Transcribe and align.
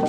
All 0.00 0.06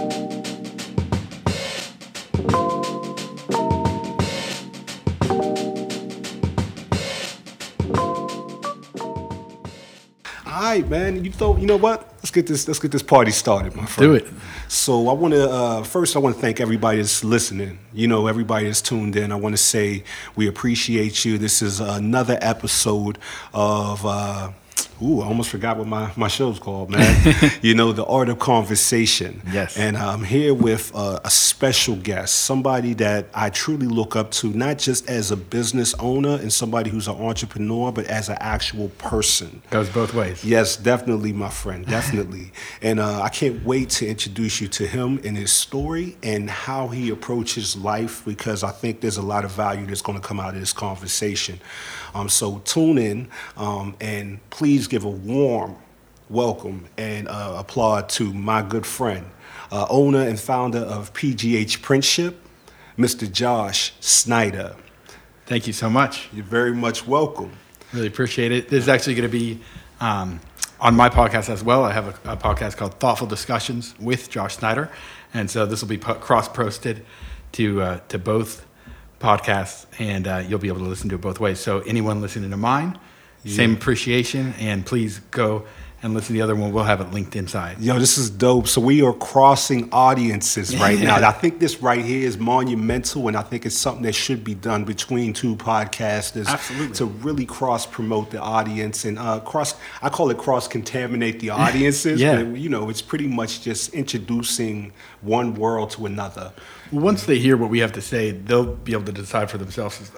right, 10.78 10.88
man. 10.88 11.26
You 11.26 11.32
thought 11.32 11.60
you 11.60 11.68
know 11.68 11.76
what? 11.76 12.08
Let's 12.20 12.32
get 12.32 12.48
this. 12.48 12.66
Let's 12.68 12.80
get 12.80 12.92
this 12.92 13.04
party 13.04 13.32
started, 13.32 13.76
my 13.76 13.86
friend. 13.86 14.12
Do 14.12 14.16
it. 14.16 14.28
So 14.70 15.10
I 15.10 15.14
want 15.14 15.34
to 15.34 15.50
uh, 15.50 15.84
first. 15.84 16.16
I 16.16 16.20
want 16.20 16.36
to 16.36 16.42
thank 16.42 16.62
everybody 16.62 17.00
that's 17.00 17.26
listening. 17.26 17.80
You 17.92 18.08
know, 18.08 18.28
everybody 18.28 18.68
that's 18.68 18.82
tuned 18.82 19.18
in. 19.18 19.34
I 19.34 19.36
want 19.36 19.52
to 19.54 19.62
say 19.62 20.06
we 20.38 20.48
appreciate 20.48 21.26
you. 21.26 21.38
This 21.38 21.62
is 21.62 21.82
another 21.82 22.38
episode 22.42 23.18
of. 23.54 24.06
Uh, 24.06 24.52
Ooh, 25.04 25.22
I 25.22 25.26
almost 25.26 25.50
forgot 25.50 25.78
what 25.78 25.88
my, 25.88 26.12
my 26.16 26.28
show's 26.28 26.60
called, 26.60 26.92
man. 26.92 27.52
you 27.62 27.74
know, 27.74 27.92
The 27.92 28.06
Art 28.06 28.30
of 28.30 28.38
Conversation. 28.38 29.42
Yes. 29.52 29.76
And 29.78 29.98
I'm 29.98 30.24
here 30.24 30.54
with 30.54 30.92
uh, 30.94 31.20
a 31.24 31.30
special 31.30 31.96
guest, 31.96 32.36
somebody 32.36 32.94
that 32.96 33.28
I 33.34 33.50
truly 33.50 33.88
look 33.88 34.16
up 34.16 34.30
to, 34.32 34.48
not 34.48 34.78
just 34.78 35.10
as 35.10 35.32
a 35.32 35.38
business 35.38 35.96
owner 35.96 36.36
and 36.36 36.54
somebody 36.54 36.92
who's 36.92 37.08
an 37.08 37.16
entrepreneur, 37.16 37.92
but 37.92 38.06
as 38.06 38.30
an 38.30 38.38
actual 38.40 38.90
person. 39.00 39.64
Goes 39.72 39.90
both 39.90 40.14
ways. 40.14 40.46
Yes, 40.46 40.78
definitely, 40.78 41.34
my 41.34 41.50
friend, 41.50 41.86
definitely. 41.86 42.52
and 42.84 43.00
uh, 43.00 43.22
I 43.22 43.30
can't 43.30 43.66
wait 43.66 43.90
to 43.92 44.08
introduce 44.08 44.62
you 44.62 44.68
to 44.68 44.86
him 44.86 45.20
and 45.24 45.36
his 45.36 45.52
story 45.52 46.18
and 46.22 46.50
how 46.50 46.90
he 46.90 47.10
approaches 47.10 47.76
life 47.76 48.24
because 48.24 48.64
I 48.64 48.72
think 48.72 49.02
there's 49.02 49.18
a 49.18 49.24
lot 49.24 49.46
of 49.46 49.52
value 49.52 49.88
that's 49.88 50.02
going 50.04 50.20
to 50.20 50.28
come 50.28 50.40
out 50.40 50.54
of 50.54 50.60
this 50.60 50.74
conversation. 50.74 51.60
Um, 52.14 52.30
so 52.30 52.60
tune 52.60 52.98
in 52.98 53.30
um, 53.58 53.96
and 54.02 54.40
please 54.50 54.88
give 54.88 55.04
a 55.06 55.10
warm 55.10 55.76
welcome 56.30 56.86
and 56.98 57.28
uh, 57.28 57.56
applaud 57.58 58.10
to 58.10 58.34
my 58.34 58.62
good 58.62 58.86
friend, 58.86 59.26
uh, 59.72 59.86
owner 59.90 60.22
and 60.22 60.40
founder 60.40 60.80
of 60.80 61.14
PGH 61.14 61.80
Printship, 61.80 62.36
Mr. 62.98 63.30
Josh 63.32 63.94
Snyder. 64.00 64.76
Thank 65.46 65.68
you 65.68 65.74
so 65.74 65.90
much. 65.90 66.30
You're 66.32 66.46
very 66.46 66.74
much 66.74 67.06
welcome. 67.06 67.52
Really 67.92 68.08
appreciate 68.08 68.54
it. 68.54 68.70
This 68.70 68.84
is 68.84 68.90
actually 68.90 69.16
going 69.16 69.30
to 69.30 69.38
be 69.38 69.60
um, 70.00 70.40
on 70.80 70.96
my 70.96 71.10
podcast 71.10 71.50
as 71.50 71.64
well. 71.64 71.84
I 71.84 71.92
have 71.92 72.08
a, 72.08 72.32
a, 72.32 72.38
podcast 72.38 72.78
called 72.78 73.00
Thoughtful 73.00 73.28
Discussions 73.28 73.94
with 74.00 74.30
Josh 74.30 74.56
Snyder, 74.56 74.90
and 75.34 75.52
so 75.52 75.66
this 75.66 75.82
will 75.82 75.90
be 75.90 75.98
cross 75.98 76.48
posted 76.48 77.06
to 77.54 77.82
uh, 77.82 78.00
to 78.08 78.18
both 78.18 78.66
podcasts, 79.22 79.86
and 80.00 80.28
uh, 80.28 80.44
you'll 80.48 80.60
be 80.60 80.68
able 80.68 80.80
to 80.80 80.86
listen 80.86 81.10
to 81.10 81.16
it 81.16 81.22
both 81.22 81.40
ways. 81.40 81.60
So 81.60 81.80
anyone 81.82 82.22
listening 82.22 82.52
to 82.52 82.58
mine, 82.58 83.00
yeah. 83.44 83.56
same 83.56 83.74
appreciation, 83.74 84.54
and 84.60 84.86
please 84.86 85.20
go 85.32 85.66
and 86.04 86.14
listen 86.14 86.28
to 86.30 86.34
the 86.34 86.42
other 86.42 86.56
one. 86.56 86.72
We'll 86.72 86.84
have 86.84 87.00
it 87.02 87.12
linked 87.12 87.36
inside. 87.36 87.80
Yo, 87.80 88.00
this 88.00 88.18
is 88.18 88.30
dope. 88.30 88.68
So 88.68 88.82
we 88.82 89.04
are 89.04 89.14
crossing 89.14 89.90
audiences 89.92 90.76
right 90.80 91.00
now. 91.00 91.16
I 91.28 91.32
think 91.32 91.60
this 91.60 91.82
right 91.82 92.04
here 92.04 92.28
is 92.28 92.38
monumental, 92.38 93.28
and 93.28 93.38
I 93.38 93.44
think 93.44 93.66
it's 93.66 93.78
something 93.78 94.04
that 94.04 94.16
should 94.16 94.44
be 94.44 94.56
done 94.56 94.84
between 94.84 95.34
two 95.34 95.56
podcasters 95.56 96.48
Absolutely. 96.48 96.96
to 96.96 97.06
really 97.06 97.46
cross 97.46 97.86
promote 97.86 98.32
the 98.32 98.40
audience 98.40 99.06
and 99.06 99.20
uh, 99.20 99.40
cross. 99.42 99.76
I 100.02 100.10
call 100.10 100.32
it 100.32 100.38
cross 100.38 100.68
contaminate 100.68 101.40
the 101.40 101.50
audiences. 101.52 102.20
yeah. 102.20 102.44
But, 102.44 102.58
you 102.58 102.70
know, 102.70 102.90
it's 102.90 103.02
pretty 103.02 103.28
much 103.28 103.62
just 103.62 103.94
introducing 103.94 104.94
one 105.22 105.54
world 105.54 105.92
to 105.92 106.06
another. 106.08 106.52
Once 106.92 107.26
they 107.26 107.40
hear 107.40 107.56
what 107.56 107.70
we 107.70 107.80
have 107.80 107.94
to 107.94 108.02
say, 108.02 108.32
they'll 108.32 108.76
be 108.76 108.92
able 108.92 109.06
to 109.06 109.12
decide 109.12 109.50
for 109.50 109.58
themselves. 109.58 110.12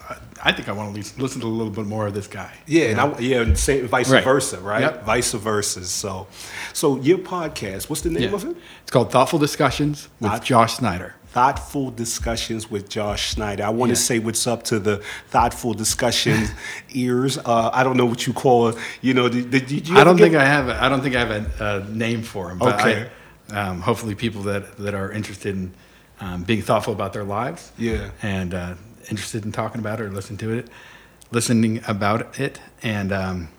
I 0.44 0.52
think 0.52 0.68
I 0.68 0.72
want 0.72 0.96
to 0.96 1.22
listen 1.22 1.40
to 1.42 1.48
a 1.48 1.50
little 1.50 1.72
bit 1.72 1.86
more 1.86 2.08
of 2.08 2.14
this 2.14 2.28
guy. 2.28 2.52
Yeah, 2.66 2.86
and 2.86 3.00
I, 3.00 3.20
yeah, 3.20 3.42
and 3.42 3.58
same, 3.58 3.88
vice 3.88 4.10
right. 4.10 4.24
versa, 4.24 4.60
right? 4.60 4.82
Yep. 4.82 5.06
Vice 5.06 5.32
versa. 5.34 5.86
So, 5.86 6.28
so 6.74 7.00
your 7.00 7.20
podcast, 7.20 7.90
what's 7.90 8.02
the 8.02 8.10
name 8.10 8.30
yeah. 8.30 8.36
of 8.36 8.44
it? 8.46 8.58
It's 8.82 8.92
called 8.92 9.12
Thoughtful 9.12 9.40
Discussions 9.40 10.10
with 10.20 10.32
Thought- 10.32 10.44
Josh 10.44 10.74
Snyder. 10.76 11.16
Thoughtful 11.28 11.90
discussions 11.90 12.70
with 12.70 12.90
Josh 12.90 13.32
Snyder. 13.32 13.64
I 13.64 13.70
want 13.70 13.90
Yeah. 13.90 13.96
to 13.96 14.02
say 14.02 14.20
what's 14.20 14.46
up 14.46 14.62
to 14.66 14.78
the 14.78 15.02
thoughtful 15.30 15.74
discussion 15.74 16.48
ears. 16.94 17.40
Uh, 17.40 17.72
I 17.74 17.84
don't 17.84 17.98
know 17.98 18.06
what 18.06 18.28
you 18.28 18.34
call 18.34 18.68
it. 18.68 18.76
You 19.02 19.16
know, 19.16 19.30
did, 19.30 19.50
did, 19.50 19.88
you? 19.88 19.98
I 19.98 20.04
don't 20.04 20.18
think 20.18 20.36
I 20.36 20.46
have. 20.46 20.70
A, 20.70 20.84
I 20.84 20.90
don't 20.90 21.02
think 21.02 21.16
I 21.16 21.26
have 21.26 21.32
a, 21.62 21.86
a 21.88 21.90
name 21.90 22.22
for 22.22 22.52
him. 22.52 22.60
But 22.60 22.80
Okay. 22.80 23.10
I, 23.50 23.56
um, 23.56 23.82
hopefully, 23.82 24.14
people 24.14 24.44
that 24.44 24.78
that 24.78 24.94
are 24.94 25.12
interested 25.12 25.56
in 25.56 25.74
um, 26.24 26.44
being 26.44 26.62
thoughtful 26.62 26.94
about 26.94 27.14
their 27.14 27.24
lives. 27.24 27.72
Yeah. 27.78 28.12
And 28.22 28.54
uh, 28.54 28.76
interested 29.10 29.44
in 29.46 29.52
talking 29.52 29.80
about 29.80 30.00
it 30.00 30.04
or 30.04 30.12
listening 30.12 30.38
to 30.40 30.52
it, 30.54 30.70
listening 31.32 31.82
about 31.88 32.40
it, 32.40 32.60
and 32.82 33.12
um, 33.12 33.50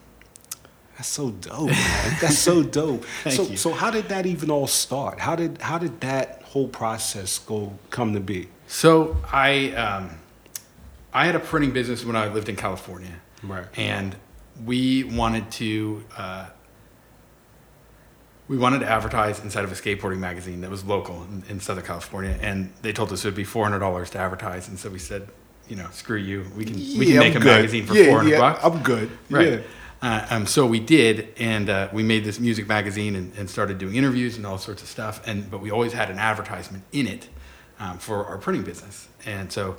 That's 0.97 1.09
so 1.09 1.31
dope, 1.31 1.71
man. 1.71 2.17
That's 2.21 2.39
so 2.39 2.63
dope. 2.81 3.05
So, 3.29 3.43
you. 3.43 3.57
so 3.57 3.73
how 3.73 3.91
did 3.91 4.09
that 4.09 4.25
even 4.27 4.51
all 4.51 4.67
start? 4.67 5.21
How 5.21 5.37
did 5.37 5.61
how 5.61 5.79
did 5.79 6.01
that 6.01 6.43
whole 6.43 6.69
process 6.69 7.39
go 7.39 7.79
come 7.91 8.15
to 8.15 8.21
be? 8.21 8.49
so 8.67 9.17
I 9.31 9.73
um, 9.73 10.11
I 11.13 11.27
had 11.27 11.37
a 11.37 11.41
printing 11.41 11.73
business 11.73 12.05
when 12.05 12.17
I 12.17 12.29
lived 12.29 12.49
in 12.49 12.57
California. 12.57 13.21
Right. 13.43 13.67
And 13.77 14.17
we 14.65 15.05
wanted 15.05 15.51
to 15.53 16.05
uh, 16.17 16.47
we 18.49 18.56
wanted 18.59 18.81
to 18.81 18.87
advertise 18.88 19.41
inside 19.41 19.65
of 19.65 19.72
a 19.72 19.75
skateboarding 19.75 20.19
magazine 20.19 20.60
that 20.62 20.71
was 20.71 20.84
local 20.84 21.22
in, 21.25 21.43
in 21.49 21.60
Southern 21.60 21.84
California, 21.84 22.37
and 22.43 22.72
they 22.82 22.93
told 22.93 23.12
us 23.12 23.25
it 23.25 23.28
would 23.28 23.34
be 23.34 23.44
four 23.44 23.65
hundred 23.65 23.78
dollars 23.81 24.10
to 24.10 24.19
advertise, 24.19 24.69
and 24.69 24.78
so 24.78 24.91
we 24.91 24.99
said, 24.99 25.28
you 25.69 25.77
know, 25.77 25.88
screw 25.93 26.19
you, 26.19 26.44
we 26.56 26.65
can 26.65 26.77
we 26.77 27.06
can 27.06 27.15
Yeah, 27.15 27.21
make 27.21 27.34
I'm 27.34 27.43
a 27.43 27.44
good. 27.44 27.56
magazine 27.56 27.87
for 27.87 27.94
Yeah, 27.94 28.06
four 28.06 28.19
hundred 28.19 28.31
yeah, 28.31 28.38
bucks. 28.41 28.60
I'm 28.65 28.83
good. 28.83 29.10
Right. 29.31 29.53
Yeah. 29.53 29.60
Uh, 30.03 30.27
um, 30.28 30.47
so 30.47 30.66
we 30.66 30.81
did, 30.81 31.28
and 31.38 31.71
uh, 31.71 31.88
we 31.91 32.03
made 32.03 32.25
this 32.25 32.38
music 32.38 32.69
magazine 32.69 33.16
and, 33.16 33.33
and 33.38 33.49
started 33.49 33.78
doing 33.78 33.94
interviews 33.94 34.37
and 34.37 34.44
all 34.44 34.59
sorts 34.59 34.83
of 34.83 34.88
stuff. 34.88 35.27
And 35.27 35.50
but 35.50 35.62
we 35.62 35.71
always 35.71 35.94
had 35.94 36.10
an 36.10 36.19
advertisement 36.19 36.84
in 36.93 37.06
it 37.06 37.31
um, 37.81 37.97
for 37.97 38.27
our 38.27 38.37
printing 38.37 38.65
business. 38.65 39.09
And 39.25 39.50
so, 39.50 39.77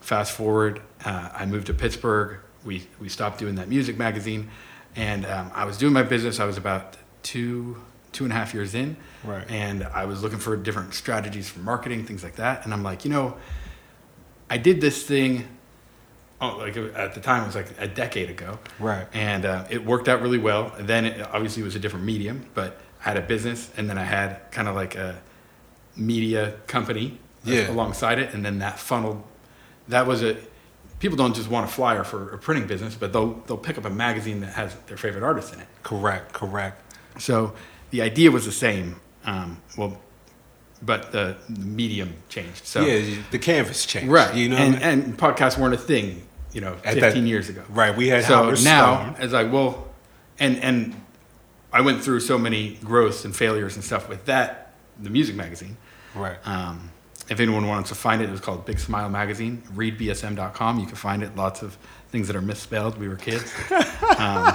fast 0.00 0.32
forward, 0.32 0.82
uh, 1.04 1.28
I 1.32 1.46
moved 1.46 1.68
to 1.68 1.74
Pittsburgh. 1.74 2.40
We 2.64 2.88
we 2.98 3.08
stopped 3.08 3.38
doing 3.38 3.54
that 3.54 3.68
music 3.68 3.96
magazine, 3.96 4.50
and 4.96 5.24
um, 5.24 5.52
I 5.54 5.64
was 5.64 5.78
doing 5.78 5.92
my 5.92 6.02
business. 6.02 6.40
I 6.40 6.44
was 6.44 6.56
about 6.56 6.96
two 7.22 7.76
two 8.12 8.24
and 8.24 8.32
a 8.32 8.36
half 8.36 8.54
years 8.54 8.74
in, 8.74 8.96
Right. 9.22 9.44
and 9.50 9.84
I 9.84 10.06
was 10.06 10.22
looking 10.22 10.38
for 10.38 10.56
different 10.56 10.94
strategies 10.94 11.48
for 11.48 11.60
marketing, 11.60 12.06
things 12.06 12.22
like 12.24 12.36
that. 12.36 12.64
And 12.64 12.72
I'm 12.72 12.82
like, 12.82 13.04
you 13.04 13.10
know, 13.10 13.36
I 14.48 14.56
did 14.56 14.80
this 14.80 15.02
thing. 15.04 15.46
Oh, 16.40 16.56
like 16.56 16.76
at 16.76 17.14
the 17.14 17.20
time 17.20 17.42
it 17.42 17.46
was 17.46 17.54
like 17.56 17.74
a 17.78 17.86
decade 17.88 18.30
ago, 18.30 18.58
Right. 18.78 19.06
And 19.12 19.44
uh, 19.44 19.64
it 19.70 19.84
worked 19.84 20.08
out 20.08 20.22
really 20.22 20.38
well. 20.38 20.72
And 20.78 20.88
then 20.88 21.04
it 21.04 21.20
obviously 21.32 21.62
it 21.62 21.64
was 21.64 21.74
a 21.74 21.80
different 21.80 22.04
medium, 22.06 22.46
but 22.54 22.80
I 23.00 23.08
had 23.10 23.16
a 23.16 23.22
business, 23.22 23.70
and 23.76 23.90
then 23.90 23.98
I 23.98 24.04
had 24.04 24.50
kind 24.52 24.68
of 24.68 24.74
like 24.76 24.94
a 24.94 25.20
media 25.96 26.54
company 26.66 27.18
Yeah. 27.44 27.70
alongside 27.70 28.18
it, 28.18 28.32
and 28.34 28.44
then 28.44 28.58
that 28.60 28.78
funneled. 28.78 29.22
That 29.88 30.06
was 30.06 30.22
a. 30.22 30.36
People 31.00 31.16
don't 31.16 31.34
just 31.34 31.48
want 31.48 31.68
a 31.68 31.72
flyer 31.72 32.02
for 32.04 32.30
a 32.34 32.38
printing 32.38 32.66
business, 32.66 32.94
but 32.96 33.12
they'll 33.12 33.34
they'll 33.46 33.56
pick 33.56 33.78
up 33.78 33.84
a 33.84 33.90
magazine 33.90 34.40
that 34.40 34.54
has 34.54 34.74
their 34.86 34.96
favorite 34.96 35.22
artist 35.24 35.52
in 35.54 35.60
it. 35.60 35.66
Correct. 35.82 36.32
Correct. 36.32 36.82
So 37.18 37.54
the 37.90 38.02
idea 38.02 38.30
was 38.30 38.44
the 38.44 38.52
same. 38.52 38.96
Um, 39.24 39.60
well, 39.76 39.98
but 40.80 41.10
the, 41.12 41.36
medium 41.48 42.14
changed. 42.28 42.64
So 42.66 42.80
yeah, 42.84 43.20
the 43.30 43.38
canvas 43.38 43.84
changed. 43.84 44.08
right, 44.10 44.34
You 44.34 44.48
know. 44.48 44.56
and, 44.56 44.76
I 44.76 44.94
mean? 44.94 45.04
and 45.06 45.18
podcasts 45.18 45.58
weren't 45.58 45.74
a 45.74 45.78
thing, 45.78 46.22
you 46.52 46.60
know, 46.60 46.74
At 46.84 46.94
15 46.94 47.00
that- 47.00 47.16
years 47.28 47.48
ago. 47.48 47.62
Right. 47.68 47.96
We 47.96 48.08
had 48.08 48.24
So 48.24 48.34
Howard 48.44 48.62
now, 48.64 49.12
Stern. 49.14 49.22
it's 49.24 49.32
like, 49.32 49.52
well, 49.52 49.88
and 50.38 50.56
and 50.62 50.94
I 51.72 51.80
went 51.80 52.02
through 52.02 52.20
so 52.20 52.38
many 52.38 52.74
growths 52.84 53.24
and 53.24 53.34
failures 53.36 53.74
and 53.74 53.84
stuff 53.84 54.08
with 54.08 54.24
that, 54.26 54.72
the 55.02 55.10
music 55.10 55.34
magazine. 55.36 55.76
Right. 56.14 56.36
Um, 56.46 56.90
if 57.28 57.40
anyone 57.40 57.66
wants 57.66 57.90
to 57.90 57.94
find 57.94 58.22
it, 58.22 58.28
it 58.28 58.32
was 58.32 58.40
called 58.40 58.64
Big 58.64 58.78
Smile 58.78 59.10
Magazine. 59.10 59.62
ReadBSM.com. 59.74 60.78
You 60.78 60.86
can 60.86 60.94
find 60.96 61.22
it. 61.22 61.36
Lots 61.36 61.60
of 61.62 61.76
things 62.10 62.26
that 62.28 62.36
are 62.36 62.42
misspelled. 62.42 62.98
We 62.98 63.08
were 63.08 63.16
kids. 63.16 63.52
um, 64.18 64.54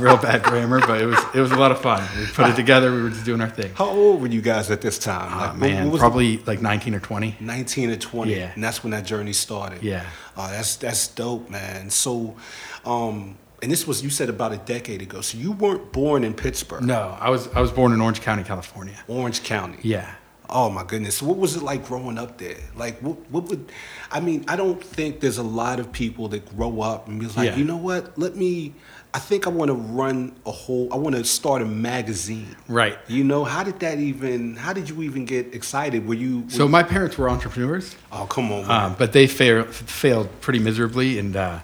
real 0.00 0.16
bad 0.16 0.42
grammar, 0.42 0.80
but 0.80 1.00
it 1.00 1.06
was 1.06 1.18
it 1.34 1.40
was 1.40 1.50
a 1.52 1.56
lot 1.56 1.70
of 1.70 1.80
fun. 1.80 2.02
We 2.18 2.26
put 2.26 2.48
it 2.50 2.56
together. 2.56 2.92
We 2.92 3.02
were 3.02 3.10
just 3.10 3.24
doing 3.24 3.40
our 3.40 3.50
thing. 3.50 3.72
How 3.74 3.86
old 3.86 4.20
were 4.20 4.26
you 4.28 4.40
guys 4.40 4.70
at 4.70 4.80
this 4.80 4.98
time? 4.98 5.30
Oh, 5.32 5.38
Like, 5.38 5.56
man, 5.56 5.96
probably 5.98 6.38
like 6.38 6.60
19 6.62 6.94
or 6.94 7.00
20. 7.00 7.36
19 7.40 7.90
or 7.90 7.96
20. 7.96 8.34
Yeah. 8.34 8.52
And 8.54 8.62
that's 8.64 8.82
when 8.82 8.92
that 8.92 9.04
journey 9.04 9.32
started. 9.32 9.82
Yeah. 9.82 10.06
Oh, 10.36 10.48
that's 10.50 10.76
that's 10.76 11.08
dope, 11.08 11.50
man. 11.50 11.90
So, 11.90 12.36
um, 12.84 13.36
and 13.62 13.70
this 13.72 13.86
was 13.86 14.02
you 14.02 14.10
said 14.10 14.28
about 14.28 14.52
a 14.52 14.58
decade 14.58 15.02
ago. 15.02 15.20
So 15.20 15.38
you 15.38 15.52
weren't 15.52 15.92
born 15.92 16.24
in 16.24 16.34
Pittsburgh, 16.34 16.82
No, 16.82 17.16
I 17.20 17.30
was 17.30 17.48
I 17.48 17.60
was 17.60 17.70
born 17.72 17.92
in 17.92 18.00
Orange 18.00 18.20
County, 18.20 18.42
California. 18.44 18.94
Orange 19.08 19.42
County. 19.42 19.78
Yeah. 19.82 20.14
Oh 20.48 20.70
my 20.70 20.84
goodness. 20.84 21.20
What 21.20 21.36
was 21.38 21.56
it 21.56 21.62
like 21.62 21.86
growing 21.86 22.18
up 22.18 22.38
there? 22.38 22.56
Like 22.76 22.98
what 23.00 23.16
what 23.30 23.44
would 23.44 23.70
I 24.12 24.20
mean, 24.20 24.44
I 24.48 24.56
don't 24.56 24.82
think 24.82 25.20
there's 25.20 25.38
a 25.38 25.42
lot 25.42 25.80
of 25.80 25.90
people 25.92 26.28
that 26.28 26.56
grow 26.56 26.80
up 26.80 27.08
and 27.08 27.18
be 27.20 27.26
like, 27.26 27.36
Yeah. 27.50 27.56
you 27.56 27.64
know 27.64 27.76
what? 27.76 28.16
Let 28.18 28.36
me 28.36 28.74
I 29.14 29.18
think 29.18 29.46
I 29.46 29.50
want 29.50 29.70
to 29.70 29.74
run 29.74 30.36
a 30.44 30.50
whole 30.52 30.92
I 30.92 30.96
want 30.96 31.16
to 31.16 31.24
start 31.24 31.62
a 31.62 31.64
magazine. 31.64 32.54
Right. 32.68 32.98
You 33.08 33.24
know, 33.24 33.44
how 33.44 33.64
did 33.64 33.80
that 33.80 33.98
even 33.98 34.56
how 34.56 34.72
did 34.72 34.88
you 34.88 35.02
even 35.02 35.24
get 35.24 35.54
excited? 35.54 36.06
Were 36.06 36.14
you 36.14 36.40
were- 36.42 36.50
So 36.50 36.68
my 36.68 36.82
parents 36.82 37.16
were 37.18 37.28
entrepreneurs. 37.28 37.96
Oh, 38.12 38.26
come 38.26 38.52
on. 38.52 38.70
Um, 38.70 38.94
but 38.98 39.12
they 39.12 39.26
failed 39.26 40.28
pretty 40.40 40.58
miserably 40.60 41.18
and 41.18 41.34
uh, 41.34 41.60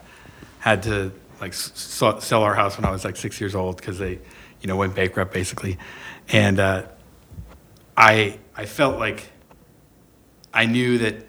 had 0.59 0.83
to 0.85 1.13
like 1.41 1.53
s- 1.53 1.73
sell 1.75 2.43
our 2.43 2.55
house 2.55 2.77
when 2.79 2.85
I 2.85 2.91
was 2.91 3.05
like 3.05 3.17
six 3.17 3.41
years 3.41 3.55
old 3.55 3.77
because 3.77 3.99
they, 3.99 4.19
you 4.61 4.67
know, 4.67 4.77
went 4.77 4.95
bankrupt 4.95 5.33
basically. 5.33 5.79
And 6.31 6.59
uh, 6.59 6.85
I 7.97 8.39
I 8.57 8.67
felt 8.67 8.99
like 8.99 9.31
I 10.53 10.67
knew 10.67 10.99
that 10.99 11.29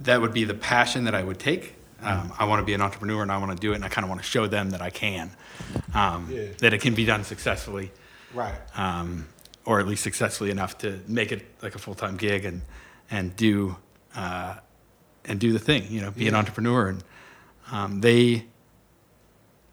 that 0.00 0.20
would 0.20 0.32
be 0.34 0.44
the 0.44 0.54
passion 0.54 1.04
that 1.04 1.14
I 1.14 1.22
would 1.22 1.38
take. 1.38 1.74
Um, 2.00 2.32
I 2.38 2.44
want 2.44 2.60
to 2.60 2.64
be 2.64 2.74
an 2.74 2.80
entrepreneur 2.80 3.22
and 3.22 3.32
I 3.32 3.38
want 3.38 3.50
to 3.52 3.56
do 3.58 3.72
it, 3.72 3.76
and 3.76 3.84
I 3.84 3.88
kind 3.88 4.04
of 4.04 4.08
want 4.08 4.20
to 4.20 4.26
show 4.26 4.46
them 4.46 4.70
that 4.70 4.80
I 4.82 4.90
can, 4.90 5.30
um, 5.94 6.28
Yeah. 6.30 6.46
that 6.58 6.72
it 6.72 6.80
can 6.80 6.94
be 6.94 7.04
done 7.04 7.24
successfully, 7.24 7.90
Right. 8.32 8.54
um, 8.76 9.26
or 9.64 9.80
at 9.80 9.88
least 9.88 10.04
successfully 10.04 10.50
enough 10.50 10.78
to 10.78 11.00
make 11.08 11.32
it 11.32 11.44
like 11.60 11.74
a 11.74 11.78
full 11.78 11.94
time 11.94 12.16
gig 12.16 12.44
and 12.44 12.62
and 13.10 13.34
do 13.34 13.76
uh, 14.14 14.54
and 15.24 15.40
do 15.40 15.52
the 15.52 15.58
thing. 15.58 15.86
You 15.90 16.00
know, 16.02 16.10
be 16.12 16.28
an 16.28 16.34
entrepreneur. 16.34 16.88
And 16.88 17.04
um, 17.72 18.00
they, 18.00 18.44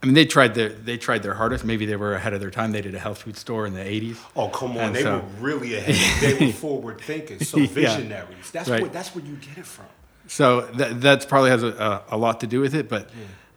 I 0.06 0.08
mean, 0.08 0.14
they 0.14 0.26
tried 0.28 0.54
their 0.54 0.70
they 0.70 0.98
tried 0.98 1.24
their 1.24 1.34
hardest. 1.34 1.66
Maybe 1.66 1.88
they 1.88 1.96
were 1.96 2.14
ahead 2.14 2.34
of 2.36 2.40
their 2.40 2.52
time. 2.52 2.72
They 2.74 2.82
did 2.82 2.94
a 2.94 3.00
health 3.00 3.24
food 3.24 3.38
store 3.38 3.66
in 3.66 3.74
the 3.74 3.80
'80s. 3.82 4.18
Oh 4.36 4.50
come 4.50 4.72
on! 4.74 4.78
And 4.78 4.96
they 4.96 5.02
so- 5.02 5.16
were 5.16 5.24
really 5.48 5.74
ahead. 5.76 6.22
They 6.22 6.46
were 6.46 6.52
forward 6.66 7.02
thinkers, 7.02 7.50
so 7.50 7.58
Yeah. 7.58 7.66
visionaries. 7.68 8.52
That's 8.52 8.70
Right. 8.70 8.82
where 8.84 8.92
that's 8.92 9.16
where 9.16 9.26
you 9.26 9.36
get 9.38 9.58
it 9.58 9.66
from. 9.66 9.88
So 10.28 10.62
that 10.76 11.02
that's 11.02 11.26
probably 11.26 11.50
has 11.50 11.64
a, 11.64 12.04
a, 12.10 12.16
a 12.16 12.18
lot 12.18 12.42
to 12.42 12.48
do 12.48 12.60
with 12.62 12.76
it. 12.76 12.88
But 12.88 13.10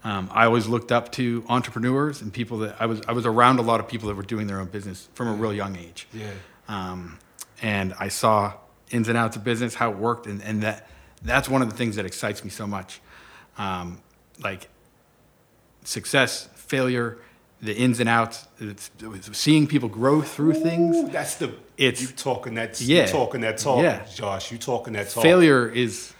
um, 0.04 0.30
I 0.32 0.46
always 0.46 0.66
looked 0.68 0.90
up 0.90 1.12
to 1.12 1.44
entrepreneurs 1.50 2.22
and 2.22 2.32
people 2.32 2.58
that 2.60 2.76
I 2.80 2.86
was 2.86 3.02
I 3.06 3.12
was 3.12 3.26
around 3.26 3.58
a 3.58 3.62
lot 3.62 3.78
of 3.80 3.86
people 3.86 4.08
that 4.08 4.14
were 4.14 4.22
doing 4.22 4.46
their 4.46 4.58
own 4.60 4.68
business 4.68 5.10
from 5.12 5.28
a 5.28 5.34
real 5.34 5.52
young 5.52 5.76
age. 5.76 6.08
Yeah. 6.14 6.30
Um, 6.68 7.18
and 7.60 7.92
I 8.00 8.08
saw 8.08 8.54
ins 8.90 9.08
and 9.08 9.18
outs 9.18 9.36
of 9.36 9.44
business, 9.44 9.74
how 9.74 9.90
it 9.90 9.98
worked, 9.98 10.26
and, 10.26 10.42
and 10.42 10.62
that 10.62 10.88
that's 11.22 11.46
one 11.46 11.60
of 11.60 11.68
the 11.68 11.76
things 11.76 11.96
that 11.96 12.06
excites 12.06 12.42
me 12.42 12.48
so 12.48 12.66
much. 12.66 13.02
Um, 13.58 14.00
like 14.40 14.68
success, 15.84 16.48
failure, 16.54 17.19
the 17.60 17.75
ins 17.76 17.98
and 18.00 18.08
outs, 18.08 18.46
it's, 18.60 18.90
it's 19.00 19.36
seeing 19.36 19.66
people 19.66 19.88
grow 19.88 20.22
through 20.22 20.54
things. 20.54 20.96
Ooh, 20.96 21.08
that's 21.08 21.34
the 21.36 21.52
It's- 21.76 22.00
you 22.00 22.08
talking 22.08 22.54
that 22.54 22.80
Yeah. 22.80 23.06
you 23.06 23.08
talking 23.12 23.40
that 23.42 23.58
talk, 23.58 23.82
Yeah. 23.82 24.04
Josh. 24.14 24.52
You 24.52 24.58
talking 24.58 24.92
that 24.94 25.10
talk. 25.10 25.22
Failure 25.22 25.69
is 25.69 26.12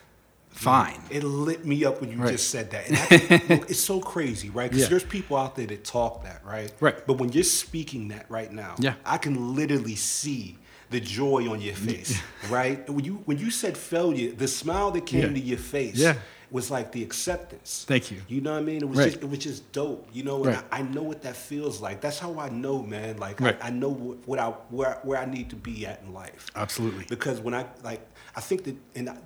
fine. 0.50 1.00
It 1.10 1.22
lit 1.22 1.64
me 1.64 1.84
up 1.84 2.00
when 2.00 2.10
you 2.10 2.19
Right. 2.19 2.32
just 2.32 2.50
said 2.50 2.70
that. 2.72 2.88
And 2.88 2.96
I, 2.99 3.43
look, 3.55 3.70
it's 3.70 3.78
so 3.78 4.00
crazy, 4.00 4.50
right? 4.50 4.69
Because 4.69 4.84
Yeah. 4.84 4.88
there's 4.90 5.05
people 5.05 5.37
out 5.37 5.55
there 5.55 5.66
that 5.66 5.84
talk 5.84 6.25
that, 6.25 6.43
right? 6.44 6.72
Right. 6.81 7.06
But 7.06 7.14
when 7.19 7.31
you're 7.31 7.44
speaking 7.44 8.08
that 8.08 8.26
right 8.28 8.52
now, 8.52 8.75
Yeah. 8.81 8.94
I 9.06 9.19
can 9.19 9.55
literally 9.55 9.94
see 9.94 10.58
the 10.90 10.99
joy 11.00 11.49
on 11.49 11.60
your 11.60 11.75
face, 11.76 12.19
right? 12.50 12.88
When 12.90 13.05
you 13.05 13.22
when 13.26 13.38
you 13.38 13.50
said 13.52 13.76
failure, 13.76 14.32
the 14.32 14.49
smile 14.49 14.90
that 14.93 15.06
came 15.06 15.20
Yeah. 15.20 15.28
to 15.28 15.38
your 15.40 15.58
face 15.58 15.96
Yeah. 15.96 16.14
Was 16.50 16.70
like 16.70 16.92
the 16.92 17.02
acceptance. 17.02 17.84
Thank 17.86 18.10
you. 18.10 18.22
You 18.28 18.40
know 18.40 18.52
what 18.52 18.58
I 18.60 18.62
mean? 18.62 18.76
It 18.82 18.88
was 18.88 18.98
Right. 18.98 19.10
just 19.10 19.22
it 19.22 19.28
was 19.28 19.38
just 19.38 19.70
dope. 19.72 20.08
You 20.12 20.22
know, 20.24 20.44
Right. 20.44 20.62
I, 20.72 20.78
I 20.78 20.82
know 20.82 21.02
what 21.02 21.22
that 21.22 21.36
feels 21.36 21.80
like. 21.80 22.00
That's 22.00 22.18
how 22.18 22.38
I 22.38 22.48
know, 22.48 22.82
man. 22.82 23.18
Like 23.18 23.40
Right. 23.40 23.56
I, 23.62 23.68
I 23.68 23.70
know 23.70 23.90
what, 23.90 24.18
what 24.26 24.38
I 24.38 24.48
where 24.70 24.98
where 25.02 25.18
I 25.18 25.26
need 25.26 25.50
to 25.50 25.56
be 25.56 25.86
at 25.86 26.02
in 26.06 26.12
life. 26.14 26.46
Absolutely. 26.56 27.04
Because 27.08 27.40
when 27.40 27.54
I 27.54 27.66
like, 27.84 28.00
I 28.34 28.40
think 28.40 28.64
that, 28.64 28.76
and 28.94 29.10
I, 29.10 29.16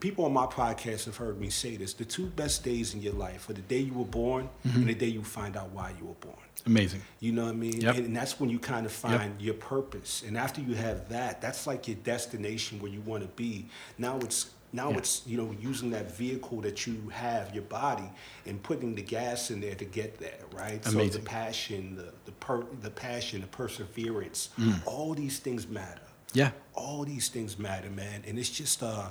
people 0.00 0.24
on 0.24 0.32
my 0.32 0.46
podcast 0.46 1.04
have 1.06 1.16
heard 1.16 1.40
me 1.40 1.48
say 1.48 1.76
this: 1.76 1.94
the 1.94 2.04
two 2.04 2.26
best 2.26 2.64
days 2.64 2.92
in 2.94 3.00
your 3.02 3.14
life 3.14 3.48
are 3.48 3.54
the 3.54 3.62
day 3.62 3.78
you 3.78 3.94
were 3.94 4.04
born 4.04 4.48
Mm-hmm. 4.66 4.80
and 4.80 4.88
the 4.88 4.94
day 4.94 5.06
you 5.06 5.22
find 5.22 5.56
out 5.56 5.70
why 5.70 5.92
you 5.98 6.06
were 6.06 6.14
born. 6.14 6.36
Amazing. 6.66 7.00
You 7.20 7.30
know 7.32 7.44
what 7.44 7.52
I 7.52 7.54
mean? 7.54 7.80
Yep. 7.80 7.96
And, 7.96 8.06
and 8.06 8.16
that's 8.16 8.40
when 8.40 8.50
you 8.50 8.58
kind 8.58 8.86
of 8.86 8.90
find 8.92 9.40
your 9.40 9.54
purpose. 9.54 10.24
And 10.26 10.36
after 10.36 10.60
you 10.60 10.74
have 10.74 11.08
that, 11.10 11.40
that's 11.40 11.64
like 11.66 11.86
your 11.86 11.96
destination 12.02 12.80
where 12.80 12.90
you 12.90 13.00
want 13.02 13.22
to 13.22 13.28
be. 13.28 13.68
Now 13.98 14.18
it's 14.18 14.50
now 14.76 14.90
Yeah. 14.90 14.98
it's 14.98 15.14
you 15.26 15.36
know 15.40 15.50
using 15.70 15.90
that 15.96 16.06
vehicle 16.24 16.58
that 16.66 16.86
you 16.86 16.96
have, 17.24 17.54
your 17.54 17.64
body, 17.64 18.08
and 18.48 18.62
putting 18.62 18.94
the 18.94 19.02
gas 19.02 19.50
in 19.52 19.58
there 19.60 19.74
to 19.82 19.84
get 20.00 20.10
there, 20.24 20.38
right? 20.62 20.84
So 20.84 21.04
the 21.18 21.18
passion, 21.40 21.96
the 22.00 22.08
the 22.26 22.32
per, 22.44 22.58
the 22.86 22.90
passion, 22.90 23.40
the 23.40 23.46
perseverance, 23.60 24.40
Mm. 24.58 24.80
all 24.86 25.14
these 25.14 25.38
things 25.46 25.66
matter 25.80 26.02
Yeah. 26.32 26.50
all 26.74 27.04
these 27.04 27.28
things 27.34 27.58
matter, 27.58 27.90
man. 27.90 28.18
And 28.28 28.38
it's 28.38 28.50
just 28.62 28.82
uh, 28.82 29.08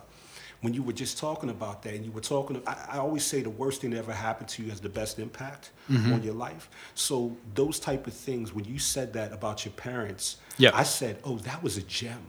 when 0.62 0.73
you 0.73 0.83
were 0.88 0.94
just 1.03 1.17
talking 1.17 1.50
about 1.57 1.77
that, 1.83 1.94
and 1.95 2.03
you 2.07 2.12
were 2.17 2.21
talking. 2.35 2.56
I, 2.67 2.75
I 2.95 2.97
always 3.06 3.25
say 3.31 3.41
the 3.50 3.56
worst 3.63 3.81
thing 3.81 3.91
that 3.91 4.00
ever 4.06 4.13
happened 4.13 4.50
to 4.53 4.63
you 4.63 4.69
has 4.73 4.79
the 4.81 4.94
best 5.01 5.19
impact 5.19 5.63
Mm-hmm. 5.89 6.13
on 6.13 6.23
your 6.23 6.33
life. 6.47 6.65
So 6.95 7.15
those 7.62 7.77
type 7.79 8.03
of 8.07 8.13
things, 8.27 8.45
when 8.56 8.65
you 8.65 8.79
said 8.79 9.07
that 9.13 9.29
about 9.39 9.57
your 9.65 9.73
parents, 9.89 10.38
Yeah. 10.57 10.71
I 10.81 10.83
said, 11.00 11.13
oh, 11.23 11.38
that 11.50 11.59
was 11.65 11.77
a 11.77 11.83
gem. 12.00 12.23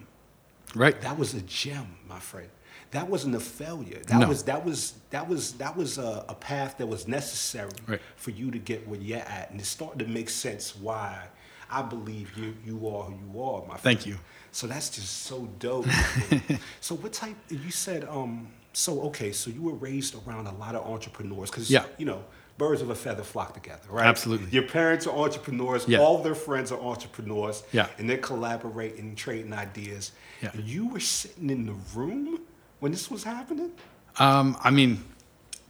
Right. 0.75 1.01
That 1.01 1.17
was 1.19 1.33
a 1.35 1.41
gem, 1.43 1.87
my 2.15 2.19
friend. 2.31 2.51
That 2.97 3.09
wasn't 3.11 3.35
a 3.35 3.41
failure. 3.41 4.01
That 4.07 4.21
No. 4.21 4.29
was 4.29 4.43
that 4.45 4.65
was 4.65 4.95
that 5.11 5.29
was 5.29 5.53
that 5.63 5.77
was 5.77 5.99
a, 5.99 6.25
a 6.29 6.35
path 6.35 6.79
that 6.79 6.87
was 6.87 7.07
necessary 7.07 7.71
Right. 7.87 8.01
for 8.17 8.31
you 8.31 8.51
to 8.51 8.59
get 8.59 8.89
where 8.89 8.99
you're 8.99 9.19
at, 9.39 9.51
and 9.51 9.61
it's 9.61 9.69
starting 9.69 9.99
to 10.07 10.11
make 10.19 10.31
sense 10.31 10.75
why 10.75 11.11
I 11.71 11.83
believe 11.83 12.27
you 12.39 12.55
you 12.69 12.77
are 12.89 13.05
who 13.11 13.17
you 13.25 13.43
are, 13.43 13.61
my 13.63 13.77
friend. 13.77 13.83
Thank 13.83 14.07
you. 14.07 14.17
So 14.53 14.67
that's 14.67 14.89
just 14.99 15.13
so 15.31 15.47
dope. 15.59 15.87
so 16.81 16.95
what 16.97 17.13
type? 17.13 17.37
You 17.51 17.71
said 17.71 18.05
um. 18.09 18.49
So 18.73 18.91
okay, 19.09 19.33
so 19.33 19.51
you 19.51 19.63
were 19.63 19.75
raised 19.91 20.13
around 20.23 20.47
a 20.47 20.55
lot 20.55 20.75
of 20.75 20.83
entrepreneurs 20.87 21.51
because 21.51 21.71
Yeah. 21.71 21.85
you 21.99 22.07
know 22.07 22.25
birds 22.59 22.81
of 22.83 22.89
a 22.91 22.95
feather 22.95 23.23
flock 23.23 23.53
together, 23.55 23.87
right? 23.91 24.07
Absolutely. 24.07 24.49
Your 24.51 24.67
parents 24.79 25.07
are 25.07 25.15
entrepreneurs. 25.27 25.87
Yeah. 25.87 25.99
All 25.99 26.19
their 26.23 26.35
friends 26.35 26.73
are 26.73 26.81
entrepreneurs. 26.93 27.63
Yeah. 27.73 27.89
And 27.99 28.09
they're 28.09 28.17
collaborating 28.33 29.15
trading 29.15 29.53
ideas. 29.53 30.13
Yeah. 30.43 30.51
And 30.55 30.65
you 30.65 30.89
were 30.89 31.01
sitting 31.21 31.51
in 31.51 31.67
the 31.67 31.77
room 31.95 32.41
when 32.87 32.93
this 32.93 33.11
was 33.11 33.25
happening. 33.25 33.73
Um, 34.21 34.57
I 34.63 34.71
mean, 34.71 35.03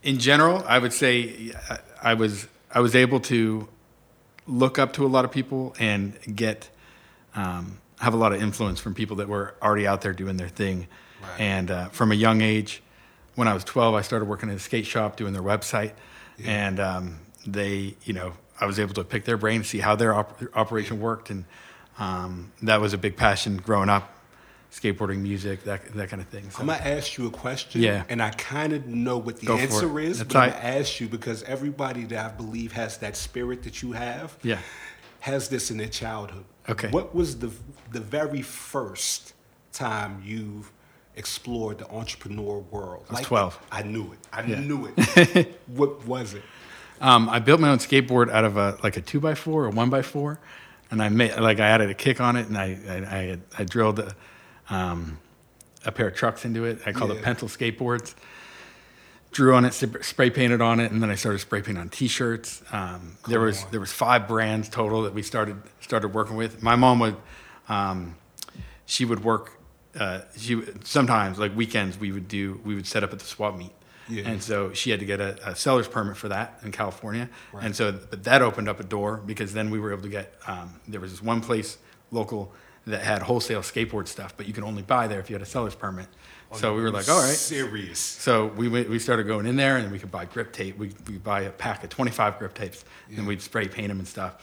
in 0.02 0.18
general, 0.18 0.62
I 0.66 0.78
would 0.78 0.92
say 0.92 1.50
I- 2.02 2.12
was 2.12 2.46
I 2.70 2.80
was 2.80 2.94
able 2.94 3.20
to 3.20 3.68
look 4.46 4.78
up 4.78 4.92
to 4.94 5.06
a 5.06 5.08
lot 5.08 5.24
of 5.24 5.30
people 5.30 5.74
and 5.78 6.12
get 6.36 6.68
um, 7.34 7.78
have 8.00 8.12
a 8.12 8.18
lot 8.18 8.34
of 8.34 8.42
influence 8.42 8.80
from 8.80 8.92
people 8.92 9.16
that 9.16 9.28
were 9.28 9.54
already 9.62 9.86
out 9.86 10.02
there 10.02 10.12
doing 10.12 10.36
their 10.36 10.50
thing. 10.50 10.88
Right. 11.22 11.40
And 11.40 11.70
uh, 11.70 11.88
from 11.88 12.12
a 12.12 12.14
young 12.14 12.42
age, 12.42 12.82
when 13.34 13.48
I 13.48 13.54
was 13.54 13.64
12, 13.64 13.94
I 13.94 14.02
started 14.02 14.26
working 14.26 14.50
at 14.50 14.56
a 14.56 14.58
skate 14.58 14.84
shop 14.84 15.16
doing 15.16 15.32
their 15.32 15.42
website, 15.42 15.92
and 16.44 16.78
um, 16.78 17.20
they, 17.46 17.96
you 18.04 18.12
know, 18.12 18.34
I 18.60 18.66
was 18.66 18.78
able 18.78 18.92
to 18.92 19.04
pick 19.04 19.24
their 19.24 19.38
brain, 19.38 19.64
see 19.64 19.78
how 19.78 19.96
their 19.96 20.12
op- 20.14 20.42
operation 20.54 21.00
worked, 21.00 21.30
and 21.30 21.46
um, 21.98 22.52
that 22.60 22.82
was 22.82 22.92
a 22.92 22.98
big 22.98 23.16
passion 23.16 23.56
growing 23.56 23.88
up. 23.88 24.12
Skateboarding, 24.80 25.18
music, 25.20 25.64
that 25.64 25.86
that 25.94 26.10
kind 26.10 26.20
of 26.20 26.28
thing. 26.28 26.50
So- 26.50 26.60
I'm 26.60 26.66
gonna 26.66 26.78
ask 26.84 27.16
you 27.16 27.26
a 27.26 27.30
question. 27.30 27.80
Yeah. 27.82 28.04
And 28.08 28.22
I 28.22 28.30
kind 28.30 28.72
of 28.74 28.86
know 28.86 29.16
what 29.16 29.40
the 29.40 29.46
Go 29.46 29.56
answer 29.56 29.98
is, 29.98 30.18
That's 30.18 30.32
but 30.32 30.38
I'm 30.38 30.50
right. 30.50 30.62
gonna 30.62 30.74
ask 30.80 31.00
you 31.00 31.08
because 31.08 31.42
everybody 31.44 32.04
that 32.04 32.24
I 32.24 32.28
believe 32.36 32.72
has 32.72 32.98
that 32.98 33.16
spirit 33.16 33.62
that 33.62 33.82
you 33.82 33.92
have. 33.92 34.36
Yeah. 34.42 34.58
Has 35.20 35.48
this 35.48 35.70
in 35.70 35.78
their 35.78 35.88
childhood. 35.88 36.44
Okay. 36.68 36.88
What 36.90 37.14
was 37.14 37.38
the 37.38 37.50
the 37.90 38.00
very 38.00 38.42
first 38.42 39.32
time 39.72 40.22
you 40.24 40.64
explored 41.16 41.78
the 41.78 41.88
entrepreneur 41.90 42.58
world? 42.58 43.06
I 43.08 43.12
was 43.14 43.20
12. 43.22 43.58
I 43.72 43.82
knew 43.82 44.12
it. 44.12 44.18
I 44.32 44.42
Yeah. 44.44 44.60
knew 44.60 44.92
it. 44.96 45.58
what 45.66 46.06
was 46.06 46.34
it? 46.34 46.42
Um, 47.00 47.28
I 47.28 47.38
built 47.40 47.60
my 47.60 47.70
own 47.70 47.78
skateboard 47.78 48.30
out 48.30 48.44
of 48.44 48.56
a 48.56 48.78
like 48.82 48.96
a 48.96 49.00
two 49.00 49.20
by 49.20 49.34
four 49.34 49.64
or 49.64 49.70
one 49.70 49.90
by 49.90 50.02
four, 50.02 50.38
and 50.90 51.02
I 51.02 51.08
made 51.08 51.34
like 51.38 51.60
I 51.60 51.68
added 51.68 51.88
a 51.90 51.94
kick 51.94 52.20
on 52.20 52.36
it, 52.36 52.46
and 52.48 52.56
I 52.56 52.78
I, 52.88 52.96
I, 53.18 53.38
I 53.58 53.64
drilled 53.64 53.98
a, 53.98 54.14
um, 54.70 55.18
a 55.84 55.92
pair 55.92 56.08
of 56.08 56.14
trucks 56.14 56.44
into 56.44 56.64
it. 56.64 56.80
I 56.86 56.92
called 56.92 57.10
Yeah. 57.12 57.18
it 57.18 57.22
pencil 57.22 57.48
skateboards. 57.48 58.14
Drew 59.32 59.54
on 59.54 59.64
it, 59.66 59.74
spray 59.74 60.30
painted 60.30 60.62
on 60.62 60.80
it, 60.80 60.90
and 60.92 61.02
then 61.02 61.10
I 61.10 61.14
started 61.14 61.40
spray 61.40 61.60
painting 61.60 61.80
on 61.82 61.90
T-shirts. 61.90 62.62
Um, 62.72 63.18
there 63.28 63.40
was 63.40 63.64
on. 63.64 63.70
there 63.70 63.80
was 63.80 63.92
five 63.92 64.26
brands 64.26 64.68
total 64.68 65.02
that 65.02 65.12
we 65.12 65.22
started 65.22 65.60
started 65.80 66.08
working 66.14 66.36
with. 66.36 66.62
My 66.62 66.74
mom 66.74 67.00
would, 67.00 67.16
um, 67.68 68.16
she 68.86 69.04
would 69.04 69.22
work. 69.22 69.52
Uh, 69.98 70.20
she 70.36 70.54
would- 70.54 70.86
sometimes 70.86 71.38
like 71.38 71.54
weekends 71.56 71.98
we 71.98 72.12
would 72.12 72.28
do 72.28 72.60
we 72.64 72.74
would 72.74 72.86
set 72.86 73.02
up 73.04 73.12
at 73.12 73.18
the 73.18 73.24
swap 73.26 73.56
meet, 73.58 73.72
Yeah. 74.08 74.26
and 74.26 74.42
so 74.42 74.72
she 74.72 74.90
had 74.90 75.00
to 75.00 75.06
get 75.06 75.20
a, 75.20 75.50
a 75.50 75.56
seller's 75.56 75.88
permit 75.88 76.16
for 76.16 76.28
that 76.28 76.58
in 76.62 76.72
California. 76.72 77.28
Right. 77.52 77.64
And 77.64 77.76
so 77.76 77.92
but 77.92 78.24
that 78.24 78.40
opened 78.42 78.68
up 78.70 78.80
a 78.80 78.84
door 78.84 79.20
because 79.26 79.52
then 79.52 79.70
we 79.70 79.78
were 79.80 79.92
able 79.92 80.02
to 80.02 80.08
get, 80.08 80.34
um, 80.46 80.80
there 80.88 81.00
was 81.00 81.10
this 81.10 81.22
one 81.22 81.40
place 81.42 81.76
local 82.10 82.54
that 82.86 83.02
had 83.02 83.22
wholesale 83.22 83.60
skateboard 83.62 84.06
stuff, 84.08 84.36
but 84.36 84.46
you 84.46 84.52
could 84.52 84.64
only 84.64 84.82
buy 84.82 85.06
there 85.08 85.18
if 85.20 85.28
you 85.28 85.34
had 85.34 85.42
a 85.42 85.46
seller's 85.46 85.74
permit. 85.74 86.06
So 86.52 86.74
we 86.76 86.82
were 86.82 86.92
like, 86.92 87.08
all 87.08 87.20
right. 87.20 87.34
Serious. 87.34 87.98
So 87.98 88.46
we 88.46 88.68
went, 88.68 88.88
we 88.88 89.00
started 89.00 89.26
going 89.26 89.46
in 89.46 89.56
there 89.56 89.76
and 89.78 89.90
we 89.90 89.98
could 89.98 90.12
buy 90.12 90.24
grip 90.26 90.52
tape. 90.52 90.78
We 90.78 90.92
we 91.08 91.18
buy 91.18 91.40
a 91.42 91.50
pack 91.50 91.82
of 91.82 91.90
25 91.90 92.38
grip 92.38 92.54
tapes 92.54 92.84
and 93.16 93.26
we'd 93.26 93.42
spray 93.42 93.66
paint 93.66 93.88
them 93.88 93.98
and 93.98 94.06
stuff. 94.06 94.36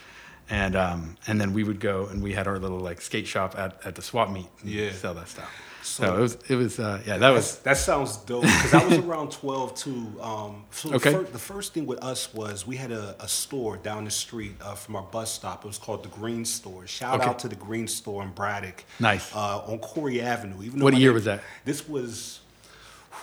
And 0.50 0.76
um, 0.76 1.16
and 1.28 1.40
then 1.40 1.54
we 1.54 1.64
would 1.64 1.80
go 1.80 2.08
and 2.08 2.22
we 2.22 2.34
had 2.34 2.46
our 2.48 2.60
little 2.60 2.80
like 2.80 3.00
skate 3.00 3.26
shop 3.26 3.56
at, 3.58 3.80
at 3.86 3.96
the 3.96 4.02
swap 4.02 4.30
meet 4.30 4.48
and 4.62 4.70
Yeah. 4.70 4.92
sell 4.92 5.14
that 5.14 5.30
stuff. 5.30 5.50
So, 5.84 6.04
So- 6.06 6.16
it 6.16 6.20
was 6.22 6.38
it 6.50 6.56
was 6.56 6.80
uh, 6.80 7.02
yeah 7.06 7.18
that 7.18 7.30
was 7.32 7.58
That 7.60 7.76
sounds 7.78 8.16
dope 8.18 8.44
because 8.44 8.74
I 8.74 8.86
was 8.86 8.98
around 9.06 9.32
12 9.34 9.76
too. 9.76 10.08
Um, 10.22 10.64
so 10.72 10.90
the 10.90 10.96
Okay. 10.96 11.12
fir- 11.12 11.24
the 11.24 11.38
first 11.40 11.74
thing 11.74 11.86
with 11.86 12.02
us 12.02 12.34
was 12.34 12.66
we 12.66 12.78
had 12.78 12.92
a, 12.92 13.16
a 13.20 13.28
store 13.28 13.76
down 13.78 14.06
the 14.06 14.12
street 14.12 14.56
uh, 14.62 14.76
from 14.76 14.96
our 14.96 15.04
bus 15.04 15.32
stop. 15.34 15.66
It 15.66 15.68
was 15.68 15.78
called 15.78 16.04
the 16.04 16.10
Green 16.10 16.46
Store. 16.46 16.88
Shout 16.88 17.20
Okay. 17.20 17.30
out 17.30 17.40
to 17.40 17.50
the 17.50 17.56
Green 17.56 17.88
Store 17.88 18.24
in 18.24 18.30
Braddock. 18.32 18.86
Nice. 19.00 19.36
Uh, 19.36 19.60
on 19.68 19.80
Corey 19.80 20.22
Avenue. 20.22 20.64
Even 20.64 20.80
though 20.80 20.86
What 20.86 20.94
year 20.96 21.10
name- 21.10 21.16
was 21.16 21.26
that? 21.26 21.44
This 21.66 21.88
was, 21.88 22.40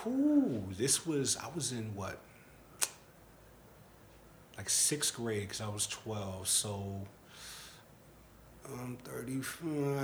whew, 0.02 0.62
this 0.76 1.06
was, 1.06 1.38
I 1.38 1.48
was 1.54 1.72
in 1.72 1.94
what? 1.94 2.18
Like 4.58 4.68
sixth 4.68 5.16
grade 5.16 5.42
because 5.42 5.62
I 5.62 5.68
was 5.68 5.86
12. 5.86 6.46
So 6.46 7.06
I'm 8.78 8.96
30. 9.04 9.40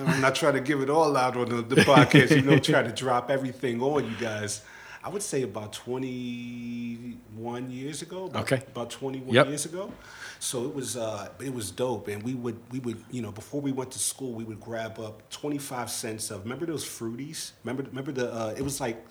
I'm 0.06 0.20
not 0.20 0.34
trying 0.34 0.54
to 0.54 0.60
give 0.60 0.80
it 0.80 0.90
all 0.90 1.16
out 1.16 1.36
on 1.36 1.48
the, 1.48 1.62
the 1.62 1.76
podcast. 1.82 2.30
You 2.34 2.42
know, 2.42 2.58
try 2.58 2.82
to 2.82 2.92
drop 2.92 3.30
everything 3.30 3.80
on 3.82 4.04
you 4.04 4.16
guys. 4.16 4.62
I 5.04 5.08
would 5.08 5.22
say 5.22 5.42
about 5.42 5.72
21 5.72 7.70
years 7.70 8.02
ago. 8.02 8.24
About, 8.26 8.42
Okay. 8.42 8.62
About 8.68 8.90
21 8.90 9.34
Yep. 9.34 9.46
years 9.48 9.64
ago. 9.66 9.92
So 10.38 10.64
it 10.64 10.74
was 10.74 10.96
uh, 10.96 11.28
it 11.40 11.52
was 11.54 11.70
dope, 11.70 12.08
and 12.08 12.22
we 12.22 12.34
would 12.34 12.58
we 12.70 12.78
would 12.80 13.02
you 13.10 13.22
know 13.22 13.30
before 13.32 13.60
we 13.60 13.72
went 13.72 13.90
to 13.92 13.98
school 13.98 14.32
we 14.32 14.44
would 14.44 14.60
grab 14.60 14.98
up 15.00 15.28
25 15.30 15.90
cents 15.90 16.30
of 16.30 16.42
remember 16.42 16.66
those 16.66 16.84
fruities 16.84 17.52
remember 17.64 17.84
remember 17.88 18.12
the 18.12 18.30
uh, 18.32 18.54
it 18.56 18.60
was 18.62 18.78
like 18.80 19.02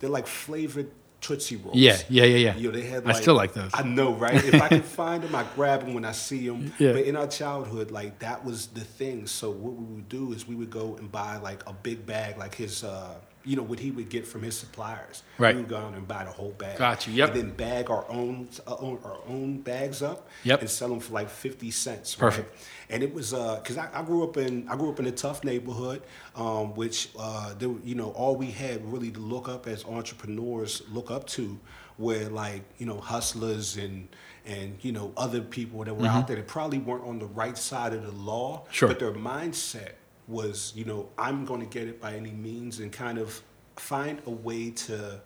they're 0.00 0.10
like 0.10 0.26
flavored 0.26 0.90
Tootsie 1.22 1.56
Rolls. 1.56 1.76
Yeah, 1.76 1.96
yeah, 2.10 2.24
yeah, 2.24 2.36
yeah. 2.36 2.56
You 2.56 2.70
know, 2.70 2.78
they 2.78 2.84
had. 2.84 3.06
I 3.06 3.12
still 3.12 3.34
like 3.34 3.54
those. 3.54 3.70
I 3.72 3.84
know, 3.84 4.12
right? 4.12 4.34
If 4.34 4.60
I 4.60 4.68
can 4.68 4.82
find 4.82 5.22
them, 5.22 5.34
I 5.34 5.44
grab 5.54 5.80
them 5.80 5.94
when 5.94 6.04
I 6.04 6.12
see 6.12 6.46
them. 6.46 6.72
Yeah. 6.82 6.92
But 6.92 7.04
in 7.04 7.16
our 7.16 7.28
childhood, 7.28 7.90
like 7.92 8.18
that 8.18 8.44
was 8.44 8.66
the 8.68 8.80
thing. 8.80 9.26
So 9.28 9.50
what 9.50 9.74
we 9.74 9.84
would 9.84 10.08
do 10.08 10.32
is 10.32 10.48
we 10.48 10.56
would 10.56 10.70
go 10.70 10.96
and 10.96 11.10
buy 11.12 11.36
like 11.36 11.62
a 11.68 11.72
big 11.72 12.04
bag, 12.04 12.38
like 12.38 12.56
his, 12.56 12.82
uh, 12.82 13.14
you 13.44 13.56
know, 13.56 13.62
what 13.62 13.78
he 13.80 13.90
would 13.90 14.08
get 14.08 14.26
from 14.26 14.42
his 14.42 14.56
suppliers. 14.56 15.22
Right. 15.38 15.54
We 15.54 15.62
would 15.62 15.70
go 15.70 15.76
out 15.78 15.94
and 15.94 16.06
buy 16.06 16.24
the 16.24 16.30
whole 16.30 16.52
bag. 16.52 16.78
Got 16.78 17.06
you, 17.06 17.14
yep. 17.14 17.30
And 17.30 17.38
then 17.38 17.50
bag 17.50 17.90
our 17.90 18.04
own, 18.08 18.48
uh, 18.66 18.76
own 18.78 18.98
our 19.04 19.18
own 19.28 19.58
bags 19.62 20.02
up. 20.02 20.28
Yep. 20.44 20.60
And 20.60 20.70
sell 20.70 20.88
them 20.88 21.00
for 21.00 21.12
like 21.12 21.28
fifty 21.28 21.70
cents. 21.70 22.14
Perfect. 22.14 22.48
Right? 22.50 22.66
And 22.90 23.02
it 23.02 23.12
was 23.14 23.32
because 23.32 23.78
I, 23.78 23.88
I 23.92 24.02
grew 24.02 24.22
up 24.24 24.36
in 24.36 24.68
I 24.68 24.76
grew 24.76 24.90
up 24.90 25.00
in 25.00 25.06
a 25.06 25.12
tough 25.12 25.44
neighborhood, 25.44 26.02
um, 26.36 26.74
which 26.74 27.08
uh, 27.18 27.54
there, 27.58 27.70
you 27.84 27.94
know 27.94 28.10
all 28.10 28.36
we 28.36 28.50
had 28.50 28.84
really 28.92 29.10
to 29.10 29.20
look 29.20 29.48
up 29.48 29.66
as 29.66 29.84
entrepreneurs 29.84 30.82
look 30.92 31.10
up 31.10 31.26
to 31.28 31.58
were 31.98 32.28
like 32.28 32.62
you 32.78 32.86
know 32.86 32.98
hustlers 33.00 33.76
and 33.76 34.08
and 34.44 34.76
you 34.82 34.92
know 34.92 35.12
other 35.16 35.40
people 35.40 35.84
that 35.84 35.94
were 35.94 36.06
out 36.06 36.26
there 36.26 36.36
that 36.36 36.46
probably 36.48 36.78
weren't 36.78 37.04
on 37.04 37.18
the 37.18 37.26
right 37.26 37.56
side 37.56 37.92
of 37.92 38.04
the 38.04 38.12
law, 38.12 38.60
Mm-hmm. 38.62 38.72
Sure. 38.72 38.88
but 38.88 38.98
their 38.98 39.12
mindset 39.12 39.92
was 40.28 40.72
you 40.76 40.84
know 40.84 41.08
I'm 41.18 41.44
going 41.44 41.60
to 41.60 41.66
get 41.66 41.88
it 41.88 42.00
by 42.00 42.14
any 42.14 42.30
means 42.30 42.78
and 42.80 42.92
kind 42.92 43.18
of 43.18 43.42
find 43.76 44.20
a 44.26 44.30
way 44.30 44.70
to 44.70 45.20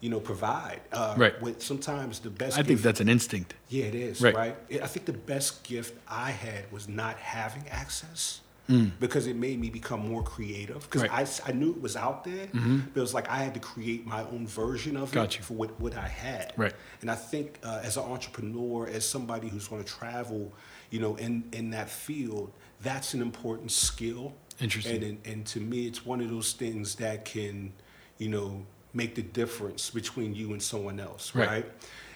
you 0.00 0.10
know 0.10 0.20
provide. 0.20 0.80
Uh, 0.92 1.14
Right. 1.16 1.40
With 1.42 1.62
sometimes 1.62 2.20
the 2.20 2.30
best. 2.30 2.58
I 2.58 2.62
think 2.62 2.80
that's 2.82 3.00
an 3.00 3.08
instinct. 3.08 3.54
yeah, 3.68 3.84
it 3.84 3.94
is, 3.94 4.20
Right. 4.22 4.34
right? 4.34 4.56
I 4.82 4.86
think 4.86 5.06
the 5.06 5.12
best 5.12 5.62
gift 5.62 5.94
I 6.08 6.30
had 6.30 6.70
was 6.72 6.88
not 6.88 7.16
having 7.18 7.66
access 7.68 8.40
because 8.66 9.26
it 9.26 9.34
made 9.36 9.58
me 9.60 9.68
become 9.70 10.08
more 10.08 10.22
creative. 10.22 10.82
Because 10.82 11.02
Mm. 11.02 11.08
Right. 11.10 11.26
Mm-hmm. 11.26 11.46
I, 11.46 11.50
I 11.50 11.52
knew 11.52 11.70
it 11.70 11.80
was 11.82 11.96
out 11.96 12.22
there, 12.24 12.48
but 12.52 12.98
it 12.98 13.00
was 13.00 13.12
like 13.14 13.28
I 13.28 13.38
had 13.38 13.54
to 13.54 13.60
create 13.60 14.06
my 14.06 14.22
own 14.22 14.46
version 14.46 14.96
of 14.96 15.10
Got 15.12 15.24
it 15.34 15.38
you. 15.38 15.42
for 15.44 15.54
what, 15.54 15.80
what 15.80 15.96
I 15.96 16.06
had. 16.06 16.52
Right. 16.56 16.72
And 17.00 17.10
I 17.10 17.16
think 17.16 17.58
uh, 17.64 17.80
as 17.82 17.96
an 17.96 18.04
entrepreneur, 18.04 18.86
as 18.86 19.04
somebody 19.08 19.48
who's 19.48 19.66
going 19.66 19.82
to 19.82 19.88
travel, 19.88 20.52
you 20.90 21.00
know, 21.00 21.16
in, 21.16 21.44
in 21.52 21.70
that 21.70 21.90
field, 21.90 22.52
that's 22.80 23.12
an 23.14 23.22
important 23.22 23.70
skill. 23.72 24.34
Interesting. 24.60 24.96
And, 24.96 25.04
and, 25.04 25.18
and 25.26 25.46
to 25.46 25.60
me, 25.60 25.86
it's 25.86 26.06
one 26.06 26.20
of 26.20 26.30
those 26.30 26.52
things 26.52 26.94
that 26.96 27.24
can, 27.24 27.72
you 28.18 28.28
know, 28.28 28.64
make 28.94 29.14
the 29.14 29.22
difference 29.22 29.90
between 29.90 30.34
you 30.34 30.52
and 30.52 30.62
someone 30.62 31.00
else, 31.00 31.34
Right. 31.34 31.48
right? 31.48 31.66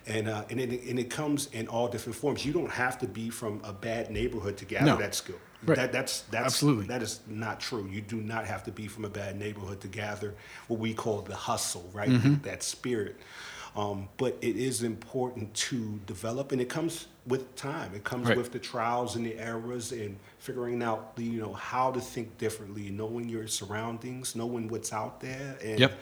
And, 0.07 0.29
uh, 0.29 0.45
and, 0.51 0.61
it, 0.61 0.83
and 0.85 0.99
it 0.99 1.09
comes 1.09 1.47
in 1.53 1.67
all 1.69 1.89
different 1.89 2.15
forms. 2.17 2.45
You 2.45 2.53
don't 2.53 2.71
have 2.71 2.99
to 2.99 3.07
be 3.09 3.31
from 3.31 3.61
a 3.65 3.73
bad 3.73 4.11
neighborhood 4.11 4.57
to 4.59 4.65
gather 4.67 4.85
No. 4.87 4.97
that 4.99 5.15
skill. 5.15 5.39
Right. 5.67 5.77
That, 5.77 5.93
that's, 5.93 6.21
that's, 6.23 6.47
Absolutely. 6.47 6.87
that 6.87 7.03
is 7.03 7.21
not 7.27 7.61
true. 7.61 7.87
You 7.91 8.01
do 8.01 8.17
not 8.17 8.47
have 8.47 8.65
to 8.65 8.73
be 8.73 8.87
from 8.89 9.05
a 9.05 9.09
bad 9.09 9.39
neighborhood 9.39 9.81
to 9.83 9.89
gather 9.89 10.35
what 10.69 10.81
we 10.81 10.95
call 10.95 11.23
the 11.23 11.35
hustle, 11.37 11.89
right? 11.93 12.09
Mm-hmm. 12.11 12.43
That 12.43 12.63
spirit. 12.63 13.17
Um, 13.77 14.09
but 14.19 14.39
it 14.41 14.57
is 14.57 14.85
important 14.85 15.53
to 15.55 15.99
develop, 16.07 16.53
and 16.53 16.61
it 16.61 16.69
comes 16.69 17.09
with 17.27 17.57
time. 17.57 17.93
It 17.95 18.05
comes 18.05 18.29
Right. 18.29 18.37
with 18.37 18.53
the 18.53 18.61
trials 18.61 19.17
and 19.17 19.27
the 19.27 19.37
errors, 19.37 19.91
and 19.91 20.17
figuring 20.39 20.81
out, 20.81 21.17
the, 21.17 21.25
you 21.25 21.41
know, 21.41 21.55
how 21.55 21.91
to 21.91 22.01
think 22.01 22.39
differently, 22.39 22.91
knowing 22.91 23.29
your 23.29 23.49
surroundings, 23.49 24.37
knowing 24.37 24.69
what's 24.69 24.93
out 24.93 25.21
there, 25.21 25.59
and 25.61 25.81
Yep. 25.81 25.93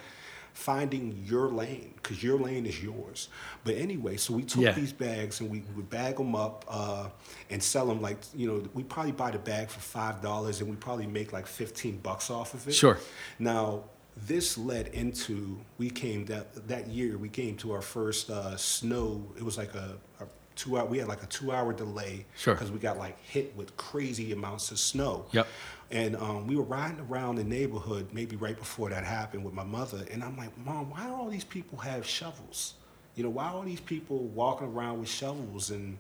Finding 0.53 1.25
your 1.27 1.49
lane, 1.49 1.95
because 1.97 2.23
your 2.23 2.39
lane 2.39 2.67
is 2.67 2.83
yours. 2.83 3.29
But 3.65 3.77
anyway, 3.77 4.17
so 4.17 4.35
we 4.35 4.43
took 4.45 4.63
Yeah. 4.63 4.73
these 4.73 4.93
bags 4.93 5.41
and 5.41 5.51
we 5.51 5.63
would 5.77 5.89
bag 5.91 6.17
them 6.17 6.35
up 6.35 6.65
uh, 6.69 7.09
and 7.51 7.63
sell 7.63 7.87
them 7.87 8.01
like 8.01 8.19
you 8.35 8.47
know 8.47 8.63
we 8.75 8.83
probably 8.83 9.13
buy 9.13 9.31
the 9.31 9.39
bag 9.39 9.69
for 9.71 9.81
five 9.81 10.21
dollars 10.21 10.61
and 10.61 10.69
we 10.71 10.77
probably 10.77 11.07
make 11.07 11.33
like 11.33 11.47
fifteen 11.47 11.99
bucks 11.99 12.31
off 12.31 12.55
of 12.55 12.67
it. 12.69 12.73
Sure. 12.75 12.99
Now 13.39 13.85
this 14.27 14.59
led 14.59 14.89
into 14.89 15.59
we 15.79 15.89
came 15.89 16.27
that 16.27 16.69
that 16.69 16.87
year 16.89 17.17
we 17.17 17.29
came 17.31 17.57
to 17.57 17.73
our 17.73 17.83
first 17.83 18.31
uh, 18.31 18.57
snow. 18.57 19.27
It 19.37 19.43
was 19.43 19.57
like 19.57 19.75
a, 19.75 19.97
a 20.21 20.25
two 20.55 20.77
hour. 20.77 20.85
We 20.85 20.99
had 20.99 21.09
like 21.09 21.23
a 21.23 21.27
two 21.27 21.51
hour 21.51 21.73
delay 21.73 22.27
Sure. 22.37 22.53
because 22.55 22.71
we 22.71 22.79
got 22.79 22.99
like 22.99 23.19
hit 23.25 23.57
with 23.57 23.75
crazy 23.79 24.33
amounts 24.33 24.71
of 24.71 24.79
snow. 24.79 25.25
Yep. 25.33 25.47
And 25.93 26.17
um, 26.17 26.47
we 26.47 26.57
were 26.57 26.63
riding 26.63 27.01
around 27.01 27.37
the 27.37 27.45
neighborhood 27.45 28.09
maybe 28.13 28.35
right 28.37 28.57
before 28.57 28.89
that 28.91 29.05
happened 29.05 29.45
with 29.45 29.53
my 29.55 29.63
mother. 29.65 30.05
And 30.11 30.25
I'm 30.25 30.37
like, 30.39 30.57
Mom, 30.65 30.91
why 30.91 31.07
do 31.07 31.13
all 31.15 31.29
these 31.29 31.45
people 31.45 31.79
have 31.79 32.07
shovels? 32.07 32.75
You 33.15 33.23
know, 33.25 33.29
why 33.29 33.45
are 33.49 33.55
all 33.57 33.63
these 33.63 33.81
people 33.81 34.19
walking 34.29 34.69
around 34.69 35.01
with 35.01 35.09
shovels? 35.11 35.71
And 35.71 35.99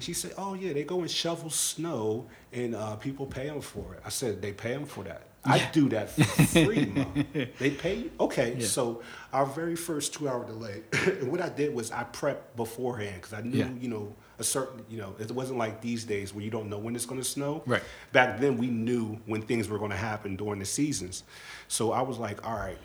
she 0.00 0.12
said, 0.12 0.34
Oh, 0.36 0.52
yeah, 0.52 0.74
they 0.74 0.84
go 0.84 1.00
and 1.00 1.10
shovel 1.10 1.48
snow 1.48 2.26
and 2.52 2.74
uh, 2.74 2.96
people 2.96 3.24
pay 3.24 3.46
them 3.46 3.62
for 3.62 3.94
it. 3.94 4.02
I 4.04 4.10
said, 4.10 4.42
They 4.42 4.52
pay 4.52 4.72
them 4.74 4.84
for 4.84 5.02
that. 5.04 5.22
I 5.44 5.68
do 5.72 5.88
that 5.88 6.10
for 6.10 6.22
free, 6.24 6.86
Mom. 6.94 7.24
They 7.58 7.70
pay 7.70 7.96
you? 7.96 8.10
Okay. 8.20 8.54
Yeah. 8.58 8.66
So 8.66 9.02
our 9.32 9.46
very 9.46 9.74
first 9.76 10.12
two 10.14 10.28
hour 10.28 10.44
delay, 10.44 10.82
and 11.06 11.32
what 11.32 11.40
I 11.40 11.48
did 11.48 11.74
was 11.74 11.90
I 11.90 12.04
prepped 12.04 12.54
beforehand 12.54 13.16
because 13.16 13.32
I 13.32 13.40
knew, 13.40 13.58
Yeah. 13.58 13.70
you 13.80 13.88
know, 13.88 14.14
a 14.42 14.44
certain, 14.44 14.84
you 14.90 14.98
know, 14.98 15.14
it 15.18 15.30
wasn't 15.30 15.58
like 15.58 15.80
these 15.80 16.04
days 16.04 16.34
where 16.34 16.44
you 16.44 16.50
don't 16.50 16.68
know 16.68 16.78
when 16.78 16.94
it's 16.94 17.06
going 17.06 17.20
to 17.20 17.26
snow. 17.26 17.62
Right. 17.64 17.82
Back 18.12 18.40
then, 18.40 18.58
we 18.58 18.66
knew 18.66 19.18
when 19.26 19.40
things 19.40 19.68
were 19.68 19.78
going 19.78 19.92
to 19.92 19.96
happen 19.96 20.36
during 20.36 20.58
the 20.58 20.66
seasons. 20.66 21.24
So 21.68 21.92
I 21.92 22.02
was 22.02 22.18
like, 22.18 22.46
all 22.46 22.56
right, 22.56 22.78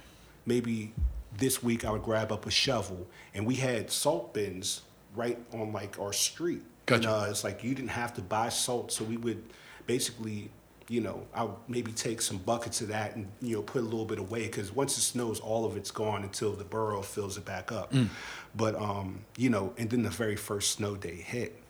maybe 0.46 0.94
this 1.38 1.62
week 1.62 1.84
I 1.84 1.92
would 1.92 2.04
grab 2.04 2.32
up 2.32 2.46
a 2.46 2.52
shovel, 2.52 3.08
and 3.34 3.46
we 3.46 3.56
had 3.56 3.92
salt 3.92 4.34
bins 4.34 4.82
right 5.16 5.38
on 5.52 5.74
like 5.74 6.00
our 6.00 6.14
street. 6.14 6.64
Gotcha. 6.86 6.96
And, 6.96 7.06
uh, 7.08 7.28
it's 7.30 7.44
like 7.44 7.64
you 7.64 7.76
didn't 7.76 7.90
have 7.90 8.14
to 8.14 8.22
buy 8.22 8.50
salt, 8.50 8.92
so 8.92 9.04
we 9.04 9.18
would 9.18 9.44
basically. 9.86 10.52
You 10.90 11.02
know, 11.02 11.26
I 11.34 11.44
would 11.44 11.56
maybe 11.68 11.92
take 11.92 12.22
some 12.22 12.38
buckets 12.38 12.80
of 12.82 12.88
that 12.90 13.16
and 13.16 13.28
you 13.42 13.58
know 13.58 13.62
put 13.62 13.82
a 13.82 13.86
little 13.86 14.06
bit 14.06 14.20
away 14.20 14.46
because 14.48 14.74
once 14.74 14.98
it 14.98 15.02
snows, 15.02 15.40
all 15.40 15.66
of 15.66 15.76
it's 15.76 15.92
gone 15.92 16.24
until 16.24 16.54
the 16.54 16.64
borough 16.64 17.02
fills 17.02 17.38
it 17.38 17.44
back 17.46 17.72
up. 17.72 17.92
Mm. 17.92 18.08
But 18.56 18.76
um, 18.76 19.20
you 19.38 19.50
know, 19.50 19.74
and 19.78 19.90
then 19.90 20.04
the 20.04 20.10
very 20.10 20.38
first 20.38 20.72
snow 20.72 20.96
day 20.96 21.16
hit, 21.16 21.62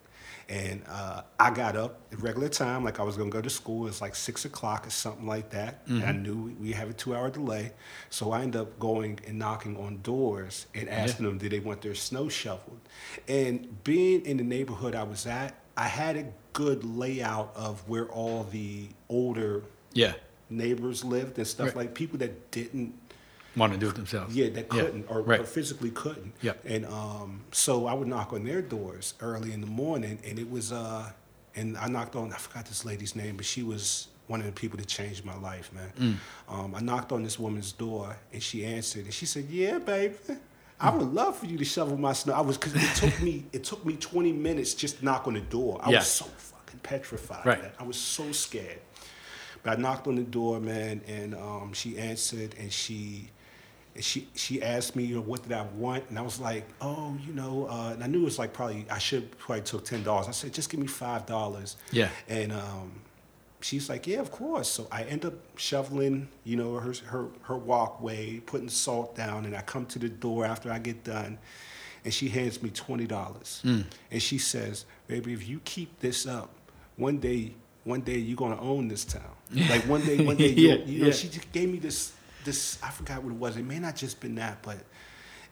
and 0.50 0.84
uh, 0.88 1.24
I 1.40 1.50
got 1.50 1.76
up 1.76 2.00
at 2.12 2.22
regular 2.22 2.48
time, 2.48 2.84
like 2.84 3.00
I 3.00 3.04
was 3.04 3.18
gonna 3.18 3.32
go 3.32 3.42
to 3.42 3.50
school. 3.50 3.88
It's 3.88 4.02
like 4.02 4.16
six 4.16 4.46
o'clock 4.46 4.86
or 4.86 4.92
something 4.92 5.26
like 5.26 5.50
that. 5.50 5.82
And 5.88 6.04
I 6.04 6.12
knew 6.12 6.56
we- 6.60 6.72
have 6.74 6.90
a 6.90 6.94
two-hour 6.94 7.32
delay, 7.32 7.72
so 8.12 8.32
I 8.32 8.42
ended 8.44 8.62
up 8.62 8.78
going 8.80 9.20
and 9.28 9.40
knocking 9.40 9.76
on 9.78 10.00
doors 10.04 10.68
and 10.76 10.88
asking 10.90 11.26
them, 11.26 11.38
did 11.40 11.52
they 11.54 11.60
want 11.60 11.82
their 11.82 11.96
snow 11.96 12.30
shoveled? 12.30 12.80
And 13.28 13.84
being 13.84 14.26
in 14.28 14.38
the 14.38 14.44
neighborhood 14.44 14.94
I 14.94 15.04
was 15.04 15.26
at, 15.26 15.56
I 15.78 15.88
had 15.88 16.18
a 16.18 16.26
good 16.54 16.84
layout 16.84 17.54
of 17.56 17.88
where 17.88 18.06
all 18.08 18.44
the 18.52 18.88
older 19.10 19.64
Yeah. 19.94 20.14
neighbors 20.50 21.04
lived 21.06 21.38
and 21.38 21.48
stuff 21.48 21.68
Right. 21.68 21.76
like 21.78 21.94
people 21.94 22.18
that 22.20 22.52
didn't 22.52 22.94
Want 23.56 23.74
to 23.74 23.80
do 23.80 23.90
it 23.90 23.96
themselves. 23.96 24.36
yeah, 24.36 24.50
that 24.50 24.70
couldn't 24.70 25.06
or, 25.10 25.22
Right. 25.22 25.40
or 25.40 25.44
physically 25.44 25.90
couldn't. 25.92 26.34
Yep. 26.42 26.64
And 26.66 26.86
um, 26.88 27.42
so 27.52 27.86
I 27.88 27.94
would 27.94 28.08
knock 28.08 28.34
on 28.34 28.44
their 28.44 28.62
doors 28.62 29.14
early 29.20 29.52
in 29.52 29.62
the 29.62 29.68
morning, 29.68 30.20
and 30.26 30.38
it 30.40 30.50
was 30.50 30.72
uh, 30.72 31.12
and 31.56 31.76
I 31.78 31.88
knocked 31.88 32.16
on. 32.16 32.32
I 32.34 32.38
forgot 32.38 32.66
this 32.66 32.86
lady's 32.86 33.16
name, 33.16 33.36
but 33.38 33.46
she 33.46 33.64
was 33.64 34.10
one 34.28 34.40
of 34.42 34.46
the 34.46 34.52
people 34.52 34.78
that 34.78 34.88
changed 34.88 35.26
my 35.26 35.36
life, 35.38 35.72
man. 35.74 35.92
Mm. 36.50 36.54
Um, 36.54 36.76
I 36.76 36.82
knocked 36.82 37.12
on 37.12 37.24
this 37.24 37.40
woman's 37.40 37.72
door, 37.72 38.18
and 38.32 38.44
she 38.44 38.64
answered, 38.64 39.06
and 39.06 39.14
she 39.14 39.26
said, 39.26 39.46
"Yeah, 39.50 39.80
baby." 39.80 40.16
I 40.80 40.90
would 40.92 41.12
love 41.14 41.36
for 41.38 41.46
you 41.48 41.58
to 41.58 41.66
shovel 41.66 41.98
my 41.98 42.14
snow. 42.14 42.34
I 42.34 42.42
was 42.42 42.58
because 42.58 42.76
it 42.76 42.96
took 42.96 43.22
me 43.22 43.46
it 43.52 43.64
took 43.64 43.84
me 43.86 43.96
20 43.96 44.32
minutes 44.32 44.74
just 44.76 45.00
to 45.00 45.06
knock 45.06 45.28
on 45.28 45.34
the 45.34 45.40
door. 45.42 45.80
I 45.84 45.90
Yeah. 45.92 46.00
was 46.00 46.08
so 46.08 46.26
fucking 46.26 46.80
petrified. 46.84 47.46
Right. 47.46 47.62
man. 47.62 47.72
I 47.80 47.84
was 47.84 47.98
so 47.98 48.32
scared. 48.32 48.80
But 49.64 49.80
I 49.80 49.82
knocked 49.82 50.08
on 50.08 50.16
the 50.16 50.22
door, 50.24 50.60
man, 50.60 51.02
and 51.08 51.34
um, 51.36 51.74
she 51.74 51.98
answered, 51.98 52.54
and 52.60 52.72
she, 52.72 53.30
she, 54.00 54.28
she 54.36 54.62
asked 54.62 54.96
me, 54.96 55.04
you 55.04 55.16
know, 55.16 55.22
what 55.22 55.42
did 55.44 55.52
I 55.52 55.64
want, 55.64 56.04
and 56.10 56.20
I 56.20 56.22
was 56.22 56.40
like, 56.40 56.64
oh, 56.80 57.18
you 57.26 57.34
know, 57.34 57.68
uh, 57.70 57.90
and 57.94 58.04
I 58.04 58.08
knew 58.08 58.22
it 58.22 58.26
was 58.26 58.38
like 58.38 58.54
probably 58.54 58.86
I 58.92 59.00
should 59.00 59.36
probably 59.40 59.64
took 59.64 59.84
ten 59.84 60.04
dollars. 60.04 60.28
I 60.28 60.32
said, 60.32 60.54
just 60.54 60.70
give 60.70 60.80
me 60.80 60.86
five 60.88 61.26
dollars. 61.26 61.76
Yeah. 61.92 62.10
And 62.30 62.52
um, 62.54 63.02
she's 63.68 63.90
like, 63.90 64.08
yeah, 64.08 64.20
of 64.20 64.32
course. 64.32 64.70
So 64.70 64.88
I 64.92 65.04
end 65.04 65.26
up 65.26 65.34
shoveling, 65.58 66.28
you 66.44 66.56
know, 66.56 66.76
her 66.86 66.94
her 67.14 67.28
her 67.44 67.58
walkway, 67.58 68.40
putting 68.52 68.70
salt 68.70 69.16
down, 69.16 69.46
and 69.46 69.56
I 69.56 69.62
come 69.62 69.86
to 69.88 70.00
the 70.00 70.10
door 70.10 70.46
after 70.46 70.72
I 70.72 70.80
get 70.80 71.04
done, 71.04 71.38
and 72.06 72.14
she 72.14 72.30
hands 72.30 72.62
me 72.64 72.70
twenty 72.70 73.06
dollars, 73.08 73.62
Mm. 73.66 73.84
and 74.12 74.22
she 74.22 74.38
says, 74.38 74.86
baby, 75.08 75.34
if 75.34 75.48
you 75.48 75.60
keep 75.66 76.00
this 76.00 76.26
up, 76.26 76.50
one 76.96 77.18
day. 77.20 77.54
One 77.96 78.02
day 78.02 78.18
you're 78.18 78.36
gonna 78.36 78.60
own 78.60 78.90
this 78.90 79.06
town. 79.06 79.32
Like 79.70 79.84
one 79.88 80.02
day, 80.06 80.18
one 80.26 80.36
day, 80.36 80.50
Yeah, 80.50 80.74
you'll, 80.74 81.00
know. 81.04 81.06
yeah. 81.08 81.14
She 81.14 81.30
just 81.30 81.50
gave 81.54 81.70
me 81.72 81.80
this, 81.80 82.12
this. 82.44 82.78
I 82.84 82.90
forgot 82.90 83.24
what 83.24 83.32
it 83.32 83.40
was. 83.40 83.56
It 83.56 83.64
may 83.64 83.80
not 83.80 83.96
just 83.96 84.20
been 84.20 84.36
that, 84.36 84.62
but 84.62 84.80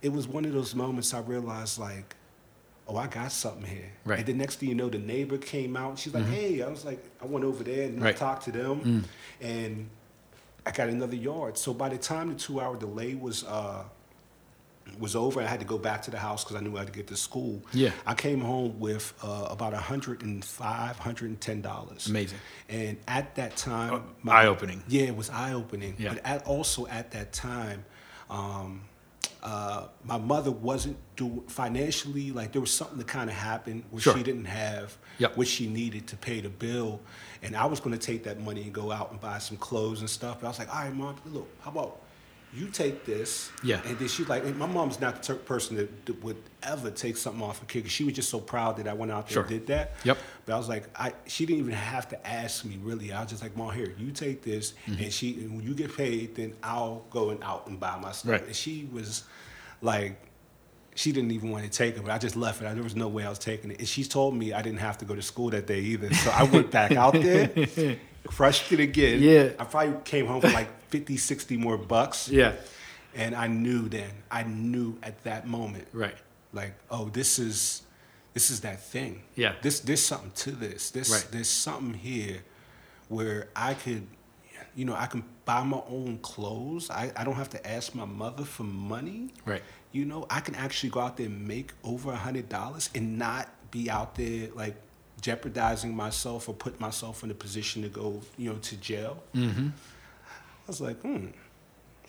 it 0.01 0.11
was 0.11 0.27
one 0.27 0.43
of 0.43 0.51
those 0.51 0.75
moments 0.75 1.13
I 1.13 1.21
realized 1.21 1.79
like 1.79 2.13
oh, 2.87 2.97
I 2.97 3.07
got 3.07 3.31
something 3.31 3.65
here. 3.65 3.91
Right. 4.05 4.19
And 4.19 4.27
the 4.27 4.33
next 4.33 4.57
thing 4.59 4.69
you 4.69 4.75
know, 4.75 4.89
the 4.89 4.99
neighbor 4.99 5.37
came 5.37 5.75
out. 5.75 5.97
She's 5.99 6.13
like, 6.13 6.25
hey, 6.25 6.61
I 6.61 6.67
was 6.69 6.85
like, 6.85 7.03
I 7.21 7.25
went 7.25 7.43
over 7.45 7.63
there 7.63 7.87
and 7.87 8.03
I 8.05 8.11
talked 8.11 8.43
to 8.45 8.51
them, 8.51 9.05
and 9.41 9.89
I 10.65 10.71
got 10.71 10.89
another 10.89 11.15
yard. 11.15 11.57
So 11.57 11.73
by 11.73 11.89
the 11.89 11.97
time 11.97 12.29
the 12.29 12.35
two 12.35 12.59
hour 12.59 12.75
delay 12.77 13.15
was 13.15 13.43
uh, 13.43 13.83
was 14.99 15.15
over, 15.15 15.41
I 15.41 15.45
had 15.45 15.59
to 15.61 15.65
go 15.65 15.79
back 15.79 16.03
to 16.03 16.11
the 16.11 16.19
house 16.19 16.43
because 16.43 16.57
I 16.57 16.59
knew 16.59 16.75
I 16.75 16.79
had 16.79 16.87
to 16.87 16.93
get 16.93 17.07
to 17.07 17.15
school. 17.15 17.59
Yeah. 17.73 17.89
I 18.05 18.13
came 18.13 18.39
home 18.39 18.79
with 18.79 19.13
uh, 19.23 19.47
about 19.49 19.73
$105, 19.73 20.95
$110. 20.95 22.09
Amazing. 22.09 22.37
And 22.69 22.97
at 23.07 23.35
that 23.35 23.55
time, 23.57 23.93
Oh, 23.93 24.03
my- 24.23 24.43
eye-opening. 24.43 24.83
Yeah, 24.87 25.03
it 25.03 25.15
was 25.15 25.29
eye 25.31 25.53
opening. 25.53 25.95
Yeah. 25.97 26.13
But 26.13 26.25
at, 26.25 26.45
also 26.45 26.85
at 26.87 27.11
that 27.11 27.33
time, 27.33 27.83
um, 28.29 28.81
uh, 29.45 29.87
my 30.03 30.17
mother 30.17 30.49
wasn't 30.49 30.97
doing 31.15 31.41
financially 31.47 32.31
like 32.31 32.51
there 32.51 32.59
was 32.61 32.71
something 32.71 32.97
that 32.97 33.05
kind 33.07 33.29
of 33.29 33.35
happened 33.35 33.83
where 33.91 34.01
Sure. 34.01 34.17
she 34.17 34.23
didn't 34.23 34.45
have 34.45 34.97
Yep. 35.19 35.37
what 35.37 35.47
she 35.47 35.67
needed 35.67 36.07
to 36.07 36.17
pay 36.17 36.41
the 36.41 36.49
bill, 36.49 36.99
and 37.43 37.55
I 37.55 37.65
was 37.67 37.79
going 37.79 37.97
to 37.97 38.03
take 38.03 38.23
that 38.23 38.39
money 38.41 38.63
and 38.63 38.73
go 38.73 38.91
out 38.91 39.11
and 39.11 39.21
buy 39.21 39.37
some 39.37 39.55
clothes 39.57 39.99
and 40.01 40.09
stuff. 40.09 40.39
But 40.41 40.47
I 40.47 40.49
was 40.49 40.59
like, 40.59 40.73
all 40.75 40.81
right, 40.83 40.93
mom, 40.93 41.15
look, 41.31 41.47
how 41.61 41.69
about 41.71 42.01
you 42.55 42.67
take 42.67 43.05
this? 43.05 43.51
Yeah. 43.63 43.81
And 43.85 43.97
then 43.99 44.07
she's 44.07 44.27
like, 44.29 44.43
my 44.55 44.65
mom's 44.65 44.99
not 44.99 45.21
the 45.21 45.33
ter- 45.33 45.39
person 45.39 45.75
that, 45.77 46.05
that 46.05 46.23
would 46.23 46.37
ever 46.63 46.89
take 46.91 47.17
something 47.17 47.41
off 47.43 47.61
a 47.61 47.65
kid 47.65 47.89
she 47.91 48.03
was 48.03 48.13
just 48.13 48.29
so 48.29 48.39
proud 48.39 48.77
that 48.77 48.87
I 48.87 48.93
went 48.93 49.11
out 49.11 49.27
there 49.27 49.33
Sure. 49.33 49.41
and 49.43 49.49
did 49.51 49.67
that. 49.67 49.93
Yep. 50.03 50.17
But 50.45 50.53
I 50.53 50.57
was 50.57 50.67
like, 50.69 50.85
I 50.99 51.13
she 51.27 51.45
didn't 51.45 51.59
even 51.59 51.73
have 51.73 52.07
to 52.09 52.27
ask 52.27 52.65
me 52.65 52.77
really. 52.81 53.11
I 53.13 53.21
was 53.21 53.29
just 53.31 53.43
like, 53.43 53.55
Mom, 53.57 53.71
here, 53.73 53.93
you 53.99 54.11
take 54.11 54.41
this, 54.43 54.73
Mm-hmm. 54.87 55.03
and 55.03 55.13
she 55.13 55.33
and 55.41 55.55
when 55.57 55.65
you 55.65 55.73
get 55.75 55.95
paid, 55.95 56.35
then 56.35 56.55
I'll 56.63 57.03
go 57.11 57.29
and 57.31 57.43
out 57.43 57.67
and 57.67 57.79
buy 57.79 57.97
my 57.99 58.11
stuff. 58.11 58.31
Right. 58.31 58.45
And 58.45 58.55
she 58.55 58.87
was 58.91 59.23
like, 59.81 60.19
she 60.95 61.11
didn't 61.11 61.31
even 61.31 61.51
want 61.51 61.65
to 61.65 61.69
take 61.69 61.97
it, 61.97 62.03
but 62.03 62.11
I 62.11 62.17
just 62.17 62.35
left 62.37 62.61
it. 62.61 62.65
I, 62.67 62.73
There 62.73 62.81
was 62.83 62.95
no 62.95 63.09
way 63.09 63.25
I 63.25 63.29
was 63.29 63.37
taking 63.39 63.69
it. 63.71 63.79
And 63.79 63.87
she 63.87 64.03
told 64.05 64.33
me 64.33 64.53
I 64.53 64.61
didn't 64.61 64.79
have 64.79 64.97
to 64.99 65.05
go 65.05 65.13
to 65.13 65.21
school 65.21 65.49
that 65.49 65.67
day 65.67 65.79
either. 65.81 66.13
So 66.13 66.31
I 66.31 66.43
went 66.43 66.71
back 66.71 66.93
out 66.93 67.13
there, 67.13 67.49
crushed 68.27 68.71
it 68.71 68.79
again. 68.79 69.21
Yeah. 69.21 69.49
I 69.59 69.65
probably 69.65 69.95
came 70.05 70.25
home 70.25 70.39
with 70.41 70.53
like 70.53 70.69
50, 70.97 71.17
60 71.17 71.57
more 71.57 71.77
bucks. 71.77 72.29
Yeah. 72.29 72.53
And 73.15 73.35
I 73.35 73.47
knew 73.47 73.87
then, 73.89 74.11
I 74.31 74.43
knew 74.43 74.97
at 75.03 75.23
that 75.23 75.47
moment, 75.47 75.87
Right. 75.93 76.15
like, 76.53 76.73
oh, 76.89 77.05
this 77.09 77.39
is 77.39 77.81
this 78.33 78.49
is 78.51 78.59
that 78.61 78.83
thing. 78.83 79.21
Yeah. 79.35 79.53
This 79.61 79.79
there's 79.79 80.03
something 80.03 80.31
to 80.45 80.51
this. 80.51 80.91
This 80.91 81.09
Right. 81.09 81.27
there's 81.31 81.49
something 81.49 81.93
here 81.93 82.39
where 83.09 83.47
I 83.55 83.73
could 83.73 84.07
you 84.77 84.83
know, 84.83 84.93
I 84.95 85.05
can 85.05 85.23
buy 85.45 85.63
my 85.63 85.81
own 85.89 86.17
clothes. 86.21 86.89
I, 86.89 87.09
I 87.15 87.23
don't 87.23 87.35
have 87.35 87.49
to 87.51 87.65
ask 87.65 87.95
my 87.95 88.03
mother 88.03 88.43
for 88.43 88.63
money. 88.63 89.29
Right. 89.45 89.63
You 89.93 90.03
know, 90.03 90.25
I 90.29 90.41
can 90.41 90.53
actually 90.55 90.89
go 90.89 90.99
out 90.99 91.15
there 91.15 91.27
and 91.27 91.47
make 91.47 91.71
over 91.85 92.11
a 92.11 92.17
hundred 92.17 92.49
dollars 92.49 92.89
and 92.93 93.17
not 93.17 93.47
be 93.71 93.89
out 93.89 94.15
there 94.15 94.49
like 94.53 94.75
jeopardizing 95.21 95.95
myself 95.95 96.49
or 96.49 96.53
put 96.53 96.77
myself 96.81 97.23
in 97.23 97.31
a 97.31 97.33
position 97.33 97.83
to 97.83 97.89
go, 97.89 98.21
you 98.37 98.49
know, 98.49 98.57
to 98.69 98.75
jail. 98.75 99.23
Mm-hmm. 99.33 99.69
I 100.65 100.67
was 100.67 100.81
like, 100.81 100.99
hmm, 101.01 101.27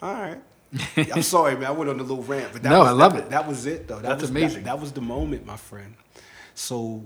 all 0.02 0.12
right. 0.14 0.38
I'm 0.96 1.22
sorry, 1.22 1.54
man. 1.54 1.64
I 1.66 1.70
went 1.70 1.90
on 1.90 2.00
a 2.00 2.02
little 2.02 2.22
rant, 2.22 2.52
but 2.52 2.62
that 2.62 2.68
No, 2.70 2.80
was, 2.80 2.88
I 2.88 2.92
love 2.92 3.12
that, 3.14 3.22
it. 3.24 3.30
That 3.30 3.46
was 3.46 3.66
it, 3.66 3.86
though. 3.88 3.96
That 3.96 4.02
That's 4.08 4.22
was, 4.22 4.30
amazing. 4.30 4.64
That, 4.64 4.76
that 4.76 4.80
was 4.80 4.92
the 4.92 5.00
moment, 5.00 5.46
my 5.46 5.56
friend. 5.56 5.94
So 6.54 7.02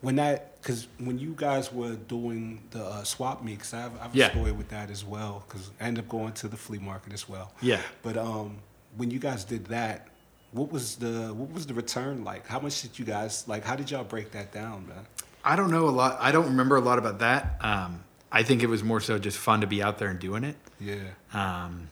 when 0.00 0.16
that, 0.16 0.60
because 0.60 0.88
when 0.98 1.18
you 1.18 1.34
guys 1.36 1.72
were 1.72 1.94
doing 1.94 2.62
the 2.70 2.84
uh, 2.84 3.04
swap 3.04 3.44
meets, 3.44 3.72
I 3.72 3.80
have, 3.82 3.98
I 3.98 4.02
have 4.04 4.16
a 4.16 4.30
story 4.30 4.52
with 4.52 4.68
that 4.70 4.90
as 4.90 5.04
well. 5.04 5.44
Because 5.46 5.70
I 5.80 5.84
ended 5.84 6.04
up 6.04 6.10
going 6.10 6.32
to 6.34 6.48
the 6.48 6.56
flea 6.56 6.78
market 6.78 7.12
as 7.12 7.28
well. 7.28 7.52
Yeah. 7.62 7.80
But 8.02 8.16
um, 8.16 8.56
when 8.96 9.10
you 9.10 9.18
guys 9.18 9.44
did 9.44 9.66
that, 9.66 10.08
what 10.52 10.70
was 10.70 10.96
the 10.96 11.32
what 11.34 11.52
was 11.52 11.66
the 11.66 11.74
return 11.74 12.24
like? 12.24 12.46
How 12.46 12.60
much 12.60 12.80
did 12.82 12.98
you 12.98 13.04
guys 13.04 13.44
like? 13.48 13.64
How 13.64 13.74
did 13.76 13.90
y'all 13.90 14.04
break 14.04 14.30
that 14.32 14.52
down, 14.52 14.86
man? 14.88 15.06
I 15.44 15.56
don't 15.56 15.70
know 15.70 15.88
a 15.88 15.90
lot. 15.90 16.16
I 16.20 16.32
don't 16.32 16.46
remember 16.46 16.76
a 16.76 16.80
lot 16.80 16.98
about 16.98 17.18
that. 17.18 17.56
Um, 17.60 18.04
I 18.34 18.42
think 18.42 18.62
it 18.64 18.66
was 18.66 18.82
more 18.82 19.00
so 19.00 19.16
just 19.18 19.38
fun 19.38 19.60
to 19.60 19.66
be 19.68 19.80
out 19.80 19.98
there 19.98 20.08
and 20.08 20.18
doing 20.18 20.42
it. 20.42 20.56
Yeah. 20.80 20.96
Um, 21.32 21.88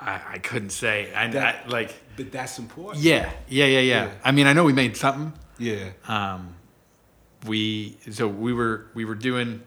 I, 0.00 0.20
I 0.32 0.38
couldn't 0.38 0.70
say. 0.70 1.14
I, 1.14 1.28
That- 1.28 1.66
I 1.66 1.68
like. 1.68 1.94
But 2.16 2.32
that's 2.32 2.58
important. 2.58 3.02
Yeah, 3.04 3.30
yeah, 3.48 3.66
yeah, 3.66 3.78
yeah, 3.78 4.04
Yeah. 4.06 4.10
I 4.24 4.32
mean, 4.32 4.46
I 4.48 4.52
know 4.52 4.64
we 4.64 4.72
made 4.72 4.96
something. 4.96 5.32
Yeah. 5.58 5.90
Um, 6.08 6.56
we 7.46 7.96
so 8.10 8.26
we 8.26 8.52
were 8.52 8.86
we 8.94 9.04
were 9.04 9.14
doing. 9.14 9.62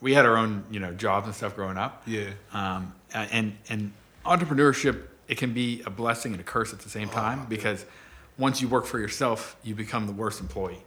We 0.00 0.12
had 0.12 0.26
our 0.26 0.36
own 0.36 0.64
you 0.70 0.80
know 0.80 0.92
jobs 0.92 1.26
and 1.26 1.34
stuff 1.34 1.54
growing 1.54 1.78
up. 1.78 2.02
Yeah. 2.06 2.30
Um, 2.52 2.94
and 3.14 3.56
and 3.68 3.92
entrepreneurship 4.24 5.02
it 5.28 5.38
can 5.38 5.52
be 5.52 5.82
a 5.86 5.90
blessing 5.90 6.32
and 6.32 6.40
a 6.40 6.44
curse 6.44 6.72
at 6.72 6.80
the 6.80 6.88
same 6.90 7.08
time 7.08 7.46
because 7.48 7.84
once 8.38 8.60
you 8.60 8.68
work 8.68 8.86
for 8.86 8.98
yourself, 8.98 9.56
you 9.64 9.74
become 9.74 10.06
the 10.06 10.12
worst 10.12 10.40
employee, 10.40 10.82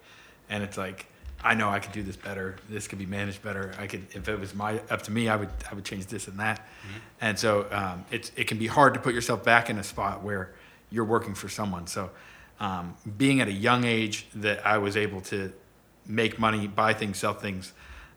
and 0.49 0.61
it's 0.63 0.77
like 0.77 1.05
I 1.43 1.53
know 1.55 1.69
I 1.69 1.79
could 1.79 1.91
do 1.93 2.03
this 2.03 2.17
better. 2.17 2.57
This 2.69 2.87
could 2.87 2.99
be 2.99 3.05
managed 3.05 3.41
better. 3.41 3.73
I 3.79 3.87
could 3.87 4.07
if 4.13 4.27
it 4.27 4.39
was 4.39 4.53
my 4.53 4.79
up 4.89 5.01
to 5.03 5.11
me, 5.11 5.29
I 5.29 5.35
would 5.37 5.49
I 5.71 5.73
would 5.75 5.85
change 5.85 6.05
this 6.07 6.27
and 6.27 6.39
that, 6.39 6.67
and 7.21 7.39
so 7.39 7.65
um, 7.71 8.05
it's 8.11 8.31
it 8.35 8.47
can 8.47 8.57
be 8.57 8.67
hard 8.67 8.93
to 8.95 8.99
put 8.99 9.13
yourself 9.13 9.43
back 9.43 9.69
in 9.69 9.77
a 9.77 9.83
spot 9.83 10.21
where 10.23 10.53
you're 10.91 11.05
working 11.05 11.33
for 11.35 11.47
someone. 11.47 11.87
So 11.87 12.09
um, 12.59 12.95
being 13.17 13.39
at 13.41 13.47
a 13.47 13.53
young 13.53 13.85
age 13.85 14.27
that 14.35 14.65
I 14.65 14.79
was 14.79 14.97
able 14.97 15.21
to 15.21 15.53
make 16.05 16.39
money, 16.39 16.67
buy 16.67 16.93
things, 16.93 17.17
sell 17.19 17.33
things, 17.33 17.71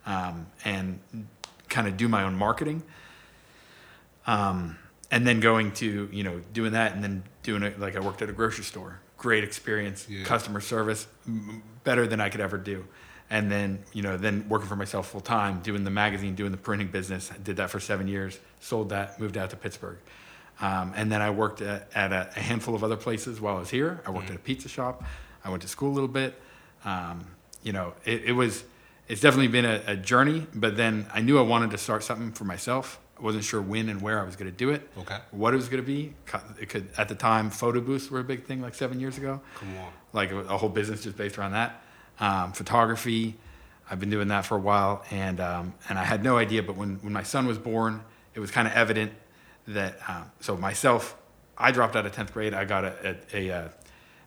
um, 0.07 0.47
and 0.65 0.99
kind 1.69 1.87
of 1.87 1.97
do 1.97 2.09
my 2.09 2.25
own 2.25 2.35
marketing 2.35 2.83
um, 4.27 4.77
and 5.11 5.27
then 5.27 5.41
going 5.41 5.73
to 5.73 6.09
you 6.13 6.25
know 6.25 6.41
doing 6.53 6.73
that 6.73 6.93
and 6.95 7.03
then 7.05 7.23
doing 7.43 7.63
it 7.63 7.79
like 7.79 7.97
I 7.97 8.01
worked 8.01 8.23
at 8.23 8.29
a 8.29 8.33
grocery 8.33 8.65
store. 8.65 8.99
Great 9.17 9.45
experience, 9.45 10.09
Yeah. 10.09 10.25
customer 10.25 10.61
service, 10.61 11.07
m- 11.27 11.63
better 11.85 12.07
than 12.09 12.21
I 12.21 12.29
could 12.29 12.41
ever 12.41 12.59
do. 12.59 12.85
And 13.33 13.51
then 13.51 13.79
you 13.95 14.03
know 14.03 14.19
then 14.19 14.47
working 14.49 14.69
for 14.69 14.77
myself 14.77 15.09
full 15.09 15.23
time, 15.23 15.61
doing 15.63 15.85
the 15.85 15.91
magazine, 15.91 16.35
doing 16.35 16.53
the 16.53 16.59
printing 16.59 16.89
business. 16.89 17.33
I 17.33 17.39
did 17.39 17.57
that 17.57 17.71
for 17.71 17.81
seven 17.81 18.07
years. 18.07 18.39
Sold 18.61 18.91
that, 18.91 19.19
moved 19.19 19.37
out 19.39 19.51
to 19.51 19.57
Pittsburgh. 19.57 19.97
Um, 20.61 20.93
and 20.95 21.11
then 21.11 21.23
I 21.23 21.31
worked 21.31 21.61
at, 21.61 21.89
at 21.95 22.13
a, 22.13 22.31
a 22.37 22.41
handful 22.41 22.75
of 22.75 22.85
other 22.85 22.97
places 22.97 23.41
while 23.41 23.57
I 23.57 23.61
was 23.61 23.71
here. 23.71 24.01
I 24.07 24.11
worked 24.11 24.31
at 24.31 24.37
a 24.37 24.39
pizza 24.39 24.69
shop. 24.69 25.03
I 25.45 25.51
went 25.51 25.63
to 25.63 25.69
school 25.69 25.91
a 25.91 25.95
little 25.95 26.09
bit. 26.09 26.41
Um, 26.85 27.27
you 27.63 27.73
know, 27.73 27.95
it, 28.05 28.25
it 28.27 28.33
was, 28.33 28.63
it's 29.09 29.21
definitely 29.21 29.49
been 29.49 29.65
a, 29.65 29.83
a 29.89 29.97
journey, 29.97 30.47
but 30.55 30.77
then 30.77 31.07
I 31.13 31.21
knew 31.21 31.39
I 31.39 31.43
wanted 31.43 31.71
to 31.73 31.79
start 31.79 32.05
something 32.05 32.33
for 32.33 32.45
myself. 32.45 33.01
I 33.19 33.23
wasn't 33.23 33.45
sure 33.45 33.63
when 33.63 33.89
and 33.89 34.03
where 34.03 34.21
I 34.21 34.25
was 34.25 34.37
going 34.37 34.51
to 34.51 34.57
do 34.57 34.71
it. 34.71 34.89
Okay. 34.99 35.19
What 35.31 35.55
it 35.55 35.57
was 35.57 35.69
going 35.69 35.83
to 35.83 35.87
be. 35.87 36.15
It 36.61 36.69
could, 36.69 36.89
at 36.97 37.09
the 37.09 37.15
time, 37.15 37.51
photo 37.51 37.81
booths 37.81 38.11
were 38.11 38.21
a 38.21 38.25
big 38.25 38.45
thing 38.45 38.61
like 38.61 38.75
seven 38.75 39.01
years 39.01 39.17
ago. 39.19 39.41
Come 39.57 39.77
on. 39.79 39.93
Like 40.13 40.33
a 40.33 40.59
whole 40.59 40.69
business 40.69 41.03
just 41.03 41.17
based 41.17 41.39
around 41.39 41.53
that. 41.53 41.83
Um, 42.23 42.53
photography, 42.53 43.37
I've 43.91 43.99
been 44.01 44.11
doing 44.11 44.29
that 44.29 44.47
for 44.47 44.57
a 44.57 44.61
while, 44.61 45.05
and 45.11 45.41
um, 45.41 45.75
and 45.89 45.99
I 45.99 46.05
had 46.05 46.23
no 46.23 46.39
idea. 46.39 46.63
But 46.63 46.77
when 46.77 46.97
when 47.03 47.13
my 47.13 47.25
son 47.25 47.47
was 47.47 47.59
born, 47.59 48.03
it 48.35 48.41
was 48.41 48.51
kind 48.51 48.69
of 48.69 48.75
evident 48.75 49.13
that. 49.69 49.99
Um, 50.09 50.31
so 50.41 50.57
myself, 50.57 51.17
I 51.59 51.73
dropped 51.73 51.97
out 51.97 52.07
of 52.07 52.13
tenth 52.13 52.33
grade. 52.33 52.55
I 52.55 52.65
got 52.65 52.85
a, 52.85 53.17
a, 53.35 53.51
a 53.51 53.57
uh, 53.65 53.69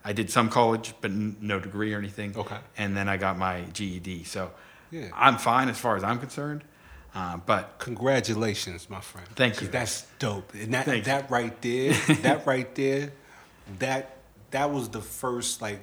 I 0.03 0.13
did 0.13 0.29
some 0.29 0.49
college, 0.49 0.93
but 1.01 1.09
n- 1.11 1.37
no 1.41 1.59
degree 1.59 1.93
or 1.93 1.97
anything. 1.97 2.37
Okay. 2.37 2.57
And 2.77 2.95
then 2.95 3.09
I 3.09 3.17
got 3.17 3.37
my 3.37 3.61
GED. 3.73 4.25
So 4.25 4.51
Yeah. 4.91 5.09
I'm 5.13 5.37
fine 5.37 5.67
as 5.69 5.79
far 5.79 5.95
as 5.95 6.03
I'm 6.03 6.19
concerned. 6.19 6.63
Uh, 7.15 7.37
but 7.37 7.75
Congratulations, 7.79 8.89
my 8.89 8.99
friend. 9.01 9.27
Thank 9.35 9.61
you. 9.61 9.67
That's 9.69 10.05
dope. 10.19 10.53
And 10.53 10.73
that 10.73 10.85
Thank 10.85 11.05
that 11.05 11.31
right 11.31 11.59
there, 11.61 11.93
that 12.21 12.45
right 12.45 12.75
there, 12.75 13.13
that 13.79 14.17
that 14.51 14.69
was 14.71 14.89
the 14.89 15.01
first 15.01 15.61
like 15.61 15.79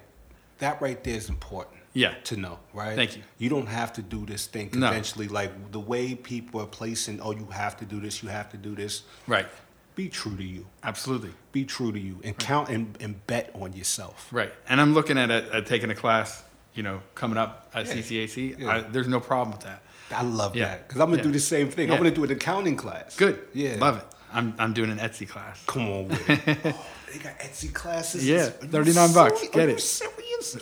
that 0.58 0.80
right 0.80 1.02
there 1.02 1.16
is 1.16 1.28
important. 1.28 1.81
Yeah. 1.94 2.14
To 2.24 2.36
know, 2.36 2.58
right? 2.72 2.96
Thank 2.96 3.16
you. 3.16 3.22
You 3.38 3.50
don't 3.50 3.66
have 3.68 3.92
to 3.94 4.02
do 4.02 4.24
this 4.24 4.46
thing 4.46 4.70
No. 4.72 4.86
conventionally. 4.86 5.28
Like 5.28 5.72
the 5.72 5.80
way 5.80 6.14
people 6.14 6.60
are 6.60 6.66
placing, 6.66 7.20
oh, 7.20 7.32
you 7.32 7.46
have 7.52 7.76
to 7.78 7.84
do 7.84 8.00
this, 8.00 8.22
you 8.22 8.28
have 8.30 8.48
to 8.50 8.56
do 8.56 8.74
this. 8.74 9.02
right, 9.26 9.46
Be 9.94 10.08
true 10.08 10.34
to 10.36 10.42
you. 10.42 10.66
absolutely. 10.82 11.32
Be 11.52 11.64
true 11.66 11.92
to 11.92 11.98
you 11.98 12.18
and 12.24 12.36
count 12.38 12.70
and, 12.70 12.96
and 13.00 13.26
bet 13.26 13.50
on 13.60 13.74
yourself. 13.74 14.28
Right. 14.32 14.52
And 14.68 14.80
I'm 14.80 14.94
looking 14.94 15.18
at, 15.18 15.30
it, 15.30 15.52
at 15.52 15.66
taking 15.66 15.90
a 15.90 15.94
class, 15.94 16.42
you 16.74 16.82
know, 16.82 17.00
coming 17.14 17.36
up 17.36 17.68
at 17.74 17.86
Yeah. 17.86 17.94
CCAC. 17.94 18.58
Yeah. 18.58 18.70
I, 18.70 18.80
there's 18.80 19.08
no 19.08 19.20
problem 19.20 19.50
with 19.56 19.66
that. 19.66 19.82
I 20.10 20.22
love 20.22 20.56
Yeah. 20.56 20.68
that. 20.68 20.88
Because 20.88 21.00
I'm 21.02 21.10
gonna 21.10 21.22
do 21.22 21.30
the 21.32 21.40
same 21.40 21.68
thing. 21.70 21.90
I'm 21.90 21.98
gonna 21.98 22.10
do 22.10 22.24
an 22.24 22.30
accounting 22.30 22.76
class. 22.76 23.16
Good. 23.16 23.38
Yeah. 23.52 23.76
Love 23.78 23.98
it. 23.98 24.04
I'm, 24.32 24.54
I'm 24.58 24.72
doing 24.72 24.90
an 24.90 24.98
Etsy 24.98 25.28
class. 25.28 25.62
Come 25.66 25.86
on 25.90 26.08
with 26.08 26.30
it. 26.30 26.40
oh, 26.64 26.86
they 27.12 27.18
got 27.18 27.38
Etsy 27.38 27.70
classes. 27.70 28.26
Yeah, 28.26 28.46
39 28.46 29.12
bucks. 29.12 29.40
Get 29.48 29.68
it. 29.68 29.78
serious? 29.78 30.02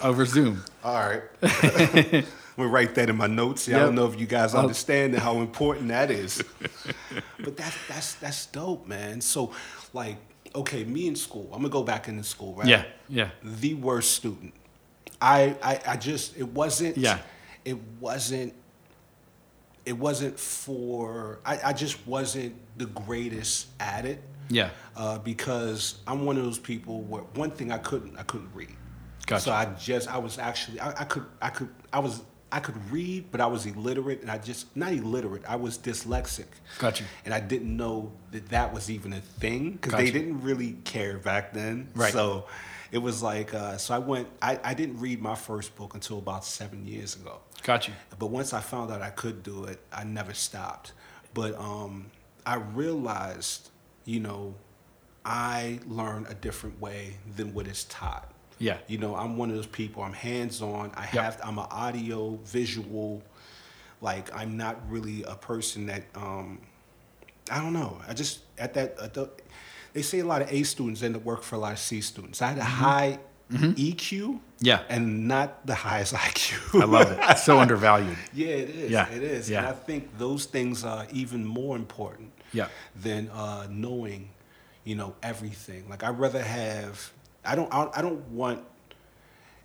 Over 0.03 0.25
Zoom. 0.27 0.63
All 0.85 0.95
right. 0.95 1.23
I'm 1.43 2.25
gonna 2.57 2.69
write 2.69 2.95
that 2.97 3.09
in 3.09 3.17
my 3.17 3.27
notes. 3.27 3.69
I 3.69 3.73
Yep. 3.73 3.81
don't 3.81 3.95
know 3.95 4.07
if 4.07 4.19
you 4.21 4.27
guys 4.27 4.55
understand 4.55 5.15
how 5.17 5.39
important 5.41 5.89
that 5.89 6.11
is. 6.11 6.43
but 7.39 7.57
that's 7.57 7.77
that's 7.89 8.15
that's 8.17 8.47
dope, 8.47 8.87
man. 8.87 9.21
So, 9.21 9.53
like, 9.95 10.17
okay, 10.55 10.85
me 10.85 11.07
in 11.09 11.17
school. 11.17 11.47
I'm 11.53 11.61
gonna 11.63 11.69
go 11.71 11.83
back 11.83 12.09
into 12.09 12.25
school, 12.25 12.55
right? 12.55 12.67
Yeah. 12.67 12.85
Yeah. 13.09 13.31
The 13.43 13.75
worst 13.75 14.13
student. 14.13 14.53
I 15.23 15.57
I, 15.63 15.81
I 15.87 15.97
just 15.97 16.37
it 16.37 16.49
wasn't. 16.49 16.97
Yeah. 16.99 17.19
It 17.65 17.79
wasn't. 18.01 18.53
It 19.87 19.97
wasn't 19.97 20.39
for. 20.39 21.39
I, 21.45 21.59
I 21.67 21.73
just 21.73 22.07
wasn't 22.07 22.55
the 22.77 22.87
greatest 22.87 23.69
at 23.81 24.05
it. 24.05 24.23
Yeah. 24.51 24.71
Uh, 24.97 25.19
because 25.19 26.01
I'm 26.07 26.27
one 26.27 26.37
of 26.37 26.45
those 26.45 26.59
people 26.59 27.03
where 27.03 27.23
one 27.35 27.51
thing 27.53 27.71
I 27.73 27.79
couldn't 27.79 28.19
I 28.19 28.23
couldn't 28.25 28.51
read. 28.55 28.75
Gotcha. 29.31 29.45
So 29.45 29.53
I 29.53 29.65
just 29.79 30.09
I 30.09 30.19
was 30.19 30.39
actually 30.39 30.81
I, 30.81 30.89
I 30.89 31.05
could 31.05 31.25
I 31.41 31.51
could 31.51 31.69
I 31.93 32.01
was 32.01 32.23
I 32.51 32.59
could 32.59 32.91
read, 32.91 33.31
but 33.31 33.41
I 33.41 33.47
was 33.47 33.65
illiterate, 33.65 34.23
and 34.23 34.31
I 34.31 34.39
just 34.39 34.77
not 34.77 34.93
illiterate. 34.93 35.45
I 35.47 35.55
was 35.55 35.79
dyslexic. 35.79 36.47
Gotcha. 36.81 37.05
And 37.25 37.33
I 37.33 37.39
didn't 37.39 37.77
know 37.77 38.11
that 38.33 38.49
that 38.49 38.75
was 38.75 38.91
even 38.91 39.13
a 39.13 39.21
thing 39.21 39.73
because 39.73 39.93
they 39.93 40.11
didn't 40.11 40.43
really 40.43 40.73
care 40.83 41.19
back 41.19 41.53
then. 41.53 41.91
Right. 41.95 42.13
So 42.13 42.47
it 42.91 42.99
was 42.99 43.23
like 43.23 43.55
uh, 43.55 43.77
so 43.77 43.95
I 43.95 43.99
went. 43.99 44.27
I, 44.43 44.59
I 44.65 44.75
didn't 44.75 44.99
read 44.99 45.23
my 45.23 45.37
first 45.37 45.77
book 45.77 45.95
until 45.95 46.19
about 46.19 46.45
seven 46.45 46.85
years 46.85 47.15
ago. 47.15 47.39
Got 47.63 47.87
you. 47.87 47.95
But 48.19 48.27
once 48.31 48.53
I 48.53 48.61
found 48.61 48.91
out 48.91 49.01
I 49.01 49.11
could 49.11 49.45
do 49.45 49.65
it, 49.67 49.79
I 49.93 50.03
never 50.03 50.35
stopped. 50.35 50.93
But 51.35 51.57
um, 51.57 52.11
I 52.45 52.57
realized, 52.57 53.71
you 54.05 54.19
know, 54.19 54.57
I 55.25 55.79
learn 55.87 56.27
a 56.29 56.35
different 56.35 56.81
way 56.81 57.19
than 57.37 57.55
what 57.55 57.69
is 57.69 57.85
taught. 57.85 58.30
Yeah. 58.61 58.77
You 58.87 58.99
know, 58.99 59.17
I'm 59.17 59.37
one 59.37 59.51
of 59.51 59.57
those 59.57 59.67
people. 59.67 60.03
I'm 60.05 60.13
hands 60.13 60.63
on. 60.63 60.93
I 60.95 61.05
Yep. 61.05 61.13
have. 61.25 61.41
I'm 61.43 61.59
an 61.59 61.67
audio 61.71 62.39
visual. 62.45 63.23
Like 64.01 64.33
I'm 64.35 64.57
not 64.57 64.77
really 64.89 65.25
a 65.25 65.35
person 65.35 65.87
that. 65.87 66.05
Um, 66.15 66.61
I 67.51 67.61
don't 67.61 67.73
know. 67.73 67.99
I 68.07 68.15
just 68.15 68.41
at 68.59 68.75
that. 68.75 68.97
At 69.01 69.15
the, 69.15 69.29
they 69.93 70.03
say 70.03 70.21
a 70.21 70.25
lot 70.25 70.41
of 70.43 70.53
A 70.53 70.63
students 70.63 71.03
end 71.03 71.17
up 71.17 71.25
working 71.25 71.43
for 71.45 71.57
a 71.57 71.59
lot 71.59 71.73
of 71.73 71.79
C 71.81 72.01
students. 72.01 72.41
I 72.43 72.49
had 72.49 72.59
a 72.59 72.63
high 72.65 73.19
EQ. 73.51 73.99
Mm-hmm. 74.23 74.37
Yeah. 74.61 74.83
And 74.89 75.27
not 75.27 75.67
the 75.67 75.75
highest 75.75 76.15
IQ. 76.15 76.81
I 76.83 76.85
love 76.85 77.11
it. 77.11 77.19
It's 77.31 77.43
so 77.43 77.59
undervalued. 77.59 78.17
Yeah, 78.33 78.47
it 78.49 78.69
is. 78.71 78.91
Yeah, 78.91 79.09
It 79.09 79.23
is. 79.23 79.51
yeah. 79.51 79.59
And 79.61 79.67
I 79.69 79.73
think 79.73 80.17
those 80.19 80.45
things 80.45 80.85
are 80.85 81.07
even 81.13 81.45
more 81.47 81.75
important 81.77 82.31
Yeah. 82.53 82.69
than 82.95 83.31
uh, 83.31 83.67
knowing, 83.71 84.29
you 84.85 84.95
know, 84.97 85.15
everything. 85.23 85.89
Like 85.89 86.05
I'd 86.05 86.19
rather 86.19 86.43
have. 86.43 87.11
I 87.45 87.55
don't. 87.55 87.73
I, 87.73 87.89
I 87.97 88.03
don't 88.03 88.21
want. 88.31 88.65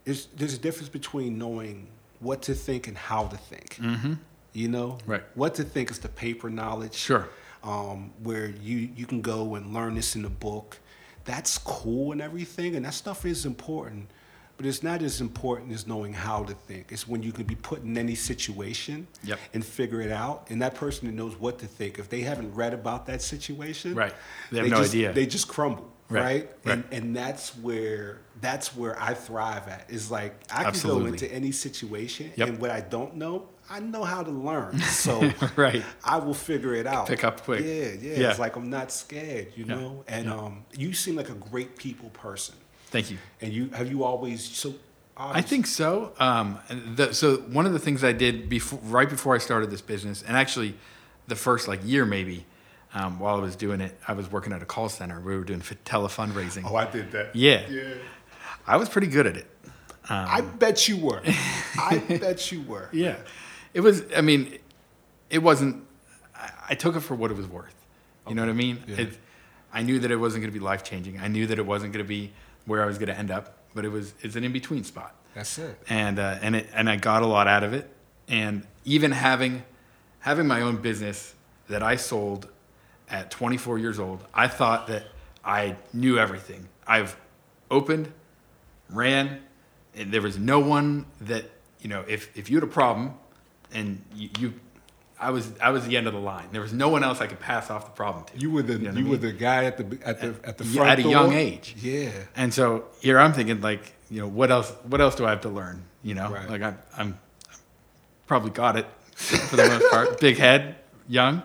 There's 0.03 0.27
there's 0.35 0.53
a 0.53 0.57
difference 0.59 0.89
between 0.89 1.37
knowing 1.37 1.87
what 2.19 2.41
to 2.43 2.53
think 2.53 2.87
and 2.87 2.97
how 2.97 3.27
to 3.27 3.37
think. 3.37 3.75
Mm-hmm. 3.81 4.13
You 4.53 4.67
know. 4.69 4.97
Right. 5.05 5.23
What 5.35 5.55
to 5.55 5.63
think 5.63 5.91
is 5.91 5.99
the 5.99 6.09
paper 6.09 6.49
knowledge. 6.49 6.95
Sure. 6.95 7.27
Um, 7.63 8.11
where 8.21 8.47
you 8.47 8.89
you 8.95 9.05
can 9.05 9.21
go 9.21 9.55
and 9.55 9.73
learn 9.73 9.95
this 9.95 10.15
in 10.15 10.23
a 10.25 10.29
book. 10.29 10.77
That's 11.25 11.57
cool 11.57 12.11
and 12.11 12.21
everything, 12.21 12.75
and 12.75 12.85
that 12.85 12.93
stuff 12.93 13.25
is 13.25 13.45
important. 13.45 14.09
But 14.57 14.65
it's 14.65 14.83
not 14.83 15.01
as 15.01 15.19
important 15.19 15.73
as 15.73 15.85
knowing 15.85 16.13
how 16.13 16.43
to 16.43 16.53
think. 16.53 16.91
It's 16.93 17.05
when 17.05 17.21
you 17.21 17.33
can 17.33 17.43
be 17.43 17.55
put 17.55 17.83
in 17.83 17.97
any 17.97 18.15
situation 18.15 19.05
Yep. 19.25 19.37
and 19.53 19.65
figure 19.65 19.99
it 19.99 20.11
out. 20.11 20.47
And 20.49 20.61
that 20.61 20.75
person 20.75 21.07
that 21.07 21.13
knows 21.13 21.35
what 21.37 21.59
to 21.59 21.65
think, 21.65 21.99
if 21.99 22.07
they 22.07 22.21
haven't 22.21 22.53
read 22.55 22.73
about 22.73 23.05
that 23.07 23.21
situation, 23.21 23.95
Right. 23.95 24.13
They 24.51 24.59
have 24.59 24.69
no 24.69 24.77
just, 24.77 24.91
idea. 24.91 25.11
They 25.11 25.25
just 25.25 25.49
crumble, 25.49 25.91
Right. 26.09 26.21
right? 26.23 26.49
Right. 26.63 26.73
And 26.73 26.83
and 26.91 27.15
that's 27.15 27.57
where 27.57 28.19
that's 28.41 28.75
where 28.75 29.01
I 29.01 29.13
thrive 29.15 29.67
at. 29.67 29.85
Is 29.89 30.11
like 30.11 30.35
I 30.51 30.57
can 30.57 30.65
Absolutely. 30.67 31.03
go 31.03 31.07
into 31.13 31.33
any 31.33 31.51
situation, 31.51 32.31
Yep. 32.35 32.47
and 32.47 32.59
what 32.59 32.69
I 32.69 32.81
don't 32.81 33.15
know, 33.15 33.49
I 33.69 33.79
know 33.79 34.03
how 34.03 34.21
to 34.23 34.29
learn. 34.31 34.79
So 34.81 35.31
Right. 35.55 35.83
I 36.03 36.17
will 36.17 36.33
figure 36.35 36.75
it 36.75 36.85
out. 36.85 37.07
Pick 37.07 37.23
up 37.23 37.41
quick. 37.41 37.61
Yeah, 37.65 37.73
yeah. 37.99 38.19
Yeah. 38.19 38.29
It's 38.29 38.39
like 38.39 38.55
I'm 38.55 38.69
not 38.69 38.91
scared, 38.91 39.53
you 39.55 39.65
Yeah. 39.65 39.75
know. 39.75 40.03
And 40.07 40.25
Yeah. 40.25 40.35
um, 40.37 40.65
you 40.77 40.93
seem 40.93 41.15
like 41.15 41.29
a 41.29 41.33
great 41.51 41.75
people 41.77 42.09
person. 42.09 42.55
Thank 42.91 43.09
you. 43.09 43.17
And 43.41 43.51
you 43.51 43.69
have 43.69 43.89
you 43.89 44.03
always 44.03 44.43
so. 44.43 44.75
I 45.17 45.41
think 45.41 45.65
so. 45.65 46.11
Um, 46.19 46.59
the, 46.97 47.13
so 47.13 47.37
one 47.37 47.65
of 47.65 47.71
the 47.71 47.79
things 47.79 48.03
I 48.03 48.11
did 48.11 48.49
before, 48.49 48.79
right 48.83 49.09
before 49.09 49.33
I 49.33 49.37
started 49.37 49.71
this 49.71 49.81
business, 49.81 50.21
and 50.21 50.35
actually, 50.35 50.75
the 51.27 51.37
first 51.37 51.69
like 51.69 51.79
year 51.85 52.05
maybe, 52.05 52.45
um, 52.95 53.19
while 53.19 53.35
I 53.35 53.39
was 53.39 53.55
doing 53.55 53.81
it, 53.81 53.95
I 54.07 54.13
was 54.13 54.31
working 54.31 54.53
at 54.53 54.61
a 54.61 54.65
call 54.65 54.89
center. 54.89 55.19
We 55.19 55.35
were 55.37 55.43
doing 55.43 55.59
f- 55.59 55.75
tele. 55.83 56.09
Oh, 56.17 56.75
I 56.75 56.89
did 56.89 57.11
that. 57.11 57.35
Yeah. 57.35 57.61
Yeah. 57.69 57.93
I 58.65 58.77
was 58.77 58.89
pretty 58.89 59.07
good 59.07 59.27
at 59.27 59.37
it. 59.37 59.47
I 60.09 60.41
bet 60.41 60.87
you 60.87 60.97
were. 60.97 61.21
I 61.77 61.97
bet 62.19 62.51
you 62.51 62.61
were. 62.61 62.89
Yeah, 62.91 63.17
it 63.73 63.81
was. 63.81 64.03
I 64.15 64.21
mean, 64.21 64.59
it 65.29 65.39
wasn't. 65.39 65.83
I, 66.35 66.51
I 66.69 66.75
took 66.75 66.95
it 66.95 67.01
for 67.01 67.15
what 67.15 67.31
it 67.31 67.37
was 67.37 67.47
worth. 67.47 67.73
You 68.27 68.35
know 68.35 68.43
what 68.43 68.49
I 68.49 68.53
mean? 68.53 68.83
Yeah. 68.87 69.01
It, 69.01 69.17
I 69.73 69.81
knew 69.81 69.99
that 69.99 70.11
it 70.11 70.15
wasn't 70.15 70.41
going 70.43 70.53
to 70.53 70.57
be 70.59 70.63
life 70.63 70.83
changing. 70.83 71.19
I 71.19 71.27
knew 71.27 71.47
that 71.47 71.59
it 71.59 71.65
wasn't 71.65 71.91
going 71.91 72.03
to 72.05 72.07
be 72.07 72.31
where 72.65 72.81
I 72.81 72.85
was 72.85 72.97
going 72.97 73.09
to 73.09 73.17
end 73.17 73.29
up. 73.31 73.57
But 73.73 73.83
it 73.85 73.89
was. 73.89 74.13
It's 74.21 74.35
an 74.35 74.43
in 74.43 74.53
between 74.53 74.83
spot. 74.83 75.15
That's 75.33 75.57
it. 75.57 75.77
and 75.89 76.17
uh, 76.19 76.37
and 76.41 76.55
it, 76.55 76.69
and 76.73 76.89
I 76.89 76.95
got 76.97 77.23
a 77.23 77.27
lot 77.27 77.47
out 77.47 77.63
of 77.63 77.73
it. 77.73 77.89
And 78.27 78.65
even 78.85 79.11
having 79.11 79.63
having 80.19 80.47
my 80.47 80.61
own 80.61 80.77
business 80.77 81.33
that 81.67 81.81
I 81.83 81.95
sold 81.95 82.47
at 83.09 83.31
24 83.31 83.77
years 83.79 83.99
old, 83.99 84.25
I 84.33 84.47
thought 84.47 84.87
that 84.87 85.03
I 85.43 85.75
knew 85.93 86.17
everything. 86.17 86.67
I've 86.87 87.15
opened, 87.69 88.11
ran, 88.89 89.41
and 89.95 90.11
there 90.11 90.21
was 90.21 90.37
no 90.37 90.59
one 90.59 91.05
that 91.21 91.45
you 91.81 91.89
know. 91.89 92.03
If 92.07 92.35
if 92.37 92.49
you 92.49 92.57
had 92.57 92.63
a 92.63 92.67
problem, 92.71 93.13
and 93.73 94.01
you. 94.15 94.29
you 94.39 94.53
I 95.17 95.31
was 95.31 95.49
I 95.61 95.69
was 95.69 95.87
the 95.87 95.95
end 95.95 96.07
of 96.07 96.13
the 96.13 96.19
line. 96.19 96.49
There 96.51 96.59
was 96.61 96.73
no 96.73 96.89
one 96.89 97.01
else 97.01 97.21
I 97.21 97.27
could 97.27 97.39
pass 97.39 97.69
off 97.69 97.85
the 97.85 97.91
problem 97.91 98.25
to. 98.25 98.37
You 98.37 98.51
were 98.51 98.61
the 98.61 98.77
know 98.77 98.91
you, 98.91 99.05
what 99.05 99.07
I 99.07 99.09
were 99.11 99.17
the 99.17 99.31
guy 99.31 99.63
at 99.63 99.77
the 99.77 99.97
at 100.05 100.19
the 100.19 100.35
at 100.43 100.57
the 100.57 100.65
Yeah, 100.65 100.73
front 100.75 100.89
at 100.91 100.99
a 100.99 101.03
door. 101.03 101.11
young 101.11 101.33
age. 101.33 101.73
Yeah. 101.79 102.11
And 102.35 102.53
so 102.53 102.83
here 102.99 103.17
I'm 103.17 103.31
thinking 103.31 103.61
like, 103.61 103.93
you 104.11 104.19
know, 104.19 104.27
what 104.27 104.51
else? 104.51 104.69
What 104.83 104.99
else 104.99 105.15
do 105.15 105.25
I 105.25 105.29
have 105.29 105.39
to 105.41 105.49
learn? 105.49 105.83
You 106.03 106.15
know, 106.15 106.29
Right. 106.29 106.49
like 106.49 106.61
I'm, 106.61 106.77
I'm 106.97 107.19
probably 108.27 108.49
got 108.51 108.75
it 108.75 108.85
for 109.15 109.55
the 109.55 109.65
most 109.65 109.89
part. 109.89 110.19
Big 110.19 110.37
head, 110.37 110.75
young, 111.07 111.41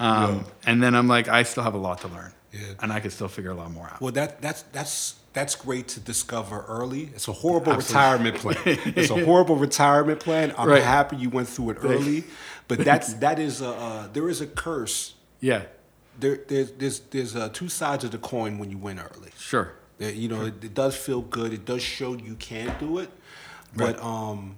um, 0.00 0.44
and 0.66 0.82
then 0.82 0.94
I'm 0.94 1.08
like, 1.08 1.28
I 1.28 1.42
still 1.42 1.62
have 1.62 1.74
a 1.74 1.78
lot 1.78 2.00
to 2.02 2.08
learn, 2.08 2.32
Yeah. 2.52 2.60
and 2.80 2.92
I 2.92 3.00
can 3.00 3.10
still 3.10 3.28
figure 3.28 3.50
a 3.50 3.54
lot 3.54 3.70
more 3.70 3.88
out. 3.88 4.00
Well, 4.00 4.12
that 4.12 4.40
that's 4.42 4.62
that's 4.72 5.14
that's 5.32 5.54
great 5.54 5.88
to 5.88 6.00
discover 6.00 6.64
early. 6.68 7.10
It's 7.14 7.28
a 7.28 7.32
horrible 7.32 7.72
Absolutely. 7.74 8.30
retirement 8.30 8.36
plan. 8.36 8.94
It's 8.96 9.10
a 9.10 9.24
horrible 9.28 9.56
retirement 9.56 10.20
plan. 10.20 10.52
I'm 10.58 10.68
Right. 10.68 10.82
happy 10.82 11.16
you 11.16 11.30
went 11.30 11.48
through 11.48 11.70
it 11.70 11.78
early, 11.82 12.24
but 12.68 12.78
that's 12.80 13.14
that 13.14 13.38
is 13.38 13.60
a 13.60 13.68
uh, 13.70 14.08
there 14.12 14.28
is 14.28 14.40
a 14.40 14.46
curse. 14.46 15.14
Yeah, 15.40 15.62
There 16.18 16.38
there's 16.48 16.72
there's 16.72 17.00
there's 17.10 17.36
uh, 17.36 17.48
two 17.52 17.68
sides 17.68 18.04
of 18.04 18.10
the 18.10 18.18
coin 18.18 18.58
when 18.58 18.70
you 18.70 18.78
win 18.78 18.98
early. 18.98 19.30
sure. 19.38 19.72
That, 19.98 20.14
you 20.14 20.28
know, 20.28 20.42
it, 20.46 20.62
it 20.62 20.74
does 20.74 20.94
feel 20.96 21.22
good. 21.22 21.52
It 21.52 21.64
does 21.64 21.82
show 21.82 22.14
you 22.14 22.36
can 22.36 22.72
do 22.78 22.98
it, 22.98 23.10
but 23.74 24.00
um, 24.00 24.56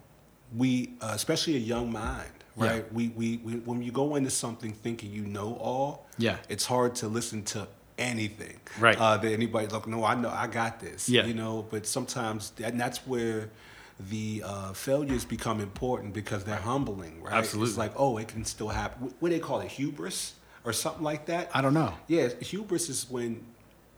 we, 0.55 0.93
uh, 1.01 1.13
especially 1.15 1.57
a 1.57 1.59
young 1.75 1.91
mind, 1.91 2.40
Yeah. 2.57 2.67
right? 2.71 2.93
We, 2.93 3.09
we 3.09 3.37
we 3.39 3.53
when 3.55 3.83
you 3.83 3.93
go 3.93 4.17
into 4.17 4.31
something 4.31 4.73
thinking 4.73 5.11
you 5.13 5.23
know 5.25 5.55
all, 5.61 6.07
Yeah. 6.19 6.37
it's 6.49 6.67
hard 6.67 6.95
to 6.97 7.09
listen 7.09 7.43
to 7.45 7.69
anything, 7.99 8.59
Right. 8.79 8.97
Uh, 8.99 9.17
that 9.19 9.31
anybody 9.33 9.67
like, 9.69 9.87
no, 9.87 10.05
I 10.05 10.15
know, 10.15 10.31
I 10.31 10.47
got 10.47 10.81
this, 10.81 11.09
Yeah. 11.09 11.27
you 11.27 11.35
know. 11.35 11.67
But 11.71 11.87
sometimes, 11.87 12.51
that, 12.57 12.73
and 12.73 12.81
that's 12.81 12.99
where 13.07 13.51
the 13.99 14.43
uh, 14.45 14.73
failures 14.73 15.25
become 15.27 15.61
important 15.61 16.15
because 16.15 16.45
they're 16.45 16.57
humbling, 16.57 17.23
right? 17.23 17.35
Absolutely. 17.35 17.69
It's 17.71 17.79
like, 17.79 17.93
oh, 17.97 18.17
it 18.19 18.29
can 18.29 18.45
still 18.47 18.69
happen. 18.71 19.03
What, 19.05 19.13
what 19.21 19.29
do 19.29 19.35
they 19.35 19.41
call 19.41 19.61
it, 19.61 19.69
hubris 19.69 20.35
or 20.65 20.73
something 20.73 21.03
like 21.03 21.27
that? 21.27 21.51
I 21.55 21.61
don't 21.61 21.75
know. 21.75 21.93
Yeah, 22.09 22.29
hubris 22.41 22.89
is 22.89 23.09
when 23.11 23.45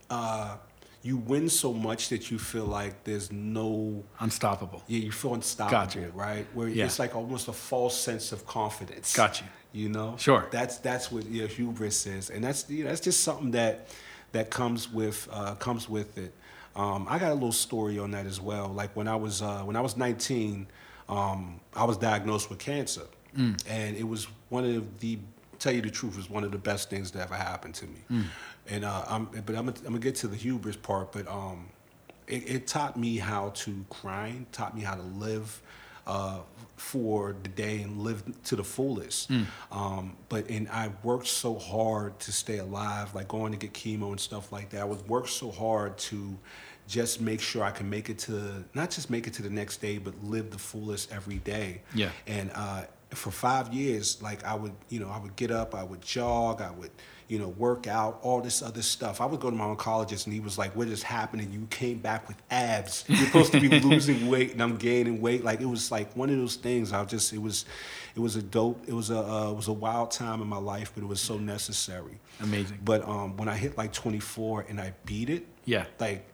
uh, 0.09 0.57
you 1.03 1.17
win 1.17 1.49
so 1.49 1.73
much 1.73 2.09
that 2.09 2.31
you 2.31 2.39
feel 2.39 2.65
like 2.65 3.03
there's 3.03 3.31
no. 3.31 4.03
Unstoppable. 4.19 4.81
Yeah, 4.87 4.99
you 4.99 5.11
feel 5.11 5.33
unstoppable, 5.33 5.85
Got 5.85 5.95
you. 5.95 6.11
right? 6.15 6.45
Where 6.53 6.67
Yeah. 6.69 6.85
it's 6.85 6.97
like 6.97 7.15
almost 7.15 7.47
a 7.49 7.53
false 7.53 7.99
sense 7.99 8.31
of 8.31 8.45
confidence. 8.47 9.15
Got 9.15 9.41
you. 9.41 9.47
You 9.73 9.89
know, 9.89 10.15
Sure. 10.17 10.47
That's 10.51 10.77
that's 10.77 11.11
what 11.11 11.25
yeah, 11.25 11.47
hubris 11.47 12.05
is, 12.05 12.29
and 12.29 12.43
that's 12.43 12.69
you 12.69 12.83
know, 12.83 12.89
that's 12.89 13.01
just 13.01 13.23
something 13.23 13.51
that 13.51 13.87
that 14.31 14.49
comes 14.49 14.91
with 14.91 15.27
uh, 15.31 15.55
comes 15.55 15.89
with 15.89 16.17
it. 16.17 16.33
Um, 16.75 17.05
I 17.09 17.19
got 17.19 17.31
a 17.31 17.33
little 17.33 17.51
story 17.51 17.99
on 17.99 18.11
that 18.11 18.25
as 18.25 18.39
well. 18.39 18.67
Like 18.67 18.95
when 18.95 19.07
I 19.07 19.15
was 19.15 19.41
uh, 19.41 19.61
when 19.63 19.75
I 19.75 19.81
was 19.81 19.97
19, 19.97 20.67
um, 21.09 21.59
I 21.75 21.83
was 21.85 21.97
diagnosed 21.97 22.49
with 22.49 22.59
cancer, 22.59 23.01
Mm. 23.37 23.59
and 23.67 23.97
it 23.97 24.07
was 24.07 24.27
one 24.49 24.63
of 24.63 24.99
the 24.99 25.17
tell 25.57 25.73
you 25.73 25.81
the 25.81 25.89
truth 25.89 26.15
was 26.17 26.29
one 26.29 26.43
of 26.43 26.51
the 26.51 26.57
best 26.59 26.89
things 26.91 27.09
that 27.11 27.21
ever 27.23 27.35
happened 27.35 27.73
to 27.75 27.85
me. 27.87 27.99
Mm. 28.11 28.23
And 28.69 28.85
uh, 28.85 29.03
I'm, 29.07 29.25
but 29.25 29.55
I'm 29.55 29.65
gonna, 29.65 29.73
I'm 29.79 29.83
gonna 29.85 29.99
get 29.99 30.15
to 30.15 30.27
the 30.27 30.35
hubris 30.35 30.75
part, 30.77 31.11
but 31.11 31.27
um, 31.27 31.69
it, 32.27 32.49
it 32.49 32.67
taught 32.67 32.97
me 32.97 33.17
how 33.17 33.49
to 33.49 33.85
grind, 33.89 34.51
taught 34.51 34.75
me 34.75 34.81
how 34.81 34.95
to 34.95 35.01
live 35.01 35.61
uh, 36.07 36.39
for 36.75 37.35
the 37.43 37.49
day 37.49 37.81
and 37.81 38.01
live 38.01 38.23
to 38.43 38.55
the 38.55 38.63
fullest. 38.63 39.29
Um, 39.71 40.15
but 40.29 40.49
and 40.49 40.67
I 40.69 40.91
worked 41.03 41.27
so 41.27 41.57
hard 41.57 42.19
to 42.19 42.31
stay 42.31 42.57
alive, 42.59 43.13
like 43.15 43.27
going 43.27 43.51
to 43.51 43.57
get 43.57 43.73
chemo 43.73 44.09
and 44.11 44.19
stuff 44.19 44.51
like 44.51 44.69
that. 44.71 44.81
I 44.81 44.85
would 44.85 45.07
work 45.07 45.27
so 45.27 45.51
hard 45.51 45.97
to 46.09 46.37
just 46.87 47.21
make 47.21 47.39
sure 47.39 47.63
I 47.63 47.71
can 47.71 47.89
make 47.89 48.09
it 48.09 48.19
to 48.19 48.63
not 48.73 48.89
just 48.91 49.09
make 49.09 49.27
it 49.27 49.33
to 49.35 49.41
the 49.41 49.49
next 49.49 49.77
day, 49.77 49.97
but 49.97 50.13
live 50.23 50.51
the 50.51 50.57
fullest 50.57 51.11
every 51.11 51.37
day. 51.37 51.81
Yeah. 51.95 52.09
And 52.27 52.51
uh, 52.53 52.83
for 53.11 53.31
five 53.31 53.73
years, 53.73 54.21
like 54.21 54.43
I 54.43 54.55
would, 54.55 54.73
you 54.89 54.99
know, 54.99 55.09
I 55.09 55.19
would 55.19 55.35
get 55.35 55.51
up, 55.51 55.75
I 55.75 55.83
would 55.83 56.01
jog, 56.01 56.61
I 56.61 56.71
would, 56.71 56.91
you 57.33 57.39
know, 57.39 57.47
work 57.47 57.87
out, 57.87 58.19
all 58.21 58.41
this 58.41 58.61
other 58.61 58.83
stuff. 58.83 59.19
I 59.19 59.25
would 59.25 59.39
go 59.39 59.49
to 59.49 59.55
my 59.55 59.65
oncologist, 59.65 60.25
and 60.25 60.33
he 60.35 60.39
was 60.39 60.55
like, 60.59 60.75
"What 60.75 60.87
is 60.87 61.01
happening? 61.01 61.51
You 61.51 61.65
came 61.71 61.97
back 61.97 62.27
with 62.27 62.37
abs. 62.51 63.05
You're 63.07 63.25
supposed 63.25 63.51
to 63.53 63.59
be 63.59 63.67
losing 63.79 64.27
weight, 64.27 64.51
and 64.53 64.61
I'm 64.61 64.77
gaining 64.77 65.19
weight." 65.19 65.43
Like 65.43 65.59
it 65.59 65.65
was 65.65 65.91
like 65.91 66.15
one 66.15 66.29
of 66.29 66.37
those 66.37 66.55
things. 66.57 66.93
I 66.93 67.03
just, 67.05 67.33
it 67.33 67.39
was, 67.41 67.65
it 68.15 68.19
was 68.19 68.35
a 68.35 68.43
dope. 68.43 68.83
It 68.87 68.93
was 68.93 69.09
a, 69.09 69.17
uh, 69.17 69.49
it 69.49 69.55
was 69.55 69.67
a 69.67 69.73
wild 69.73 70.11
time 70.11 70.43
in 70.43 70.47
my 70.47 70.57
life, 70.59 70.91
but 70.93 71.03
it 71.03 71.07
was 71.07 71.19
so 71.19 71.37
necessary. 71.39 72.19
Amazing. 72.39 72.77
But 72.85 73.07
um, 73.07 73.35
when 73.37 73.49
I 73.49 73.55
hit 73.55 73.77
like 73.79 73.91
24 73.93 74.67
and 74.69 74.79
I 74.79 74.93
beat 75.05 75.31
it, 75.31 75.47
Yeah. 75.65 75.85
like 75.99 76.29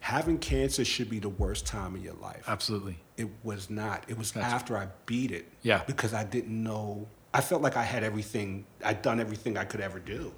having 0.00 0.38
cancer 0.38 0.84
should 0.84 1.08
be 1.10 1.20
the 1.20 1.28
worst 1.28 1.64
time 1.66 1.94
in 1.94 2.02
your 2.02 2.14
life. 2.14 2.44
Absolutely. 2.48 2.98
It 3.16 3.28
was 3.44 3.68
not. 3.70 4.04
It 4.08 4.18
was 4.18 4.32
That's- 4.32 4.52
after 4.52 4.76
I 4.76 4.88
beat 5.06 5.30
it. 5.30 5.46
Yeah. 5.62 5.82
Because 5.86 6.12
I 6.12 6.24
didn't 6.24 6.60
know. 6.62 7.06
I 7.34 7.40
felt 7.40 7.62
like 7.62 7.76
I 7.76 7.82
had 7.82 8.04
everything. 8.04 8.64
I'd 8.84 9.02
done 9.02 9.20
everything 9.20 9.56
I 9.58 9.64
could 9.64 9.80
ever 9.80 9.98
do. 9.98 10.32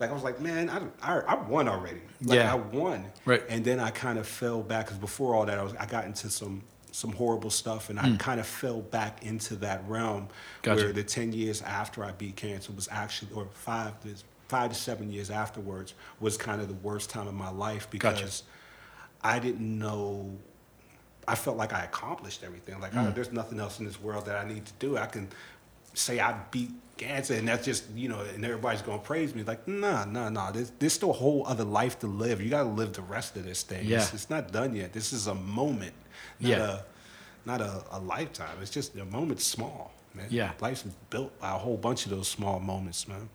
Like 0.00 0.10
I 0.10 0.12
was 0.12 0.22
like, 0.24 0.40
man, 0.40 0.68
I, 0.68 0.80
I, 1.02 1.20
I 1.20 1.34
won 1.36 1.68
already. 1.68 2.00
Like 2.22 2.36
Yeah. 2.38 2.52
I 2.52 2.56
won. 2.56 3.06
Right. 3.24 3.42
And 3.48 3.64
then 3.64 3.78
I 3.80 3.90
kind 3.90 4.18
of 4.18 4.26
fell 4.26 4.60
back 4.62 4.86
because 4.86 4.98
before 4.98 5.34
all 5.34 5.46
that, 5.46 5.58
I 5.58 5.62
was 5.62 5.74
I 5.76 5.86
got 5.86 6.04
into 6.04 6.28
some 6.30 6.62
some 6.90 7.10
horrible 7.12 7.50
stuff, 7.50 7.90
and 7.90 7.98
I 7.98 8.14
kind 8.18 8.38
of 8.38 8.46
fell 8.46 8.80
back 8.80 9.24
into 9.24 9.56
that 9.56 9.82
realm 9.88 10.28
Mm. 10.28 10.62
Gotcha. 10.62 10.84
where 10.84 10.92
the 10.92 11.02
ten 11.02 11.32
years 11.32 11.60
after 11.62 12.04
I 12.04 12.12
beat 12.12 12.36
cancer 12.36 12.72
was 12.72 12.88
actually, 12.90 13.32
or 13.34 13.46
five 13.52 13.98
to 14.02 14.10
five 14.48 14.68
to 14.70 14.74
seven 14.76 15.10
years 15.10 15.30
afterwards, 15.30 15.94
was 16.20 16.36
kind 16.36 16.60
of 16.60 16.68
the 16.68 16.74
worst 16.74 17.10
time 17.10 17.26
of 17.26 17.34
my 17.34 17.50
life 17.50 17.88
because 17.90 18.20
Gotcha. 18.20 18.42
I 19.22 19.38
didn't 19.40 19.78
know. 19.78 20.36
I 21.26 21.34
felt 21.34 21.56
like 21.56 21.72
I 21.72 21.82
accomplished 21.84 22.44
everything. 22.44 22.78
Like 22.80 22.92
Mm. 22.92 23.14
there's 23.14 23.32
nothing 23.32 23.58
else 23.58 23.78
in 23.80 23.86
this 23.86 23.98
world 24.00 24.26
that 24.26 24.36
I 24.36 24.46
need 24.46 24.66
to 24.66 24.72
do. 24.78 24.96
I 24.98 25.06
can 25.06 25.28
say 25.94 26.20
I 26.20 26.38
beat 26.50 26.70
cancer, 26.96 27.34
and 27.34 27.48
that's 27.48 27.64
just 27.64 27.90
you 27.94 28.08
know, 28.08 28.20
and 28.20 28.44
everybody's 28.44 28.82
gonna 28.82 28.98
praise 28.98 29.34
me. 29.34 29.42
Like 29.42 29.66
nah, 29.66 30.04
nah, 30.04 30.28
nah. 30.28 30.50
There's 30.50 30.70
there's 30.78 30.92
still 30.92 31.10
a 31.10 31.14
whole 31.14 31.46
other 31.46 31.64
life 31.64 31.98
to 32.00 32.06
live. 32.06 32.40
You 32.40 32.50
gotta 32.50 32.68
live 32.68 32.92
the 32.92 33.02
rest 33.02 33.36
of 33.36 33.44
this 33.44 33.62
thing. 33.62 33.86
Yeah. 33.86 33.98
It's, 33.98 34.14
it's 34.14 34.30
not 34.30 34.52
done 34.52 34.74
yet. 34.74 34.92
This 34.92 35.12
is 35.12 35.26
a 35.26 35.34
moment. 35.34 35.94
Not 36.40 36.48
Yeah. 36.48 36.78
A, 36.78 36.78
not 37.46 37.60
a, 37.60 37.84
a 37.92 38.00
lifetime. 38.00 38.56
It's 38.62 38.70
just 38.70 38.96
a 38.96 39.04
moment 39.04 39.40
small, 39.40 39.92
man. 40.14 40.26
Yeah. 40.30 40.52
Life's 40.60 40.84
built 41.10 41.38
by 41.40 41.50
a 41.50 41.58
whole 41.58 41.76
bunch 41.76 42.06
of 42.06 42.10
those 42.10 42.28
small 42.28 42.58
moments, 42.60 43.06
man. 43.06 43.28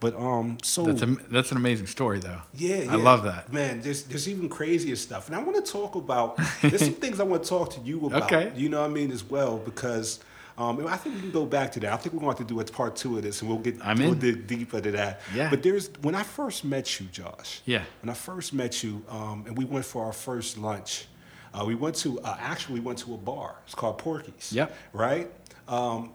But 0.00 0.16
um, 0.16 0.58
so 0.62 0.84
That's 0.84 1.02
a, 1.02 1.06
that's 1.30 1.50
an 1.50 1.56
amazing 1.56 1.86
story, 1.86 2.18
though. 2.18 2.42
yeah, 2.54 2.86
I 2.90 2.96
love 2.96 3.22
that. 3.24 3.52
Man, 3.52 3.80
there's 3.80 4.02
there's 4.02 4.28
even 4.28 4.48
crazier 4.48 4.96
stuff. 4.96 5.28
And 5.28 5.36
I 5.36 5.42
want 5.42 5.64
to 5.64 5.72
talk 5.72 5.94
about 5.94 6.36
there's 6.62 6.84
some 6.84 6.94
things 6.94 7.20
I 7.20 7.22
want 7.24 7.42
to 7.42 7.48
talk 7.48 7.70
to 7.74 7.80
you 7.80 8.06
about. 8.06 8.24
Okay. 8.24 8.52
You 8.54 8.68
know 8.68 8.80
what 8.80 8.90
I 8.90 8.92
mean 8.92 9.10
as 9.12 9.24
well 9.24 9.56
because 9.56 10.20
um, 10.56 10.86
I 10.86 10.96
think 10.96 11.16
we 11.16 11.20
can 11.22 11.30
go 11.32 11.46
back 11.46 11.72
to 11.72 11.80
that. 11.80 11.92
I 11.92 11.96
think 11.96 12.12
we're 12.14 12.20
going 12.20 12.34
to 12.34 12.38
have 12.40 12.46
to 12.48 12.54
do 12.54 12.60
a 12.60 12.64
part 12.64 12.94
two 12.96 13.16
of 13.16 13.24
this, 13.24 13.40
and 13.40 13.50
we'll 13.50 13.58
get 13.58 13.84
I'm 13.84 13.98
we'll 13.98 14.12
in. 14.12 14.18
dig 14.20 14.46
deeper 14.46 14.80
to 14.80 14.90
that. 14.92 15.20
Yeah. 15.34 15.50
But 15.50 15.62
there's 15.62 15.90
when 16.02 16.14
I 16.14 16.22
first 16.22 16.64
met 16.64 17.00
you, 17.00 17.06
Josh. 17.06 17.60
Yeah. 17.66 17.82
When 18.02 18.10
I 18.10 18.14
first 18.14 18.52
met 18.52 18.82
you, 18.84 19.02
um, 19.08 19.44
and 19.46 19.58
we 19.58 19.64
went 19.64 19.84
for 19.84 20.04
our 20.04 20.12
first 20.12 20.56
lunch. 20.56 21.06
Uh, 21.52 21.64
we 21.64 21.74
went 21.74 21.96
to 21.96 22.20
uh, 22.20 22.36
actually 22.40 22.74
we 22.74 22.80
went 22.80 22.98
to 23.00 23.14
a 23.14 23.16
bar. 23.16 23.56
It's 23.66 23.74
called 23.74 23.98
Porky's. 23.98 24.52
Yep. 24.52 24.76
Right. 24.92 25.30
Um, 25.66 26.14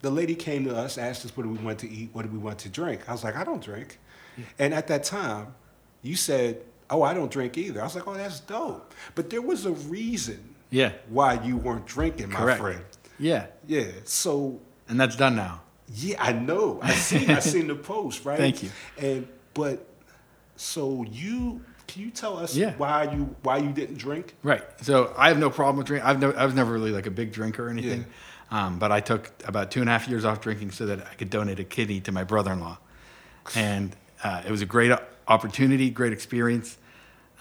the 0.00 0.10
lady 0.10 0.34
came 0.34 0.64
to 0.64 0.76
us, 0.76 0.96
asked 0.96 1.24
us 1.24 1.36
what 1.36 1.42
do 1.42 1.48
we 1.48 1.58
want 1.58 1.80
to 1.80 1.90
eat, 1.90 2.10
what 2.12 2.22
do 2.22 2.28
we 2.30 2.38
want 2.38 2.58
to 2.60 2.68
drink. 2.68 3.08
I 3.08 3.12
was 3.12 3.24
like, 3.24 3.36
I 3.36 3.44
don't 3.44 3.62
drink. 3.62 3.98
And 4.58 4.72
at 4.72 4.86
that 4.86 5.02
time, 5.02 5.54
you 6.02 6.14
said, 6.14 6.62
Oh, 6.90 7.02
I 7.02 7.12
don't 7.12 7.30
drink 7.30 7.58
either. 7.58 7.80
I 7.80 7.84
was 7.84 7.94
like, 7.96 8.06
Oh, 8.06 8.14
that's 8.14 8.40
dope. 8.40 8.94
But 9.16 9.30
there 9.30 9.42
was 9.42 9.66
a 9.66 9.72
reason 9.72 10.47
Yeah. 10.70 10.92
why 11.08 11.42
you 11.44 11.56
weren't 11.56 11.86
drinking, 11.86 12.30
my 12.30 12.36
Correct. 12.40 12.60
friend. 12.60 12.84
Yeah. 13.18 13.46
Yeah. 13.66 13.84
So 14.04 14.60
And 14.88 15.00
that's 15.00 15.16
done 15.16 15.34
now. 15.36 15.62
yeah, 15.94 16.16
I 16.22 16.32
know. 16.32 16.78
I 16.82 16.92
seen 16.94 17.30
I 17.30 17.40
seen 17.40 17.66
the 17.68 17.74
post, 17.74 18.24
right? 18.24 18.38
Thank 18.38 18.62
you. 18.62 18.70
And 18.98 19.26
but 19.54 19.86
so 20.56 21.04
you 21.10 21.62
can 21.86 22.02
you 22.02 22.10
tell 22.10 22.36
us 22.36 22.54
Yeah. 22.54 22.74
why 22.76 23.04
you 23.04 23.34
why 23.42 23.56
you 23.58 23.70
didn't 23.72 23.96
drink? 23.98 24.34
Right. 24.42 24.62
So 24.82 25.14
I 25.16 25.28
have 25.28 25.38
no 25.38 25.50
problem 25.50 25.76
with 25.78 25.86
drink. 25.86 26.04
I've 26.04 26.20
no, 26.20 26.32
I 26.32 26.44
was 26.44 26.54
never 26.54 26.72
really 26.72 26.90
like 26.92 27.06
a 27.06 27.10
big 27.10 27.32
drinker 27.32 27.66
or 27.66 27.70
anything. 27.70 28.00
Yeah. 28.00 28.66
Um, 28.66 28.78
but 28.78 28.90
I 28.92 29.00
took 29.00 29.30
about 29.46 29.70
two 29.70 29.80
and 29.80 29.88
a 29.90 29.92
half 29.92 30.08
years 30.08 30.24
off 30.24 30.40
drinking 30.40 30.70
so 30.70 30.86
that 30.86 31.00
I 31.00 31.14
could 31.14 31.28
donate 31.30 31.60
a 31.60 31.64
kidney 31.64 32.00
to 32.00 32.12
my 32.12 32.24
brother-in-law, 32.24 32.78
and 33.54 33.94
uh, 34.24 34.42
it 34.46 34.50
was 34.50 34.62
a 34.62 34.66
great 34.66 34.90
opportunity, 35.26 35.90
great 35.90 36.14
experience. 36.14 36.78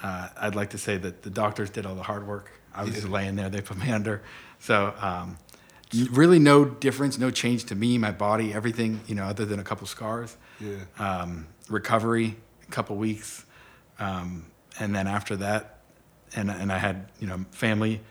Uh, 0.04 0.28
I'd 0.38 0.54
like 0.56 0.72
to 0.72 0.78
say 0.78 0.98
that 0.98 1.22
the 1.24 1.30
doctors 1.30 1.70
did 1.70 1.86
all 1.86 1.96
the 1.96 2.04
hard 2.04 2.28
work. 2.28 2.52
I 2.78 2.84
was 2.84 2.94
just 2.96 3.10
laying 3.10 3.36
there; 3.36 3.50
they 3.50 3.62
put 3.62 3.78
me 3.78 3.92
under. 3.92 4.22
So 4.60 4.94
um, 5.02 5.38
really, 6.12 6.40
no 6.40 6.66
difference, 6.66 7.18
no 7.18 7.32
change 7.32 7.66
to 7.66 7.76
me, 7.76 7.98
my 7.98 8.12
body, 8.12 8.54
everything. 8.54 9.02
You 9.08 9.16
know, 9.16 9.24
other 9.26 9.46
than 9.46 9.60
a 9.60 9.64
couple 9.64 9.88
scars. 9.88 10.38
Yeah. 10.60 10.76
Um, 11.00 11.48
recovery, 11.70 12.36
a 12.68 12.72
couple 12.72 12.96
weeks, 12.96 13.46
um, 14.00 14.46
and 14.80 14.96
then 14.96 15.08
after 15.08 15.36
that, 15.38 15.80
and 16.36 16.50
and 16.52 16.72
I 16.72 16.78
had 16.78 17.10
you 17.20 17.28
know 17.28 17.46
family. 17.52 18.02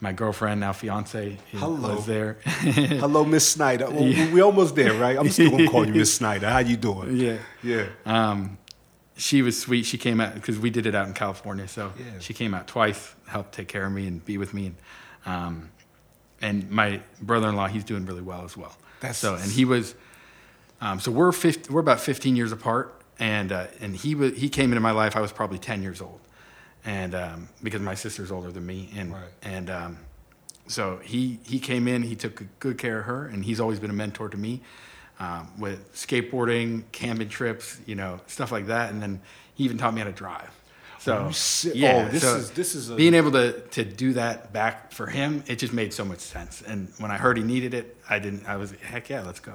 My 0.00 0.12
girlfriend, 0.12 0.60
now 0.60 0.72
fiance, 0.74 1.38
Hello. 1.52 1.94
was 1.94 2.04
there. 2.04 2.36
Hello, 2.44 3.24
Miss 3.24 3.48
Snyder. 3.48 3.88
Well, 3.88 4.02
Yeah. 4.04 4.30
We 4.34 4.42
almost 4.42 4.74
there, 4.74 4.92
right? 4.92 5.16
I'm 5.16 5.30
still 5.30 5.50
gonna 5.52 5.68
call 5.70 5.86
you 5.86 5.94
Miss 5.94 6.12
Snyder. 6.20 6.50
How 6.50 6.58
you 6.58 6.76
doing? 6.76 7.16
yeah. 7.16 7.38
Yeah. 7.62 7.86
Um, 8.04 8.58
she 9.16 9.42
was 9.42 9.60
sweet. 9.60 9.84
She 9.86 9.98
came 9.98 10.20
out 10.20 10.34
because 10.34 10.58
we 10.58 10.70
did 10.70 10.86
it 10.86 10.94
out 10.94 11.06
in 11.06 11.14
California. 11.14 11.68
So 11.68 11.92
Yeah. 11.98 12.18
she 12.20 12.34
came 12.34 12.54
out 12.54 12.66
twice, 12.66 13.14
helped 13.26 13.52
take 13.52 13.68
care 13.68 13.86
of 13.86 13.92
me 13.92 14.06
and 14.06 14.24
be 14.24 14.38
with 14.38 14.52
me. 14.54 14.66
And, 14.66 14.76
um, 15.26 15.70
and 16.40 16.70
my 16.70 17.00
brother-in-law, 17.22 17.68
he's 17.68 17.84
doing 17.84 18.06
really 18.06 18.22
well 18.22 18.44
as 18.44 18.56
well. 18.56 18.76
That's- 19.00 19.18
so, 19.18 19.34
and 19.36 19.50
he 19.50 19.64
was, 19.64 19.94
um, 20.80 20.98
so 21.00 21.10
we're 21.12 21.32
50, 21.32 21.72
we're 21.72 21.80
about 21.80 22.00
15 22.00 22.36
years 22.36 22.52
apart. 22.52 23.00
And, 23.20 23.52
uh, 23.52 23.66
and 23.80 23.94
he 23.94 24.14
was, 24.16 24.36
he 24.36 24.48
came 24.48 24.70
into 24.72 24.80
my 24.80 24.90
life. 24.90 25.14
I 25.16 25.20
was 25.20 25.30
probably 25.32 25.58
10 25.58 25.82
years 25.82 26.00
old. 26.00 26.20
And, 26.84 27.14
um, 27.14 27.48
because 27.62 27.80
my 27.80 27.94
sister's 27.94 28.30
older 28.32 28.50
than 28.50 28.66
me. 28.66 28.90
And, 28.96 29.12
Right. 29.12 29.22
and, 29.42 29.70
um, 29.70 29.98
so 30.66 30.98
he, 31.04 31.38
he 31.44 31.60
came 31.60 31.86
in, 31.86 32.02
he 32.02 32.16
took 32.16 32.42
good 32.58 32.78
care 32.78 33.00
of 33.00 33.04
her, 33.04 33.26
and 33.26 33.44
he's 33.44 33.60
always 33.60 33.78
been 33.78 33.90
a 33.90 33.94
mentor 33.94 34.28
to 34.30 34.36
me 34.36 34.62
um, 35.24 35.50
with 35.58 35.92
skateboarding, 35.94 36.82
camping 36.92 37.28
trips, 37.28 37.80
you 37.86 37.94
know, 37.94 38.20
stuff 38.26 38.52
like 38.52 38.66
that. 38.66 38.92
And 38.92 39.00
then 39.02 39.20
he 39.54 39.64
even 39.64 39.78
taught 39.78 39.94
me 39.94 40.00
how 40.00 40.06
to 40.06 40.12
drive. 40.12 40.50
So 40.98 41.30
You 41.64 41.72
yeah, 41.74 42.06
oh, 42.08 42.10
this 42.12 42.22
so 42.22 42.36
is- 42.36 42.50
this 42.52 42.74
is 42.74 42.90
a- 42.90 42.94
being 42.96 43.14
able 43.14 43.32
to 43.32 43.60
to 43.76 43.84
do 43.84 44.14
that 44.14 44.52
back 44.52 44.90
for 44.92 45.06
him. 45.06 45.44
It 45.46 45.56
just 45.56 45.72
made 45.74 45.92
so 45.92 46.04
much 46.04 46.20
sense. 46.20 46.62
And 46.66 46.88
when 46.98 47.10
I 47.10 47.18
heard 47.18 47.36
he 47.36 47.42
needed 47.44 47.74
it, 47.74 47.86
I 48.08 48.18
didn't. 48.18 48.46
I 48.46 48.56
was 48.56 48.72
heck 48.92 49.10
yeah, 49.10 49.22
let's 49.22 49.40
go. 49.40 49.54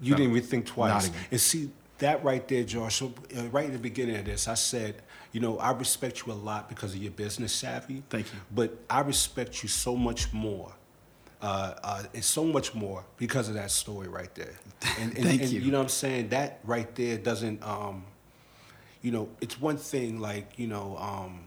You 0.00 0.14
didn't 0.14 0.30
even 0.36 0.42
think 0.42 0.66
twice. 0.66 1.10
And 1.30 1.40
see 1.40 1.70
that 1.98 2.22
right 2.22 2.46
there, 2.46 2.64
Josh. 2.64 2.96
So 2.96 3.14
uh, 3.34 3.44
right 3.56 3.64
in 3.64 3.72
the 3.72 3.78
beginning 3.78 4.16
of 4.16 4.26
this, 4.26 4.46
I 4.48 4.54
said, 4.54 4.96
you 5.32 5.40
know, 5.40 5.58
I 5.58 5.70
respect 5.72 6.26
you 6.26 6.32
a 6.32 6.40
lot 6.50 6.68
because 6.68 6.94
of 6.94 7.00
your 7.02 7.12
business 7.12 7.52
savvy. 7.54 8.02
Thank 8.10 8.26
you. 8.32 8.38
But 8.54 8.68
I 8.90 9.00
respect 9.00 9.62
you 9.62 9.70
so 9.70 9.96
much 9.96 10.30
more. 10.34 10.72
Uh, 11.42 11.74
uh, 11.84 12.02
and 12.14 12.24
so 12.24 12.44
much 12.44 12.74
more 12.74 13.04
because 13.18 13.48
of 13.48 13.54
that 13.54 13.70
story 13.70 14.08
right 14.08 14.34
there. 14.34 14.54
And, 14.98 15.14
and, 15.16 15.24
Thank 15.26 15.42
and 15.42 15.50
you. 15.50 15.60
You 15.60 15.70
know 15.70 15.78
what 15.78 15.84
I'm 15.84 15.88
saying? 15.90 16.28
That 16.30 16.60
right 16.64 16.92
there 16.94 17.18
doesn't, 17.18 17.62
um, 17.62 18.04
you 19.02 19.10
know, 19.10 19.28
it's 19.42 19.60
one 19.60 19.76
thing 19.76 20.20
like, 20.20 20.58
you 20.58 20.66
know, 20.66 20.96
um, 20.96 21.40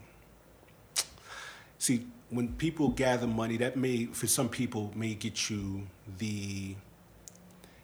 see, 1.80 2.06
when 2.30 2.50
people 2.54 2.90
gather 2.90 3.26
money, 3.26 3.58
that 3.58 3.76
may, 3.76 4.06
for 4.06 4.28
some 4.28 4.50
people, 4.50 4.92
may 4.96 5.16
get 5.16 5.50
you 5.50 5.88
the, 6.20 6.76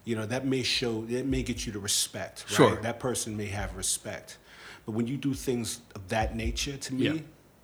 you 0.04 0.16
know, 0.16 0.26
that 0.28 0.46
may 0.46 0.62
show, 0.62 1.02
that 1.06 1.26
may 1.26 1.42
get 1.42 1.66
you 1.66 1.72
the 1.72 1.80
respect, 1.80 2.46
right? 2.50 2.56
Sure. 2.56 2.76
That 2.82 3.00
person 3.00 3.36
may 3.36 3.48
have 3.48 3.76
respect. 3.76 4.38
But 4.86 4.92
when 4.92 5.08
you 5.08 5.18
do 5.18 5.34
things 5.34 5.80
of 5.96 6.08
that 6.10 6.36
nature, 6.36 6.78
to 6.78 6.94
me, 6.94 7.06
Yeah. 7.06 7.14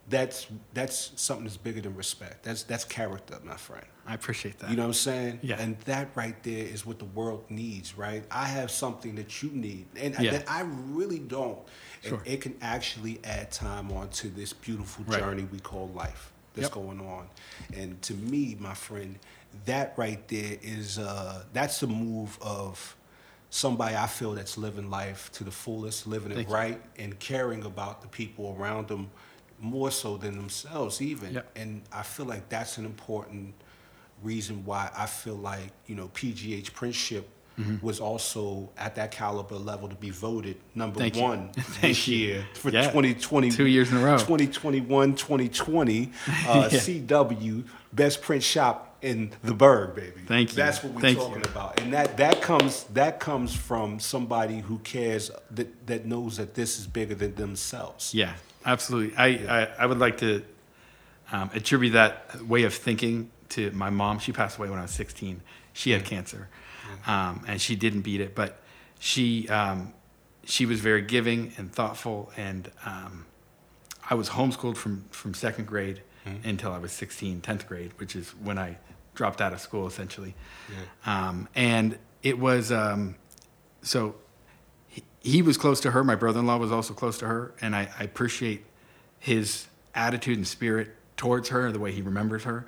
That's 0.10 0.48
that's 0.74 1.12
something 1.16 1.46
that's 1.46 1.58
bigger 1.58 1.82
than 1.82 1.96
respect. 1.96 2.44
That's 2.44 2.64
that's 2.64 2.84
character, 2.84 3.38
my 3.44 3.56
friend. 3.56 3.86
I 4.06 4.16
appreciate 4.16 4.58
that. 4.60 4.70
You 4.72 4.76
know 4.76 4.84
what 4.84 4.88
I'm 4.88 4.94
saying? 4.94 5.40
Yeah. 5.44 5.60
And 5.62 5.78
that 5.82 6.10
right 6.16 6.42
there 6.44 6.66
is 6.66 6.86
what 6.86 6.98
the 7.00 7.06
world 7.06 7.46
needs, 7.50 7.98
right? 7.98 8.24
I 8.32 8.46
have 8.46 8.72
something 8.72 9.16
that 9.16 9.44
you 9.44 9.52
need, 9.52 9.86
and 9.96 10.16
Yeah. 10.20 10.32
that 10.32 10.46
I 10.50 10.62
really 10.62 11.20
don't. 11.20 11.60
Sure. 12.04 12.18
And 12.18 12.28
it 12.28 12.42
can 12.42 12.56
actually 12.62 13.20
add 13.24 13.52
time 13.52 13.92
onto 13.92 14.30
this 14.32 14.54
beautiful 14.54 15.06
Right. 15.06 15.20
journey 15.20 15.44
we 15.52 15.60
call 15.60 15.88
life 15.90 16.32
that's 16.56 16.66
Yep. 16.66 16.74
going 16.74 17.00
on. 17.00 17.30
And 17.74 18.02
to 18.02 18.14
me, 18.16 18.58
my 18.60 18.74
friend, 18.74 19.20
that 19.66 19.94
right 19.98 20.28
there 20.28 20.58
is 20.64 20.98
uh, 20.98 21.44
that's 21.54 21.80
the 21.80 21.88
move 21.88 22.40
of 22.42 22.96
somebody 23.52 23.96
I 23.96 24.08
feel 24.08 24.34
that's 24.34 24.58
living 24.58 24.90
life 24.90 25.32
to 25.34 25.44
the 25.44 25.52
fullest, 25.52 26.08
living 26.08 26.32
it 26.32 26.36
Thank 26.36 26.48
you. 26.50 26.54
right, 26.56 26.82
and 26.98 27.20
caring 27.20 27.64
about 27.66 28.02
the 28.02 28.08
people 28.08 28.56
around 28.60 28.88
them 28.88 29.12
more 29.62 29.92
so 29.92 30.18
than 30.18 30.36
themselves 30.36 31.02
even. 31.02 31.34
Yep. 31.36 31.52
And 31.56 31.82
I 31.94 32.04
feel 32.04 32.26
like 32.26 32.50
that's 32.50 32.78
an 32.78 32.86
important 32.86 33.54
reason 34.24 34.66
why 34.66 34.90
I 34.98 35.06
feel 35.06 35.36
like, 35.36 35.72
you 35.88 35.96
know, 35.96 36.10
PGH 36.10 36.72
Printship 36.72 37.24
Mm-hmm. 37.60 37.86
was 37.86 38.00
also 38.00 38.70
at 38.78 38.96
that 38.96 39.12
caliber 39.12 39.56
level 39.58 39.90
to 39.90 39.94
be 39.96 40.10
voted 40.10 40.56
number 40.74 41.00
Thank 41.02 41.18
one 41.18 41.52
this 41.82 42.08
you. 42.08 42.18
year 42.18 42.46
for 42.54 42.70
Yeah. 42.72 42.84
2020. 42.84 43.52
Two 43.52 43.68
years 43.68 43.92
in 43.92 43.98
a 43.98 44.00
row. 44.04 44.18
2021, 44.18 45.16
2020. 45.16 46.12
Uh, 46.48 46.70
CW, 46.70 47.66
best 47.92 48.22
print 48.22 48.42
shop 48.42 48.96
in 49.02 49.32
the 49.44 49.54
Burgh, 49.54 49.96
baby. 49.96 50.22
Thank 50.26 50.52
you. 50.52 50.56
That's 50.56 50.82
what 50.82 50.94
we're 50.94 51.02
Thank 51.02 51.18
talking 51.20 51.36
you. 51.44 51.52
about, 51.52 51.80
and 51.82 51.94
that 51.94 52.16
that 52.18 52.42
comes 52.42 52.86
that 52.94 53.20
comes 53.20 53.54
from 53.54 54.00
somebody 54.00 54.60
who 54.62 54.80
cares 54.80 55.30
that 55.52 55.88
that 55.88 56.06
knows 56.06 56.38
that 56.38 56.54
this 56.56 56.80
is 56.80 56.88
bigger 56.88 57.16
than 57.16 57.36
themselves. 57.36 58.14
Yeah, 58.14 58.34
absolutely. 58.66 59.16
I, 59.18 59.28
I, 59.28 59.68
I 59.80 59.86
would 59.86 60.00
like 60.00 60.18
to 60.20 60.44
um, 61.32 61.50
attribute 61.54 61.94
that 61.94 62.46
way 62.46 62.64
of 62.64 62.74
thinking 62.74 63.32
to 63.50 63.72
my 63.72 63.90
mom. 63.90 64.20
She 64.20 64.32
passed 64.32 64.58
away 64.58 64.70
when 64.70 64.80
I 64.80 64.84
was 64.84 64.92
16. 64.92 65.42
She 65.74 65.92
had 65.92 66.04
cancer, 66.04 66.50
um, 67.08 67.44
and 67.48 67.62
she 67.62 67.76
didn't 67.76 68.02
beat 68.02 68.22
it, 68.22 68.36
but 68.36 68.60
she 69.00 69.48
um, 69.50 69.94
she 70.44 70.66
was 70.66 70.82
very 70.82 71.02
giving 71.02 71.54
and 71.58 71.72
thoughtful. 71.72 72.32
And 72.36 72.70
um, 72.86 73.26
I 74.10 74.16
was 74.16 74.30
homeschooled 74.30 74.76
from 74.76 75.06
from 75.12 75.34
second 75.34 75.68
grade 75.68 76.02
until 76.44 76.72
I 76.72 76.78
was 76.78 76.92
16, 76.92 77.42
10th 77.42 77.66
grade, 77.68 77.94
which 77.98 78.16
is 78.16 78.30
when 78.36 78.60
I 78.60 78.78
dropped 79.16 79.42
out 79.42 79.54
of 79.54 79.60
school 79.60 79.88
essentially. 79.88 80.36
Um, 81.06 81.48
and 81.56 81.98
it 82.22 82.38
was 82.38 82.72
um, 82.72 83.16
so 83.82 84.16
he, 85.22 85.42
was 85.42 85.58
close 85.58 85.80
to 85.82 85.92
her. 85.92 86.04
My 86.04 86.16
brother-in-law 86.16 86.58
was 86.58 86.72
also 86.72 86.94
close 86.94 87.18
to 87.20 87.28
her, 87.28 87.54
and 87.62 87.76
I, 87.76 87.90
I 88.00 88.04
appreciate 88.04 88.66
his 89.20 89.68
attitude 89.96 90.38
and 90.38 90.48
spirit 90.48 90.90
towards 91.18 91.50
her, 91.50 91.72
the 91.72 91.80
way 91.80 91.92
he 91.92 92.02
remembers 92.02 92.44
her. 92.44 92.66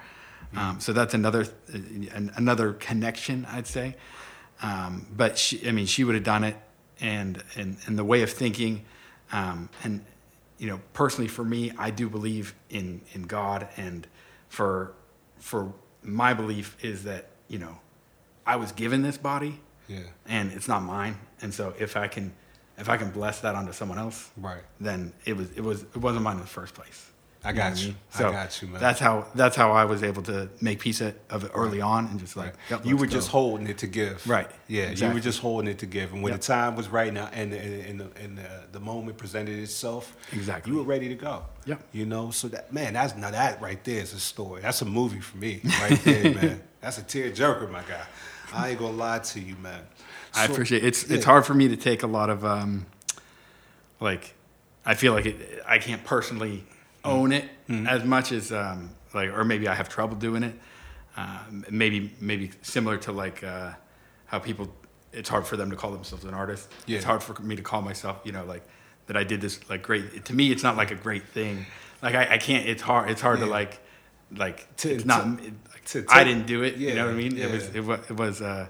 Um, 0.55 0.79
so 0.79 0.93
that's 0.93 1.15
another 1.15 1.47
uh, 1.73 1.77
another 2.35 2.73
connection, 2.73 3.45
I'd 3.49 3.65
say. 3.65 3.95
Um, 4.61 5.07
but 5.15 5.37
she, 5.39 5.67
I 5.67 5.71
mean, 5.71 5.87
she 5.87 6.03
would 6.03 6.13
have 6.13 6.23
done 6.23 6.43
it, 6.43 6.55
and 7.01 7.41
and 7.55 7.77
and 7.87 7.97
the 7.97 8.03
way 8.03 8.21
of 8.21 8.29
thinking, 8.31 8.85
um, 9.31 9.69
and 9.83 10.05
you 10.59 10.67
know, 10.67 10.79
personally 10.93 11.27
for 11.27 11.43
me, 11.43 11.71
I 11.77 11.89
do 11.89 12.07
believe 12.07 12.53
in 12.69 13.01
in 13.13 13.23
God, 13.23 13.67
and 13.77 14.05
for 14.47 14.93
for 15.39 15.73
my 16.03 16.35
belief 16.35 16.77
is 16.83 17.03
that 17.05 17.29
you 17.47 17.57
know, 17.57 17.79
I 18.45 18.55
was 18.57 18.71
given 18.71 19.01
this 19.01 19.17
body, 19.17 19.59
Yeah. 19.87 20.01
and 20.27 20.51
it's 20.51 20.67
not 20.67 20.83
mine. 20.83 21.17
And 21.41 21.51
so 21.53 21.73
if 21.79 21.97
I 21.97 22.07
can, 22.07 22.33
if 22.77 22.89
I 22.89 22.97
can 22.97 23.11
bless 23.11 23.41
that 23.41 23.55
onto 23.55 23.71
someone 23.73 23.99
else, 23.99 24.29
Right. 24.37 24.61
then 24.79 25.13
it 25.25 25.35
was 25.37 25.51
it 25.51 25.61
was 25.63 25.83
it 25.83 25.97
wasn't 25.97 26.23
mine 26.23 26.35
in 26.37 26.41
the 26.41 26.47
first 26.47 26.73
place. 26.73 27.09
I 27.45 27.51
know 27.51 27.57
got 27.57 27.77
you. 27.81 27.87
mean? 27.87 27.97
I 28.13 28.17
So 28.19 28.31
got 28.31 28.61
you, 28.61 28.67
man. 28.69 28.79
That's 28.79 28.99
how 29.01 29.27
that's 29.35 29.55
how 29.57 29.73
I 29.73 29.83
was 29.83 30.01
able 30.01 30.23
to 30.23 30.47
make 30.61 30.79
peace 30.79 31.01
of 31.01 31.43
it 31.43 31.51
early 31.53 31.81
on 31.81 32.07
and 32.07 32.17
just 32.17 32.37
like 32.37 32.47
Right. 32.51 32.55
yep, 32.71 32.85
you 32.85 32.95
were 32.95 33.05
go. 33.05 33.11
just 33.11 33.27
holding 33.29 33.67
it 33.67 33.79
to 33.79 33.87
give. 33.87 34.25
Right. 34.25 34.49
Yeah. 34.69 34.91
You 34.91 35.13
were 35.13 35.19
just 35.19 35.39
holding 35.41 35.69
it 35.69 35.79
to 35.79 35.85
give, 35.85 36.13
and 36.13 36.23
when 36.23 36.31
Yep. 36.31 36.39
the 36.41 36.47
time 36.47 36.75
was 36.77 36.87
right 36.87 37.13
now, 37.13 37.29
and 37.33 37.51
and, 37.53 37.85
and, 37.85 37.99
the, 37.99 38.21
and 38.23 38.37
the, 38.37 38.49
the 38.71 38.79
moment 38.79 39.17
presented 39.17 39.59
itself, 39.59 40.15
Exactly. 40.31 40.71
you 40.71 40.77
were 40.77 40.85
ready 40.85 41.09
to 41.09 41.15
go. 41.15 41.43
Yep. 41.65 41.81
You 41.91 42.05
know, 42.05 42.31
so 42.31 42.47
that 42.47 42.71
man, 42.71 42.93
that's 42.93 43.13
now 43.17 43.31
that 43.31 43.61
right 43.61 43.83
there 43.83 44.01
is 44.01 44.13
a 44.13 44.19
story. 44.21 44.61
That's 44.61 44.81
a 44.81 44.85
movie 44.85 45.19
for 45.19 45.35
me, 45.37 45.59
right 45.81 45.99
there, 46.05 46.33
man. 46.41 46.63
That's 46.79 46.97
a 46.97 47.01
tearjerker, 47.03 47.69
my 47.69 47.81
guy. 47.81 48.05
I 48.53 48.69
ain't 48.69 48.79
gonna 48.79 48.95
lie 48.95 49.19
to 49.19 49.39
you, 49.41 49.55
man. 49.57 49.81
I 50.35 50.47
So- 50.47 50.53
appreciate 50.53 50.83
it's 50.83 51.03
it's 51.03 51.11
yeah. 51.25 51.31
hard 51.31 51.45
for 51.45 51.53
me 51.53 51.67
to 51.69 51.75
take 51.77 52.03
a 52.03 52.07
lot 52.07 52.29
of 52.29 52.43
um 52.45 52.85
like 53.99 54.33
I 54.85 54.95
feel 54.95 55.13
like 55.13 55.25
it, 55.25 55.61
I 55.65 55.77
can't 55.79 56.03
personally 56.03 56.65
own 57.03 57.31
it 57.31 57.45
Mm-hmm. 57.69 57.87
as 57.87 58.03
much 58.03 58.31
as 58.33 58.51
um 58.51 58.89
like 59.13 59.29
or 59.29 59.43
maybe 59.45 59.67
I 59.69 59.75
have 59.75 59.87
trouble 59.89 60.15
doing 60.17 60.43
it. 60.43 60.53
Um, 61.15 61.63
maybe 61.69 62.11
maybe 62.19 62.51
similar 62.63 62.97
to 62.97 63.11
like 63.11 63.43
uh, 63.43 63.71
how 64.25 64.39
people 64.39 64.67
it's 65.13 65.29
hard 65.29 65.45
for 65.45 65.55
them 65.57 65.69
to 65.69 65.75
call 65.77 65.91
themselves 65.91 66.25
an 66.25 66.33
artist. 66.33 66.67
Yeah. 66.87 66.97
It's 66.97 67.05
hard 67.05 67.21
for 67.23 67.39
me 67.41 67.55
to 67.55 67.61
call 67.61 67.81
myself, 67.83 68.17
you 68.25 68.31
know, 68.31 68.43
like 68.45 68.63
that 69.07 69.15
I 69.15 69.23
did 69.23 69.39
this 69.39 69.59
like 69.69 69.81
great 69.83 70.25
to 70.25 70.33
me 70.33 70.51
it's 70.51 70.63
not 70.63 70.75
like 70.75 70.91
a 70.91 70.95
great 70.95 71.25
thing. 71.29 71.65
Like 72.01 72.15
I, 72.15 72.33
I 72.33 72.37
can't 72.37 72.67
it's 72.67 72.81
hard 72.81 73.09
it's 73.11 73.21
hard 73.21 73.39
to 73.39 73.45
like 73.45 73.79
like 74.35 74.75
To- 74.77 74.91
it's 74.93 75.05
not 75.05 75.23
to- 75.37 75.43
it- 75.45 75.53
like, 75.71 75.85
to 75.85 76.05
I 76.09 76.23
didn't 76.25 76.47
do 76.47 76.63
it, 76.63 76.75
you 76.75 76.95
know 76.95 77.05
what 77.05 77.15
I 77.15 77.17
Yeah, 77.19 77.29
mean? 77.29 77.37
It 77.37 77.51
was 77.51 77.63
it 77.75 77.81
was 77.85 77.99
it 78.09 78.15
was 78.17 78.41
uh 78.41 78.67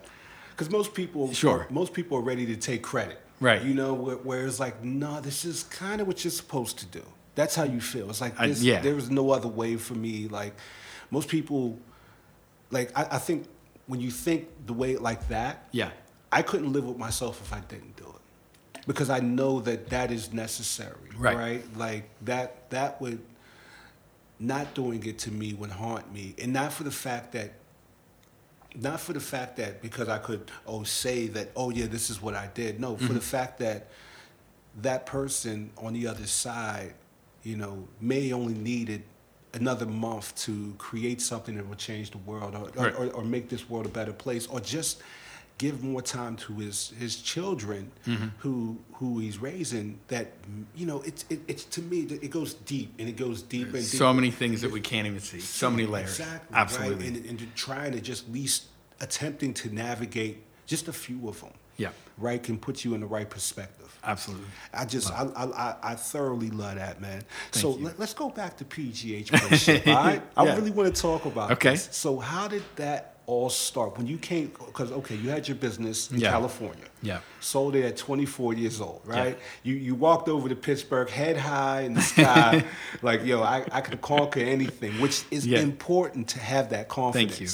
Because 0.64 0.72
most 0.72 0.94
people, 0.94 1.34
Sure. 1.34 1.68
most 1.70 1.94
people 1.94 2.18
are 2.18 2.22
ready 2.22 2.46
to 2.46 2.56
take 2.56 2.82
credit, 2.82 3.20
Right. 3.42 3.62
You 3.62 3.74
know, 3.74 3.94
where, 3.94 4.16
where 4.16 4.46
it's 4.48 4.60
like, 4.60 4.82
no, 4.84 5.20
this 5.20 5.44
is 5.44 5.64
kind 5.64 6.00
of 6.00 6.08
what 6.08 6.24
you're 6.24 6.32
supposed 6.32 6.78
to 6.80 6.86
do. 6.86 7.04
That's 7.36 7.56
how 7.56 7.64
you 7.64 7.82
feel. 7.82 8.10
It's 8.10 8.22
like 8.22 8.40
I- 8.40 8.48
this, 8.48 8.62
yeah. 8.62 8.80
there 8.80 8.96
was 8.96 9.10
no 9.10 9.32
other 9.32 9.50
way 9.50 9.76
for 9.76 9.96
me. 9.96 10.30
Like 10.30 10.54
most 11.12 11.28
people, 11.28 11.78
like 12.72 12.98
I, 12.98 13.16
I 13.16 13.18
think 13.18 13.48
when 13.88 14.00
you 14.00 14.12
think 14.12 14.48
the 14.66 14.72
way 14.74 14.96
like 14.96 15.28
that, 15.28 15.68
yeah. 15.74 15.90
I 16.32 16.42
couldn't 16.42 16.72
live 16.72 16.86
with 16.86 16.98
myself 16.98 17.42
if 17.42 17.52
I 17.52 17.60
didn't 17.68 17.98
do 17.98 18.06
it, 18.06 18.82
because 18.88 19.10
I 19.10 19.20
know 19.20 19.60
that 19.62 19.90
that 19.90 20.10
is 20.12 20.32
necessary, 20.32 21.10
Right. 21.18 21.64
Like 21.78 22.10
that, 22.22 22.70
that 22.70 23.02
would 23.02 23.20
not 24.40 24.74
doing 24.74 25.06
it 25.06 25.20
to 25.20 25.32
me 25.32 25.54
would 25.54 25.72
haunt 25.72 26.14
me, 26.14 26.34
and 26.42 26.54
not 26.54 26.72
for 26.72 26.84
the 26.84 26.92
fact 26.92 27.34
that 27.34 27.52
not 28.76 29.00
for 29.00 29.14
the 29.14 29.20
fact 29.20 29.58
that 29.58 29.82
because 29.82 30.10
I 30.10 30.18
could 30.18 30.50
oh 30.66 30.84
say 30.84 31.28
that 31.28 31.52
oh 31.56 31.70
yeah 31.70 31.86
this 31.86 32.10
is 32.10 32.22
what 32.22 32.34
I 32.34 32.50
did 32.54 32.80
no 32.80 32.96
for 32.96 33.04
the 33.06 33.14
mm-hmm. 33.14 33.20
fact 33.20 33.60
that 33.60 33.88
that 34.82 35.06
person 35.06 35.70
on 35.78 35.94
the 35.94 36.08
other 36.08 36.26
side 36.26 36.94
you 37.44 37.56
know 37.56 37.88
may 38.02 38.32
only 38.34 38.54
needed 38.56 39.04
another 39.54 39.86
month 39.86 40.36
to 40.36 40.74
create 40.80 41.22
something 41.22 41.56
that 41.56 41.68
will 41.68 41.76
change 41.76 42.10
the 42.10 42.18
world 42.20 42.56
or, 42.56 42.70
Right. 42.82 42.96
or, 42.96 43.12
or 43.12 43.24
make 43.24 43.50
this 43.50 43.70
world 43.70 43.86
a 43.86 43.90
better 43.90 44.14
place 44.14 44.48
or 44.48 44.60
just 44.60 45.02
give 45.58 45.84
more 45.84 46.02
time 46.02 46.36
to 46.36 46.54
his 46.56 46.94
his 47.00 47.22
children 47.22 47.92
mm-hmm. 48.06 48.28
who 48.40 48.78
who 48.94 49.20
he's 49.20 49.38
raising 49.38 50.00
that 50.08 50.32
you 50.76 50.86
know 50.86 51.02
it's 51.02 51.26
it, 51.30 51.40
it's 51.48 51.64
to 51.66 51.82
me 51.82 52.02
it 52.02 52.32
goes 52.32 52.54
deep 52.54 52.94
and 53.00 53.08
it 53.08 53.16
goes 53.16 53.42
deeper 53.42 53.78
and 53.78 53.86
deeper 53.86 53.98
so 53.98 54.14
many 54.14 54.32
things 54.32 54.62
that 54.62 54.72
we 54.72 54.82
can't 54.82 55.08
even 55.08 55.20
see. 55.20 55.40
So 55.40 55.70
many 55.70 55.86
layers. 55.86 56.20
Exactly. 56.20 56.56
Absolutely. 56.56 56.96
Right? 57.10 57.18
And, 57.18 57.26
and 57.26 57.40
to 57.40 57.46
trying 57.56 57.92
to 57.94 58.02
just 58.02 58.30
least 58.30 58.66
attempting 59.00 59.54
to 59.56 59.74
navigate 59.74 60.44
just 60.66 60.88
a 60.88 60.94
few 60.94 61.28
of 61.28 61.42
them. 61.42 61.52
Yeah. 61.78 61.90
Right 62.18 62.42
can 62.42 62.58
put 62.58 62.86
you 62.86 62.94
in 62.94 63.02
the 63.02 63.08
right 63.08 63.30
perspective. 63.30 63.98
Absolutely. 64.04 64.46
I 64.74 64.86
just 64.86 65.12
I, 65.12 65.24
I 65.36 65.76
I- 65.92 65.96
thoroughly 65.96 66.50
love 66.50 66.76
that 66.76 67.02
man. 67.02 67.24
so 67.52 67.78
you. 67.78 67.86
let, 67.86 68.00
us 68.00 68.14
go 68.14 68.30
back 68.30 68.58
to 68.58 68.66
PGH 68.66 69.88
all 69.88 69.94
right, 69.94 70.22
I 70.36 70.56
really 70.56 70.72
want 70.72 70.94
to 70.94 71.02
talk 71.02 71.26
about 71.26 71.52
Okay. 71.52 71.72
this. 71.72 71.90
So 71.92 72.20
how 72.20 72.48
did 72.48 72.64
that 72.76 73.13
all 73.26 73.50
start 73.50 73.98
when 73.98 74.08
you 74.08 74.18
came? 74.18 74.48
Because 74.66 74.92
okay, 74.92 75.16
you 75.16 75.30
had 75.30 75.48
your 75.48 75.56
business 75.56 76.12
in 76.12 76.20
Yeah. 76.20 76.32
California. 76.32 76.86
Yeah. 77.02 77.20
Sold 77.40 77.76
it 77.76 77.84
at 77.86 77.98
24 77.98 78.54
years 78.54 78.80
old, 78.82 79.02
right? 79.06 79.38
You 79.64 79.76
you 79.76 79.96
walked 79.96 80.30
over 80.30 80.48
to 80.50 80.56
Pittsburgh, 80.56 81.10
head 81.10 81.38
high 81.38 81.82
in 81.82 81.94
the 81.94 82.02
sky, 82.02 82.64
like 83.02 83.26
yo, 83.26 83.42
I, 83.42 83.66
I 83.72 83.82
could 83.82 84.02
conquer 84.02 84.40
anything, 84.42 85.00
which 85.02 85.24
is 85.32 85.46
Yeah. 85.46 85.60
important 85.60 86.28
to 86.30 86.40
have 86.40 86.70
that 86.70 86.88
confidence. 86.90 87.32
Thank 87.38 87.42
you. 87.42 87.50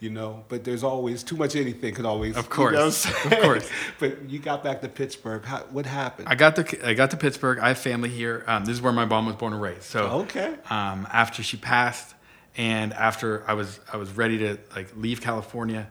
You 0.00 0.10
know, 0.10 0.44
but 0.48 0.64
there's 0.64 0.82
always 0.84 1.22
too 1.22 1.36
much 1.36 1.56
anything 1.56 1.94
could 1.94 2.04
always. 2.04 2.36
Of 2.36 2.44
you 2.44 2.50
know 2.50 2.56
course. 2.56 3.06
Of 3.06 3.30
course. 3.40 3.70
but 3.98 4.28
you 4.28 4.38
got 4.38 4.62
back 4.62 4.82
to 4.82 4.88
Pittsburgh. 4.88 5.44
How, 5.44 5.60
what 5.70 5.86
happened? 5.86 6.28
I 6.28 6.34
got 6.34 6.56
to 6.56 6.86
I 6.88 6.92
got 6.94 7.10
to 7.12 7.16
Pittsburgh. 7.16 7.58
I 7.58 7.68
have 7.68 7.78
family 7.78 8.10
here. 8.10 8.44
Um, 8.46 8.64
this 8.66 8.74
is 8.74 8.82
where 8.82 8.92
my 8.92 9.06
mom 9.06 9.24
was 9.26 9.36
born 9.36 9.52
and 9.54 9.62
raised. 9.62 9.84
So 9.84 10.00
Okay. 10.24 10.54
Um, 10.68 11.06
after 11.10 11.42
she 11.42 11.56
passed, 11.56 12.13
and 12.56 12.92
after 12.92 13.44
I 13.48 13.54
was 13.54 13.80
I 13.92 13.96
was 13.96 14.12
ready 14.12 14.38
to 14.38 14.58
like 14.74 14.96
leave 14.96 15.20
California, 15.20 15.88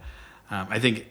um, 0.49 0.67
I 0.69 0.79
think 0.79 1.07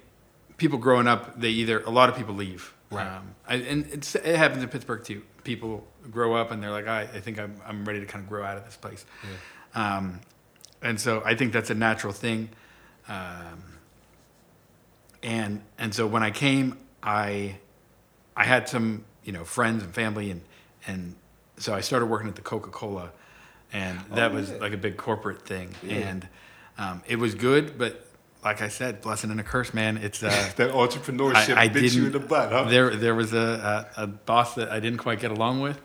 people 0.57 0.79
growing 0.79 1.07
up 1.07 1.41
they 1.41 1.51
either 1.51 1.81
a 1.81 1.91
lot 1.91 2.09
of 2.09 2.17
people 2.17 2.35
leave. 2.35 2.73
Right. 2.91 3.07
Um, 3.07 3.35
I, 3.49 3.55
and 3.55 3.87
it's, 3.91 4.15
it 4.15 4.37
happens 4.37 4.63
in 4.63 4.69
Pittsburgh 4.69 5.03
too. 5.03 5.23
People 5.45 5.87
grow 6.11 6.35
up 6.35 6.51
and 6.51 6.63
they're 6.63 6.71
like, 6.71 6.87
I, 6.87 7.03
I 7.03 7.21
think 7.21 7.39
I'm, 7.39 7.57
I'm 7.67 7.85
ready 7.87 8.01
to 8.01 8.07
kind 8.07 8.23
of 8.23 8.29
grow 8.29 8.45
out 8.45 8.59
of 8.59 8.65
this 8.67 8.77
place. 8.77 9.05
Um, 9.75 10.21
and 10.83 11.01
so 11.01 11.23
I 11.25 11.35
think 11.35 11.53
that's 11.53 11.71
a 11.71 11.75
natural 11.75 12.13
thing. 12.13 12.51
Um, 13.09 13.63
and 15.23 15.63
and 15.79 15.95
so 15.95 16.07
when 16.07 16.23
I 16.23 16.31
came, 16.31 16.79
I 17.03 17.57
I 18.37 18.45
had 18.45 18.69
some 18.69 19.05
you 19.25 19.33
know 19.33 19.45
friends 19.45 19.83
and 19.83 19.95
family 19.95 20.31
and 20.31 20.43
and 20.87 21.15
so 21.59 21.75
I 21.75 21.81
started 21.81 22.07
working 22.07 22.29
at 22.29 22.35
the 22.35 22.43
Coca 22.43 22.71
Cola, 22.71 23.13
and 23.73 23.99
that 24.15 24.31
Oh, 24.33 24.35
was 24.35 24.51
yeah. 24.51 24.57
like 24.59 24.73
a 24.73 24.77
big 24.77 24.97
corporate 24.97 25.43
thing, 25.47 25.75
Yeah. 25.83 25.95
and 25.95 26.29
um, 26.79 27.03
it 27.07 27.17
was 27.17 27.35
good, 27.35 27.79
but 27.79 28.07
like 28.45 28.61
I 28.61 28.69
said, 28.69 29.01
blessing 29.03 29.31
and 29.31 29.39
a 29.39 29.45
curse, 29.45 29.73
man. 29.73 29.97
It's 29.99 30.23
uh, 30.23 30.29
that 30.57 30.71
entrepreneurship 30.73 31.57
I 31.57 31.69
bit 31.69 31.93
you 31.93 32.07
in 32.07 32.13
the 32.13 32.19
butt, 32.19 32.51
huh? 32.51 32.65
there, 32.65 32.91
there 32.97 33.15
was 33.15 33.33
a, 33.33 33.89
a, 33.97 34.03
a 34.03 34.07
boss 34.09 34.55
that 34.57 34.71
I 34.71 34.81
didn't 34.81 34.99
quite 34.99 35.21
get 35.21 35.31
along 35.31 35.61
with, 35.61 35.79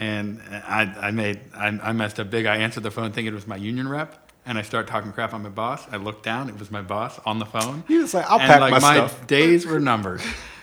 and 0.00 0.40
I, 0.50 0.82
I 1.00 1.10
made, 1.10 1.40
I, 1.54 1.66
I 1.68 1.92
messed 1.92 2.18
up 2.20 2.30
big. 2.30 2.46
I 2.46 2.56
answered 2.56 2.82
the 2.84 2.90
phone 2.90 3.12
thinking 3.12 3.32
it 3.32 3.34
was 3.36 3.46
my 3.46 3.56
union 3.56 3.86
rep, 3.88 4.23
and 4.46 4.58
I 4.58 4.62
start 4.62 4.86
talking 4.86 5.12
crap 5.12 5.32
on 5.34 5.42
my 5.42 5.48
boss. 5.48 5.86
I 5.90 5.96
look 5.96 6.22
down, 6.22 6.48
it 6.48 6.58
was 6.58 6.70
my 6.70 6.82
boss 6.82 7.18
on 7.24 7.38
the 7.38 7.46
phone. 7.46 7.84
He 7.88 7.98
was 7.98 8.12
like, 8.14 8.26
"I'll 8.30 8.38
and 8.40 8.48
pack 8.48 8.60
like 8.60 8.70
my 8.72 8.78
my 8.80 8.94
stuff." 9.08 9.26
days 9.26 9.66
were 9.66 9.80
numbered, 9.80 10.20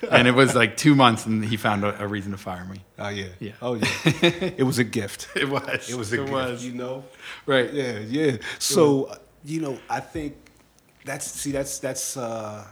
and 0.09 0.27
it 0.27 0.31
was 0.31 0.53
like 0.55 0.77
two 0.77 0.95
months, 0.95 1.25
and 1.25 1.43
he 1.43 1.57
found 1.57 1.83
a, 1.83 2.03
a 2.03 2.07
reason 2.07 2.31
to 2.31 2.37
fire 2.37 2.65
me. 2.65 2.83
Oh 2.99 3.09
yeah. 3.09 3.27
Yeah. 3.39 3.51
Oh 3.61 3.75
yeah. 3.75 3.87
it 4.21 4.63
was 4.65 4.77
a 4.79 4.83
gift. 4.83 5.27
It 5.35 5.49
was, 5.49 5.89
It 5.89 5.95
was 5.95 6.11
a 6.13 6.15
it 6.15 6.19
gift. 6.19 6.31
was. 6.31 6.65
You 6.65 6.73
know. 6.73 7.03
right. 7.45 7.71
Yeah. 7.73 7.99
Yeah. 7.99 8.37
So 8.59 9.05
uh, 9.05 9.15
you 9.43 9.61
know, 9.61 9.79
I 9.89 9.99
think 9.99 10.35
that's 11.05 11.25
see 11.25 11.51
that's 11.51 11.79
that's. 11.79 12.17
uh 12.17 12.65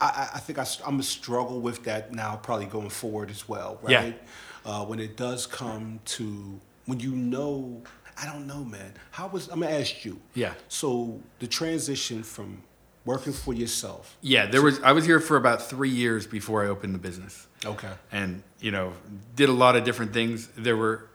I, 0.00 0.06
I- 0.06 0.30
I 0.34 0.38
think 0.40 0.58
I, 0.58 0.62
am 0.86 0.94
gonna 0.94 1.02
struggle 1.04 1.60
with 1.60 1.84
that 1.84 2.12
now, 2.12 2.34
probably 2.36 2.66
going 2.66 2.90
forward 2.90 3.30
as 3.30 3.48
well, 3.48 3.78
Yeah. 3.86 4.00
right? 4.02 4.22
Uh, 4.64 4.84
when 4.84 4.98
it 5.00 5.16
does 5.16 5.46
come 5.46 6.00
to 6.16 6.60
when 6.86 6.98
you 6.98 7.12
know, 7.12 7.82
I 8.20 8.26
don't 8.26 8.46
know, 8.46 8.64
man. 8.64 8.94
How 9.12 9.28
was 9.28 9.48
I'm 9.48 9.60
gonna 9.60 9.74
ask 9.74 10.04
you. 10.04 10.20
Yeah. 10.34 10.54
So 10.68 11.20
the 11.38 11.46
transition 11.46 12.22
from 12.22 12.62
working 13.04 13.32
for 13.32 13.52
yourself. 13.54 14.16
Yeah, 14.20 14.46
there 14.46 14.62
was. 14.62 14.80
I 14.82 14.92
was 14.92 15.04
here 15.06 15.18
for 15.20 15.36
about 15.36 15.62
three 15.62 15.90
years 15.90 16.26
before 16.26 16.64
I 16.64 16.68
opened 16.68 16.94
the 16.94 16.98
business. 16.98 17.46
Okay. 17.64 17.92
and 18.10 18.42
you 18.60 18.72
know 18.72 18.92
did 19.36 19.48
a 19.48 19.52
lot 19.52 19.76
of 19.76 19.84
different 19.84 20.12
things 20.12 20.48
there 20.56 20.76
were 20.76 21.06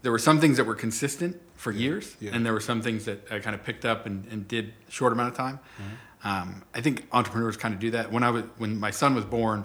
there 0.00 0.10
were 0.10 0.18
some 0.18 0.40
things 0.40 0.56
that 0.56 0.64
were 0.64 0.74
consistent 0.74 1.38
for 1.56 1.70
years 1.72 2.16
yeah. 2.20 2.30
and 2.32 2.46
there 2.46 2.54
were 2.54 2.60
some 2.70 2.80
things 2.80 3.04
that 3.04 3.30
i 3.30 3.38
kind 3.38 3.54
of 3.54 3.62
picked 3.62 3.84
up 3.84 4.06
and, 4.06 4.24
and 4.32 4.48
did 4.48 4.72
short 4.88 5.12
amount 5.12 5.28
of 5.28 5.36
time 5.36 5.58
Mm-hmm. 5.78 6.28
um, 6.28 6.62
i 6.74 6.80
think 6.80 7.06
entrepreneurs 7.12 7.58
kind 7.58 7.74
of 7.74 7.80
do 7.80 7.90
that 7.90 8.10
when 8.10 8.22
i 8.22 8.30
was 8.30 8.44
when 8.56 8.80
my 8.80 8.90
son 8.90 9.14
was 9.14 9.26
born 9.26 9.62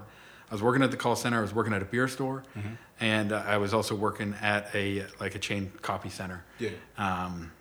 was 0.56 0.64
working 0.64 0.84
at 0.84 0.91
the 0.91 0.97
call 0.97 1.16
center 1.16 1.38
i 1.38 1.41
was 1.41 1.53
working 1.53 1.74
at 1.74 1.82
a 1.82 1.86
beer 1.93 2.08
store 2.08 2.43
Mm-hmm. 2.58 2.74
and 2.99 3.32
uh, 3.32 3.43
i 3.45 3.58
was 3.58 3.74
also 3.74 3.93
working 3.95 4.34
at 4.41 4.64
a 4.74 5.06
like 5.20 5.36
a 5.36 5.39
chain 5.39 5.72
copy 5.82 6.10
center 6.10 6.43
Yeah. 6.60 6.70
um, 6.97 7.51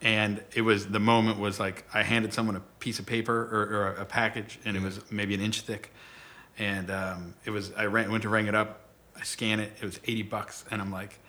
and 0.00 0.42
it 0.54 0.62
was 0.62 0.86
the 0.88 0.98
moment 1.00 1.38
was 1.38 1.60
like 1.60 1.84
I 1.94 2.02
handed 2.02 2.34
someone 2.34 2.56
a 2.56 2.60
piece 2.80 2.98
of 2.98 3.06
paper 3.06 3.36
or, 3.56 3.62
or 3.76 3.86
a 4.00 4.04
package, 4.04 4.58
and 4.64 4.76
it 4.76 4.82
was 4.82 5.00
maybe 5.12 5.32
an 5.34 5.40
inch 5.40 5.60
thick, 5.60 5.92
and 6.58 6.90
um, 6.90 7.34
it 7.44 7.50
was 7.50 7.72
I 7.76 7.84
ran, 7.86 8.10
went 8.10 8.22
to 8.24 8.28
ring 8.28 8.48
it 8.48 8.54
up, 8.54 8.80
I 9.16 9.22
scan 9.22 9.60
it, 9.60 9.70
it 9.80 9.84
was 9.84 10.00
eighty 10.04 10.22
bucks, 10.24 10.64
and 10.72 10.80
I'm 10.82 10.90
like, 10.90 11.20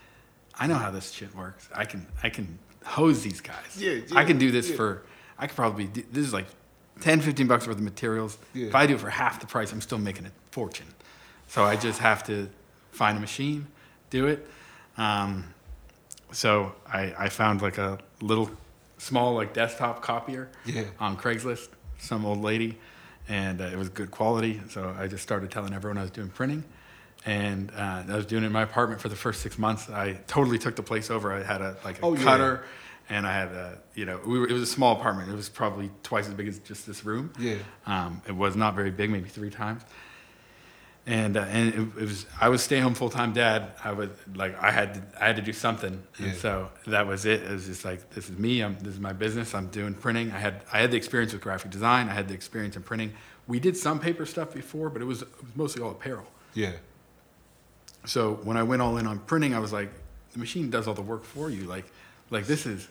I 0.60 0.66
know 0.66 0.74
how 0.76 0.90
this 0.90 1.12
shit 1.12 1.36
works. 1.36 1.70
I 1.74 1.86
can 1.86 2.08
I 2.24 2.30
can 2.30 2.58
hose 2.84 3.22
these 3.22 3.42
guys. 3.42 3.78
Yeah, 3.78 4.00
I 4.16 4.24
can 4.26 4.40
do 4.40 4.50
this 4.50 4.72
yeah. 4.72 4.76
for 4.76 5.04
I 5.38 5.46
could 5.46 5.56
probably 5.56 5.86
do, 5.86 6.04
this 6.12 6.26
is 6.26 6.34
like 6.34 6.48
10, 7.02 7.22
15 7.22 7.48
bucks 7.48 7.68
worth 7.68 7.78
of 7.78 7.84
materials. 7.84 8.38
Yeah. 8.54 8.68
If 8.68 8.76
I 8.76 8.86
do 8.88 8.96
it 8.96 9.00
for 9.00 9.10
half 9.10 9.40
the 9.40 9.48
price, 9.48 9.72
I'm 9.72 9.82
still 9.82 9.98
making 9.98 10.26
a 10.26 10.32
fortune. 10.52 10.88
So 11.48 11.64
I 11.64 11.76
just 11.76 12.00
have 12.00 12.24
to 12.26 12.50
find 12.92 13.18
a 13.18 13.22
machine, 13.22 13.68
do 14.10 14.28
it. 14.28 14.48
Um, 14.98 15.54
so 16.32 16.74
I, 16.88 17.14
I 17.18 17.30
found 17.30 17.62
like 17.62 17.78
a 17.78 18.00
little 18.22 18.50
small 18.98 19.34
like 19.36 19.54
desktop 19.54 20.02
copier 20.02 20.50
Yeah. 20.66 20.84
on 21.00 21.18
Craigslist, 21.18 21.70
some 21.98 22.26
old 22.26 22.42
lady, 22.42 22.78
and 23.28 23.62
uh, 23.62 23.66
it 23.66 23.78
was 23.78 23.90
good 23.90 24.12
quality. 24.12 24.62
So 24.70 24.96
I 24.98 25.08
just 25.08 25.24
started 25.24 25.52
telling 25.52 25.74
everyone 25.74 25.98
I 25.98 26.02
was 26.02 26.12
doing 26.12 26.30
printing, 26.30 26.64
and 27.26 27.72
uh, 27.76 28.04
I 28.08 28.16
was 28.16 28.26
doing 28.26 28.44
it 28.44 28.48
in 28.48 28.52
my 28.52 28.64
apartment 28.64 29.02
for 29.02 29.10
the 29.10 29.16
first 29.16 29.42
six 29.42 29.58
months. 29.58 29.90
I 29.90 30.14
totally 30.28 30.58
took 30.60 30.76
the 30.76 30.84
place 30.84 31.10
over. 31.12 31.34
I 31.34 31.44
had 31.44 31.62
a 31.62 31.76
like 31.84 32.00
a 32.00 32.02
Oh, 32.06 32.14
yeah. 32.16 32.24
And 33.10 33.28
I 33.28 33.34
had 33.34 33.50
a 33.50 33.78
you 33.96 34.06
know 34.06 34.20
we 34.26 34.40
were, 34.40 34.48
it 34.48 34.54
was 34.54 34.62
a 34.62 34.66
small 34.68 35.00
apartment. 35.00 35.30
It 35.30 35.36
was 35.36 35.50
probably 35.50 35.92
twice 36.04 36.28
as 36.28 36.34
big 36.34 36.48
as 36.48 36.60
just 36.60 36.86
this 36.88 37.04
room. 37.06 37.32
Yeah. 37.40 37.56
Um, 37.86 38.22
it 38.28 38.36
was 38.36 38.56
not 38.56 38.76
very 38.76 38.92
big, 38.92 39.10
maybe 39.10 39.30
three 39.30 39.50
times. 39.50 39.82
And 41.06 41.36
uh, 41.36 41.42
and 41.42 41.68
it, 41.74 41.80
it 42.02 42.06
was 42.06 42.26
I 42.40 42.48
was 42.48 42.64
stay 42.64 42.80
home 42.80 42.94
full 42.94 43.10
time 43.10 43.34
dad. 43.34 43.74
I 43.84 43.92
was 43.92 44.10
like 44.36 44.58
I 44.64 44.72
had 44.72 44.94
to, 44.94 45.02
I 45.22 45.28
had 45.28 45.36
to 45.36 45.42
do 45.42 45.52
something, 45.52 46.02
Yeah. 46.18 46.28
and 46.28 46.38
so 46.38 46.70
that 46.88 47.06
was 47.08 47.26
it. 47.26 47.44
It 47.44 47.52
was 47.52 47.66
just 47.66 47.84
like 47.84 48.10
this 48.12 48.30
is 48.30 48.38
me. 48.38 48.62
I'm 48.64 48.78
this 48.80 48.94
is 48.94 49.02
my 49.02 49.12
business. 49.12 49.54
I'm 49.54 49.68
doing 49.68 49.96
printing. 49.96 50.32
I 50.32 50.40
had 50.40 50.64
I 50.72 50.80
had 50.80 50.92
the 50.92 50.98
experience 50.98 51.34
with 51.34 51.42
graphic 51.42 51.72
design. 51.72 52.08
I 52.08 52.14
had 52.14 52.30
the 52.30 52.34
experience 52.34 52.78
in 52.78 52.84
printing. 52.84 53.12
We 53.48 53.60
did 53.60 53.76
some 53.76 54.00
paper 54.00 54.26
stuff 54.26 54.54
before, 54.54 54.90
but 54.90 55.02
it 55.02 55.06
was, 55.06 55.24
it 55.24 55.28
was 55.42 55.54
mostly 55.58 55.82
all 55.84 55.92
apparel. 55.92 56.26
Yeah. 56.54 56.72
So 58.06 58.36
when 58.44 58.56
I 58.56 58.64
went 58.64 58.82
all 58.82 58.98
in 58.98 59.06
on 59.06 59.20
printing, 59.20 59.54
I 59.54 59.60
was 59.60 59.74
like, 59.74 59.92
the 60.32 60.40
machine 60.40 60.70
does 60.70 60.88
all 60.88 60.94
the 60.94 61.02
work 61.02 61.26
for 61.26 61.50
you. 61.50 61.64
Like, 61.64 61.86
like 62.34 62.46
this 62.46 62.66
is, 62.66 62.88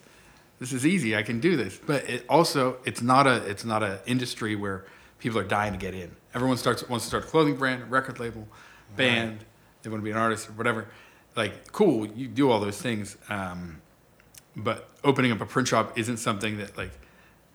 this 0.58 0.72
is 0.72 0.86
easy. 0.86 1.16
I 1.16 1.22
can 1.22 1.40
do 1.40 1.56
this. 1.56 1.78
But 1.84 2.08
it 2.08 2.24
also, 2.28 2.78
it's 2.84 3.02
not 3.02 3.26
a, 3.26 3.36
it's 3.48 3.64
not 3.64 3.82
a 3.82 4.00
industry 4.06 4.56
where 4.56 4.86
people 5.18 5.38
are 5.38 5.44
dying 5.44 5.72
to 5.72 5.78
get 5.78 5.94
in. 5.94 6.14
Everyone 6.34 6.56
starts 6.56 6.88
wants 6.88 7.04
to 7.04 7.08
start 7.08 7.24
a 7.24 7.26
clothing 7.26 7.56
brand, 7.56 7.82
a 7.82 7.86
record 7.86 8.18
label, 8.18 8.48
band. 8.96 9.44
They 9.82 9.90
want 9.90 10.00
to 10.00 10.04
be 10.04 10.10
an 10.10 10.16
artist 10.16 10.48
or 10.48 10.52
whatever. 10.52 10.88
Like, 11.36 11.72
cool, 11.72 12.06
you 12.06 12.28
do 12.28 12.50
all 12.50 12.60
those 12.60 12.80
things. 12.80 13.16
Um, 13.28 13.80
but 14.54 14.88
opening 15.02 15.32
up 15.32 15.40
a 15.40 15.46
print 15.46 15.68
shop 15.68 15.98
isn't 15.98 16.18
something 16.18 16.58
that 16.58 16.76
like 16.76 16.92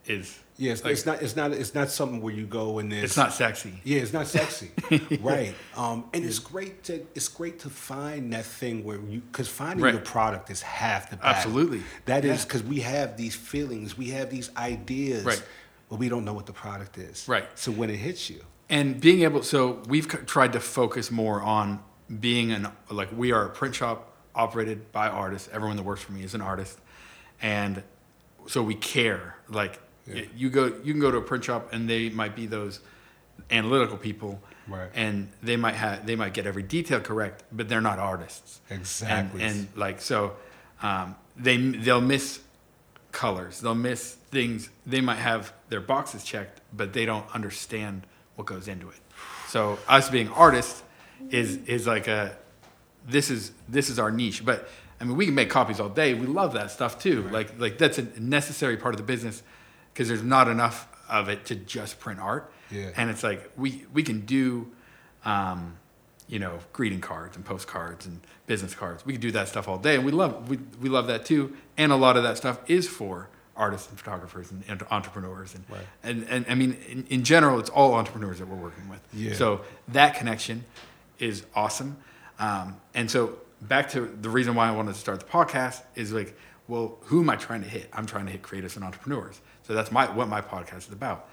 is. 0.06 0.40
Yeah, 0.60 0.72
it's, 0.72 0.84
like, 0.84 0.94
it's 0.94 1.06
not. 1.06 1.22
It's 1.22 1.36
not. 1.36 1.52
It's 1.52 1.76
not 1.76 1.92
something 1.92 2.20
where 2.22 2.34
you 2.34 2.48
go 2.48 2.80
and 2.80 2.92
there's. 2.92 3.04
It's 3.04 3.18
not 3.18 3.32
sexy. 3.32 3.74
Yeah, 3.84 4.00
it's 4.00 4.12
not 4.12 4.26
sexy, 4.26 4.72
right? 5.22 5.54
Um, 5.76 6.06
and 6.14 6.26
it's 6.26 6.40
great 6.40 6.84
to 6.86 7.06
it's 7.14 7.28
great 7.28 7.60
to 7.60 7.70
find 7.70 8.34
that 8.34 8.46
thing 8.46 8.84
where 8.84 9.00
you 9.00 9.20
because 9.32 9.48
finding 9.48 9.84
Right. 9.86 9.94
your 9.94 10.02
product 10.02 10.50
is 10.50 10.64
half 10.64 11.12
the 11.12 11.18
battle. 11.18 11.36
Absolutely. 11.36 11.84
That 12.06 12.26
is 12.26 12.40
Yeah. 12.40 12.44
because 12.46 12.64
we 12.64 12.80
have 12.80 13.18
these 13.18 13.36
feelings, 13.36 13.98
we 13.98 14.10
have 14.10 14.32
these 14.32 14.50
ideas, 14.58 15.24
Right. 15.26 15.44
but 15.90 16.00
we 16.00 16.10
don't 16.10 16.26
know 16.26 16.34
what 16.34 16.48
the 16.48 16.54
product 16.54 16.98
is. 16.98 17.28
Right. 17.28 17.46
So 17.54 17.72
when 17.72 17.92
it 17.92 17.98
hits 17.98 18.28
you, 18.28 18.42
and 18.68 19.00
being 19.00 19.22
able 19.22 19.44
so 19.44 19.84
we've 19.88 20.08
tried 20.26 20.54
to 20.54 20.60
focus 20.60 21.12
more 21.12 21.40
on 21.42 21.82
being 22.20 22.52
an 22.52 22.68
like 22.90 23.10
we 23.16 23.32
are 23.32 23.46
a 23.46 23.50
print 23.50 23.76
shop 23.76 24.12
operated 24.34 24.92
by 24.92 25.08
artists 25.08 25.50
everyone 25.54 25.78
that 25.78 25.84
works 25.84 26.02
for 26.02 26.14
me 26.14 26.24
is 26.24 26.34
an 26.34 26.42
artist 26.42 26.80
and 27.42 27.84
so 28.48 28.62
we 28.64 28.74
care 28.76 29.36
like 29.50 29.80
Yeah. 30.08 30.16
y- 30.16 30.30
you 30.36 30.50
go 30.50 30.66
you 30.84 30.94
can 30.94 31.00
go 31.02 31.12
to 31.12 31.18
a 31.18 31.22
print 31.22 31.44
shop 31.44 31.70
and 31.74 31.90
they 31.90 32.10
might 32.10 32.36
be 32.36 32.46
those 32.46 32.80
analytical 33.52 33.98
people. 33.98 34.42
Right. 34.70 34.90
and 34.96 35.30
they 35.42 35.56
might 35.56 35.76
have 35.76 36.06
they 36.06 36.18
might 36.18 36.34
get 36.34 36.46
every 36.46 36.64
detail 36.64 37.00
correct 37.00 37.44
but 37.54 37.70
they're 37.70 37.80
not 37.80 38.00
artists. 38.00 38.60
Exactly. 38.70 39.42
and, 39.42 39.60
and 39.60 39.68
like 39.78 40.02
so 40.02 40.34
um, 40.82 41.16
they 41.38 41.56
they'll 41.58 42.02
miss 42.02 42.42
colors. 43.14 43.62
They'll 43.62 43.76
miss 43.76 44.14
things. 44.30 44.70
They 44.86 45.00
might 45.00 45.20
have 45.20 45.54
their 45.70 45.80
boxes 45.80 46.24
checked 46.24 46.60
but 46.76 46.92
they 46.94 47.06
don't 47.06 47.26
understand 47.34 48.06
what 48.36 48.46
goes 48.46 48.68
into 48.68 48.90
it. 48.90 49.00
So 49.48 49.80
us 49.88 50.10
being 50.10 50.28
artists 50.30 50.84
is 51.30 51.58
is 51.66 51.88
like 51.88 52.08
a 52.08 52.36
this 53.08 53.30
is 53.30 53.52
this 53.70 53.90
is 53.90 54.00
our 54.00 54.12
niche. 54.12 54.44
But 54.44 54.68
i 55.00 55.06
mean 55.06 55.16
we 55.16 55.26
can 55.28 55.36
make 55.36 55.50
copies 55.50 55.80
all 55.80 55.88
day. 55.90 56.14
We 56.14 56.28
love 56.28 56.54
that 56.54 56.72
stuff 56.72 57.00
too. 57.02 57.28
Like 57.30 57.58
like 57.58 57.78
that's 57.78 58.00
a 58.00 58.04
necessary 58.20 58.76
part 58.76 58.94
of 58.96 58.98
the 58.98 59.06
business 59.06 59.44
because 59.98 60.08
there's 60.10 60.22
not 60.22 60.48
enough 60.48 60.88
of 61.10 61.28
it 61.28 61.44
to 61.46 61.56
just 61.56 62.00
print 62.00 62.20
art. 62.20 62.52
Yeah. 62.70 62.92
and 62.98 63.10
it's 63.10 63.24
like 63.24 63.50
we 63.58 63.86
we 63.94 64.04
can 64.04 64.26
do 64.26 64.70
um, 65.26 65.78
you 66.28 66.38
know 66.38 66.60
greeting 66.74 67.00
cards 67.02 67.36
and 67.36 67.44
postcards 67.46 68.06
and 68.06 68.20
business 68.46 68.76
cards. 68.76 69.06
We 69.06 69.14
can 69.14 69.22
do 69.22 69.32
that 69.32 69.48
stuff 69.48 69.68
all 69.68 69.78
day 69.80 69.96
and 69.96 70.06
we 70.06 70.12
love 70.12 70.50
we, 70.50 70.60
we 70.82 70.90
love 70.90 71.08
that 71.08 71.26
too. 71.26 71.56
And 71.78 71.92
a 71.92 71.96
lot 71.96 72.16
of 72.18 72.24
that 72.24 72.38
stuff 72.38 72.60
is 72.68 72.88
for 72.88 73.30
artists 73.56 73.90
and 73.90 73.98
photographers 73.98 74.52
and, 74.52 74.64
and 74.68 74.84
entrepreneurs 74.92 75.56
and, 75.56 75.64
Right. 75.68 75.88
and 76.04 76.28
and 76.30 76.46
i 76.48 76.54
mean 76.54 76.78
in, 76.88 77.08
in 77.10 77.24
general 77.24 77.58
it's 77.58 77.72
all 77.72 77.96
entrepreneurs 77.96 78.38
that 78.40 78.48
we're 78.48 78.56
working 78.58 78.88
with. 78.90 79.00
Yeah. 79.14 79.34
so 79.34 79.62
that 79.88 80.14
connection 80.16 80.64
is 81.18 81.44
awesome. 81.56 81.98
Um, 82.38 82.76
and 82.94 83.10
so 83.10 83.40
back 83.62 83.90
to 83.92 84.02
the 84.22 84.30
reason 84.30 84.54
why 84.54 84.68
i 84.68 84.72
wanted 84.72 84.94
to 84.94 85.00
start 85.00 85.20
the 85.22 85.26
podcast 85.26 85.82
is 85.96 86.12
like 86.14 86.38
well 86.68 86.98
who 87.06 87.22
am 87.22 87.30
i 87.32 87.36
trying 87.38 87.64
to 87.64 87.70
hit? 87.70 87.90
I'm 87.94 88.06
trying 88.06 88.26
to 88.28 88.32
hit 88.34 88.44
creatives 88.44 88.76
and 88.76 88.84
entrepreneurs 88.86 89.40
so 89.68 89.74
that's 89.74 89.92
my 89.92 90.10
what 90.12 90.28
my 90.28 90.42
podcast 90.42 90.88
is 90.88 90.92
about 90.94 91.30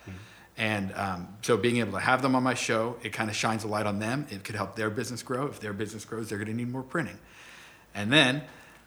and 0.57 0.93
um, 0.95 1.29
so 1.43 1.57
being 1.57 1.79
able 1.79 1.93
to 1.93 1.99
have 1.99 2.21
them 2.23 2.35
on 2.35 2.43
my 2.43 2.55
show 2.55 2.97
it 3.03 3.13
kind 3.13 3.31
of 3.31 3.37
shines 3.37 3.65
a 3.65 3.69
light 3.69 3.87
on 3.87 3.99
them 3.99 4.27
it 4.31 4.45
could 4.45 4.55
help 4.55 4.77
their 4.77 4.91
business 4.91 5.23
grow 5.23 5.47
if 5.47 5.61
their 5.61 5.73
business 5.73 6.05
grows 6.05 6.29
they're 6.29 6.39
going 6.39 6.49
to 6.49 6.55
need 6.55 6.71
more 6.71 6.83
printing 6.83 7.19
and 7.95 8.13
then 8.13 8.43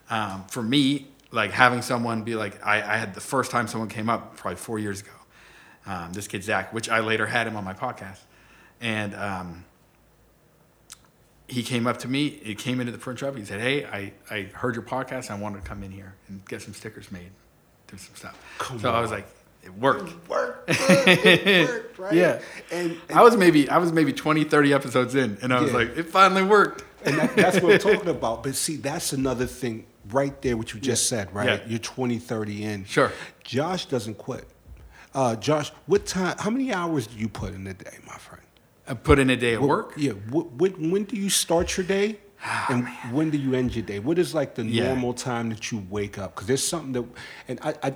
um, 0.09 0.45
for 0.49 0.61
me, 0.61 1.07
like 1.31 1.51
having 1.51 1.81
someone 1.81 2.23
be 2.23 2.35
like, 2.35 2.65
I, 2.65 2.77
I 2.77 2.97
had 2.97 3.13
the 3.13 3.21
first 3.21 3.51
time 3.51 3.67
someone 3.67 3.89
came 3.89 4.09
up 4.09 4.37
probably 4.37 4.57
four 4.57 4.79
years 4.79 5.01
ago. 5.01 5.11
Um, 5.85 6.13
this 6.13 6.27
kid 6.27 6.43
Zach, 6.43 6.73
which 6.73 6.89
I 6.89 6.99
later 6.99 7.25
had 7.25 7.47
him 7.47 7.55
on 7.55 7.63
my 7.63 7.73
podcast, 7.73 8.19
and 8.81 9.15
um, 9.15 9.65
he 11.47 11.63
came 11.63 11.87
up 11.87 11.99
to 11.99 12.09
me. 12.09 12.29
He 12.29 12.55
came 12.55 12.81
into 12.81 12.91
the 12.91 12.97
print 12.97 13.19
shop. 13.19 13.37
He 13.37 13.45
said, 13.45 13.61
"Hey, 13.61 13.85
I, 13.85 14.11
I 14.29 14.43
heard 14.53 14.75
your 14.75 14.83
podcast. 14.83 15.31
I 15.31 15.35
wanted 15.35 15.63
to 15.63 15.69
come 15.69 15.83
in 15.83 15.91
here 15.91 16.15
and 16.27 16.45
get 16.45 16.61
some 16.61 16.73
stickers 16.73 17.09
made, 17.09 17.31
do 17.87 17.97
some 17.97 18.15
stuff." 18.15 18.37
So 18.81 18.91
I 18.91 18.99
was 18.99 19.11
like, 19.11 19.27
"It 19.63 19.73
worked." 19.73 20.27
work, 20.29 20.63
it 20.67 21.69
worked, 21.69 21.99
right? 21.99 22.13
Yeah. 22.13 22.39
And, 22.71 22.97
and 23.09 23.17
I 23.19 23.21
was 23.23 23.35
maybe 23.37 23.69
I 23.69 23.77
was 23.77 23.91
maybe 23.91 24.13
20, 24.13 24.43
30 24.43 24.73
episodes 24.73 25.15
in, 25.15 25.37
and 25.41 25.53
I 25.53 25.61
was 25.61 25.71
Yeah. 25.71 25.77
like, 25.77 25.97
"It 25.97 26.03
finally 26.03 26.43
worked." 26.43 26.83
And 27.05 27.17
that, 27.19 27.35
that's 27.35 27.61
what 27.61 27.73
I'm 27.73 27.79
talking 27.93 28.09
about. 28.09 28.43
But 28.43 28.55
see, 28.55 28.75
that's 28.75 29.13
another 29.13 29.45
thing 29.45 29.85
right 30.09 30.41
there, 30.41 30.57
what 30.57 30.73
you 30.73 30.79
just 30.79 31.07
said, 31.07 31.33
right? 31.33 31.61
Yeah. 31.61 31.67
You're 31.67 31.79
20, 31.79 32.17
30 32.17 32.63
in. 32.63 32.85
Sure. 32.85 33.11
Josh 33.43 33.85
doesn't 33.85 34.17
quit. 34.17 34.45
Uh, 35.13 35.35
Josh, 35.35 35.71
what 35.85 36.05
time, 36.05 36.35
how 36.39 36.49
many 36.49 36.73
hours 36.73 37.07
do 37.07 37.17
you 37.17 37.27
put 37.29 37.53
in 37.53 37.65
a 37.67 37.73
day, 37.73 37.97
my 38.05 38.15
friend? 38.15 38.43
I 38.87 38.93
put 38.93 39.19
in 39.19 39.29
a 39.29 39.35
day 39.35 39.53
of 39.55 39.63
work. 39.63 39.93
Yeah. 39.97 40.13
What, 40.29 40.51
what, 40.53 40.79
when 40.79 41.03
do 41.03 41.15
you 41.17 41.29
start 41.29 41.75
your 41.77 41.85
day? 41.85 42.19
and 42.69 42.87
when 43.11 43.29
do 43.31 43.37
you 43.37 43.53
end 43.55 43.75
your 43.75 43.83
day? 43.85 43.99
What 43.99 44.17
is 44.19 44.33
like 44.33 44.55
the 44.55 44.61
Ah, 44.61 44.65
Yeah. 44.65 44.87
normal 44.87 45.13
time 45.13 45.49
that 45.49 45.71
you 45.71 45.85
wake 45.89 46.17
up? 46.17 46.35
Because 46.35 46.47
there's 46.47 46.65
something 46.67 46.93
that, 46.93 47.05
and 47.47 47.59
I, 47.61 47.73
I 47.83 47.95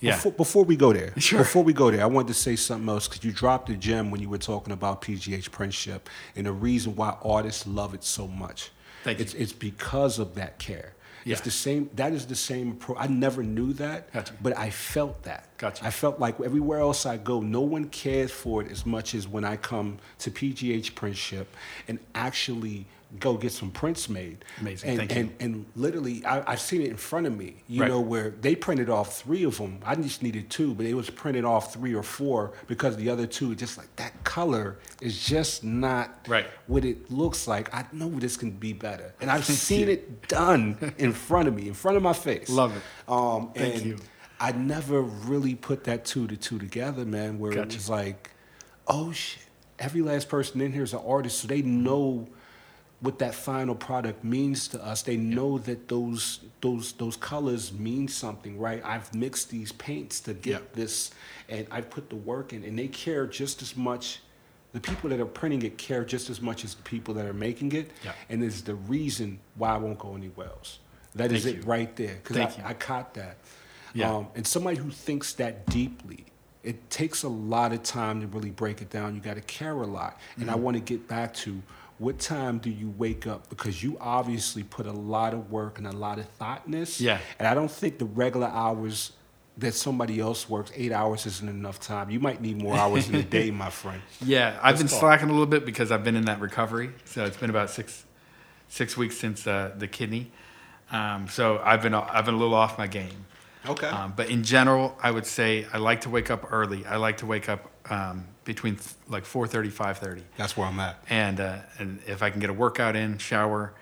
Yeah. 0.00 0.16
before, 0.16 0.32
before 0.32 0.64
we 0.64 0.76
go 0.76 0.92
there, 0.92 1.12
Sure. 1.18 1.40
before 1.40 1.62
we 1.62 1.72
go 1.72 1.90
there, 1.90 2.02
I 2.02 2.06
wanted 2.06 2.28
to 2.28 2.34
say 2.34 2.56
something 2.56 2.88
else 2.88 3.06
because 3.08 3.22
you 3.24 3.32
dropped 3.32 3.68
a 3.70 3.76
gem 3.76 4.10
when 4.10 4.20
you 4.20 4.28
were 4.30 4.38
talking 4.38 4.72
about 4.72 5.02
PGH 5.02 5.50
Printship 5.50 6.00
and 6.36 6.46
the 6.46 6.52
reason 6.52 6.96
why 6.96 7.16
artists 7.22 7.66
love 7.66 7.92
it 7.94 8.02
so 8.04 8.26
much. 8.26 8.70
Thank 9.04 9.18
you. 9.18 9.24
it's, 9.24 9.34
It's 9.34 9.52
because 9.52 10.18
of 10.18 10.34
that 10.36 10.58
care. 10.58 10.94
Yeah. 11.26 11.32
It's 11.32 11.42
the 11.42 11.50
same. 11.50 11.90
That 11.96 12.14
is 12.14 12.24
the 12.26 12.34
same. 12.34 12.76
Pro- 12.76 12.96
I 12.96 13.06
never 13.06 13.42
knew 13.42 13.74
that, 13.74 14.10
Gotcha. 14.10 14.32
but 14.40 14.56
I 14.56 14.70
felt 14.70 15.22
that. 15.24 15.48
Gotcha. 15.58 15.84
I 15.84 15.90
felt 15.90 16.18
like 16.18 16.40
everywhere 16.40 16.78
else 16.78 17.04
I 17.04 17.18
go, 17.18 17.40
no 17.42 17.60
one 17.60 17.90
cares 17.90 18.30
for 18.30 18.62
it 18.62 18.70
as 18.72 18.86
much 18.86 19.14
as 19.14 19.28
when 19.28 19.44
I 19.44 19.56
come 19.56 19.98
to 20.20 20.30
PGH 20.30 20.92
Printship 20.94 21.44
and 21.88 21.98
actually 22.14 22.86
go 23.18 23.36
get 23.36 23.50
some 23.52 23.70
prints 23.70 24.08
made. 24.08 24.44
Amazing. 24.60 24.90
And, 24.90 24.98
Thank 24.98 25.12
and, 25.16 25.28
you. 25.30 25.36
And 25.40 25.66
literally, 25.74 26.24
I, 26.24 26.52
I've 26.52 26.60
seen 26.60 26.80
it 26.82 26.88
in 26.88 26.96
front 26.96 27.26
of 27.26 27.36
me. 27.36 27.62
You 27.66 27.82
Right. 27.82 27.88
know 27.90 28.00
where 28.00 28.30
they 28.30 28.54
printed 28.54 28.88
off 28.88 29.20
three 29.22 29.42
of 29.44 29.58
them. 29.58 29.80
I 29.84 29.96
just 29.96 30.22
needed 30.22 30.48
two, 30.50 30.74
but 30.74 30.86
it 30.86 30.94
was 30.94 31.10
printed 31.10 31.44
off 31.44 31.72
three 31.72 31.94
or 31.94 32.02
four 32.02 32.52
because 32.68 32.96
the 32.96 33.10
other 33.10 33.26
two, 33.26 33.54
just 33.54 33.76
like 33.78 33.94
that 33.96 34.22
color 34.24 34.78
is 35.00 35.24
just 35.26 35.64
not 35.64 36.24
Right. 36.28 36.46
what 36.68 36.84
it 36.84 37.10
looks 37.10 37.48
like. 37.48 37.74
I 37.74 37.84
know 37.92 38.08
this 38.10 38.36
can 38.36 38.50
be 38.52 38.72
better, 38.72 39.12
and 39.20 39.30
I've 39.30 39.44
seen 39.44 39.86
you. 39.88 39.94
it 39.94 40.28
done 40.28 40.94
in 40.98 41.12
front 41.12 41.48
of 41.48 41.54
me, 41.54 41.66
in 41.68 41.74
front 41.74 41.96
of 41.96 42.02
my 42.02 42.12
face. 42.12 42.48
Love 42.48 42.76
it. 42.76 42.82
Um, 43.10 43.50
Thank 43.54 43.74
and 43.76 43.84
you. 43.86 43.98
I 44.38 44.52
never 44.52 45.02
really 45.02 45.54
put 45.54 45.84
that 45.84 46.04
two 46.04 46.26
to 46.28 46.36
two 46.36 46.58
together, 46.58 47.04
man. 47.04 47.38
Where 47.38 47.52
it 47.52 47.74
was 47.74 47.90
like, 47.90 48.30
oh 48.86 49.12
shit, 49.12 49.42
every 49.78 50.02
last 50.02 50.28
person 50.28 50.60
in 50.60 50.72
here 50.72 50.82
is 50.84 50.92
an 50.92 51.00
artist, 51.04 51.40
so 51.40 51.48
they 51.48 51.62
know 51.62 52.28
what 53.00 53.18
that 53.20 53.34
final 53.34 53.74
product 53.74 54.22
means 54.24 54.68
to 54.68 54.84
us. 54.84 55.02
They 55.02 55.16
know 55.16 55.58
that 55.58 55.88
those 55.88 56.40
those 56.60 56.92
those 56.92 57.16
colors 57.16 57.72
mean 57.72 58.08
something, 58.08 58.58
right? 58.58 58.82
I've 58.84 59.12
mixed 59.14 59.50
these 59.50 59.72
paints 59.72 60.20
to 60.20 60.34
get 60.34 60.50
Yeah. 60.62 60.66
this, 60.74 61.10
and 61.48 61.66
I've 61.70 61.88
put 61.90 62.10
the 62.10 62.16
work 62.16 62.52
in, 62.52 62.62
and 62.64 62.78
they 62.78 62.88
care 62.88 63.26
just 63.26 63.62
as 63.62 63.76
much. 63.76 64.20
The 64.72 64.80
people 64.80 65.10
that 65.10 65.18
are 65.18 65.26
printing 65.26 65.62
it 65.62 65.78
care 65.78 66.04
just 66.04 66.30
as 66.30 66.40
much 66.40 66.64
as 66.64 66.74
the 66.76 66.82
people 66.82 67.12
that 67.14 67.26
are 67.26 67.32
making 67.32 67.72
it, 67.72 67.90
Yeah. 68.04 68.12
and 68.28 68.44
it's 68.44 68.60
the 68.60 68.76
reason 68.76 69.40
why 69.56 69.70
I 69.74 69.78
won't 69.78 69.98
go 69.98 70.14
anywhere 70.14 70.46
else. 70.46 70.78
That 71.16 71.32
is 71.32 71.42
Thank 71.42 71.56
it 71.56 71.62
you. 71.64 71.68
right 71.70 71.96
there, 71.96 72.20
because 72.22 72.36
I, 72.36 72.52
I 72.64 72.74
caught 72.74 73.14
that. 73.14 73.38
Yeah. 73.94 74.14
Um, 74.14 74.28
and 74.36 74.46
somebody 74.46 74.76
who 74.76 74.90
thinks 74.92 75.32
that 75.34 75.66
deeply, 75.66 76.26
it 76.62 76.88
takes 76.88 77.24
a 77.24 77.28
lot 77.28 77.72
of 77.72 77.82
time 77.82 78.20
to 78.20 78.28
really 78.28 78.50
break 78.52 78.80
it 78.80 78.90
down. 78.90 79.16
You 79.16 79.20
got 79.20 79.34
to 79.34 79.40
care 79.40 79.72
a 79.72 79.86
lot. 79.88 80.20
And 80.36 80.48
I 80.48 80.52
Mm-hmm. 80.54 80.62
want 80.62 80.76
to 80.76 80.80
get 80.82 81.08
back 81.08 81.34
to 81.42 81.60
what 82.00 82.18
time 82.18 82.58
do 82.58 82.70
you 82.70 82.92
wake 82.96 83.26
up? 83.26 83.50
Because 83.50 83.82
you 83.82 83.98
obviously 84.00 84.62
put 84.62 84.86
a 84.86 84.92
lot 84.92 85.34
of 85.34 85.50
work 85.50 85.76
and 85.76 85.86
a 85.86 85.92
lot 85.92 86.18
of 86.18 86.26
thoughtness. 86.30 86.98
Yeah. 86.98 87.18
And 87.38 87.46
I 87.46 87.52
don't 87.52 87.70
think 87.70 87.98
the 87.98 88.06
regular 88.06 88.46
hours 88.46 89.12
that 89.58 89.74
somebody 89.74 90.18
else 90.18 90.48
works, 90.48 90.72
eight 90.74 90.92
hours 90.92 91.26
isn't 91.26 91.46
enough 91.46 91.78
time. 91.78 92.08
You 92.08 92.18
might 92.18 92.40
need 92.40 92.62
more 92.62 92.74
hours 92.74 93.10
in 93.10 93.16
a 93.16 93.22
day, 93.22 93.50
my 93.64 93.68
friend. 93.68 94.00
Yeah, 94.24 94.58
I've 94.62 94.76
been 94.76 94.86
Let's 94.86 94.94
talk. 94.94 95.00
slacking 95.00 95.28
a 95.28 95.32
little 95.32 95.44
bit 95.46 95.66
because 95.66 95.92
I've 95.92 96.02
been 96.02 96.16
in 96.16 96.24
that 96.24 96.40
recovery. 96.40 96.90
So 97.04 97.26
it's 97.26 97.36
been 97.36 97.50
about 97.50 97.68
six 97.68 98.06
six 98.68 98.96
weeks 98.96 99.18
since 99.18 99.46
uh, 99.46 99.74
the 99.76 99.86
kidney. 99.86 100.32
Um, 100.90 101.28
so 101.28 101.60
I've 101.62 101.82
been 101.82 101.92
I've 101.92 102.24
been 102.24 102.34
a 102.34 102.38
little 102.38 102.54
off 102.54 102.78
my 102.78 102.86
game. 102.86 103.26
Okay. 103.68 103.88
Um, 103.88 104.14
but 104.16 104.30
in 104.30 104.42
general, 104.42 104.96
I 105.02 105.10
would 105.10 105.26
say 105.26 105.66
I 105.70 105.76
like 105.76 106.00
to 106.02 106.08
wake 106.10 106.30
up 106.30 106.50
early. 106.50 106.86
I 106.86 106.96
like 106.96 107.18
to 107.18 107.26
wake 107.26 107.50
up 107.50 107.70
um, 107.90 108.26
between 108.54 108.74
th- 108.74 108.94
like 109.08 109.24
4:30, 109.24 109.70
5:30. 109.70 110.22
That's 110.36 110.56
where 110.56 110.66
I'm 110.66 110.80
at. 110.80 111.02
and 111.08 111.38
uh, 111.38 111.58
and 111.78 112.00
if 112.06 112.20
I 112.22 112.30
can 112.30 112.40
get 112.40 112.50
a 112.50 112.52
workout 112.52 112.96
in, 112.96 113.16
shower, 113.18 113.72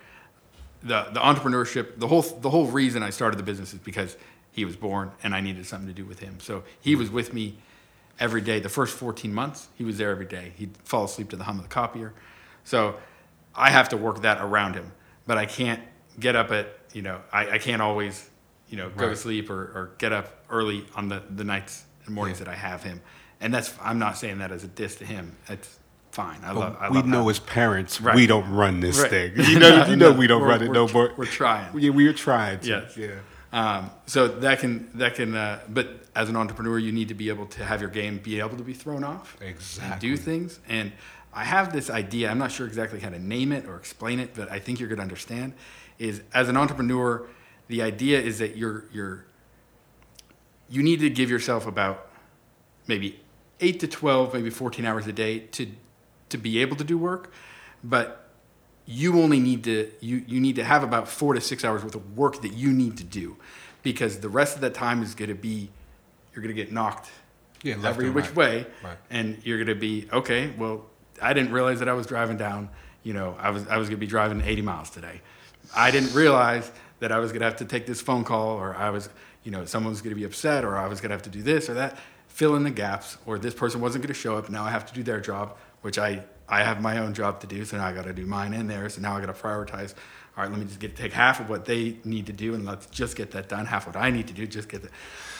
the 0.82 1.04
the 1.12 1.20
entrepreneurship, 1.20 1.98
the 1.98 2.06
whole 2.06 2.20
the 2.22 2.50
whole 2.50 2.66
reason 2.66 3.02
I 3.02 3.10
started 3.10 3.38
the 3.38 3.42
business 3.42 3.72
is 3.72 3.78
because 3.78 4.16
he 4.52 4.64
was 4.66 4.76
born 4.76 5.10
and 5.22 5.34
I 5.34 5.40
needed 5.40 5.64
something 5.66 5.88
to 5.88 5.94
do 5.94 6.04
with 6.04 6.18
him. 6.18 6.38
So 6.40 6.64
he 6.80 6.94
was 6.96 7.10
with 7.10 7.32
me 7.32 7.56
every 8.20 8.40
day. 8.42 8.60
The 8.60 8.68
first 8.68 8.94
14 8.96 9.32
months, 9.32 9.68
he 9.76 9.84
was 9.84 9.96
there 9.96 10.10
every 10.10 10.26
day. 10.26 10.52
He'd 10.56 10.76
fall 10.84 11.04
asleep 11.04 11.30
to 11.30 11.36
the 11.36 11.44
hum 11.44 11.56
of 11.58 11.62
the 11.62 11.68
copier. 11.68 12.12
So 12.64 12.96
I 13.54 13.70
have 13.70 13.88
to 13.90 13.96
work 13.96 14.22
that 14.22 14.38
around 14.42 14.74
him, 14.74 14.92
but 15.26 15.38
I 15.38 15.46
can't 15.46 15.80
get 16.20 16.36
up 16.36 16.50
at 16.52 16.66
you 16.92 17.00
know 17.02 17.20
I, 17.32 17.52
I 17.52 17.58
can't 17.58 17.80
always 17.80 18.28
you 18.68 18.76
know 18.76 18.90
go 18.90 19.08
to 19.08 19.16
sleep 19.16 19.48
or, 19.48 19.62
or 19.78 19.90
get 19.98 20.12
up 20.12 20.26
early 20.50 20.84
on 20.94 21.08
the 21.08 21.22
the 21.40 21.44
nights 21.44 21.84
and 22.04 22.14
mornings 22.14 22.38
Yeah. 22.38 22.44
that 22.46 22.52
I 22.52 22.56
have 22.56 22.82
him. 22.82 23.00
And 23.40 23.52
that's 23.54 23.72
I'm 23.82 23.98
not 23.98 24.18
saying 24.18 24.38
that 24.38 24.50
as 24.52 24.64
a 24.64 24.68
diss 24.68 24.96
to 24.96 25.04
him. 25.06 25.36
It's 25.48 25.78
fine. 26.10 26.40
I 26.44 26.52
love. 26.52 26.76
I 26.80 26.88
we 26.90 26.96
love 26.96 27.06
know 27.06 27.22
how- 27.24 27.28
as 27.28 27.38
parents, 27.38 28.00
Right. 28.00 28.14
we 28.16 28.26
don't 28.26 28.50
run 28.50 28.80
this 28.80 28.98
Right. 29.00 29.10
thing. 29.10 29.32
You 29.36 29.58
know, 29.60 29.86
you 29.86 29.96
know, 29.96 30.10
No, 30.12 30.18
we 30.18 30.26
don't 30.26 30.42
run 30.42 30.62
it 30.62 30.70
no 30.72 30.88
more. 30.88 31.12
we're 31.16 31.24
trying. 31.26 31.78
Yeah, 31.78 31.90
we 31.90 32.06
are 32.08 32.12
trying 32.12 32.60
to. 32.60 32.68
Yes. 32.68 32.96
Yeah. 32.96 33.10
Um, 33.52 33.90
so 34.06 34.28
that 34.28 34.58
can 34.60 34.90
that 34.94 35.14
can, 35.14 35.34
uh, 35.34 35.60
but 35.68 36.06
as 36.16 36.28
an 36.28 36.36
entrepreneur, 36.36 36.78
you 36.78 36.90
need 36.92 37.08
to 37.08 37.14
be 37.14 37.28
able 37.28 37.46
to 37.46 37.64
have 37.64 37.80
your 37.80 37.90
game 37.90 38.18
be 38.18 38.40
able 38.40 38.56
to 38.56 38.64
be 38.64 38.74
thrown 38.74 39.04
off, 39.04 39.36
and 39.40 39.48
Exactly. 39.48 40.08
do 40.10 40.16
things. 40.16 40.58
And 40.68 40.92
I 41.32 41.44
have 41.44 41.72
this 41.72 41.88
idea. 41.90 42.30
I'm 42.30 42.38
not 42.38 42.50
sure 42.50 42.66
exactly 42.66 42.98
how 43.00 43.10
to 43.10 43.18
name 43.18 43.52
it 43.52 43.64
or 43.66 43.76
explain 43.76 44.18
it, 44.18 44.32
but 44.34 44.50
I 44.50 44.58
think 44.58 44.80
you're 44.80 44.88
going 44.88 44.98
to 44.98 45.02
understand. 45.02 45.52
Is 45.98 46.22
as 46.34 46.48
an 46.48 46.56
entrepreneur, 46.56 47.26
the 47.68 47.82
idea 47.82 48.20
is 48.20 48.38
that 48.40 48.56
you're 48.56 48.84
you're 48.92 49.24
you 50.68 50.82
need 50.82 51.00
to 51.00 51.10
give 51.10 51.30
yourself 51.30 51.66
about 51.66 52.08
maybe 52.86 53.20
eight 53.60 53.80
to 53.80 53.88
twelve, 53.88 54.34
maybe 54.34 54.50
fourteen 54.50 54.84
hours 54.84 55.06
a 55.06 55.12
day 55.12 55.40
to 55.40 55.66
to 56.30 56.38
be 56.38 56.60
able 56.60 56.76
to 56.76 56.84
do 56.84 56.98
work, 56.98 57.32
but 57.82 58.28
you 58.86 59.20
only 59.20 59.40
need 59.40 59.64
to 59.64 59.90
you, 60.00 60.22
you 60.26 60.40
need 60.40 60.56
to 60.56 60.64
have 60.64 60.82
about 60.82 61.08
four 61.08 61.34
to 61.34 61.40
six 61.40 61.64
hours 61.64 61.82
worth 61.84 61.94
of 61.94 62.16
work 62.16 62.40
that 62.42 62.52
you 62.54 62.72
need 62.72 62.96
to 62.96 63.04
do 63.04 63.36
because 63.82 64.20
the 64.20 64.28
rest 64.28 64.54
of 64.54 64.60
that 64.62 64.74
time 64.74 65.02
is 65.02 65.14
going 65.14 65.28
to 65.28 65.34
be 65.34 65.68
you're 66.34 66.42
going 66.42 66.54
to 66.54 66.62
get 66.62 66.72
knocked 66.72 67.10
Yeah, 67.62 67.76
every 67.84 68.08
which 68.10 68.26
right. 68.28 68.36
way 68.36 68.66
Right. 68.82 68.96
and 69.10 69.38
you're 69.44 69.58
going 69.58 69.68
to 69.68 69.74
be 69.80 70.08
okay 70.12 70.52
well 70.56 70.86
i 71.20 71.32
didn't 71.34 71.52
realize 71.52 71.80
that 71.80 71.88
i 71.88 71.92
was 71.92 72.06
driving 72.06 72.36
down 72.38 72.70
you 73.02 73.12
know 73.12 73.36
i 73.38 73.50
was 73.50 73.66
i 73.68 73.76
was 73.76 73.88
going 73.88 73.98
to 73.98 74.00
be 74.00 74.06
driving 74.06 74.40
80 74.40 74.62
miles 74.62 74.88
today 74.90 75.20
i 75.76 75.90
didn't 75.90 76.14
realize 76.14 76.70
that 77.00 77.12
i 77.12 77.18
was 77.18 77.30
going 77.30 77.40
to 77.40 77.46
have 77.46 77.56
to 77.56 77.64
take 77.66 77.86
this 77.86 78.00
phone 78.00 78.24
call 78.24 78.56
or 78.56 78.74
i 78.74 78.88
was 78.88 79.08
you 79.44 79.50
know 79.50 79.64
someone 79.66 79.90
was 79.92 80.00
going 80.00 80.14
to 80.14 80.18
be 80.18 80.24
upset 80.24 80.64
or 80.64 80.76
i 80.78 80.86
was 80.86 81.00
going 81.02 81.10
to 81.10 81.14
have 81.14 81.22
to 81.22 81.30
do 81.30 81.42
this 81.42 81.68
or 81.68 81.74
that 81.74 81.98
fill 82.28 82.54
in 82.56 82.62
the 82.62 82.70
gaps 82.70 83.18
or 83.26 83.38
this 83.38 83.54
person 83.54 83.80
wasn't 83.80 84.02
going 84.02 84.14
to 84.14 84.18
show 84.20 84.36
up 84.38 84.48
now 84.48 84.64
i 84.64 84.70
have 84.70 84.86
to 84.86 84.94
do 84.94 85.02
their 85.02 85.20
job 85.20 85.56
which 85.82 85.98
i 85.98 86.22
i 86.48 86.62
have 86.62 86.80
my 86.80 86.98
own 86.98 87.12
job 87.14 87.40
to 87.40 87.46
do 87.46 87.64
so 87.64 87.76
now 87.76 87.86
i 87.86 87.92
got 87.92 88.04
to 88.04 88.12
do 88.12 88.24
mine 88.26 88.52
and 88.54 88.68
theirs 88.70 88.94
so 88.94 89.00
now 89.00 89.16
i 89.16 89.20
got 89.20 89.26
to 89.34 89.42
prioritize 89.42 89.94
all 90.36 90.44
right 90.44 90.50
let 90.50 90.58
me 90.60 90.64
just 90.66 90.78
get 90.80 90.94
take 90.96 91.12
half 91.12 91.40
of 91.40 91.48
what 91.48 91.64
they 91.64 91.96
need 92.04 92.26
to 92.26 92.32
do 92.32 92.54
and 92.54 92.64
let's 92.64 92.86
just 92.86 93.16
get 93.16 93.30
that 93.32 93.48
done 93.48 93.66
half 93.66 93.86
what 93.86 93.96
i 93.96 94.10
need 94.10 94.26
to 94.28 94.34
do 94.34 94.46
just 94.46 94.68
get 94.68 94.82
the 94.82 94.90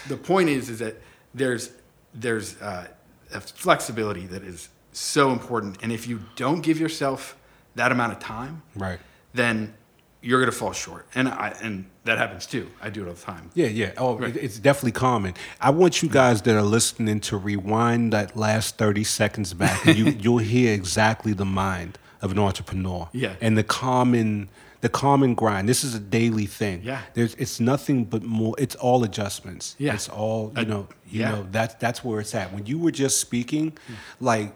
the 0.09 0.17
point 0.17 0.49
is 0.49 0.69
is 0.69 0.79
that 0.81 0.97
there's 1.35 1.71
there's 2.15 2.61
uh, 2.61 2.87
a 3.35 3.41
flexibility 3.41 4.27
that 4.27 4.43
is 4.43 4.69
so 4.93 5.31
important 5.31 5.77
and 5.83 5.93
if 5.93 6.09
you 6.09 6.21
don't 6.37 6.63
give 6.63 6.81
yourself 6.81 7.37
that 7.77 7.93
amount 7.93 8.13
of 8.13 8.19
time 8.19 8.63
Right. 8.75 8.99
then 9.35 9.75
you're 10.21 10.41
going 10.41 10.51
to 10.51 10.57
fall 10.57 10.73
short 10.73 11.07
and 11.15 11.29
i 11.29 11.55
and 11.63 11.85
that 12.05 12.19
happens 12.19 12.45
too 12.47 12.69
i 12.83 12.91
do 12.91 13.05
it 13.05 13.09
all 13.09 13.15
the 13.15 13.21
time 13.21 13.51
Yeah, 13.55 13.67
yeah. 13.69 13.93
Oh, 13.97 14.17
Right. 14.19 14.35
it's 14.37 14.59
definitely 14.59 14.93
common. 14.93 15.35
I 15.61 15.71
want 15.71 16.03
you 16.03 16.09
guys 16.09 16.43
that 16.43 16.57
are 16.57 16.63
listening 16.63 17.21
to 17.21 17.37
rewind 17.37 18.13
that 18.13 18.37
last 18.37 18.79
30 18.79 19.05
seconds 19.05 19.55
back. 19.55 19.87
and 19.87 19.97
you, 19.97 20.07
you'll 20.19 20.39
hear 20.39 20.73
exactly 20.75 21.33
the 21.35 21.45
mind 21.45 21.99
of 22.23 22.33
an 22.33 22.39
entrepreneur. 22.39 23.09
Yeah. 23.13 23.35
And 23.41 23.57
the 23.57 23.63
common 23.65 24.49
the 24.81 24.89
common 24.89 25.35
grind. 25.35 25.69
This 25.69 25.83
is 25.83 25.95
a 25.95 26.01
daily 26.01 26.47
thing. 26.47 26.83
Yeah. 26.85 27.03
There's 27.15 27.35
it's 27.35 27.59
nothing 27.61 28.05
but 28.05 28.23
more 28.23 28.55
it's 28.59 28.77
all 28.77 29.03
adjustments. 29.05 29.75
Yeah. 29.79 29.95
It's 29.95 30.09
all, 30.09 30.53
you 30.57 30.65
know, 30.65 30.89
you 31.11 31.21
yeah. 31.21 31.31
know, 31.33 31.47
that's 31.51 31.75
that's 31.75 32.05
where 32.05 32.21
it's 32.21 32.35
at. 32.35 32.53
When 32.53 32.65
you 32.67 32.79
were 32.79 32.93
just 32.93 33.21
speaking, 33.21 33.73
hmm. 33.87 33.95
like 34.21 34.55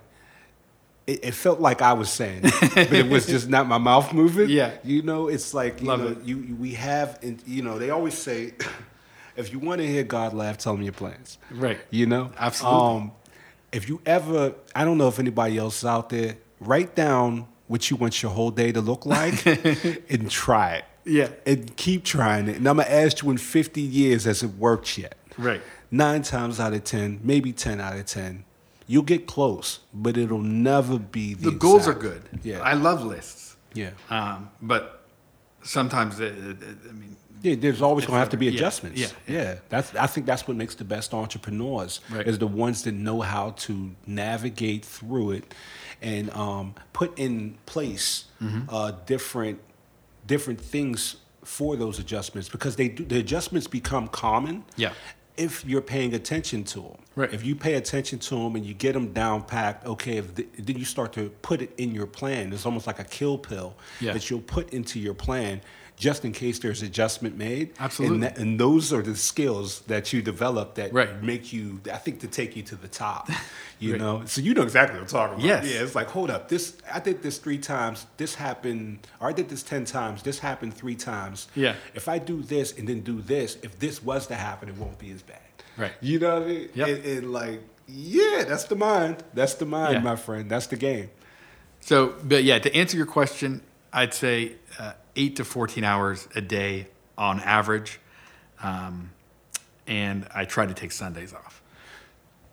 it, 1.07 1.25
it 1.25 1.35
felt 1.35 1.61
like 1.61 1.83
I 1.83 1.93
was 1.93 2.11
saying, 2.11 2.43
but 2.43 2.93
it 2.93 3.09
was 3.09 3.27
just 3.27 3.49
not 3.49 3.67
my 3.67 3.79
mouth 3.79 4.13
moving. 4.13 4.49
Yeah. 4.49 4.73
You 4.85 5.03
know, 5.03 5.29
it's 5.29 5.53
like 5.55 5.81
you 5.81 5.89
Love 5.89 6.01
know, 6.01 6.09
it. 6.09 6.23
you 6.25 6.57
we 6.59 6.73
have, 6.73 7.19
and 7.23 7.43
you 7.47 7.63
know, 7.63 7.79
they 7.79 7.91
always 7.91 8.15
say, 8.17 8.55
if 9.37 9.53
you 9.53 9.59
want 9.59 9.81
to 9.81 9.87
hear 9.87 10.05
God 10.05 10.33
laugh, 10.35 10.59
tell 10.59 10.75
him 10.75 10.83
your 10.83 10.93
plans. 10.93 11.39
Right. 11.51 11.81
You 11.91 12.07
know, 12.07 12.31
Absolutely. 12.39 12.81
Um, 12.81 13.13
if 13.73 13.89
you 13.89 14.01
ever, 14.05 14.55
I 14.75 14.85
don't 14.85 14.99
know 14.99 15.09
if 15.09 15.19
anybody 15.19 15.57
else 15.59 15.79
is 15.79 15.85
out 15.87 16.11
there, 16.11 16.37
write 16.61 16.95
down 16.95 17.47
what 17.69 17.91
you 17.91 17.97
want 17.97 18.23
your 18.23 18.31
whole 18.33 18.51
day 18.51 18.71
to 18.71 18.81
look 18.83 19.07
like, 19.07 19.47
and 20.11 20.31
try 20.31 20.75
it. 20.77 20.85
Yeah. 21.05 21.29
And 21.47 21.75
keep 21.77 22.05
trying 22.05 22.49
it. 22.49 22.57
And 22.59 22.69
I'm 22.69 22.77
gonna 22.77 22.89
ask 22.89 23.23
you 23.23 23.31
in 23.31 23.39
50 23.39 23.81
years, 23.81 24.25
has 24.25 24.43
it 24.43 24.51
worked 24.59 24.99
yet? 24.99 25.17
right 25.39 25.63
Nine 25.91 26.23
times 26.23 26.61
out 26.61 26.73
of 26.75 26.85
ten, 26.85 27.21
maybe 27.23 27.53
ten 27.53 27.81
out 27.81 27.97
of 27.97 28.07
ten, 28.07 28.45
you'll 28.87 29.03
get 29.15 29.27
close, 29.27 29.81
but 29.95 30.17
it'll 30.17 30.39
never 30.41 30.99
be 30.99 31.35
the. 31.35 31.51
the 31.51 31.57
goals 31.57 31.87
are 31.89 31.95
good 31.95 32.23
Yeah. 32.43 32.61
i 32.61 32.75
love 32.75 33.05
lists 33.05 33.57
yeah. 33.75 33.91
um, 34.11 34.51
but 34.61 34.83
sometimes 35.63 36.21
it, 36.21 36.33
it, 36.37 36.57
i 36.89 36.93
mean 36.93 37.17
Yeah, 37.43 37.57
there's 37.57 37.83
always 37.83 38.05
going 38.07 38.17
to 38.17 38.21
have 38.21 38.31
to 38.31 38.37
be 38.37 38.47
never- 38.47 38.55
yeah, 38.57 38.61
adjustments. 38.61 39.01
yeah, 39.01 39.09
yeah. 39.37 39.55
That's 39.69 39.89
I 39.97 40.07
think 40.07 40.27
that's 40.27 40.47
what 40.49 40.57
makes 40.57 40.75
the 40.77 40.85
best 40.85 41.13
entrepreneurs 41.15 42.01
Right. 42.11 42.27
is 42.31 42.39
the 42.39 42.47
ones 42.47 42.83
that 42.85 42.95
know 42.95 43.21
how 43.21 43.47
to 43.67 43.73
navigate 44.07 44.85
through 44.85 45.33
it 45.39 45.45
and 46.01 46.31
um, 46.45 46.75
put 46.93 47.11
in 47.19 47.59
place 47.67 48.07
Mm-hmm. 48.43 48.75
uh, 48.75 48.91
different 49.07 49.59
different 50.27 50.61
things 50.61 51.17
for 51.45 51.77
those 51.77 51.99
adjustments 52.05 52.49
because 52.49 52.75
they 52.77 52.89
do, 52.89 53.05
the 53.05 53.19
adjustments 53.19 53.67
become 53.69 54.07
common. 54.09 54.65
Yeah. 54.77 54.93
If 55.37 55.65
you're 55.65 55.87
paying 55.97 56.13
attention 56.15 56.65
to 56.75 56.81
them, 56.81 56.99
Right. 57.15 57.33
If 57.33 57.45
you 57.45 57.55
pay 57.55 57.75
attention 57.75 58.19
to 58.21 58.35
them 58.37 58.57
and 58.57 58.65
you 58.65 58.75
get 58.75 58.93
them 58.95 59.13
down 59.13 59.43
packed, 59.43 59.87
okay, 59.87 60.17
if 60.17 60.35
the, 60.35 60.47
then 60.59 60.79
you 60.79 60.85
start 60.85 61.13
to 61.15 61.29
put 61.43 61.61
it 61.63 61.73
in 61.77 61.95
your 61.95 62.07
plan. 62.07 62.53
It's 62.53 62.65
almost 62.67 62.87
like 62.87 62.99
a 62.99 63.05
kill 63.05 63.39
pill 63.39 63.75
Yeah. 64.01 64.13
that 64.15 64.31
you'll 64.31 64.41
put 64.41 64.73
into 64.73 64.99
your 64.99 65.15
plan 65.15 65.61
just 65.95 66.25
in 66.25 66.33
case 66.33 66.59
there's 66.59 66.83
adjustment 66.83 67.37
made. 67.37 67.71
Absolutely. 67.79 68.15
And, 68.17 68.23
that, 68.25 68.39
and 68.39 68.59
those 68.59 68.93
are 68.93 69.03
the 69.03 69.15
skills 69.15 69.83
that 69.83 70.13
you 70.13 70.21
develop 70.23 70.75
that 70.77 70.93
Right. 70.93 71.23
make 71.23 71.53
you, 71.53 71.81
I 71.93 71.99
think, 71.99 72.21
to 72.21 72.27
take 72.27 72.57
you 72.57 72.63
to 72.65 72.77
the 72.77 72.89
top. 72.89 73.31
You 73.79 73.93
Right. 73.95 74.01
know, 74.01 74.23
so 74.27 74.41
you 74.41 74.55
know 74.55 74.63
exactly 74.63 74.95
what 74.97 75.03
I'm 75.03 75.09
talking 75.09 75.35
about. 75.45 75.45
Yes. 75.45 75.67
Yeah, 75.67 75.83
it's 75.83 75.97
like, 75.97 76.07
hold 76.07 76.31
up, 76.31 76.49
this 76.49 76.77
I 76.93 77.01
did 77.01 77.21
this 77.21 77.39
three 77.39 77.59
times. 77.59 78.07
This 78.17 78.37
happened, 78.37 79.01
or 79.19 79.29
I 79.29 79.33
did 79.33 79.49
this 79.49 79.65
ten 79.65 79.85
times. 79.85 80.23
This 80.23 80.39
happened 80.39 80.73
three 80.75 80.95
times. 80.95 81.49
Yeah. 81.57 81.75
If 81.93 82.09
I 82.09 82.19
do 82.21 82.43
this 82.43 82.79
and 82.79 82.89
then 82.89 83.01
do 83.01 83.21
this, 83.21 83.59
if 83.65 83.77
this 83.81 84.01
was 84.01 84.29
to 84.29 84.37
happen, 84.37 84.69
it 84.69 84.77
won't 84.79 85.01
be 85.01 85.11
as 85.11 85.23
bad. 85.23 85.41
Right. 85.77 85.93
You 86.01 86.19
know 86.19 86.35
what 86.41 86.43
I 86.43 86.47
mean? 86.47 86.69
Yep. 86.75 87.23
Like, 87.25 87.61
yeah, 87.89 88.45
that's 88.47 88.65
the 88.65 88.77
mind. 88.77 89.23
That's 89.35 89.55
the 89.55 89.67
mind, 89.67 89.95
Yeah. 89.95 90.01
my 90.01 90.17
friend. 90.17 90.51
That's 90.51 90.67
the 90.67 90.77
game. 90.77 91.11
So, 91.81 92.15
but 92.23 92.45
yeah, 92.45 92.59
to 92.59 92.75
answer 92.75 92.97
your 92.97 93.07
question, 93.07 93.63
I'd 93.93 94.15
say 94.15 94.53
uh, 94.79 94.93
eight 95.17 95.37
to 95.37 95.45
14 95.45 95.83
hours 95.85 96.29
a 96.35 96.41
day 96.41 96.89
on 97.19 97.41
average. 97.41 97.99
Um, 98.63 99.11
and 99.87 100.27
I 100.35 100.45
try 100.45 100.67
to 100.67 100.75
take 100.75 100.93
Sundays 100.93 101.35
off. 101.35 101.61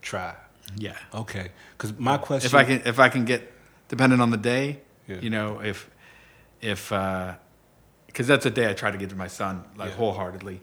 Try. 0.02 0.36
Yeah. 0.78 0.96
Okay. 1.14 1.50
Because 1.78 1.98
my 2.00 2.18
question. 2.18 2.48
If 2.48 2.54
I 2.56 2.64
can, 2.64 2.82
if 2.86 3.00
I 3.00 3.10
can 3.10 3.26
get, 3.26 3.52
depending 3.88 4.20
on 4.22 4.32
the 4.32 4.38
day, 4.38 4.80
Yeah. 5.08 5.18
you 5.22 5.30
know, 5.30 5.60
if, 5.62 5.90
if, 6.62 6.92
uh 6.92 7.34
'cause 8.08 8.26
cause 8.26 8.28
that's 8.28 8.46
a 8.48 8.50
day 8.52 8.68
I 8.70 8.74
try 8.74 8.90
to 8.92 8.98
give 8.98 9.10
to 9.10 9.16
my 9.16 9.28
son 9.28 9.64
like 9.78 9.90
Yeah. 9.92 9.96
wholeheartedly. 9.98 10.62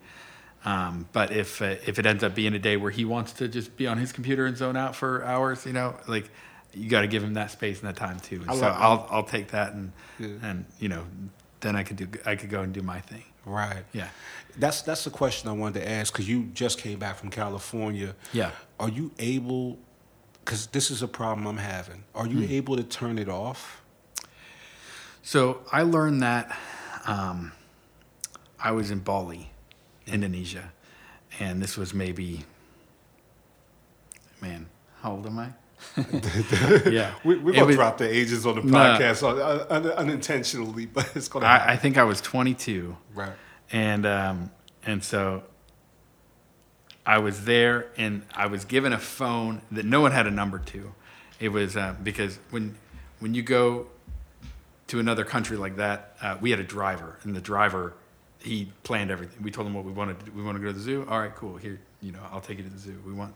Um, 0.67 1.09
but 1.13 1.31
if, 1.31 1.63
uh, 1.63 1.77
if 1.87 1.99
it 1.99 2.05
ends 2.07 2.23
up 2.25 2.35
being 2.35 2.53
a 2.53 2.59
day 2.59 2.77
where 2.77 2.91
he 2.91 3.05
wants 3.05 3.33
to 3.35 3.47
just 3.49 3.77
be 3.77 3.87
on 3.87 3.97
his 3.99 4.13
computer 4.13 4.45
and 4.47 4.57
zone 4.57 4.77
out 4.77 4.95
for 4.97 5.25
hours, 5.25 5.65
you 5.65 5.73
know, 5.73 5.97
like 6.09 6.29
you 6.75 6.91
got 6.91 7.03
to 7.03 7.07
give 7.07 7.23
him 7.23 7.35
that 7.35 7.51
space 7.53 7.79
and 7.81 7.89
that 7.89 7.97
time 7.97 8.19
too. 8.21 8.43
And 8.49 8.53
so 8.57 8.63
love- 8.63 8.77
I'll, 8.79 9.07
I'll 9.11 9.23
take 9.23 9.49
that 9.53 9.73
and, 9.75 9.93
Yeah. 10.19 10.29
and, 10.43 10.65
you 10.81 10.89
know, 10.89 11.05
then 11.61 11.77
I 11.77 11.85
could 11.85 11.97
do, 11.97 12.09
I 12.27 12.35
could 12.37 12.51
go 12.51 12.61
and 12.63 12.73
do 12.75 12.83
my 12.83 13.01
thing. 13.01 13.23
Right. 13.45 13.85
Yeah. 13.93 14.09
That's 14.59 14.83
that's 14.83 15.05
the 15.05 15.11
question 15.11 15.49
I 15.49 15.53
wanted 15.53 15.81
to 15.81 15.89
ask 15.89 16.13
because 16.13 16.29
you 16.29 16.47
just 16.53 16.79
came 16.81 16.99
back 16.99 17.17
from 17.17 17.31
California. 17.31 18.17
Yeah. 18.33 18.51
Are 18.81 18.89
you 18.89 19.13
able? 19.21 19.79
Because 20.45 20.67
this 20.69 20.91
is 20.91 21.01
a 21.03 21.07
problem 21.09 21.47
I'm 21.47 21.57
having. 21.59 22.03
Are 22.15 22.27
you 22.27 22.43
able 22.57 22.77
to 22.77 22.83
turn 22.83 23.19
it 23.19 23.29
off? 23.29 23.83
So 25.23 25.61
I 25.71 25.83
learned 25.83 26.23
that 26.23 26.57
um, 27.07 27.53
I 28.59 28.73
was 28.73 28.91
in 28.91 28.99
Bali, 29.01 29.51
Indonesia, 30.07 30.73
and 31.41 31.61
this 31.63 31.77
was 31.77 31.93
maybe, 31.95 32.45
man, 34.41 34.67
how 35.03 35.13
old 35.13 35.27
am 35.27 35.39
I? 35.39 35.49
yeah, 36.91 37.13
We, 37.25 37.37
we're 37.37 37.51
It 37.51 37.55
gonna 37.55 37.67
was- 37.67 37.77
drop 37.77 37.99
the 37.99 38.09
ages 38.09 38.47
on 38.47 38.57
the 38.57 38.63
No. 38.63 38.79
podcast 38.79 39.23
un, 39.23 39.67
un, 39.87 39.93
unintentionally, 39.93 40.87
but 40.93 41.11
it's 41.15 41.29
gonna. 41.29 41.47
I, 41.47 41.73
I 41.73 41.77
think 41.77 41.99
I 41.99 42.05
was 42.05 42.21
22, 42.21 42.97
right. 43.15 43.33
and 43.73 44.07
um, 44.07 44.51
and 44.85 45.05
so 45.05 45.43
I 47.05 47.19
was 47.19 47.45
there, 47.45 47.89
and 47.97 48.23
I 48.35 48.47
was 48.47 48.65
given 48.65 48.93
a 48.93 48.99
phone 48.99 49.61
that 49.71 49.85
no 49.85 50.01
one 50.01 50.13
had 50.13 50.27
a 50.27 50.31
number 50.31 50.59
to. 50.59 50.95
It 51.41 51.51
was 51.51 51.77
uh, 51.77 51.95
because 52.03 52.39
when 52.51 52.77
when 53.19 53.35
you 53.35 53.43
go 53.43 53.89
to 54.89 54.99
another 55.01 55.25
country 55.25 55.57
like 55.57 55.77
that, 55.77 56.17
uh, 56.23 56.37
we 56.41 56.51
had 56.53 56.61
a 56.61 56.65
driver, 56.65 57.19
and 57.23 57.37
the 57.37 57.41
driver 57.41 57.93
he 58.47 58.73
planned 58.83 59.11
everything. 59.11 59.43
We 59.43 59.51
told 59.51 59.67
him 59.67 59.75
what 59.75 59.85
we 59.85 59.93
wanted. 59.93 60.19
To 60.21 60.27
do. 60.27 60.33
We 60.33 60.43
want 60.43 60.57
to 60.57 60.61
go 60.63 60.69
to 60.69 60.73
the 60.73 60.81
zoo. 60.81 61.07
All 61.09 61.19
right, 61.21 61.35
cool. 61.35 61.57
Here, 61.57 61.81
you 62.01 62.13
know, 62.13 62.21
I'll 62.31 62.41
take 62.41 62.59
you 62.59 62.65
to 62.65 62.71
the 62.71 62.79
zoo. 62.79 63.01
We 63.07 63.13
want 63.13 63.35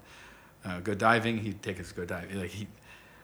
uh, 0.64 0.80
go 0.80 0.94
diving. 0.94 1.38
He'd 1.38 1.62
take 1.62 1.80
us 1.80 1.88
to 1.88 1.94
go 1.94 2.04
diving. 2.04 2.38
Like 2.40 2.50
he, 2.50 2.66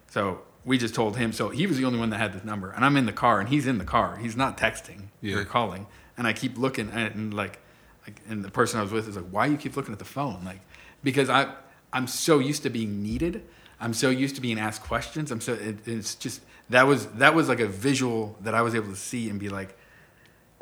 so 0.09 0.41
we 0.64 0.78
just 0.78 0.95
told 0.95 1.16
him. 1.16 1.32
So 1.32 1.49
he 1.49 1.66
was 1.66 1.76
the 1.78 1.84
only 1.84 1.99
one 1.99 2.11
that 2.11 2.18
had 2.18 2.32
the 2.32 2.45
number, 2.47 2.70
and 2.70 2.84
I'm 2.84 2.97
in 2.97 3.07
the 3.07 3.12
car, 3.12 3.41
and 3.41 3.49
he's 3.49 3.66
in 3.66 3.78
the 3.78 3.84
car. 3.84 4.16
He's 4.16 4.37
not 4.37 4.59
texting 4.59 5.05
Yeah. 5.20 5.37
or 5.37 5.45
calling, 5.45 5.87
and 6.16 6.26
I 6.26 6.32
keep 6.32 6.59
looking 6.59 6.91
at 6.91 7.01
it 7.07 7.14
and 7.14 7.32
like, 7.32 7.61
like, 8.07 8.20
and 8.28 8.45
the 8.45 8.51
person 8.51 8.78
I 8.80 8.82
was 8.82 8.93
with 8.93 9.09
is 9.09 9.16
like, 9.16 9.26
why 9.30 9.47
you 9.47 9.57
keep 9.57 9.76
looking 9.76 9.93
at 9.93 9.99
the 9.99 10.05
phone? 10.05 10.43
Like, 10.45 10.61
because 11.03 11.28
I 11.28 11.53
I'm 11.93 12.07
so 12.07 12.39
used 12.39 12.62
to 12.64 12.70
being 12.70 13.03
needed. 13.03 13.43
I'm 13.78 13.95
so 13.95 14.09
used 14.09 14.34
to 14.37 14.41
being 14.41 14.59
asked 14.59 14.82
questions. 14.82 15.30
I'm 15.30 15.41
so 15.41 15.53
it, 15.55 15.87
it's 15.87 16.14
just 16.14 16.41
that 16.70 16.87
was 16.87 17.07
that 17.18 17.34
was 17.34 17.49
like 17.49 17.61
a 17.61 17.66
visual 17.66 18.37
that 18.41 18.55
I 18.55 18.62
was 18.62 18.74
able 18.74 18.89
to 18.89 18.97
see 18.97 19.28
and 19.30 19.39
be 19.39 19.49
like, 19.49 19.76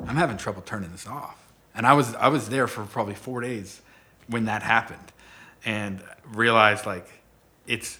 I'm 0.01 0.15
having 0.15 0.37
trouble 0.37 0.61
turning 0.61 0.91
this 0.91 1.07
off. 1.07 1.37
And 1.73 1.85
I 1.85 1.93
was 1.93 2.15
I 2.15 2.29
was 2.29 2.49
there 2.49 2.67
for 2.67 2.85
probably 2.85 3.15
four 3.15 3.41
days 3.41 3.81
when 4.27 4.45
that 4.45 4.63
happened, 4.63 5.11
and 5.65 6.01
realized 6.25 6.85
like 6.85 7.07
it's 7.67 7.99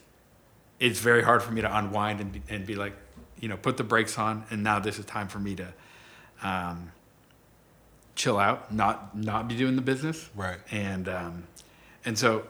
it's 0.79 0.99
very 0.99 1.23
hard 1.23 1.43
for 1.43 1.51
me 1.51 1.61
to 1.61 1.77
unwind 1.77 2.19
and 2.21 2.31
be, 2.31 2.41
and 2.49 2.65
be 2.65 2.75
like, 2.75 2.93
you 3.39 3.47
know, 3.47 3.57
put 3.57 3.77
the 3.77 3.83
brakes 3.83 4.17
on, 4.17 4.45
and 4.49 4.63
now 4.63 4.79
this 4.79 4.97
is 4.97 5.05
time 5.05 5.27
for 5.27 5.39
me 5.39 5.55
to 5.55 5.73
um, 6.41 6.91
chill 8.15 8.37
out, 8.37 8.73
not 8.73 9.15
not 9.15 9.47
be 9.47 9.57
doing 9.57 9.75
the 9.75 9.81
business, 9.81 10.29
Right. 10.35 10.57
And 10.71 11.09
um, 11.09 11.43
and 12.05 12.17
so 12.17 12.47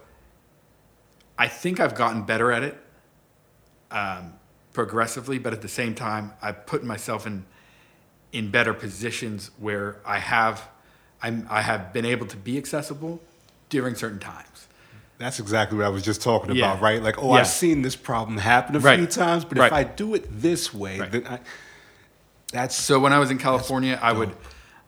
I 1.37 1.47
think 1.47 1.79
I've 1.79 1.95
gotten 1.95 2.23
better 2.23 2.51
at 2.51 2.63
it 2.63 2.77
um, 3.91 4.33
progressively, 4.73 5.39
but 5.39 5.53
at 5.53 5.61
the 5.61 5.67
same 5.67 5.95
time, 5.95 6.33
I've 6.41 6.65
put 6.65 6.83
myself 6.83 7.25
in 7.25 7.45
in 8.35 8.51
better 8.51 8.73
positions 8.73 9.49
where 9.57 9.95
I 10.05 10.19
have 10.19 10.67
I'm, 11.21 11.47
I 11.49 11.61
have 11.61 11.93
been 11.93 12.05
able 12.05 12.27
to 12.27 12.37
be 12.37 12.57
accessible 12.57 13.19
during 13.69 13.95
certain 13.95 14.19
times. 14.19 14.67
That's 15.17 15.39
exactly 15.39 15.77
what 15.77 15.87
I 15.87 15.89
was 15.89 16.03
just 16.03 16.21
talking 16.21 16.53
Yeah. 16.53 16.73
about, 16.73 16.81
right? 16.81 17.01
Like, 17.01 17.17
oh, 17.17 17.29
Yeah. 17.33 17.39
I've 17.39 17.47
seen 17.47 17.81
this 17.81 17.95
problem 17.95 18.37
happen 18.37 18.75
a 18.75 18.79
Right. 18.79 18.99
few 18.99 19.07
times, 19.07 19.45
but 19.45 19.57
Right. 19.57 19.67
if 19.67 19.73
I 19.73 19.83
do 19.85 20.13
it 20.13 20.27
this 20.29 20.73
way, 20.73 20.99
Right. 20.99 21.11
then 21.11 21.25
I, 21.25 21.39
that's 22.51 22.75
So 22.75 22.99
when 22.99 23.13
I 23.13 23.17
was 23.19 23.31
in 23.31 23.37
California, 23.39 23.97
I 24.01 24.11
would, 24.11 24.35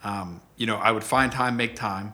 um, 0.03 0.41
you 0.57 0.67
know, 0.67 0.75
I 0.75 0.91
would 0.91 1.03
find 1.05 1.31
time, 1.31 1.55
make 1.55 1.75
time, 1.75 2.13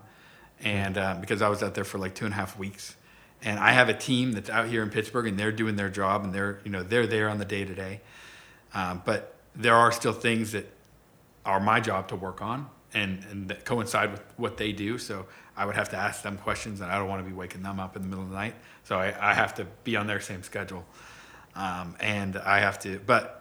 and 0.64 0.98
uh, 0.98 1.16
because 1.20 1.42
I 1.42 1.50
was 1.50 1.64
out 1.64 1.74
there 1.74 1.84
for 1.84 1.98
like 1.98 2.14
two 2.14 2.26
and 2.26 2.34
a 2.34 2.38
half 2.38 2.58
weeks, 2.58 2.96
and 3.42 3.60
I 3.60 3.72
have 3.72 3.90
a 3.90 3.94
team 3.94 4.32
that's 4.34 4.50
out 4.50 4.68
here 4.68 4.84
in 4.84 4.90
Pittsburgh, 4.92 5.28
and 5.28 5.38
they're 5.38 5.52
doing 5.52 5.76
their 5.76 5.90
job, 5.90 6.24
and 6.24 6.34
they're, 6.34 6.60
you 6.64 6.70
know, 6.72 6.84
they're 6.84 7.08
there 7.08 7.28
on 7.28 7.40
the 7.40 7.46
day 7.46 7.66
to 7.66 7.74
day, 7.74 8.02
Um, 8.76 9.02
but 9.04 9.36
there 9.56 9.76
are 9.76 9.92
still 9.92 10.14
things 10.14 10.52
that 10.54 10.70
are 11.46 11.60
my 11.60 11.80
job 11.80 12.08
to 12.10 12.16
work 12.16 12.42
on, 12.42 12.70
and 12.94 13.26
and 13.30 13.48
that 13.50 13.66
coincide 13.66 14.12
with 14.12 14.24
what 14.38 14.58
they 14.58 14.72
do. 14.72 14.98
So 14.98 15.26
I 15.56 15.66
would 15.66 15.76
have 15.76 15.90
to 15.90 15.98
ask 15.98 16.22
them 16.24 16.38
questions, 16.38 16.82
and 16.82 16.92
I 16.92 16.98
don't 16.98 17.08
want 17.08 17.24
to 17.24 17.30
be 17.30 17.36
waking 17.36 17.64
them 17.64 17.80
up 17.80 17.96
in 17.96 18.02
the 18.02 18.08
middle 18.08 18.24
of 18.24 18.30
the 18.30 18.36
night. 18.36 18.56
So 18.84 18.98
I, 18.98 19.32
I 19.32 19.34
have 19.34 19.54
to 19.56 19.66
be 19.84 19.96
on 19.96 20.08
their 20.08 20.20
same 20.20 20.44
schedule, 20.44 20.86
um, 21.56 21.96
and 22.00 22.38
I 22.38 22.60
have 22.60 22.80
to, 22.80 23.00
but 23.06 23.40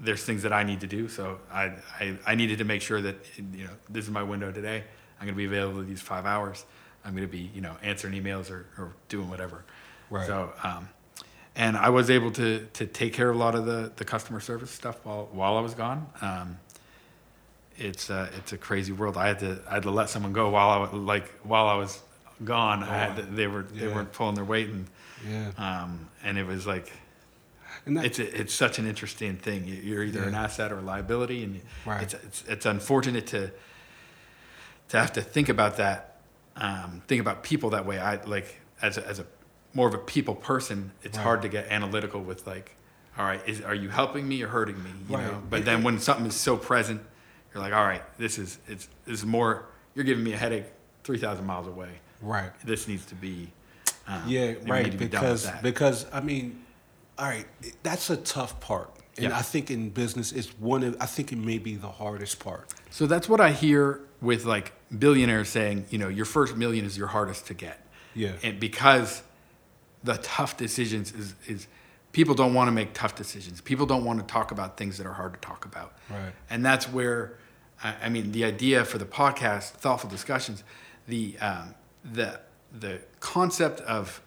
there's 0.00 0.24
things 0.24 0.42
that 0.42 0.52
I 0.52 0.64
need 0.64 0.80
to 0.80 0.86
do. 0.86 1.08
So 1.08 1.38
I, 1.52 1.72
I, 2.00 2.18
I 2.26 2.34
needed 2.34 2.58
to 2.58 2.64
make 2.64 2.82
sure 2.82 3.00
that, 3.00 3.16
you 3.36 3.64
know, 3.64 3.70
this 3.88 4.04
is 4.04 4.10
my 4.10 4.22
window 4.22 4.50
today. 4.50 4.82
I'm 5.20 5.26
going 5.26 5.34
to 5.34 5.38
be 5.38 5.44
available 5.44 5.82
these 5.82 6.02
five 6.02 6.26
hours. 6.26 6.64
I'm 7.04 7.14
going 7.14 7.26
to 7.26 7.30
be, 7.30 7.50
you 7.54 7.60
know, 7.60 7.76
answering 7.82 8.20
emails 8.20 8.50
or, 8.50 8.66
or 8.76 8.92
doing 9.08 9.30
whatever. 9.30 9.64
Right. 10.10 10.26
So, 10.26 10.52
um, 10.62 10.88
and 11.54 11.76
I 11.76 11.90
was 11.90 12.10
able 12.10 12.32
to, 12.32 12.66
to 12.74 12.86
take 12.86 13.12
care 13.12 13.30
of 13.30 13.36
a 13.36 13.38
lot 13.38 13.54
of 13.54 13.66
the, 13.66 13.92
the 13.94 14.04
customer 14.04 14.40
service 14.40 14.72
stuff 14.72 14.98
while, 15.04 15.28
while 15.30 15.56
I 15.56 15.60
was 15.60 15.74
gone. 15.74 16.08
Um, 16.20 16.58
it's 17.76 18.10
a, 18.10 18.28
it's 18.38 18.52
a 18.52 18.58
crazy 18.58 18.92
world. 18.92 19.16
I 19.16 19.26
had 19.28 19.38
to, 19.40 19.60
I 19.68 19.74
had 19.74 19.82
to 19.84 19.90
let 19.90 20.08
someone 20.08 20.32
go 20.32 20.50
while 20.50 20.70
I 20.70 20.76
was 20.78 20.92
like, 20.92 21.28
while 21.42 21.66
I 21.66 21.74
was 21.74 22.00
gone, 22.44 22.82
I 22.82 22.96
had 22.96 23.16
to, 23.16 23.22
they 23.22 23.46
were 23.46 23.62
they 23.62 23.88
weren't 23.88 24.12
pulling 24.12 24.34
their 24.34 24.44
weight 24.44 24.68
and, 24.68 24.86
yeah. 25.28 25.50
um, 25.56 26.08
and 26.22 26.36
it 26.38 26.46
was 26.46 26.66
like, 26.66 26.92
And 27.86 27.96
that, 27.96 28.04
it's 28.06 28.18
a, 28.18 28.40
it's 28.40 28.54
such 28.54 28.78
an 28.78 28.86
interesting 28.86 29.36
thing. 29.36 29.66
You- 29.66 29.74
You're 29.82 30.02
either 30.04 30.22
an 30.24 30.34
asset 30.34 30.72
or 30.72 30.78
a 30.78 30.82
liability, 30.82 31.42
and 31.44 31.60
Right. 31.84 32.02
it's, 32.02 32.14
it's 32.14 32.44
it's 32.48 32.66
unfortunate 32.66 33.26
to 33.28 33.50
to 34.88 34.98
have 34.98 35.12
to 35.14 35.22
think 35.22 35.48
about 35.48 35.76
that, 35.78 36.16
um, 36.56 37.02
think 37.08 37.20
about 37.20 37.42
people 37.42 37.70
that 37.70 37.86
way. 37.86 37.98
I 37.98 38.22
like 38.24 38.60
as 38.82 38.98
a, 38.98 39.06
as 39.06 39.18
a 39.18 39.26
more 39.72 39.88
of 39.88 39.94
a 39.94 39.98
people 39.98 40.34
person. 40.34 40.92
It's 41.02 41.16
Right. 41.16 41.24
hard 41.24 41.42
to 41.42 41.48
get 41.48 41.68
analytical 41.68 42.22
with 42.22 42.46
like, 42.46 42.76
all 43.18 43.24
right, 43.24 43.40
is 43.46 43.60
are 43.62 43.74
you 43.74 43.88
helping 43.88 44.26
me 44.28 44.42
or 44.42 44.48
hurting 44.48 44.82
me? 44.82 44.90
You 45.08 45.16
Right. 45.16 45.26
know. 45.26 45.42
But 45.48 45.64
then 45.64 45.82
when 45.82 45.98
something 46.00 46.26
is 46.26 46.36
so 46.36 46.56
present, 46.56 47.00
you're 47.54 47.62
like, 47.62 47.72
all 47.72 47.84
right, 47.84 48.02
this 48.18 48.38
is 48.38 48.58
it's 48.66 48.88
this 49.06 49.20
is 49.20 49.26
more. 49.26 49.66
You're 49.94 50.04
giving 50.04 50.24
me 50.24 50.32
a 50.32 50.36
headache 50.36 50.66
three 51.04 51.18
thousand 51.18 51.46
miles 51.46 51.66
away. 51.68 51.90
right. 52.20 52.50
This 52.64 52.88
needs 52.88 53.06
to 53.06 53.14
be. 53.14 53.52
Um, 54.06 54.22
Yeah, 54.26 54.54
right. 54.66 54.90
be 54.90 55.06
Because 55.06 55.48
because 55.62 56.06
I 56.12 56.20
mean, 56.20 56.64
all 57.18 57.26
right, 57.26 57.46
that's 57.82 58.10
a 58.10 58.16
tough 58.16 58.60
part, 58.60 58.90
and 59.16 59.26
Yeah. 59.26 59.38
I 59.38 59.42
think 59.42 59.70
in 59.70 59.90
business 59.90 60.32
it's 60.32 60.48
one 60.58 60.82
of 60.82 60.96
I 61.00 61.06
think 61.06 61.32
it 61.32 61.38
may 61.38 61.58
be 61.58 61.76
the 61.76 61.90
hardest 61.90 62.40
part. 62.40 62.72
So 62.90 63.06
that's 63.06 63.28
what 63.28 63.40
I 63.40 63.52
hear 63.52 64.00
with 64.20 64.44
like 64.44 64.72
billionaires 64.98 65.48
saying, 65.48 65.86
you 65.90 65.98
know, 65.98 66.08
your 66.08 66.24
first 66.26 66.56
million 66.56 66.84
is 66.84 66.98
your 66.98 67.08
hardest 67.08 67.46
to 67.46 67.54
get. 67.54 67.86
Yeah. 68.14 68.32
And 68.42 68.58
because 68.60 69.22
the 70.02 70.14
tough 70.18 70.56
decisions 70.56 71.12
is 71.12 71.34
is 71.46 71.66
people 72.12 72.34
don't 72.34 72.54
want 72.54 72.68
to 72.68 72.72
make 72.72 72.92
tough 72.94 73.14
decisions. 73.14 73.60
People 73.60 73.86
don't 73.86 74.04
want 74.04 74.20
to 74.20 74.26
talk 74.26 74.50
about 74.52 74.76
things 74.76 74.98
that 74.98 75.06
are 75.06 75.12
hard 75.14 75.34
to 75.34 75.40
talk 75.40 75.64
about. 75.64 75.94
Right. 76.10 76.32
And 76.50 76.64
that's 76.64 76.88
where 76.88 77.38
I, 77.84 77.94
I 78.04 78.08
mean 78.08 78.32
the 78.32 78.44
idea 78.44 78.84
for 78.84 78.98
the 78.98 79.04
podcast, 79.04 79.70
thoughtful 79.72 80.10
discussions, 80.10 80.64
the 81.06 81.36
um, 81.38 81.74
the 82.04 82.40
the 82.76 83.00
concept 83.20 83.80
of 83.82 84.20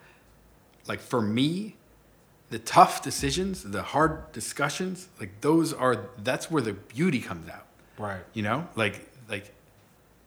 like 0.86 1.00
for 1.00 1.20
me, 1.20 1.76
the 2.50 2.58
tough 2.58 3.02
decisions, 3.02 3.62
the 3.64 3.82
hard 3.82 4.32
discussions, 4.32 5.08
like 5.20 5.40
those 5.42 5.72
are 5.72 6.06
that's 6.22 6.50
where 6.50 6.62
the 6.62 6.72
beauty 6.72 7.20
comes 7.20 7.48
out. 7.50 7.66
Right. 7.98 8.22
You 8.32 8.42
know, 8.42 8.68
like 8.76 9.06
like 9.28 9.52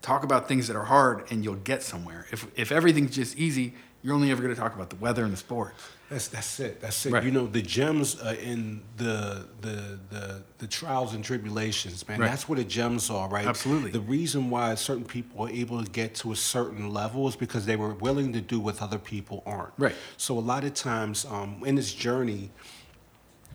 talk 0.01 0.23
about 0.23 0.47
things 0.47 0.67
that 0.67 0.75
are 0.75 0.85
hard 0.85 1.25
and 1.31 1.43
you'll 1.43 1.55
get 1.55 1.81
somewhere. 1.81 2.27
If 2.31 2.45
if 2.55 2.71
everything's 2.71 3.15
just 3.15 3.37
easy, 3.37 3.73
you're 4.03 4.13
only 4.13 4.29
ever 4.29 4.41
going 4.41 4.53
to 4.53 4.59
talk 4.59 4.75
about 4.75 4.89
the 4.89 4.97
weather 4.97 5.23
and 5.23 5.33
the 5.33 5.37
sports. 5.37 5.81
That's 6.11 6.27
that's 6.27 6.59
it. 6.59 6.81
That's 6.81 7.05
it. 7.05 7.13
Right. 7.13 7.23
You 7.23 7.31
know, 7.31 7.47
the 7.47 7.61
gems 7.61 8.19
are 8.21 8.33
in 8.33 8.81
the 8.97 9.45
the 9.61 9.97
the 10.09 10.43
the 10.57 10.67
trials 10.67 11.13
and 11.13 11.23
tribulations, 11.23 12.05
man. 12.05 12.19
Right. 12.19 12.29
That's 12.29 12.49
where 12.49 12.57
the 12.57 12.65
gems 12.65 13.09
are, 13.09 13.29
right? 13.29 13.47
Absolutely. 13.47 13.91
The 13.91 14.01
reason 14.01 14.49
why 14.49 14.75
certain 14.75 15.05
people 15.05 15.45
are 15.47 15.49
able 15.49 15.81
to 15.81 15.89
get 15.89 16.13
to 16.15 16.33
a 16.33 16.35
certain 16.35 16.91
level 16.91 17.29
is 17.29 17.37
because 17.37 17.65
they 17.65 17.77
were 17.77 17.93
willing 17.93 18.33
to 18.33 18.41
do 18.41 18.59
what 18.59 18.81
other 18.81 18.97
people 18.99 19.41
aren't. 19.45 19.71
Right. 19.77 19.95
So 20.17 20.37
a 20.37 20.41
lot 20.41 20.65
of 20.65 20.73
times 20.73 21.23
um, 21.25 21.63
in 21.65 21.75
this 21.75 21.93
journey, 21.93 22.51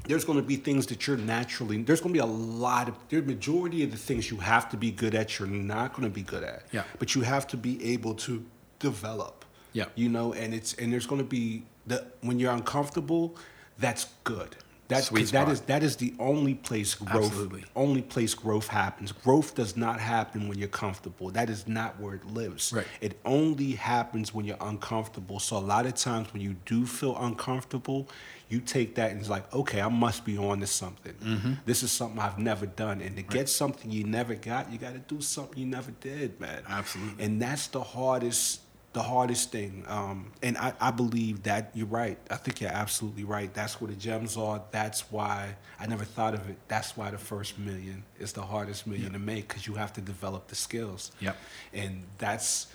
there's 0.04 0.24
going 0.24 0.38
to 0.38 0.44
be 0.44 0.56
things 0.56 0.86
that 0.86 1.06
you're 1.06 1.18
naturally 1.18 1.82
there's 1.82 2.00
going 2.00 2.14
to 2.14 2.18
be 2.18 2.22
a 2.22 2.32
lot 2.32 2.88
of 2.88 2.94
the 3.10 3.20
majority 3.20 3.84
of 3.84 3.90
the 3.90 3.98
things 3.98 4.30
you 4.30 4.38
have 4.38 4.70
to 4.70 4.78
be 4.78 4.90
good 4.90 5.14
at 5.14 5.38
you're 5.38 5.48
not 5.48 5.92
going 5.92 6.04
to 6.08 6.14
be 6.14 6.22
good 6.22 6.44
at 6.44 6.62
Yeah. 6.72 6.84
but 6.98 7.14
you 7.14 7.22
have 7.22 7.46
to 7.48 7.56
be 7.56 7.92
able 7.92 8.14
to 8.14 8.44
develop 8.78 9.44
Yeah. 9.72 9.86
you 9.96 10.08
know 10.08 10.32
and 10.32 10.54
it's 10.54 10.74
and 10.74 10.92
there's 10.92 11.06
going 11.06 11.20
to 11.20 11.26
be 11.28 11.64
the 11.86 12.04
when 12.20 12.38
you're 12.38 12.52
uncomfortable 12.52 13.36
that's 13.78 14.06
good 14.24 14.56
that's 14.88 15.06
Sweet 15.08 15.26
that 15.32 15.48
is 15.48 15.60
that 15.62 15.82
is 15.82 15.96
the 15.96 16.14
only 16.20 16.54
place 16.54 16.94
growth 16.94 17.24
Absolutely. 17.32 17.64
only 17.74 18.02
place 18.02 18.34
growth 18.34 18.68
happens 18.68 19.10
growth 19.10 19.54
does 19.56 19.76
not 19.76 19.98
happen 19.98 20.46
when 20.48 20.58
you're 20.58 20.68
comfortable 20.68 21.30
that 21.30 21.50
is 21.50 21.66
not 21.66 21.98
where 22.00 22.14
it 22.14 22.24
lives 22.26 22.72
Right. 22.72 22.86
it 23.00 23.18
only 23.24 23.72
happens 23.72 24.32
when 24.32 24.44
you're 24.46 24.56
uncomfortable. 24.60 25.40
So 25.40 25.56
a 25.56 25.58
lot 25.58 25.86
of 25.86 25.94
times 25.94 26.32
when 26.32 26.40
you 26.42 26.54
do 26.66 26.86
feel 26.86 27.16
uncomfortable, 27.18 28.08
you 28.48 28.60
take 28.60 28.94
that 28.94 29.10
and 29.10 29.18
it's 29.20 29.28
like, 29.28 29.52
okay, 29.52 29.80
I 29.80 29.88
must 29.88 30.24
be 30.24 30.38
on 30.38 30.60
to 30.60 30.66
something. 30.66 31.14
Mm-hmm. 31.14 31.52
This 31.64 31.82
is 31.82 31.90
something 31.90 32.18
I've 32.20 32.38
never 32.38 32.66
done. 32.66 33.00
And 33.00 33.16
to 33.16 33.22
get 33.22 33.48
something 33.48 33.90
you 33.90 34.04
never 34.04 34.34
got, 34.34 34.70
you 34.72 34.78
got 34.78 34.92
to 34.92 35.00
do 35.14 35.20
something 35.20 35.58
you 35.58 35.66
never 35.66 35.90
did, 36.00 36.40
man. 36.40 36.62
Absolutely. 36.68 37.24
And 37.24 37.42
that's 37.42 37.66
the 37.68 37.82
hardest, 37.82 38.60
the 38.96 39.02
hardest 39.02 39.52
thing. 39.52 39.84
Um, 39.88 40.32
and 40.42 40.56
I, 40.56 40.72
I 40.80 40.90
believe 40.90 41.42
that 41.42 41.70
you're 41.74 41.86
right. 41.86 42.16
I 42.30 42.36
think 42.36 42.62
you're 42.62 42.72
absolutely 42.72 43.24
right. 43.24 43.52
That's 43.52 43.78
where 43.78 43.90
the 43.90 43.94
gems 43.94 44.38
are. 44.38 44.62
That's 44.70 45.12
why 45.12 45.54
I 45.78 45.86
never 45.86 46.04
thought 46.04 46.32
of 46.32 46.48
it. 46.48 46.56
That's 46.66 46.96
why 46.96 47.10
the 47.10 47.18
first 47.18 47.58
million 47.58 48.04
is 48.18 48.32
the 48.32 48.40
hardest 48.40 48.86
million 48.86 49.12
to 49.12 49.18
make 49.18 49.48
because 49.48 49.66
you 49.66 49.74
have 49.74 49.92
to 49.92 50.00
develop 50.00 50.48
the 50.48 50.54
skills. 50.54 51.12
Yep. 51.20 51.36
And 51.74 52.04
that's 52.16 52.68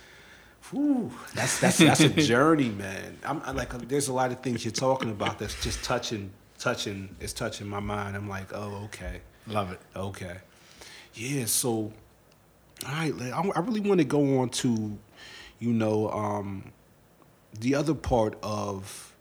Whew, 0.70 1.12
that's 1.34 1.60
that's 1.60 1.80
that's 1.80 2.02
a 2.02 2.10
journey, 2.34 2.70
man. 2.70 3.18
I'm, 3.26 3.42
I 3.44 3.52
like. 3.52 3.72
There's 3.88 4.10
a 4.10 4.14
lot 4.14 4.32
of 4.32 4.42
things 4.42 4.64
you're 4.64 4.72
talking 4.72 5.10
about 5.10 5.40
that's 5.40 5.60
just 5.64 5.84
touching, 5.84 6.30
touching. 6.60 7.16
It's 7.20 7.34
touching 7.34 7.68
my 7.68 7.80
mind. 7.80 8.16
I'm 8.16 8.30
like, 8.30 8.54
oh, 8.54 8.84
okay, 8.86 9.22
Love 9.48 9.72
it. 9.72 9.80
okay, 9.96 10.38
yeah. 11.16 11.46
So, 11.46 11.92
all 12.86 12.92
right, 12.92 13.12
I, 13.20 13.42
I 13.56 13.60
really 13.62 13.80
want 13.80 14.02
to 14.02 14.06
go 14.06 14.38
on 14.42 14.50
to, 14.50 14.96
you 15.62 15.72
know, 15.72 16.10
um, 16.12 16.72
the 17.60 17.76
other 17.76 17.94
part 17.94 18.38
of 18.44 19.14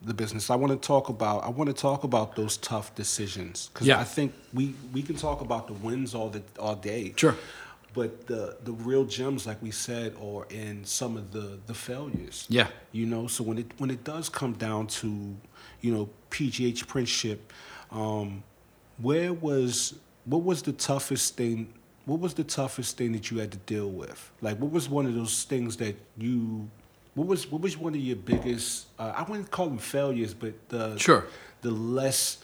the 0.00 0.14
business. 0.14 0.50
I 0.50 0.56
want 0.56 0.72
to 0.72 0.84
talk 0.94 1.08
about. 1.08 1.44
I 1.44 1.50
want 1.50 1.68
to 1.68 1.74
talk 1.74 2.02
about 2.02 2.34
those 2.34 2.56
tough 2.56 2.92
decisions 2.96 3.70
because 3.72 3.86
Yeah. 3.86 4.00
I 4.00 4.04
think 4.04 4.32
we 4.52 4.74
we 4.92 5.02
can 5.02 5.14
talk 5.14 5.40
about 5.42 5.68
the 5.68 5.74
wins 5.74 6.12
all 6.14 6.28
the 6.30 6.42
all 6.58 6.74
day. 6.74 7.12
Sure. 7.16 7.36
But 7.94 8.26
the 8.26 8.56
the 8.64 8.72
real 8.72 9.04
gems, 9.04 9.46
like 9.46 9.62
we 9.62 9.70
said, 9.70 10.16
are 10.20 10.46
in 10.50 10.84
some 10.84 11.16
of 11.16 11.30
the 11.30 11.58
the 11.66 11.74
failures. 11.74 12.46
Yeah. 12.48 12.66
You 12.90 13.06
know, 13.06 13.28
so 13.28 13.44
when 13.44 13.58
it 13.58 13.66
when 13.78 13.90
it 13.90 14.02
does 14.02 14.28
come 14.28 14.54
down 14.54 14.86
to, 15.00 15.08
you 15.82 15.92
know, 15.94 16.08
PGH 16.30 16.86
Printship, 16.86 17.38
um, 17.92 18.42
where 18.98 19.32
was 19.32 19.94
what 20.24 20.42
was 20.42 20.62
the 20.62 20.72
toughest 20.72 21.36
thing? 21.36 21.74
What 22.04 22.18
was 22.20 22.34
the 22.34 22.44
toughest 22.44 22.96
thing 22.96 23.12
that 23.12 23.30
you 23.30 23.38
had 23.38 23.52
to 23.52 23.58
deal 23.58 23.88
with? 23.88 24.30
Like, 24.40 24.58
what 24.58 24.72
was 24.72 24.88
one 24.88 25.06
of 25.06 25.14
those 25.14 25.44
things 25.44 25.76
that 25.76 25.94
you? 26.18 26.68
What 27.14 27.26
was 27.28 27.50
what 27.50 27.60
was 27.62 27.76
one 27.76 27.94
of 27.94 28.00
your 28.00 28.16
biggest? 28.16 28.86
Uh, 28.98 29.12
I 29.14 29.22
wouldn't 29.22 29.50
call 29.50 29.66
them 29.68 29.78
failures, 29.78 30.34
but 30.34 30.54
the 30.68 30.96
Sure. 30.98 31.26
the 31.60 31.70
less 31.70 32.38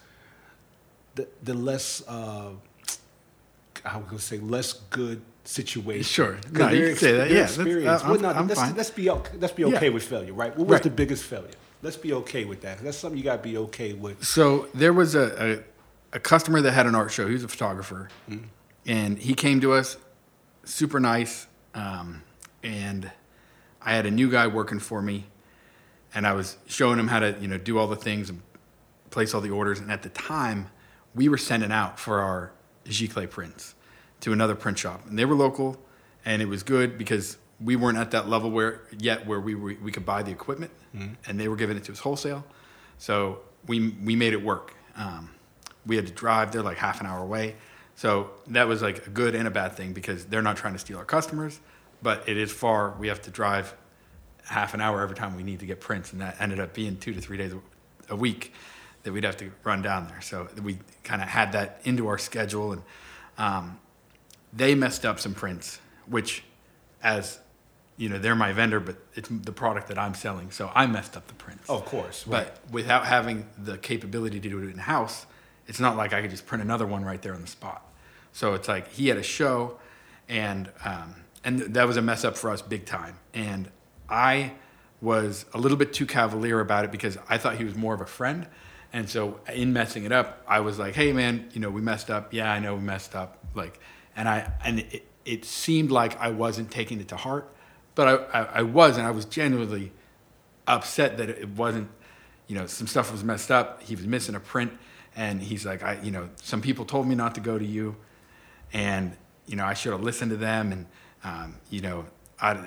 the 1.14 1.26
the 1.42 1.54
less 1.54 2.02
uh, 2.06 2.50
I 3.84 3.96
was 3.96 4.06
gonna 4.06 4.18
say 4.18 4.38
less 4.38 4.74
good 4.90 5.22
situation. 5.44 6.02
Sure, 6.04 6.38
No, 6.52 6.68
you 6.68 6.88
can 6.88 6.96
say 6.96 7.12
that. 7.12 7.30
Yeah, 7.30 7.44
experience. 7.44 8.02
uh, 8.02 8.08
Well, 8.10 8.20
no, 8.20 8.42
let's, 8.42 8.76
let's 8.76 8.90
be 8.90 9.08
okay, 9.08 9.32
let's 9.40 9.54
be 9.54 9.62
Yeah. 9.62 9.76
okay 9.76 9.88
with 9.88 10.02
failure, 10.02 10.34
right? 10.34 10.50
What 10.56 10.66
was 10.68 10.74
Right. 10.74 10.82
the 10.82 10.90
biggest 10.90 11.24
failure? 11.24 11.48
Let's 11.82 11.96
be 11.96 12.12
okay 12.12 12.44
with 12.44 12.60
that. 12.62 12.82
That's 12.84 12.98
something 12.98 13.16
you 13.16 13.24
gotta 13.24 13.42
be 13.42 13.56
okay 13.56 13.94
with. 13.94 14.22
So 14.24 14.68
there 14.74 14.92
was 14.92 15.14
a, 15.14 15.62
a, 16.12 16.16
a 16.16 16.20
customer 16.20 16.60
that 16.60 16.72
had 16.72 16.86
an 16.86 16.94
art 16.94 17.10
show. 17.12 17.26
He 17.26 17.32
was 17.32 17.44
a 17.44 17.48
photographer, 17.48 18.10
and 18.88 19.18
he 19.18 19.34
came 19.34 19.60
to 19.60 19.74
us, 19.74 19.98
super 20.64 20.98
nice. 20.98 21.46
Um, 21.74 22.22
and 22.64 23.12
I 23.80 23.92
had 23.94 24.06
a 24.06 24.10
new 24.10 24.30
guy 24.30 24.48
working 24.48 24.80
for 24.80 25.00
me, 25.00 25.26
and 26.14 26.26
I 26.26 26.32
was 26.32 26.56
showing 26.66 26.98
him 26.98 27.06
how 27.06 27.20
to 27.20 27.36
you 27.40 27.46
know 27.46 27.58
do 27.58 27.78
all 27.78 27.86
the 27.86 27.96
things 27.96 28.30
and 28.30 28.42
place 29.10 29.34
all 29.34 29.40
the 29.40 29.50
orders. 29.50 29.78
And 29.78 29.92
at 29.92 30.02
the 30.02 30.08
time, 30.08 30.70
we 31.14 31.28
were 31.28 31.38
sending 31.38 31.70
out 31.70 32.00
for 32.00 32.20
our 32.20 32.50
Giclée 32.86 33.30
prints 33.30 33.74
to 34.20 34.32
another 34.32 34.56
print 34.56 34.78
shop, 34.78 35.06
and 35.06 35.18
they 35.18 35.26
were 35.26 35.36
local, 35.36 35.76
and 36.24 36.42
it 36.42 36.46
was 36.46 36.62
good 36.62 36.98
because 36.98 37.36
we 37.60 37.76
weren't 37.76 37.98
at 37.98 38.10
that 38.12 38.28
level 38.28 38.50
where 38.50 38.82
yet 38.98 39.26
where 39.26 39.38
we 39.38 39.54
were, 39.54 39.76
we 39.82 39.92
could 39.92 40.06
buy 40.06 40.22
the 40.22 40.30
equipment, 40.30 40.72
and 41.26 41.38
they 41.38 41.48
were 41.48 41.56
giving 41.56 41.76
it 41.76 41.84
to 41.84 41.92
us 41.92 41.98
wholesale. 41.98 42.44
So 42.96 43.40
we 43.66 43.90
we 44.02 44.16
made 44.16 44.32
it 44.32 44.42
work. 44.42 44.74
Um, 44.96 45.30
we 45.86 45.96
had 45.96 46.06
to 46.06 46.12
drive; 46.12 46.52
they're 46.52 46.62
like 46.62 46.78
half 46.78 47.00
an 47.00 47.06
hour 47.06 47.22
away. 47.22 47.54
So 47.98 48.30
that 48.46 48.68
was 48.68 48.80
like 48.80 49.08
a 49.08 49.10
good 49.10 49.34
and 49.34 49.48
a 49.48 49.50
bad 49.50 49.72
thing 49.72 49.92
because 49.92 50.24
they're 50.26 50.40
not 50.40 50.56
trying 50.56 50.74
to 50.74 50.78
steal 50.78 50.98
our 50.98 51.04
customers, 51.04 51.58
but 52.00 52.28
it 52.28 52.36
is 52.36 52.52
far. 52.52 52.94
We 52.96 53.08
have 53.08 53.20
to 53.22 53.30
drive 53.32 53.74
half 54.44 54.72
an 54.72 54.80
hour 54.80 55.02
every 55.02 55.16
time 55.16 55.34
we 55.34 55.42
need 55.42 55.58
to 55.58 55.66
get 55.66 55.80
prints, 55.80 56.12
and 56.12 56.20
that 56.20 56.36
ended 56.40 56.60
up 56.60 56.74
being 56.74 56.96
two 56.96 57.12
to 57.12 57.20
three 57.20 57.36
days 57.36 57.52
a- 58.08 58.14
week 58.14 58.52
that 59.02 59.12
we'd 59.12 59.24
have 59.24 59.36
to 59.38 59.50
run 59.64 59.82
down 59.82 60.06
there. 60.06 60.20
So 60.20 60.46
we 60.62 60.78
kind 61.02 61.20
of 61.20 61.28
had 61.28 61.50
that 61.52 61.80
into 61.82 62.06
our 62.06 62.18
schedule, 62.18 62.70
and 62.70 62.82
um, 63.36 63.80
they 64.52 64.76
messed 64.76 65.04
up 65.04 65.18
some 65.18 65.34
prints, 65.34 65.80
which, 66.06 66.44
as 67.02 67.40
you 67.96 68.08
know, 68.08 68.20
they're 68.20 68.36
my 68.36 68.52
vendor, 68.52 68.78
but 68.78 68.96
it's 69.16 69.28
the 69.28 69.50
product 69.50 69.88
that 69.88 69.98
I'm 69.98 70.14
selling, 70.14 70.52
so 70.52 70.70
I 70.72 70.86
messed 70.86 71.16
up 71.16 71.26
the 71.26 71.34
prints. 71.34 71.68
Of 71.68 71.84
course, 71.84 72.24
But 72.28 72.58
without 72.70 73.06
having 73.06 73.48
the 73.58 73.76
capability 73.76 74.38
to 74.38 74.48
do 74.48 74.60
it 74.60 74.70
in 74.70 74.78
house, 74.78 75.26
it's 75.66 75.80
not 75.80 75.96
like 75.96 76.12
I 76.12 76.22
could 76.22 76.30
just 76.30 76.46
print 76.46 76.62
another 76.62 76.86
one 76.86 77.04
right 77.04 77.20
there 77.20 77.34
on 77.34 77.40
the 77.40 77.48
spot. 77.48 77.82
So 78.32 78.54
it's 78.54 78.68
like 78.68 78.92
he 78.92 79.08
had 79.08 79.16
a 79.16 79.22
show, 79.22 79.78
and 80.28 80.70
um, 80.84 81.14
and 81.44 81.60
that 81.60 81.86
was 81.86 81.96
a 81.96 82.02
mess 82.02 82.24
up 82.24 82.36
for 82.36 82.50
us 82.50 82.62
big 82.62 82.84
time. 82.84 83.18
And 83.34 83.70
I 84.08 84.52
was 85.00 85.44
a 85.54 85.58
little 85.58 85.76
bit 85.76 85.92
too 85.92 86.06
cavalier 86.06 86.60
about 86.60 86.84
it 86.84 86.92
because 86.92 87.18
I 87.28 87.38
thought 87.38 87.56
he 87.56 87.64
was 87.64 87.74
more 87.74 87.94
of 87.94 88.00
a 88.00 88.06
friend. 88.06 88.46
And 88.92 89.08
so 89.08 89.40
in 89.52 89.72
messing 89.72 90.04
it 90.04 90.12
up, 90.12 90.42
I 90.48 90.60
was 90.60 90.78
like, 90.78 90.94
"Hey, 90.94 91.12
man, 91.12 91.48
you 91.52 91.60
know, 91.60 91.70
we 91.70 91.80
messed 91.80 92.10
up. 92.10 92.32
Yeah, 92.32 92.50
I 92.50 92.58
know 92.58 92.74
we 92.74 92.80
messed 92.80 93.14
up." 93.14 93.38
Like, 93.54 93.80
and 94.16 94.28
I 94.28 94.50
and 94.64 94.80
it, 94.80 95.06
it 95.24 95.44
seemed 95.44 95.90
like 95.90 96.18
I 96.18 96.30
wasn't 96.30 96.70
taking 96.70 97.00
it 97.00 97.08
to 97.08 97.16
heart, 97.16 97.52
but 97.94 98.30
I, 98.32 98.40
I, 98.40 98.44
I 98.44 98.62
was, 98.62 98.96
and 98.96 99.06
I 99.06 99.10
was 99.10 99.26
genuinely 99.26 99.92
upset 100.66 101.18
that 101.18 101.28
it 101.28 101.48
wasn't, 101.50 101.90
you 102.46 102.54
know, 102.54 102.66
some 102.66 102.86
stuff 102.86 103.12
was 103.12 103.22
messed 103.22 103.50
up. 103.50 103.82
He 103.82 103.94
was 103.94 104.06
missing 104.06 104.34
a 104.34 104.40
print, 104.40 104.72
and 105.14 105.42
he's 105.42 105.66
like, 105.66 105.82
I, 105.82 105.98
you 106.02 106.10
know, 106.10 106.30
some 106.42 106.62
people 106.62 106.86
told 106.86 107.06
me 107.06 107.14
not 107.14 107.34
to 107.34 107.42
go 107.42 107.58
to 107.58 107.64
you, 107.64 107.96
and 108.72 109.16
you 109.46 109.56
know, 109.56 109.64
I 109.64 109.74
should 109.74 109.92
have 109.92 110.02
listened 110.02 110.30
to 110.30 110.36
them, 110.36 110.72
and 110.72 110.86
um, 111.24 111.56
you 111.70 111.80
know, 111.80 112.04
I, 112.40 112.58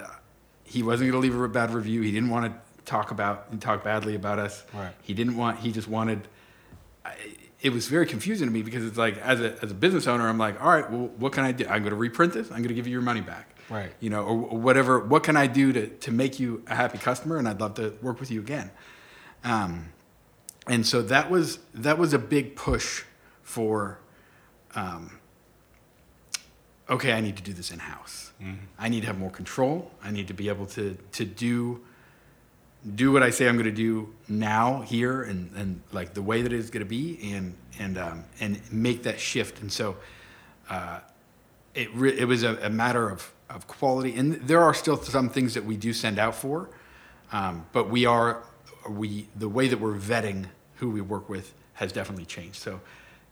he 0.63 0.83
wasn't 0.83 1.11
going 1.11 1.21
to 1.21 1.27
leave 1.29 1.39
a 1.39 1.47
bad 1.47 1.71
review. 1.73 2.01
He 2.01 2.11
didn't 2.11 2.29
want 2.29 2.51
to 2.51 2.59
talk 2.85 3.11
about 3.11 3.47
and 3.51 3.61
talk 3.61 3.83
badly 3.83 4.15
about 4.15 4.39
us. 4.39 4.63
Right. 4.73 4.91
He 5.01 5.13
didn't 5.13 5.37
want. 5.37 5.59
He 5.59 5.71
just 5.71 5.87
wanted. 5.87 6.27
I, 7.05 7.15
it 7.61 7.71
was 7.71 7.87
very 7.87 8.07
confusing 8.07 8.47
to 8.47 8.53
me 8.53 8.63
because 8.63 8.83
it's 8.83 8.97
like 8.97 9.17
as 9.19 9.39
a 9.39 9.57
as 9.61 9.71
a 9.71 9.75
business 9.75 10.07
owner, 10.07 10.27
I'm 10.27 10.39
like, 10.39 10.61
all 10.61 10.69
right, 10.69 10.89
well, 10.89 11.11
what 11.17 11.33
can 11.33 11.43
I 11.43 11.51
do? 11.51 11.65
I'm 11.65 11.83
going 11.83 11.91
to 11.91 11.95
reprint 11.95 12.33
this. 12.33 12.47
I'm 12.47 12.57
going 12.57 12.69
to 12.69 12.73
give 12.73 12.87
you 12.87 12.93
your 12.93 13.03
money 13.03 13.21
back. 13.21 13.55
Right. 13.69 13.91
You 13.99 14.09
know, 14.09 14.23
or, 14.23 14.47
or 14.47 14.57
whatever. 14.57 14.99
What 14.99 15.23
can 15.23 15.37
I 15.37 15.47
do 15.47 15.71
to 15.71 15.87
to 15.87 16.11
make 16.11 16.39
you 16.39 16.63
a 16.67 16.75
happy 16.75 16.97
customer? 16.97 17.37
And 17.37 17.47
I'd 17.47 17.61
love 17.61 17.75
to 17.75 17.93
work 18.01 18.19
with 18.19 18.31
you 18.31 18.39
again. 18.39 18.71
Um, 19.43 19.93
and 20.67 20.85
so 20.85 21.01
that 21.03 21.29
was 21.29 21.59
that 21.75 21.97
was 21.97 22.13
a 22.13 22.19
big 22.19 22.55
push 22.55 23.03
for. 23.43 23.99
Um, 24.73 25.20
okay, 26.91 27.13
I 27.13 27.21
need 27.21 27.37
to 27.37 27.43
do 27.43 27.53
this 27.53 27.71
in 27.71 27.79
house. 27.79 28.31
I 28.77 28.89
need 28.89 29.01
to 29.01 29.07
have 29.07 29.17
more 29.17 29.31
control. 29.31 29.91
I 30.03 30.11
need 30.11 30.27
to 30.27 30.33
be 30.33 30.49
able 30.49 30.65
to 30.67 30.97
to 31.13 31.25
do 31.25 31.81
do 32.95 33.11
what 33.11 33.21
I 33.21 33.29
say 33.29 33.47
I'm 33.47 33.55
going 33.55 33.65
to 33.65 33.71
do 33.71 34.13
now 34.27 34.81
here 34.81 35.21
and, 35.21 35.51
and 35.55 35.81
like 35.91 36.15
the 36.15 36.21
way 36.21 36.41
that 36.41 36.51
it's 36.51 36.71
going 36.71 36.83
to 36.83 36.89
be 36.89 37.19
and 37.33 37.55
and 37.79 37.97
um, 37.97 38.23
and 38.39 38.59
make 38.71 39.03
that 39.03 39.19
shift. 39.19 39.61
And 39.61 39.71
so 39.71 39.97
uh, 40.69 40.99
it 41.75 41.93
re- 41.93 42.17
it 42.17 42.25
was 42.25 42.43
a, 42.43 42.57
a 42.63 42.69
matter 42.69 43.09
of 43.09 43.31
of 43.49 43.67
quality. 43.67 44.15
And 44.15 44.35
there 44.47 44.61
are 44.61 44.73
still 44.73 44.97
some 44.97 45.29
things 45.29 45.53
that 45.53 45.65
we 45.65 45.77
do 45.77 45.93
send 45.93 46.17
out 46.17 46.35
for, 46.35 46.69
um, 47.31 47.65
but 47.71 47.89
we 47.89 48.05
are 48.05 48.43
we 48.89 49.27
the 49.35 49.49
way 49.49 49.67
that 49.67 49.79
we're 49.79 49.97
vetting 49.97 50.47
who 50.77 50.89
we 50.89 51.01
work 51.01 51.29
with 51.29 51.53
has 51.73 51.91
definitely 51.91 52.25
changed. 52.25 52.55
So 52.55 52.81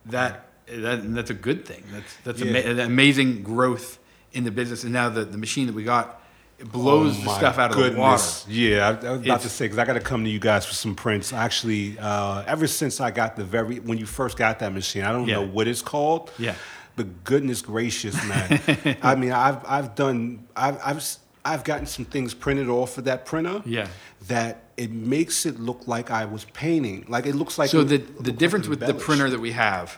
that 0.05 0.48
that 0.71 1.13
that's 1.13 1.29
a 1.29 1.33
good 1.35 1.65
thing. 1.65 1.83
That's 1.91 2.15
that's 2.23 2.39
Yeah. 2.41 2.59
ama- 2.59 2.83
amazing 2.83 3.43
growth 3.43 3.99
in 4.33 4.43
the 4.43 4.51
business. 4.51 4.83
And 4.83 4.93
now 4.93 5.09
the, 5.09 5.25
the 5.25 5.37
machine 5.37 5.67
that 5.67 5.75
we 5.75 5.83
got 5.83 6.21
it 6.59 6.69
blows 6.71 7.15
Oh 7.17 7.23
the 7.23 7.35
stuff 7.35 7.57
out 7.57 7.71
of 7.71 7.77
the 7.77 7.81
water. 7.83 7.89
goodness. 8.17 8.45
Yeah, 8.49 8.89
I, 9.01 9.07
I 9.07 9.11
was 9.11 9.21
about 9.21 9.41
to 9.41 9.49
say 9.49 9.65
because 9.65 9.77
I 9.77 9.85
got 9.85 9.93
to 9.93 10.01
come 10.01 10.23
to 10.25 10.29
you 10.29 10.39
guys 10.39 10.65
for 10.65 10.73
some 10.73 10.93
prints. 10.93 11.31
Actually, 11.31 11.97
uh, 11.99 12.43
ever 12.45 12.67
since 12.67 12.99
I 12.99 13.11
got 13.11 13.35
the 13.37 13.45
very 13.45 13.79
when 13.79 13.97
you 13.97 14.05
first 14.05 14.37
got 14.37 14.59
that 14.59 14.73
machine, 14.73 15.03
I 15.03 15.11
don't 15.13 15.27
Yeah. 15.27 15.35
know 15.35 15.47
what 15.47 15.67
it's 15.67 15.81
called. 15.81 16.31
Yeah. 16.37 16.55
But 16.95 17.23
goodness 17.23 17.61
gracious, 17.61 18.13
man! 18.27 18.97
I 19.01 19.15
mean, 19.15 19.31
I've 19.31 19.63
I've 19.65 19.95
done 19.95 20.47
I've 20.55 20.77
I've 20.83 21.03
I've 21.45 21.63
gotten 21.63 21.85
some 21.85 22.03
things 22.03 22.33
printed 22.33 22.67
off 22.67 22.97
of 22.97 23.05
that 23.05 23.25
printer. 23.25 23.61
Yeah. 23.65 23.87
That 24.27 24.63
it 24.75 24.91
makes 24.91 25.45
it 25.45 25.61
look 25.61 25.87
like 25.87 26.11
I 26.11 26.25
was 26.25 26.43
painting. 26.43 27.05
Like 27.07 27.25
it 27.25 27.35
looks 27.35 27.57
like 27.57 27.69
So 27.69 27.79
it 27.81 27.85
the 27.87 27.97
the 27.99 28.31
like 28.31 28.37
difference 28.37 28.67
with 28.67 28.81
the 28.81 28.93
printer 28.93 29.29
that 29.29 29.39
we 29.39 29.53
have 29.53 29.97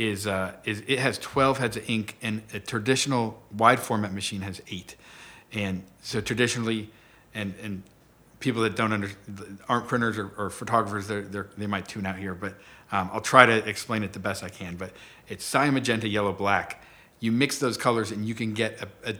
is 0.00 0.26
uh, 0.26 0.54
is 0.64 0.82
it 0.86 0.98
has 0.98 1.18
12 1.18 1.58
heads 1.58 1.76
of 1.76 1.88
ink 1.88 2.16
and 2.22 2.42
a 2.54 2.58
traditional 2.58 3.42
wide 3.54 3.78
format 3.78 4.14
machine 4.14 4.40
has 4.40 4.62
eight, 4.70 4.96
and 5.52 5.84
so 6.00 6.22
traditionally, 6.22 6.88
and 7.34 7.54
and 7.62 7.82
people 8.40 8.62
that 8.62 8.74
don't 8.74 8.94
under 8.94 9.10
aren't 9.68 9.86
printers 9.86 10.16
or, 10.16 10.30
or 10.38 10.48
photographers 10.48 11.06
they're, 11.06 11.20
they're, 11.20 11.50
they 11.58 11.66
might 11.66 11.86
tune 11.86 12.06
out 12.06 12.16
here, 12.16 12.34
but 12.34 12.54
um, 12.90 13.10
I'll 13.12 13.20
try 13.20 13.44
to 13.44 13.68
explain 13.68 14.02
it 14.02 14.14
the 14.14 14.18
best 14.18 14.42
I 14.42 14.48
can. 14.48 14.76
But 14.76 14.92
it's 15.28 15.44
cyan, 15.44 15.74
magenta, 15.74 16.08
yellow, 16.08 16.32
black. 16.32 16.82
You 17.20 17.30
mix 17.30 17.58
those 17.58 17.76
colors 17.76 18.10
and 18.10 18.26
you 18.26 18.34
can 18.34 18.54
get 18.54 18.80
a, 18.80 19.10
a 19.10 19.14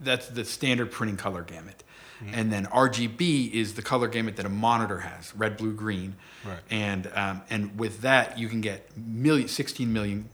that's 0.00 0.28
the 0.28 0.44
standard 0.44 0.90
printing 0.90 1.18
color 1.18 1.42
gamut. 1.42 1.84
And 2.32 2.52
then 2.52 2.66
RGB 2.66 3.52
is 3.52 3.74
the 3.74 3.82
color 3.82 4.08
gamut 4.08 4.36
that 4.36 4.46
a 4.46 4.50
monitor 4.50 5.00
has, 5.00 5.34
red, 5.34 5.56
blue, 5.56 5.72
green. 5.72 6.16
Right. 6.44 6.58
And, 6.70 7.10
um, 7.14 7.42
and 7.48 7.78
with 7.78 8.02
that, 8.02 8.38
you 8.38 8.48
can 8.48 8.60
get 8.60 8.96
million, 8.96 9.48
16 9.48 9.90
million 9.92 10.28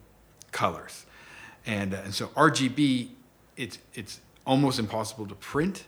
colors. 0.52 1.06
And, 1.64 1.94
uh, 1.94 1.98
and 2.04 2.14
so 2.14 2.28
RGB, 2.28 3.10
it's, 3.56 3.78
it's 3.94 4.20
almost 4.46 4.78
impossible 4.78 5.26
to 5.26 5.34
print, 5.34 5.84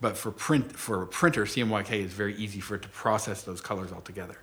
but 0.00 0.16
for, 0.16 0.30
print, 0.30 0.72
for 0.72 1.02
a 1.02 1.06
printer, 1.06 1.44
CMYK 1.44 2.04
is 2.04 2.12
very 2.12 2.34
easy 2.36 2.60
for 2.60 2.74
it 2.76 2.82
to 2.82 2.88
process 2.88 3.42
those 3.42 3.60
colors 3.60 3.92
all 3.92 4.02
together. 4.02 4.38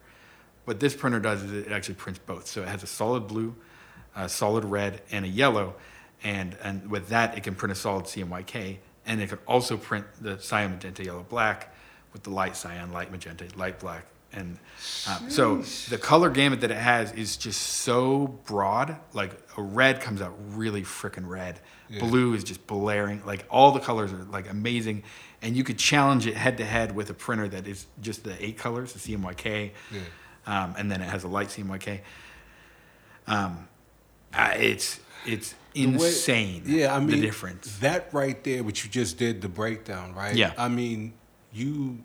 What 0.65 0.79
this 0.79 0.95
printer 0.95 1.19
does 1.19 1.43
is 1.43 1.51
it 1.51 1.71
actually 1.71 1.95
prints 1.95 2.19
both. 2.25 2.47
So 2.47 2.61
it 2.61 2.67
has 2.67 2.83
a 2.83 2.87
solid 2.87 3.27
blue, 3.27 3.55
a 4.15 4.29
solid 4.29 4.65
red, 4.65 5.01
and 5.11 5.25
a 5.25 5.27
yellow. 5.27 5.75
And, 6.23 6.55
and 6.63 6.89
with 6.89 7.09
that, 7.09 7.37
it 7.37 7.43
can 7.43 7.55
print 7.55 7.71
a 7.71 7.75
solid 7.75 8.05
CMYK. 8.05 8.77
And 9.05 9.21
it 9.21 9.29
can 9.29 9.39
also 9.47 9.77
print 9.77 10.05
the 10.21 10.39
cyan, 10.39 10.71
magenta, 10.71 11.03
yellow, 11.03 11.25
black 11.27 11.73
with 12.13 12.23
the 12.23 12.29
light 12.29 12.55
cyan, 12.55 12.91
light 12.91 13.11
magenta, 13.11 13.45
light 13.55 13.79
black. 13.79 14.05
And 14.33 14.57
uh, 15.07 15.27
so 15.27 15.57
the 15.89 15.97
color 15.97 16.29
gamut 16.29 16.61
that 16.61 16.71
it 16.71 16.77
has 16.77 17.11
is 17.11 17.35
just 17.35 17.61
so 17.61 18.27
broad. 18.45 18.95
Like 19.13 19.31
a 19.57 19.61
red 19.61 19.99
comes 19.99 20.21
out 20.21 20.33
really 20.55 20.83
freaking 20.83 21.27
red. 21.27 21.59
Blue 21.99 22.33
is 22.33 22.45
just 22.45 22.65
blaring. 22.67 23.21
Like 23.25 23.45
all 23.49 23.71
the 23.73 23.81
colors 23.81 24.13
are 24.13 24.23
like 24.31 24.49
amazing. 24.49 25.03
And 25.41 25.57
you 25.57 25.65
could 25.65 25.77
challenge 25.77 26.27
it 26.27 26.35
head 26.35 26.57
to 26.59 26.65
head 26.65 26.95
with 26.95 27.09
a 27.09 27.13
printer 27.13 27.49
that 27.49 27.67
is 27.67 27.85
just 28.01 28.23
the 28.23 28.41
eight 28.43 28.57
colors, 28.57 28.93
the 28.93 28.99
CMYK. 28.99 29.71
Um, 30.45 30.75
and 30.77 30.89
then 30.89 31.01
it 31.01 31.09
has 31.09 31.25
a 31.25 31.27
light 31.27 31.49
CMYK. 31.49 31.99
Um, 33.27 33.67
uh, 34.33 34.53
it's 34.55 34.99
it's 35.25 35.53
The 35.73 35.85
way- 35.87 35.93
insane. 36.07 36.63
yeah, 36.65 36.95
I 36.95 36.99
mean 36.99 37.09
the 37.11 37.21
difference. 37.21 37.77
That 37.79 38.09
right 38.13 38.43
there, 38.43 38.63
what 38.63 38.83
you 38.83 38.89
just 38.89 39.17
did, 39.17 39.41
the 39.41 39.49
breakdown, 39.49 40.13
right? 40.13 40.35
Yeah. 40.35 40.53
I 40.57 40.67
mean, 40.67 41.13
you 41.53 41.99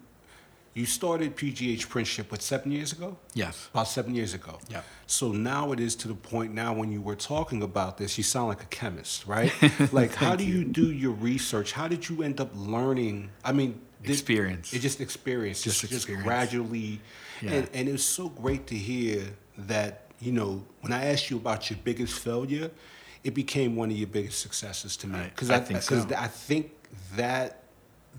you 0.75 0.85
started 0.85 1.35
PGH 1.37 1.87
Printship 1.89 2.31
what 2.31 2.43
seven 2.43 2.71
years 2.71 2.93
ago? 2.93 3.17
Yes. 3.33 3.69
About 3.73 3.89
seven 3.89 4.14
years 4.14 4.35
ago. 4.35 4.59
Yeah. 4.69 4.83
So 5.07 5.33
now 5.33 5.73
it 5.73 5.81
is 5.81 5.97
to 5.97 6.09
the 6.09 6.14
point 6.14 6.53
now 6.53 6.75
when 6.75 6.93
you 6.93 7.01
were 7.01 7.14
talking 7.17 7.62
about 7.62 7.97
this, 7.97 8.19
you 8.19 8.25
sound 8.25 8.49
like 8.49 8.62
a 8.62 8.67
chemist, 8.67 9.27
right? 9.27 9.51
like, 9.93 10.14
how 10.14 10.37
do 10.37 10.45
you 10.45 10.64
do 10.64 10.93
your 10.93 11.12
research? 11.12 11.73
How 11.73 11.89
did 11.89 12.09
you 12.11 12.23
end 12.23 12.41
up 12.43 12.51
learning? 12.55 13.31
I 13.45 13.53
mean, 13.53 13.81
Experience. 14.05 14.73
It's 14.75 14.83
just 14.83 15.01
experience, 15.01 15.62
Just 15.62 15.81
just, 15.81 15.93
experience. 15.93 16.25
just 16.25 16.29
gradually. 16.29 17.01
Yeah. 17.43 17.53
And, 17.53 17.71
and 17.73 17.89
it 17.89 17.93
was 17.93 18.05
so 18.05 18.29
great 18.29 18.67
to 18.69 18.77
hear 18.77 19.25
that, 19.59 20.11
you 20.21 20.31
know, 20.31 20.62
when 20.83 20.93
I 20.93 21.07
asked 21.07 21.29
you 21.31 21.39
about 21.39 21.71
your 21.71 21.79
biggest 21.83 22.21
failure, 22.21 22.71
it 23.27 23.35
became 23.35 23.74
one 23.77 23.91
of 23.91 23.97
your 23.97 24.07
biggest 24.07 24.39
successes 24.41 24.97
to 24.99 25.07
me. 25.09 25.18
Because 25.24 25.51
I 25.51 25.57
I, 25.57 25.61
think 25.61 25.81
because 25.81 26.03
so. 26.09 26.14
I 26.16 26.29
think 26.29 26.70
that 27.16 27.62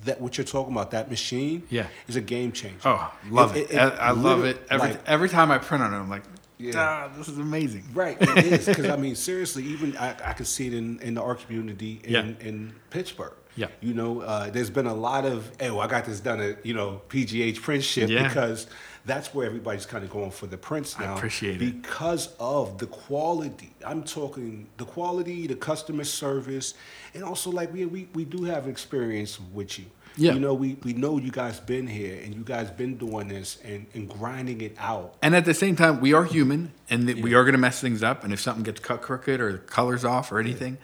that 0.04 0.22
what 0.22 0.38
you're 0.38 0.46
talking 0.46 0.74
about, 0.74 0.92
that 0.92 1.10
machine, 1.10 1.64
Yeah. 1.70 1.88
is 2.08 2.16
a 2.18 2.22
game 2.22 2.52
changer. 2.52 2.78
Oh, 2.86 3.12
love 3.32 3.56
it. 3.58 3.74
I, 3.74 3.88
I 3.90 4.12
love 4.12 4.44
it. 4.46 4.58
Every 4.70 4.90
like- 4.90 5.08
every 5.08 5.30
time 5.30 5.50
I 5.50 5.58
print 5.58 5.84
on 5.84 5.94
it, 5.94 5.98
I'm 5.98 6.10
like, 6.10 6.24
Yeah. 6.60 6.74
ah, 6.78 7.10
this 7.18 7.28
is 7.30 7.38
amazing. 7.40 7.84
Right, 7.94 8.18
it 8.22 8.46
is 8.46 8.66
because 8.68 8.86
I 8.90 8.96
mean, 8.98 9.16
seriously, 9.16 9.64
even 9.64 9.96
I, 9.98 10.10
I 10.24 10.34
can 10.34 10.46
see 10.46 10.68
it 10.68 10.74
in, 10.74 11.00
in 11.00 11.14
the 11.16 11.22
art 11.24 11.40
community 11.44 12.02
in, 12.04 12.12
Yeah. 12.14 12.48
in 12.48 12.74
Pittsburgh. 12.90 13.34
Yeah. 13.56 13.70
you 13.82 13.96
know, 13.96 14.22
uh, 14.22 14.52
there's 14.52 14.70
been 14.70 14.86
a 14.86 14.94
lot 14.94 15.26
of, 15.26 15.50
oh, 15.62 15.80
I 15.80 15.88
got 15.88 16.06
this 16.06 16.20
done 16.20 16.40
at 16.42 16.64
you 16.64 16.76
know 16.76 17.02
PGH 17.10 17.58
Printship 17.60 18.08
Yeah. 18.10 18.28
because 18.28 18.68
that's 19.08 19.34
where 19.34 19.46
everybody's 19.48 19.86
kind 19.86 20.04
of 20.04 20.10
going 20.12 20.32
for 20.32 20.46
the 20.48 20.58
prints 20.58 21.00
now. 21.00 21.14
I 21.14 21.18
appreciate 21.18 21.62
it. 21.62 21.82
because 21.82 22.30
of 22.40 22.78
the 22.78 22.86
quality. 22.88 23.74
I'm 23.86 24.04
talking 24.04 24.68
the 24.78 24.86
quality, 24.86 25.48
the 25.48 25.56
customer 25.56 26.04
service, 26.04 26.74
and 27.14 27.24
also 27.24 27.50
like 27.50 27.74
we 27.74 27.86
we, 27.86 28.08
we 28.14 28.26
do 28.26 28.44
have 28.44 28.68
experience 28.68 29.40
with 29.54 29.80
you. 29.80 29.86
Yeah. 30.20 30.34
you 30.34 30.40
know, 30.40 30.56
we, 30.56 30.78
we 30.84 30.94
know 30.94 31.20
you 31.20 31.30
guys 31.30 31.60
been 31.60 31.86
here 31.86 32.20
and 32.24 32.34
you 32.34 32.42
guys 32.44 32.72
been 32.72 32.98
doing 32.98 33.28
this 33.28 33.60
and, 33.64 33.86
and 33.94 34.10
grinding 34.10 34.62
it 34.62 34.76
out. 34.80 35.14
And 35.22 35.36
at 35.36 35.46
the 35.46 35.54
same 35.54 35.76
time, 35.76 36.02
we 36.02 36.12
are 36.12 36.24
human, 36.24 36.74
and 36.90 37.08
that 37.08 37.18
we 37.20 37.36
are 37.36 37.44
going 37.44 37.54
to 37.54 37.60
mess 37.60 37.80
things 37.82 38.02
up. 38.02 38.24
And 38.24 38.34
if 38.34 38.40
something 38.40 38.64
gets 38.64 38.80
cut 38.80 39.04
crooked 39.04 39.40
or 39.40 39.52
the 39.52 39.58
colors 39.60 40.04
off 40.04 40.32
or 40.32 40.40
anything, 40.40 40.80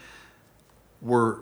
we're 1.01 1.37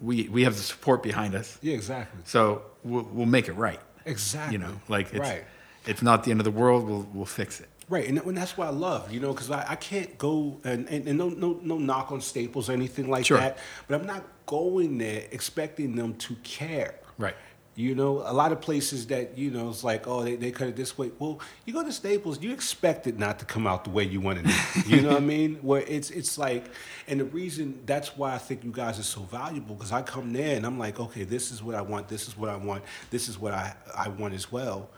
we 0.00 0.28
we 0.28 0.44
have 0.44 0.54
the 0.56 0.62
support 0.62 1.02
behind 1.02 1.34
us, 1.34 1.58
Yeah, 1.62 1.74
exactly. 1.74 2.20
so 2.24 2.62
we'll, 2.84 3.08
we'll 3.12 3.26
make 3.26 3.48
it 3.48 3.54
right. 3.54 3.80
Exactly. 4.06 4.54
You 4.54 4.58
know, 4.64 4.80
like 4.88 5.08
it's 5.12 5.18
right. 5.18 5.44
it's 5.86 6.00
not 6.02 6.24
the 6.24 6.30
end 6.30 6.40
of 6.40 6.44
the 6.44 6.50
world. 6.50 6.88
We'll 6.88 7.06
we'll 7.12 7.26
fix 7.26 7.60
it. 7.60 7.68
Right, 7.88 8.08
and, 8.08 8.18
and 8.18 8.36
that's 8.36 8.56
what 8.58 8.66
I 8.66 8.70
love, 8.70 9.12
you 9.12 9.20
know, 9.20 9.32
because 9.32 9.48
I, 9.48 9.64
I 9.68 9.76
can't 9.76 10.18
go 10.18 10.58
and, 10.64 10.88
and, 10.88 11.06
and 11.06 11.16
no, 11.16 11.28
no 11.28 11.60
no 11.62 11.78
knock 11.78 12.10
on 12.10 12.20
Staples 12.20 12.68
or 12.68 12.72
anything 12.72 13.08
like 13.08 13.26
Sure. 13.26 13.38
that, 13.38 13.58
but 13.86 14.00
I'm 14.00 14.06
not 14.06 14.24
going 14.46 14.98
there 14.98 15.24
expecting 15.30 15.94
them 15.94 16.14
to 16.14 16.34
care. 16.42 16.96
Right. 17.18 17.36
You 17.78 17.94
know, 17.94 18.22
a 18.24 18.32
lot 18.32 18.52
of 18.52 18.62
places 18.62 19.06
that 19.08 19.36
you 19.36 19.50
know 19.50 19.68
it's 19.68 19.84
like, 19.84 20.08
oh, 20.08 20.24
they, 20.24 20.36
they 20.36 20.50
cut 20.50 20.68
it 20.68 20.76
this 20.76 20.96
way. 20.96 21.10
Well, 21.18 21.40
you 21.66 21.74
go 21.74 21.84
to 21.84 21.92
Staples, 21.92 22.42
you 22.42 22.52
expect 22.52 23.06
it 23.06 23.18
not 23.18 23.38
to 23.40 23.44
come 23.44 23.66
out 23.66 23.84
the 23.84 23.90
way 23.90 24.02
you 24.04 24.18
wanted 24.18 24.46
it. 24.48 24.86
You 24.86 25.02
know 25.02 25.10
what 25.10 25.18
I 25.18 25.20
mean? 25.36 25.56
Where 25.56 25.82
it's 25.82 26.10
it's 26.10 26.38
like, 26.38 26.64
and 27.06 27.20
the 27.20 27.26
reason 27.26 27.78
that's 27.84 28.16
why 28.16 28.34
I 28.34 28.38
think 28.38 28.64
you 28.64 28.72
guys 28.72 28.98
are 28.98 29.02
so 29.02 29.20
valuable 29.20 29.74
because 29.74 29.92
I 29.92 30.00
come 30.00 30.32
there 30.32 30.56
and 30.56 30.64
I'm 30.64 30.78
like, 30.78 30.98
okay, 30.98 31.24
this 31.24 31.52
is 31.52 31.62
what 31.62 31.74
I 31.74 31.82
want, 31.82 32.08
this 32.08 32.26
is 32.28 32.36
what 32.38 32.48
I 32.48 32.56
want, 32.56 32.82
this 33.10 33.28
is 33.28 33.38
what 33.38 33.52
I 33.52 33.74
I 33.94 34.08
want 34.08 34.32
as 34.32 34.50
well. 34.50 34.88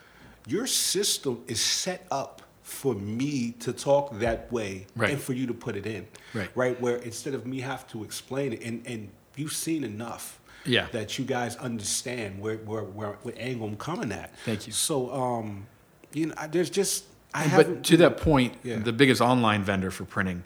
Your 0.46 0.68
system 0.68 1.42
is 1.48 1.60
set 1.60 2.06
up 2.12 2.42
for 2.62 2.94
me 2.94 3.52
to 3.58 3.72
talk 3.72 4.18
that 4.20 4.52
way 4.52 4.86
Right. 4.94 5.10
and 5.12 5.20
for 5.20 5.32
you 5.32 5.46
to 5.48 5.54
put 5.54 5.74
it 5.74 5.84
in. 5.86 6.06
Right. 6.32 6.48
Right. 6.54 6.80
Where 6.80 6.96
instead 6.98 7.34
of 7.34 7.44
me 7.44 7.58
have 7.60 7.88
to 7.88 8.04
explain 8.04 8.52
it, 8.52 8.62
and 8.62 8.86
and 8.86 9.08
you've 9.34 9.52
seen 9.54 9.82
enough 9.82 10.38
Yeah. 10.68 10.86
that 10.92 11.18
you 11.18 11.24
guys 11.24 11.56
understand 11.56 12.40
where 12.40 12.56
where 12.58 12.82
where 12.84 13.12
what 13.22 13.36
angle 13.38 13.66
I'm 13.68 13.76
coming 13.76 14.12
at. 14.12 14.36
Thank 14.44 14.66
you. 14.66 14.72
So 14.72 15.10
um, 15.12 15.66
you 16.12 16.26
know, 16.26 16.34
there's 16.50 16.70
just 16.70 17.04
I 17.34 17.48
but 17.54 17.84
to 17.84 17.96
that 17.98 18.18
point, 18.18 18.54
Yeah. 18.62 18.74
Mm-hmm. 18.76 18.84
the 18.84 18.92
biggest 18.92 19.20
online 19.20 19.62
vendor 19.62 19.90
for 19.90 20.04
printing, 20.04 20.44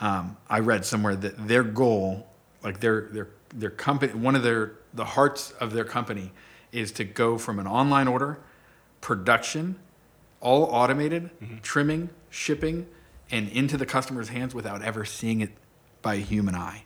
um, 0.00 0.36
I 0.48 0.60
read 0.60 0.84
somewhere 0.84 1.14
that 1.16 1.48
their 1.48 1.62
goal, 1.62 2.26
like 2.62 2.80
their 2.80 3.08
their 3.12 3.28
their 3.54 3.70
company, 3.70 4.12
one 4.14 4.34
of 4.36 4.42
their 4.42 4.72
the 4.94 5.04
hearts 5.04 5.50
of 5.60 5.72
their 5.72 5.84
company, 5.84 6.32
is 6.72 6.92
to 6.92 7.04
go 7.04 7.36
from 7.38 7.58
an 7.58 7.66
online 7.66 8.08
order, 8.08 8.38
production, 9.00 9.76
all 10.40 10.64
automated, 10.64 11.30
Mm-hmm. 11.42 11.56
trimming, 11.62 12.10
shipping, 12.30 12.86
and 13.30 13.48
into 13.50 13.76
the 13.76 13.86
customer's 13.86 14.28
hands 14.28 14.54
without 14.54 14.82
ever 14.82 15.04
seeing 15.04 15.40
it 15.40 15.50
by 16.02 16.14
a 16.14 16.18
human 16.18 16.54
eye. 16.54 16.84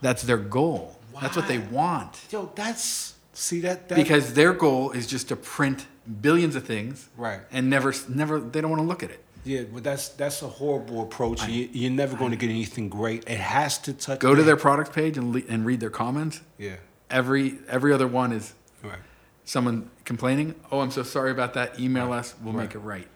That's 0.00 0.22
their 0.22 0.38
goal. 0.38 0.97
That's 1.20 1.36
what 1.36 1.48
they 1.48 1.58
want. 1.58 2.20
Yo, 2.30 2.50
that's 2.54 3.14
see 3.32 3.60
that, 3.60 3.88
that 3.88 3.94
Because 3.96 4.34
their 4.34 4.52
goal 4.52 4.90
is 4.92 5.06
just 5.06 5.28
to 5.28 5.36
print 5.36 5.86
billions 6.20 6.56
of 6.56 6.64
things, 6.64 7.08
Right. 7.16 7.40
And 7.52 7.68
never, 7.70 7.92
never, 8.08 8.40
they 8.40 8.60
don't 8.60 8.70
want 8.70 8.82
to 8.82 8.86
look 8.88 9.02
at 9.02 9.10
it. 9.10 9.22
yeah, 9.44 9.62
but 9.72 9.84
that's 9.84 10.08
that's 10.10 10.42
a 10.42 10.48
horrible 10.48 11.02
approach. 11.02 11.46
you, 11.46 11.68
you're 11.72 11.90
never 11.92 12.16
going 12.16 12.30
to 12.32 12.36
get 12.36 12.50
anything 12.50 12.88
great. 12.88 13.24
It 13.28 13.38
has 13.38 13.78
to 13.80 13.92
touch. 13.92 14.18
Go 14.20 14.34
to 14.34 14.42
their 14.42 14.56
product 14.56 14.92
page 14.92 15.16
and, 15.18 15.32
le- 15.34 15.42
and 15.48 15.64
read 15.66 15.80
their 15.80 15.90
comments. 15.90 16.40
yeah, 16.58 16.76
Every 17.10 17.58
every 17.68 17.92
other 17.92 18.06
one 18.08 18.32
is 18.32 18.54
right. 18.82 18.98
someone 19.44 19.90
complaining. 20.04 20.54
Oh, 20.72 20.80
I'm 20.80 20.90
so 20.90 21.02
sorry 21.02 21.30
about 21.30 21.54
that. 21.54 21.78
Email 21.78 22.12
us. 22.12 22.34
We'll 22.42 22.52
Right. 22.54 22.64
make 22.64 22.74
it 22.74 22.80
right. 22.80 23.06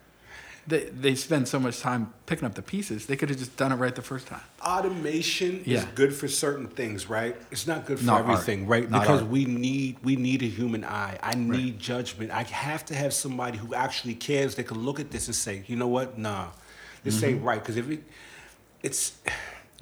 They 0.66 0.84
they 0.84 1.14
spend 1.14 1.48
so 1.48 1.58
much 1.58 1.80
time 1.80 2.12
picking 2.26 2.44
up 2.46 2.54
the 2.54 2.62
pieces. 2.62 3.06
They 3.06 3.16
could 3.16 3.28
have 3.30 3.38
just 3.38 3.56
done 3.56 3.72
it 3.72 3.76
right 3.76 3.94
the 3.94 4.02
first 4.02 4.26
time. 4.28 4.40
automation 4.64 5.62
is 5.64 5.84
good 5.94 6.14
for 6.14 6.28
certain 6.28 6.66
things, 6.68 7.08
right? 7.08 7.36
It's 7.50 7.66
not 7.66 7.86
good 7.86 7.98
for 7.98 8.04
Not 8.04 8.22
art. 8.22 8.30
everything, 8.30 8.66
right? 8.66 8.88
Not 8.88 9.02
because 9.02 9.22
art. 9.22 9.30
we 9.30 9.44
need 9.44 9.96
we 10.02 10.16
need 10.16 10.42
a 10.42 10.46
human 10.46 10.84
eye. 10.84 11.18
I 11.22 11.34
need 11.34 11.78
judgment. 11.78 12.30
I 12.30 12.42
have 12.44 12.84
to 12.86 12.94
have 12.94 13.12
somebody 13.12 13.58
who 13.58 13.74
actually 13.74 14.14
cares 14.14 14.54
that 14.56 14.64
can 14.64 14.78
look 14.78 15.00
at 15.00 15.10
this 15.10 15.26
and 15.26 15.34
say, 15.34 15.64
you 15.66 15.76
know 15.76 15.88
what, 15.88 16.18
nah, 16.18 16.48
this 17.04 17.16
Mm-hmm. 17.16 17.26
ain't 17.26 17.42
right. 17.42 17.60
Because 17.60 17.76
if 17.76 17.90
it, 17.90 18.02
it's 18.82 19.12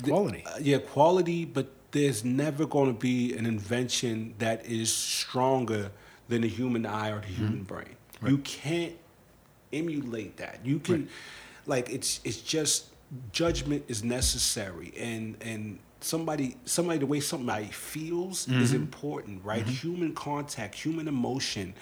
Quality. 0.03 0.43
uh, 0.47 0.53
yeah, 0.61 0.79
quality, 0.79 1.45
but 1.45 1.67
there's 1.91 2.25
never 2.25 2.65
going 2.67 2.87
to 2.95 2.99
be 2.99 3.35
an 3.37 3.45
invention 3.45 4.35
that 4.39 4.65
is 4.65 4.91
stronger 4.93 5.91
than 6.29 6.41
the 6.43 6.49
human 6.49 6.87
eye 6.87 7.11
or 7.11 7.21
the 7.21 7.27
Mm-hmm. 7.27 7.45
human 7.47 7.63
brain. 7.65 7.97
You 8.27 8.39
can't 8.39 8.95
emulate 9.73 10.37
that. 10.39 10.61
You 10.65 10.79
can, 10.79 11.09
like, 11.67 11.91
it's 11.91 12.21
it's 12.25 12.41
just 12.41 12.87
judgment 13.33 13.85
is 13.89 14.03
necessary, 14.05 14.93
and 14.99 15.37
and 15.41 15.79
somebody 16.01 16.57
somebody 16.65 16.99
the 16.99 17.07
way 17.07 17.21
somebody 17.21 17.67
feels 17.67 18.47
Mm-hmm. 18.47 18.63
is 18.63 18.73
important, 18.73 19.45
right? 19.45 19.67
Human 19.67 20.15
contact, 20.15 20.75
human 20.75 21.09
emotion, 21.09 21.75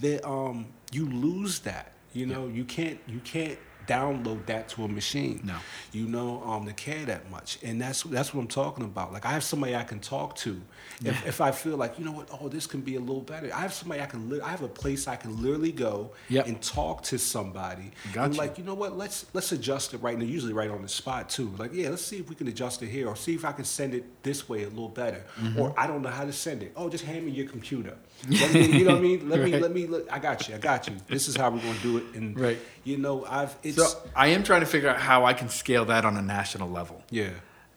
that 0.00 0.24
um 0.26 0.66
you 0.92 1.06
lose 1.06 1.60
that. 1.60 1.92
You 2.12 2.26
know, 2.26 2.46
you 2.48 2.64
can't 2.64 2.98
you 3.06 3.20
can't 3.20 3.58
download 3.86 4.46
that 4.46 4.68
to 4.70 4.84
a 4.84 4.88
machine 4.88 5.40
No. 5.44 5.56
you 5.92 6.06
know, 6.06 6.42
um, 6.44 6.66
to 6.66 6.72
care 6.72 7.04
that 7.06 7.30
much. 7.30 7.58
And 7.62 7.80
that's 7.80 8.02
that's 8.04 8.34
what 8.34 8.40
I'm 8.42 8.46
talking 8.48 8.84
about. 8.84 9.12
Like 9.12 9.24
I 9.24 9.30
have 9.30 9.44
somebody 9.44 9.74
I 9.76 9.84
can 9.84 10.00
talk 10.00 10.36
to 10.36 10.60
if, 11.04 11.26
if 11.26 11.40
I 11.40 11.50
feel 11.52 11.76
like, 11.76 11.98
you 11.98 12.04
know 12.04 12.12
what, 12.12 12.28
oh, 12.40 12.48
this 12.48 12.66
can 12.66 12.80
be 12.80 12.96
a 12.96 13.00
little 13.00 13.20
better. 13.20 13.50
I 13.54 13.60
have 13.60 13.72
somebody 13.72 14.00
I 14.00 14.06
can 14.06 14.28
li- 14.30 14.40
I 14.40 14.48
have 14.50 14.62
a 14.62 14.68
place 14.68 15.06
I 15.08 15.16
can 15.16 15.42
literally 15.42 15.72
go 15.72 16.12
Yep. 16.28 16.46
and 16.46 16.60
talk 16.62 17.02
to 17.04 17.18
somebody. 17.18 17.90
Gotcha. 18.12 18.24
And 18.24 18.36
like, 18.36 18.58
you 18.58 18.64
know 18.64 18.74
what, 18.74 18.96
let's 18.96 19.26
let's 19.32 19.52
adjust 19.52 19.94
it 19.94 19.98
right 19.98 20.18
now, 20.18 20.24
usually 20.24 20.52
right 20.52 20.70
on 20.70 20.82
the 20.82 20.88
spot 20.88 21.28
too. 21.28 21.52
Like, 21.58 21.72
yeah, 21.74 21.90
let's 21.90 22.02
see 22.04 22.16
if 22.18 22.28
we 22.28 22.34
can 22.34 22.48
adjust 22.48 22.82
it 22.82 22.88
here 22.88 23.08
or 23.08 23.16
see 23.16 23.34
if 23.34 23.44
I 23.44 23.52
can 23.52 23.64
send 23.64 23.94
it 23.94 24.04
this 24.22 24.48
way 24.48 24.64
a 24.64 24.68
little 24.68 24.88
better. 24.88 25.24
Mm-hmm. 25.40 25.60
Or 25.60 25.74
I 25.78 25.86
don't 25.86 26.02
know 26.02 26.08
how 26.10 26.24
to 26.24 26.32
send 26.32 26.62
it. 26.62 26.72
Oh, 26.76 26.88
just 26.88 27.04
hand 27.04 27.24
me 27.26 27.32
your 27.32 27.46
computer. 27.48 27.96
Let 28.28 28.52
me, 28.52 28.78
you 28.78 28.84
know 28.84 28.92
what 28.92 28.98
I 28.98 29.02
mean? 29.02 29.28
Let 29.28 29.40
me 29.40 29.58
let 29.58 29.72
me 29.72 29.86
look 29.86 30.10
I 30.10 30.18
got 30.18 30.48
you, 30.48 30.54
I 30.54 30.58
got 30.58 30.88
you. 30.88 30.96
This 31.06 31.28
is 31.28 31.36
how 31.36 31.50
we're 31.50 31.60
gonna 31.60 31.78
do 31.82 31.98
it. 31.98 32.04
And 32.14 32.38
Right. 32.38 32.58
you 32.84 32.96
know, 32.96 33.24
I've 33.24 33.54
it's 33.62 33.76
So 33.76 33.98
I 34.14 34.28
am 34.28 34.42
trying 34.42 34.60
to 34.60 34.66
figure 34.66 34.88
out 34.88 34.98
how 34.98 35.24
I 35.24 35.34
can 35.34 35.48
scale 35.48 35.84
that 35.86 36.04
on 36.04 36.16
a 36.16 36.22
national 36.22 36.68
level 36.70 37.02
yeah. 37.10 37.30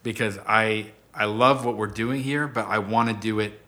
because 0.04 0.38
I 0.48 0.92
I 1.14 1.26
love 1.26 1.66
what 1.66 1.76
we're 1.76 1.88
doing 1.88 2.24
here, 2.24 2.48
but 2.48 2.68
I 2.68 2.80
want 2.80 3.10
to 3.10 3.16
do 3.16 3.40
it. 3.40 3.60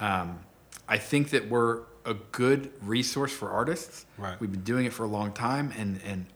Um, 0.00 0.40
I 0.88 0.98
think 0.98 1.30
that 1.30 1.48
we're 1.48 1.80
a 2.04 2.14
good 2.14 2.70
resource 2.82 3.32
for 3.32 3.50
artists. 3.50 4.04
Right. 4.18 4.38
We've 4.40 4.50
been 4.52 4.64
doing 4.64 4.84
it 4.84 4.92
for 4.92 5.04
a 5.04 5.08
long 5.08 5.32
time, 5.32 5.72
and 5.78 6.00
and 6.04 6.26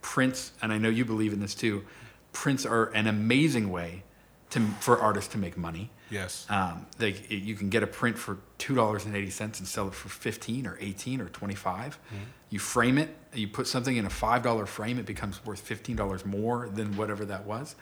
prints, 0.00 0.52
and 0.62 0.72
I 0.72 0.78
know 0.78 0.88
you 0.88 1.04
believe 1.04 1.32
in 1.32 1.40
this 1.40 1.54
too. 1.54 1.84
Prints 2.32 2.64
are 2.64 2.86
an 2.94 3.06
amazing 3.06 3.70
way 3.70 4.04
to 4.50 4.60
for 4.80 4.98
artists 4.98 5.32
to 5.32 5.38
make 5.38 5.56
money. 5.56 5.90
Yes. 6.12 6.46
Um, 6.50 6.86
they, 6.98 7.12
you 7.30 7.54
can 7.54 7.70
get 7.70 7.82
a 7.82 7.86
print 7.86 8.18
for 8.18 8.36
two 8.58 8.74
dollars 8.74 9.06
and 9.06 9.16
eighty 9.16 9.30
cents 9.30 9.58
and 9.60 9.66
sell 9.66 9.88
it 9.88 9.94
for 9.94 10.10
fifteen 10.10 10.66
or 10.66 10.76
eighteen 10.78 11.22
or 11.22 11.28
twenty 11.30 11.56
You 12.50 12.58
frame 12.58 12.98
it, 12.98 13.16
you 13.32 13.48
put 13.48 13.66
something 13.66 13.96
in 13.96 14.04
a 14.04 14.10
five 14.10 14.42
dollar 14.42 14.66
frame, 14.66 14.98
it 14.98 15.06
becomes 15.06 15.44
worth 15.46 15.60
fifteen 15.60 15.96
dollars 15.96 16.26
more 16.26 16.68
than 16.68 16.96
whatever 16.98 17.24
that 17.24 17.46
was. 17.46 17.74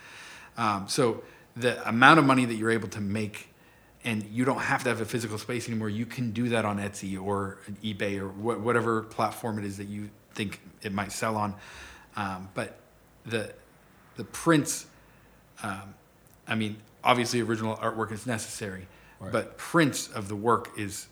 Um, 0.57 0.87
so 0.87 1.25
the 1.57 1.87
amount 1.89 2.21
of 2.21 2.25
money 2.25 2.45
that 2.45 2.55
you're 2.55 2.71
able 2.71 2.89
to 2.89 3.01
make, 3.01 3.49
and 4.05 4.23
you 4.25 4.45
don't 4.45 4.61
have 4.61 4.85
to 4.85 4.91
have 4.91 5.01
a 5.01 5.05
physical 5.05 5.37
space 5.37 5.69
anymore. 5.69 5.89
You 5.89 6.07
can 6.07 6.31
do 6.31 6.51
that 6.51 6.65
on 6.65 6.79
Etsy 6.79 7.21
or 7.21 7.59
eBay 7.83 8.21
or 8.21 8.29
wh- 8.29 8.65
whatever 8.65 9.03
platform 9.03 9.59
it 9.59 9.65
is 9.65 9.77
that 9.79 9.89
you 9.89 10.09
think 10.35 10.61
it 10.83 10.93
might 10.93 11.11
sell 11.11 11.37
on. 11.37 11.57
Um, 12.15 12.49
but 12.55 12.79
the 13.27 13.53
the 14.17 14.25
prints 14.25 14.87
um, 15.63 15.95
I 16.47 16.55
mean, 16.55 16.77
obviously, 17.05 17.41
original 17.41 17.77
artwork 17.77 18.13
is 18.13 18.27
necessary, 18.27 18.87
Right. 19.19 19.33
but 19.33 19.59
prints 19.59 20.09
of 20.09 20.29
the 20.29 20.37
work 20.37 20.71
is 20.79 21.07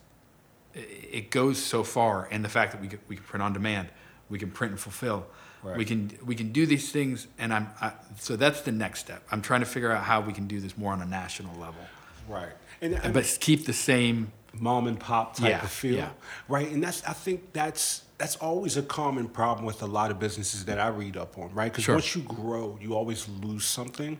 it 0.74 1.30
goes 1.30 1.58
so 1.62 1.82
far, 1.82 2.28
and 2.30 2.44
the 2.44 2.48
fact 2.48 2.72
that 2.72 2.80
we 2.80 2.88
can, 2.88 2.98
we 3.08 3.16
can 3.16 3.24
print 3.24 3.42
on 3.42 3.52
demand, 3.52 3.88
we 4.28 4.38
can 4.38 4.50
print 4.50 4.72
and 4.72 4.80
fulfill, 4.80 5.26
Right. 5.62 5.76
we 5.76 5.84
can 5.84 6.16
we 6.24 6.34
can 6.36 6.52
do 6.52 6.66
these 6.66 6.92
things, 6.92 7.26
and 7.38 7.52
I'm 7.52 7.68
I, 7.80 7.92
so 8.18 8.36
that's 8.36 8.60
the 8.60 8.72
next 8.72 9.00
step. 9.00 9.22
I'm 9.32 9.42
trying 9.42 9.60
to 9.60 9.66
figure 9.66 9.90
out 9.90 10.04
how 10.04 10.20
we 10.20 10.32
can 10.32 10.46
do 10.46 10.60
this 10.60 10.76
more 10.78 10.92
on 10.92 11.02
a 11.02 11.06
national 11.06 11.52
level, 11.58 11.80
Right. 12.28 12.52
And, 12.80 12.94
and 12.94 13.12
but 13.12 13.24
keep 13.40 13.66
the 13.66 13.72
same. 13.72 14.30
mom 14.54 14.86
and 14.86 14.98
pop 15.00 15.34
type 15.36 15.50
Yeah, 15.50 15.62
of 15.62 15.70
feel. 15.70 15.96
yeah. 15.96 16.10
Right. 16.48 16.68
And 16.70 16.82
that's 16.82 17.02
I 17.04 17.12
think 17.12 17.52
that's 17.52 18.02
that's 18.18 18.36
always 18.36 18.76
a 18.76 18.82
common 18.82 19.28
problem 19.28 19.64
with 19.66 19.82
a 19.82 19.86
lot 19.86 20.10
of 20.10 20.18
businesses 20.18 20.64
that 20.66 20.78
I 20.78 20.88
read 20.88 21.16
up 21.16 21.36
on, 21.38 21.52
right? 21.54 21.70
Because 21.72 21.84
Sure. 21.84 21.94
once 21.96 22.14
you 22.16 22.22
grow, 22.22 22.78
you 22.80 22.94
always 22.94 23.28
lose 23.28 23.64
something. 23.64 24.18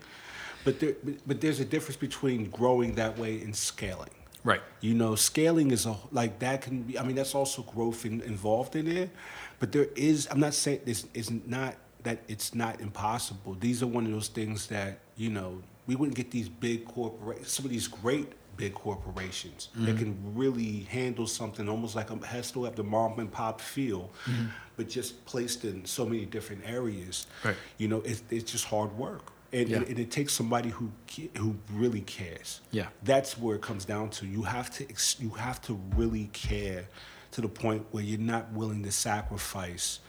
But 0.68 0.80
there 0.80 0.94
but, 1.26 1.40
there's 1.40 1.60
a 1.60 1.64
difference 1.64 1.96
between 1.96 2.50
growing 2.50 2.94
that 2.96 3.16
way 3.18 3.40
and 3.40 3.56
scaling. 3.56 4.10
Right. 4.44 4.60
You 4.80 4.94
know, 4.94 5.14
scaling 5.14 5.70
is 5.70 5.86
a 5.86 5.96
like 6.12 6.38
that 6.40 6.60
can 6.60 6.82
be. 6.82 6.98
I 6.98 7.02
mean, 7.04 7.16
that's 7.16 7.34
also 7.34 7.62
growth 7.62 8.04
in, 8.04 8.20
involved 8.20 8.76
in 8.76 8.86
it. 8.86 9.10
But 9.60 9.72
there 9.72 9.88
is. 9.96 10.28
I'm 10.30 10.40
not 10.40 10.54
saying 10.54 10.80
this 10.84 11.06
is 11.14 11.30
not 11.30 11.76
that 12.02 12.18
it's 12.28 12.54
not 12.54 12.80
impossible. 12.80 13.56
These 13.58 13.82
are 13.82 13.86
one 13.86 14.04
of 14.04 14.12
those 14.12 14.28
things 14.28 14.66
that 14.66 14.98
you 15.16 15.30
know 15.30 15.62
we 15.86 15.96
wouldn't 15.96 16.16
get 16.16 16.30
these 16.30 16.50
big 16.50 16.84
corporations. 16.86 17.50
Some 17.50 17.64
of 17.64 17.70
these 17.70 17.88
great 17.88 18.32
big 18.58 18.74
corporations 18.74 19.68
that 19.76 19.94
Mm-hmm. 19.94 19.98
can 19.98 20.34
really 20.34 20.80
handle 20.90 21.26
something 21.26 21.68
almost 21.68 21.94
like 21.96 22.10
a, 22.10 22.26
has 22.26 22.48
still 22.48 22.64
have 22.64 22.76
the 22.76 22.84
mom 22.84 23.18
and 23.20 23.30
pop 23.32 23.60
feel, 23.60 24.10
but 24.76 24.88
just 24.88 25.24
placed 25.24 25.64
in 25.64 25.84
so 25.86 26.04
many 26.04 26.26
different 26.26 26.62
areas. 26.66 27.26
Mm-hmm. 27.38 27.48
Right. 27.48 27.56
You 27.78 27.88
know, 27.88 28.00
it's, 28.04 28.22
it's 28.30 28.50
just 28.52 28.64
hard 28.66 28.92
work. 28.98 29.32
And, 29.52 29.68
Yeah. 29.68 29.76
and, 29.78 29.88
and 29.88 29.98
it 29.98 30.10
takes 30.10 30.32
somebody 30.34 30.68
who 30.70 30.90
who 31.36 31.56
really 31.72 32.02
cares 32.02 32.60
Yeah. 32.70 32.88
that's 33.02 33.38
where 33.38 33.56
it 33.56 33.62
comes 33.62 33.84
down 33.84 34.10
to. 34.10 34.26
You 34.26 34.42
have 34.42 34.70
to 34.76 34.84
ex- 34.88 35.16
you 35.20 35.30
have 35.30 35.60
to 35.62 35.74
really 35.96 36.26
care 36.32 36.86
to 37.30 37.40
the 37.40 37.48
point 37.48 37.86
where 37.90 38.02
you're 38.04 38.18
not 38.34 38.52
willing 38.52 38.82
to 38.84 38.92
sacrifice 38.92 40.00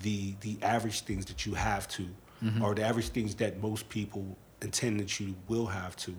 the 0.00 0.34
the 0.40 0.58
average 0.62 1.00
things 1.02 1.24
that 1.26 1.46
you 1.46 1.54
have 1.54 1.86
to, 1.88 2.06
Mm-hmm. 2.42 2.62
or 2.62 2.74
the 2.74 2.82
average 2.82 3.08
things 3.10 3.34
that 3.36 3.60
most 3.62 3.88
people 3.88 4.36
intend 4.62 4.98
that 5.00 5.20
you 5.20 5.34
will 5.48 5.66
have 5.66 5.94
to, 5.96 6.14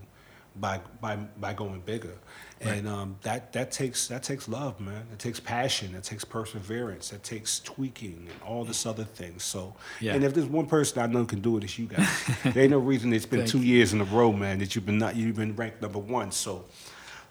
by 0.55 0.79
by 1.01 1.15
by 1.15 1.53
going 1.53 1.81
bigger. 1.81 2.13
And 2.61 2.87
um, 2.87 3.17
that 3.23 3.51
that 3.53 3.71
takes 3.71 4.07
that 4.07 4.23
takes 4.23 4.47
love, 4.47 4.79
man. 4.79 5.05
It 5.11 5.19
takes 5.19 5.39
passion. 5.39 5.95
It 5.95 6.03
takes 6.03 6.23
perseverance. 6.23 7.11
It 7.11 7.21
takes 7.21 7.59
tweaking 7.59 8.27
and 8.31 8.41
all 8.41 8.63
this 8.63 8.85
other 8.85 9.03
things. 9.03 9.43
So, 9.43 9.75
Yeah. 9.99 10.13
and 10.13 10.23
if 10.23 10.33
there's 10.33 10.47
one 10.47 10.67
person 10.67 11.01
I 11.01 11.07
know 11.07 11.25
can 11.25 11.41
do 11.41 11.57
it, 11.57 11.65
it's 11.65 11.77
you 11.77 11.87
guys. 11.87 12.07
there 12.45 12.63
ain't 12.63 12.71
no 12.71 12.79
reason 12.79 13.11
it's 13.11 13.25
been 13.25 13.45
two 13.45 13.61
years 13.61 13.91
in 13.91 13.99
a 13.99 14.05
row, 14.05 14.31
man, 14.31 14.59
that 14.59 14.75
you've 14.75 14.85
been 14.85 14.97
not 14.97 15.15
you've 15.17 15.35
been 15.35 15.55
ranked 15.57 15.81
number 15.81 15.99
one. 15.99 16.31
So 16.31 16.63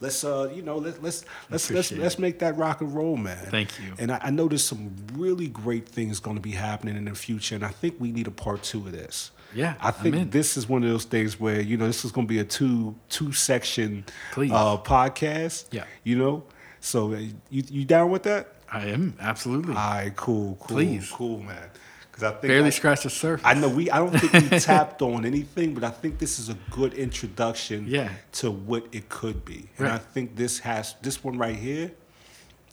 let's 0.00 0.22
uh 0.22 0.50
you 0.54 0.60
know 0.62 0.76
let, 0.76 1.02
let's 1.02 1.24
let's 1.48 1.70
let's 1.70 1.92
let's 1.92 2.18
make 2.18 2.40
that 2.40 2.56
rock 2.58 2.82
and 2.82 2.94
roll, 2.94 3.16
man. 3.16 3.46
Thank 3.50 3.78
you. 3.78 3.94
And 3.98 4.12
I, 4.12 4.18
I 4.24 4.30
know 4.30 4.48
there's 4.48 4.64
some 4.64 4.94
really 5.14 5.48
great 5.48 5.88
things 5.88 6.20
going 6.20 6.36
to 6.36 6.42
be 6.42 6.50
happening 6.50 6.96
in 6.96 7.06
the 7.06 7.14
future, 7.14 7.54
and 7.54 7.64
I 7.64 7.68
think 7.70 7.94
we 7.98 8.12
need 8.12 8.26
a 8.26 8.32
part 8.32 8.62
two 8.64 8.80
of 8.80 8.92
this. 8.92 9.30
Yeah, 9.54 9.74
I 9.80 9.90
think 9.90 10.30
this 10.30 10.56
is 10.56 10.68
one 10.68 10.82
of 10.82 10.88
those 10.90 11.04
things 11.04 11.38
where 11.38 11.60
you 11.60 11.76
know 11.76 11.86
this 11.86 12.04
is 12.04 12.12
going 12.12 12.26
to 12.26 12.32
be 12.32 12.38
a 12.40 12.44
two 12.44 12.94
two 13.08 13.32
section 13.32 14.04
uh, 14.36 14.78
podcast. 14.78 15.66
Yeah. 15.70 15.84
you 16.04 16.16
know. 16.16 16.44
So 16.80 17.12
uh, 17.12 17.18
you 17.50 17.62
you 17.70 17.84
down 17.84 18.10
with 18.10 18.24
that? 18.24 18.54
I 18.72 18.86
am 18.86 19.14
absolutely 19.20 19.74
All 19.74 19.90
right, 19.90 20.16
cool, 20.16 20.56
cool, 20.60 20.76
Please. 20.76 21.10
cool, 21.10 21.40
man. 21.42 21.68
Because 22.10 22.24
I 22.24 22.30
think 22.30 22.42
barely 22.50 22.66
I- 22.66 22.70
scratched 22.70 23.02
the 23.04 23.10
surface. 23.10 23.46
I 23.46 23.54
know 23.54 23.68
we. 23.68 23.90
I 23.90 23.98
don't 23.98 24.10
think 24.18 24.50
we 24.50 24.58
tapped 24.72 25.00
on 25.02 25.24
anything, 25.24 25.74
but 25.74 25.84
I 25.84 25.90
think 25.90 26.18
this 26.18 26.38
is 26.38 26.48
a 26.48 26.56
good 26.70 26.94
introduction 26.94 27.84
Yeah. 27.86 28.08
to 28.40 28.50
what 28.50 28.86
it 28.92 29.08
could 29.08 29.44
be. 29.44 29.68
And 29.78 29.86
Right. 29.88 29.92
I 29.92 29.98
think 29.98 30.34
this 30.36 30.58
has 30.60 30.94
this 31.02 31.22
one 31.22 31.38
right 31.38 31.56
here. 31.56 31.92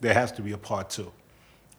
There 0.02 0.14
has 0.14 0.32
to 0.34 0.42
be 0.42 0.54
a 0.54 0.58
part 0.58 0.90
two. 0.90 1.12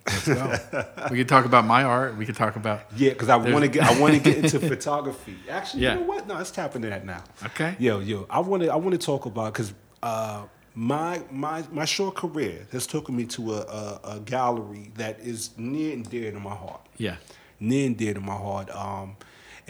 Let's 0.07 0.27
go. 0.27 0.85
we 1.11 1.19
could 1.19 1.29
talk 1.29 1.45
about 1.45 1.65
my 1.65 1.85
art. 1.85 2.17
We 2.17 2.27
could 2.27 2.35
talk 2.37 2.57
about 2.57 2.83
Yeah, 2.97 3.11
because 3.11 3.29
I 3.29 3.37
want 3.37 3.65
to 3.65 3.69
get. 3.69 3.85
I 3.85 4.01
want 4.01 4.15
to 4.15 4.21
get 4.21 4.39
into 4.39 4.59
photography. 4.61 5.37
Actually, 5.49 5.83
Yeah. 5.85 5.95
you 5.95 6.01
know 6.01 6.07
what? 6.07 6.27
No, 6.27 6.35
let's 6.35 6.51
tap 6.51 6.75
into 6.77 6.89
that 6.89 7.05
now. 7.05 7.23
Okay. 7.47 7.77
Yo, 7.79 8.01
yo, 8.01 8.27
I 8.31 8.41
want 8.41 8.63
to. 8.63 8.69
I 8.71 8.77
want 8.77 8.93
to 8.93 9.05
talk 9.07 9.27
about 9.27 9.53
because 9.53 9.73
uh, 10.03 10.43
my 10.75 11.23
my 11.31 11.63
my 11.71 11.85
short 11.85 12.15
career 12.17 12.67
has 12.73 12.87
taken 12.87 13.15
me 13.17 13.25
to 13.27 13.55
a, 13.55 13.61
a, 13.61 14.01
a 14.17 14.21
gallery 14.21 14.93
that 14.97 15.21
is 15.21 15.51
near 15.59 15.93
and 15.93 16.09
dear 16.09 16.31
to 16.33 16.41
my 16.41 16.55
heart. 16.55 16.81
yeah. 16.97 17.17
near 17.59 17.87
and 17.87 17.97
dear 17.97 18.15
to 18.15 18.21
my 18.21 18.35
heart. 18.37 18.71
Um, 18.75 19.17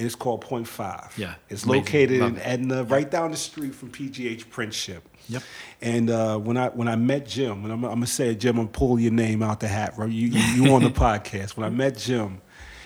it's 0.07 0.15
called 0.15 0.41
Point 0.41 0.67
Five. 0.69 1.13
Yeah, 1.17 1.35
it's 1.49 1.65
amazing. 1.65 1.83
located 1.85 2.21
Love 2.21 2.31
in 2.33 2.37
it. 2.39 2.47
Etna, 2.47 2.85
right 2.85 3.11
down 3.11 3.31
the 3.31 3.37
street 3.37 3.75
from 3.75 3.91
PGH 3.91 4.47
Printship. 4.47 5.01
Yep. 5.29 5.43
And 5.81 6.11
uh, 6.11 6.39
when 6.39 6.57
I 6.57 6.69
when 6.69 6.89
I 6.89 6.97
met 6.97 7.27
Jim, 7.27 7.65
and 7.65 7.73
I'm, 7.73 7.85
I'm 7.85 7.91
gonna 7.95 8.07
say 8.07 8.35
Jim, 8.35 8.59
I'm 8.59 8.69
pull 8.69 8.99
your 8.99 9.13
name 9.13 9.43
out 9.43 9.61
the 9.61 9.69
hat, 9.69 9.95
right? 9.97 10.11
You 10.11 10.29
you, 10.29 10.65
you 10.65 10.73
on 10.75 10.83
the 10.83 10.91
podcast. 11.07 11.57
When 11.57 11.65
I 11.65 11.71
met 11.71 11.97
Jim, 11.97 12.41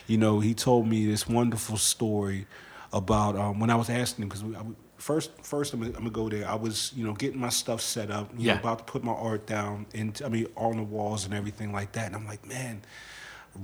you 0.07 0.19
know, 0.19 0.41
he 0.41 0.55
told 0.55 0.87
me 0.89 1.07
this 1.07 1.27
wonderful 1.29 1.77
story 1.79 2.47
about 2.93 3.37
um, 3.37 3.61
when 3.61 3.71
I 3.71 3.75
was 3.77 3.89
asking 3.91 4.25
him 4.25 4.29
because 4.29 4.45
first 4.99 5.31
first 5.43 5.73
I'm 5.73 5.81
gonna, 5.81 5.93
I'm 5.93 5.99
gonna 6.01 6.11
go 6.11 6.29
there. 6.29 6.47
I 6.49 6.55
was 6.55 6.93
you 6.95 7.05
know 7.07 7.13
getting 7.15 7.41
my 7.41 7.49
stuff 7.49 7.81
set 7.81 8.11
up, 8.11 8.31
you 8.37 8.47
Yeah. 8.47 8.55
know, 8.55 8.61
about 8.61 8.79
to 8.79 8.85
put 8.85 9.03
my 9.05 9.13
art 9.13 9.47
down, 9.47 9.87
and 9.95 10.21
I 10.25 10.29
mean 10.29 10.47
on 10.57 10.77
the 10.77 10.83
walls 10.83 11.25
and 11.25 11.33
everything 11.35 11.73
like 11.73 11.93
that. 11.93 12.07
And 12.07 12.17
I'm 12.17 12.27
like, 12.27 12.47
man. 12.47 12.83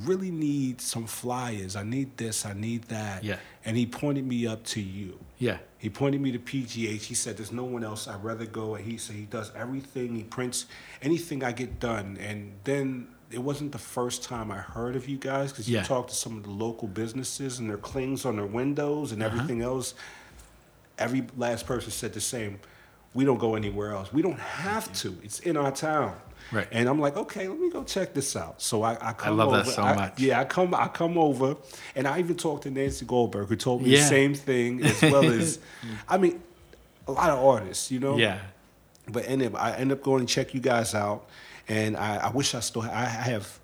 Really 0.05 0.31
need 0.31 0.81
some 0.81 1.07
flyers. 1.07 1.77
I 1.77 1.83
need 1.83 2.17
this. 2.17 2.47
I 2.47 2.53
need 2.53 2.85
that. 2.85 3.25
Yeah. 3.25 3.37
And 3.65 3.77
he 3.77 3.87
pointed 3.87 4.27
me 4.27 4.47
up 4.47 4.65
to 4.67 4.81
you. 4.81 5.19
Yeah. 5.39 5.59
He 5.79 5.89
pointed 5.91 6.21
me 6.21 6.31
to 6.33 6.39
PGH. 6.39 7.03
He 7.03 7.15
said, 7.15 7.37
"There's 7.37 7.53
no 7.53 7.65
one 7.65 7.83
else. 7.85 8.07
I'd 8.07 8.23
rather 8.23 8.47
go." 8.47 8.75
And 8.75 8.85
he 8.85 8.97
said 8.99 9.17
he 9.17 9.25
does 9.25 9.51
everything. 9.57 10.15
He 10.15 10.23
prints 10.25 10.67
anything 11.03 11.43
I 11.43 11.53
get 11.53 11.81
done. 11.81 12.19
And 12.21 12.53
then 12.65 13.09
it 13.31 13.39
wasn't 13.43 13.73
the 13.73 13.79
first 13.79 14.23
time 14.23 14.51
I 14.51 14.57
heard 14.59 14.97
of 14.97 15.09
you 15.09 15.17
guys 15.17 15.53
because 15.53 15.69
Yeah. 15.69 15.81
you 15.81 15.87
talked 15.87 16.11
to 16.11 16.17
some 16.17 16.37
of 16.37 16.43
the 16.43 16.51
local 16.51 16.89
businesses 16.89 17.59
and 17.59 17.69
their 17.71 17.77
clings 17.79 18.25
on 18.25 18.37
their 18.37 18.47
windows 18.47 19.13
and 19.13 19.23
Uh-huh. 19.23 19.35
everything 19.35 19.63
else. 19.63 19.95
Every 20.99 21.27
last 21.37 21.67
person 21.67 21.91
said 21.91 22.13
the 22.13 22.21
same. 22.21 22.59
We 23.15 23.25
don't 23.25 23.39
go 23.39 23.55
anywhere 23.55 23.93
else. 23.93 24.13
We 24.13 24.23
don't 24.23 24.39
have 24.39 24.93
to. 25.01 25.17
It's 25.25 25.41
in 25.41 25.57
our 25.57 25.73
town. 25.73 26.17
Right. 26.53 26.67
And 26.73 26.89
I'm 26.89 26.99
like, 27.01 27.17
okay, 27.17 27.47
let 27.47 27.59
me 27.61 27.71
go 27.71 27.85
check 27.85 28.13
this 28.15 28.35
out. 28.35 28.61
So 28.61 28.83
I, 28.83 28.97
I 29.01 29.13
come 29.13 29.37
love 29.37 29.49
over. 29.49 29.59
that 29.63 29.67
so 29.71 29.83
I- 29.83 29.95
much. 29.95 30.19
Yeah, 30.21 30.41
I 30.41 30.45
come 30.45 30.75
I 30.75 30.89
come 30.89 31.17
over 31.17 31.57
and 31.95 32.09
I 32.09 32.19
even 32.19 32.37
talked 32.37 32.65
to 32.65 32.71
Nancy 32.71 33.07
Goldberg 33.07 33.49
who 33.49 33.57
told 33.57 33.83
me 33.83 33.91
Yeah. 33.91 33.99
the 34.01 34.07
same 34.09 34.35
thing 34.35 34.83
as 34.85 35.01
well 35.03 35.25
as 35.31 35.59
I 36.09 36.19
mean, 36.19 36.43
a 37.07 37.13
lot 37.13 37.31
of 37.31 37.39
artists, 37.45 37.91
you 37.93 38.01
know? 38.01 38.17
Yeah. 38.17 38.39
But 39.09 39.29
end 39.29 39.43
up, 39.43 39.55
I 39.63 39.77
end 39.77 39.93
up 39.93 40.03
going 40.03 40.21
and 40.21 40.29
check 40.29 40.53
you 40.55 40.61
guys 40.61 40.95
out, 40.95 41.29
and 41.69 41.97
I, 41.97 42.17
I 42.17 42.31
wish 42.31 42.55
I 42.55 42.61
still 42.61 42.83
I 42.83 43.05
have. 43.05 43.60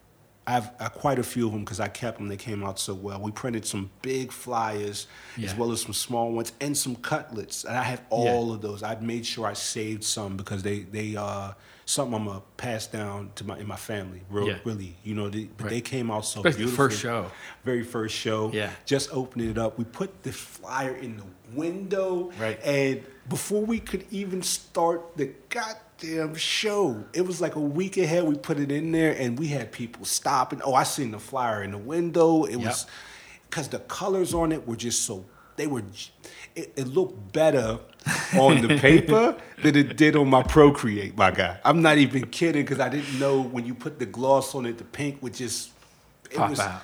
I 0.46 0.52
have 0.52 0.72
uh, 0.78 0.88
quite 0.88 1.18
a 1.18 1.22
few 1.24 1.46
of 1.46 1.52
them 1.52 1.62
because 1.64 1.80
I 1.80 1.88
kept 1.88 2.18
them. 2.18 2.28
They 2.28 2.36
came 2.36 2.62
out 2.62 2.78
so 2.78 2.94
well. 2.94 3.20
We 3.20 3.32
printed 3.32 3.66
some 3.66 3.90
big 4.02 4.30
flyers 4.30 5.08
Yeah. 5.36 5.48
as 5.50 5.56
well 5.56 5.72
as 5.72 5.80
some 5.82 5.92
small 5.92 6.30
ones 6.32 6.52
and 6.60 6.76
some 6.76 6.94
cutlets. 6.96 7.64
And 7.64 7.76
I 7.76 7.82
have 7.82 8.02
all 8.10 8.52
of 8.52 8.60
those. 8.62 8.82
I 8.84 8.94
made 9.00 9.26
sure 9.26 9.46
I 9.46 9.54
saved 9.54 10.04
some 10.04 10.36
because 10.36 10.62
they 10.62 10.80
they 10.80 11.16
uh 11.16 11.52
something 11.84 12.14
I'm 12.14 12.26
gonna 12.26 12.42
pass 12.56 12.86
down 12.86 13.30
to 13.36 13.44
my 13.44 13.58
in 13.58 13.66
my 13.66 13.76
family. 13.76 14.20
Real, 14.30 14.48
Yeah. 14.48 14.58
really, 14.64 14.96
you 15.04 15.14
know. 15.14 15.28
They, 15.28 15.44
but 15.56 15.64
Right. 15.64 15.70
they 15.70 15.80
came 15.80 16.10
out 16.10 16.24
so 16.26 16.40
Especially 16.40 16.58
beautiful. 16.64 16.84
first 16.84 17.00
show. 17.00 17.30
Very 17.64 17.82
first 17.84 18.14
show. 18.14 18.50
Yeah. 18.52 18.70
Just 18.84 19.10
opening 19.12 19.50
it 19.50 19.58
up. 19.58 19.78
We 19.78 19.84
put 19.84 20.22
the 20.22 20.32
flyer 20.32 20.94
in 20.94 21.16
the 21.16 21.24
window. 21.56 22.30
Right. 22.40 22.60
And 22.64 23.04
before 23.28 23.62
we 23.64 23.80
could 23.80 24.04
even 24.10 24.42
start 24.42 25.16
the 25.16 25.26
goddamn 26.00 26.34
show, 26.34 27.04
it 27.12 27.22
was 27.26 27.40
like 27.40 27.54
a 27.56 27.60
week 27.60 27.96
ahead. 27.96 28.24
We 28.24 28.34
put 28.36 28.58
it 28.58 28.70
in 28.70 28.92
there, 28.92 29.12
and 29.18 29.38
we 29.38 29.48
had 29.48 29.72
people 29.72 30.04
stopping. 30.04 30.60
Oh, 30.64 30.74
I 30.74 30.82
seen 30.84 31.10
the 31.10 31.18
flyer 31.18 31.62
in 31.62 31.72
the 31.72 31.78
window. 31.78 32.44
It 32.44 32.58
Yep. 32.58 32.60
was 32.66 32.86
because 33.48 33.68
the 33.68 33.78
colors 33.80 34.34
on 34.34 34.52
it 34.52 34.66
were 34.66 34.76
just 34.76 35.02
so. 35.04 35.24
They 35.56 35.66
were. 35.66 35.82
It, 36.54 36.72
it 36.76 36.86
looked 36.88 37.32
better 37.32 37.78
on 38.38 38.60
the 38.66 38.78
paper 38.78 39.36
than 39.62 39.76
it 39.76 39.96
did 39.96 40.16
on 40.16 40.28
my 40.28 40.42
Procreate, 40.42 41.16
my 41.16 41.30
guy. 41.30 41.58
I'm 41.64 41.82
not 41.82 41.98
even 41.98 42.26
kidding 42.28 42.62
because 42.62 42.80
I 42.80 42.88
didn't 42.88 43.18
know 43.18 43.42
when 43.42 43.66
you 43.66 43.74
put 43.74 43.98
the 43.98 44.06
gloss 44.06 44.54
on 44.54 44.66
it, 44.66 44.78
the 44.78 44.84
pink 44.84 45.22
would 45.22 45.34
just. 45.34 45.70
It 46.30 46.36
Pop 46.38 46.50
was, 46.50 46.60
out. 46.60 46.82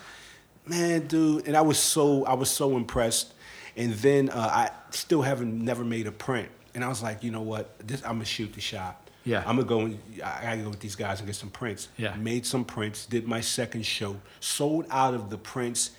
man, 0.67 1.07
dude, 1.09 1.47
and 1.49 1.57
I 1.57 1.63
was 1.63 1.79
so 1.79 2.25
I 2.25 2.35
was 2.35 2.51
so 2.51 2.77
impressed. 2.77 3.35
And 3.75 3.95
then 3.95 4.29
uh, 4.29 4.39
I 4.39 4.71
still 4.91 5.23
haven't 5.23 5.65
never 5.65 5.83
made 5.83 6.07
a 6.07 6.13
print, 6.13 6.49
and 6.75 6.85
I 6.85 6.89
was 6.89 7.03
like, 7.03 7.25
you 7.25 7.31
know 7.31 7.41
what, 7.41 7.77
this 7.87 8.03
I'm 8.05 8.13
gonna 8.17 8.25
shoot 8.27 8.53
the 8.53 8.61
shot. 8.61 9.01
Yeah. 9.25 9.43
I'm 9.47 9.57
gonna 9.57 9.68
go 9.68 9.81
and 9.81 9.99
I 10.25 10.43
gotta 10.43 10.62
go 10.62 10.70
with 10.70 10.81
these 10.81 10.97
guys 10.97 11.20
and 11.20 11.27
get 11.27 11.37
some 11.37 11.51
prints. 11.51 11.89
Yeah. 11.97 12.14
made 12.16 12.45
some 12.47 12.64
prints, 12.64 13.07
did 13.07 13.27
my 13.27 13.41
second 13.41 13.87
show, 13.87 14.16
sold 14.41 14.87
out 14.91 15.14
of 15.14 15.31
the 15.31 15.39
prints. 15.39 15.91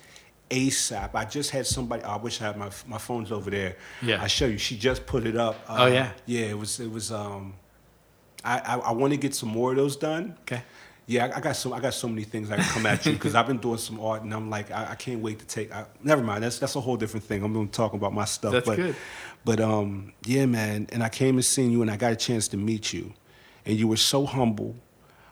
ASAP. 0.50 1.14
I 1.14 1.24
just 1.24 1.50
had 1.50 1.66
somebody. 1.66 2.02
I 2.02 2.16
wish 2.16 2.40
I 2.40 2.44
had 2.44 2.56
my 2.58 2.70
my 2.86 2.98
phone's 2.98 3.32
over 3.32 3.50
there. 3.50 3.76
Yeah. 4.02 4.22
I 4.22 4.26
show 4.26 4.46
you. 4.46 4.58
She 4.58 4.76
just 4.76 5.06
put 5.06 5.26
it 5.26 5.36
up. 5.36 5.56
Oh, 5.68 5.84
Uh, 5.84 5.86
yeah? 5.86 6.12
Yeah. 6.26 6.46
It 6.46 6.58
was. 6.58 6.78
It 6.80 6.90
was. 6.90 7.10
Um, 7.10 7.54
I 8.44 8.58
I, 8.60 8.76
I 8.76 8.92
want 8.92 9.12
to 9.12 9.16
get 9.16 9.34
some 9.34 9.48
more 9.48 9.70
of 9.70 9.76
those 9.76 9.96
done. 9.96 10.36
Okay. 10.42 10.62
Yeah, 11.06 11.26
I, 11.26 11.36
I 11.36 11.40
got 11.40 11.56
so 11.56 11.72
I 11.72 11.80
got 11.80 11.92
so 11.94 12.08
many 12.08 12.24
things 12.24 12.50
I 12.50 12.56
can 12.56 12.64
come 12.66 12.86
at 12.86 13.04
you 13.04 13.12
because 13.12 13.34
I've 13.34 13.46
been 13.46 13.58
doing 13.58 13.78
some 13.78 14.00
art 14.00 14.22
and 14.22 14.32
I'm 14.32 14.48
like 14.48 14.70
I, 14.70 14.92
I 14.92 14.94
can't 14.94 15.20
wait 15.20 15.38
to 15.38 15.46
take. 15.46 15.72
I, 15.72 15.86
never 16.02 16.22
mind, 16.22 16.44
that's 16.44 16.58
that's 16.58 16.76
a 16.76 16.80
whole 16.80 16.96
different 16.96 17.24
thing. 17.24 17.42
I'm 17.42 17.52
going 17.52 17.68
to 17.68 17.72
talk 17.72 17.92
about 17.94 18.12
my 18.14 18.24
stuff. 18.24 18.52
That's 18.52 18.66
but, 18.66 18.76
good. 18.76 18.96
But 19.44 19.60
um, 19.60 20.12
yeah, 20.24 20.46
man. 20.46 20.86
And 20.92 21.02
I 21.02 21.08
came 21.08 21.34
and 21.36 21.44
seen 21.44 21.70
you 21.70 21.82
and 21.82 21.90
I 21.90 21.96
got 21.96 22.12
a 22.12 22.16
chance 22.16 22.48
to 22.48 22.56
meet 22.56 22.92
you, 22.92 23.12
and 23.66 23.76
you 23.78 23.86
were 23.88 23.96
so 23.98 24.24
humble. 24.26 24.74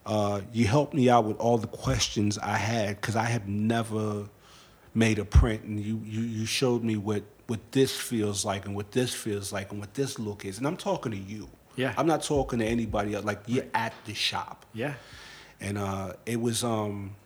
Uh, 0.05 0.41
you 0.53 0.67
helped 0.67 0.95
me 0.95 1.09
out 1.09 1.25
with 1.25 1.37
all 1.39 1.59
the 1.59 1.69
questions 1.69 2.37
I 2.39 2.57
had 2.57 3.01
because 3.01 3.15
I 3.17 3.25
have 3.25 3.47
never 3.49 4.29
made 4.95 5.19
a 5.19 5.25
print, 5.25 5.63
and 5.65 5.81
you 5.81 6.01
you 6.05 6.21
you 6.23 6.45
showed 6.47 6.83
me 6.85 6.97
what 6.97 7.23
what 7.47 7.61
this 7.73 7.97
feels 7.97 8.45
like 8.45 8.67
and 8.67 8.75
what 8.75 8.93
this 8.93 9.15
feels 9.15 9.53
like 9.53 9.71
and 9.73 9.81
what 9.81 9.95
this 9.95 10.19
look 10.19 10.45
is. 10.45 10.59
And 10.59 10.67
I'm 10.67 10.77
talking 10.77 11.13
to 11.13 11.19
you. 11.19 11.49
Yeah. 11.77 11.95
I'm 11.97 12.07
not 12.07 12.23
talking 12.23 12.59
to 12.59 12.67
anybody 12.67 13.15
else. 13.15 13.25
Like 13.25 13.41
you're 13.47 13.65
at 13.75 13.95
the 14.05 14.13
shop 14.15 14.67
Yeah. 14.75 14.95
and 15.61 15.79
uh, 15.79 16.13
it 16.27 16.39
was 16.41 16.63
um, 16.63 17.17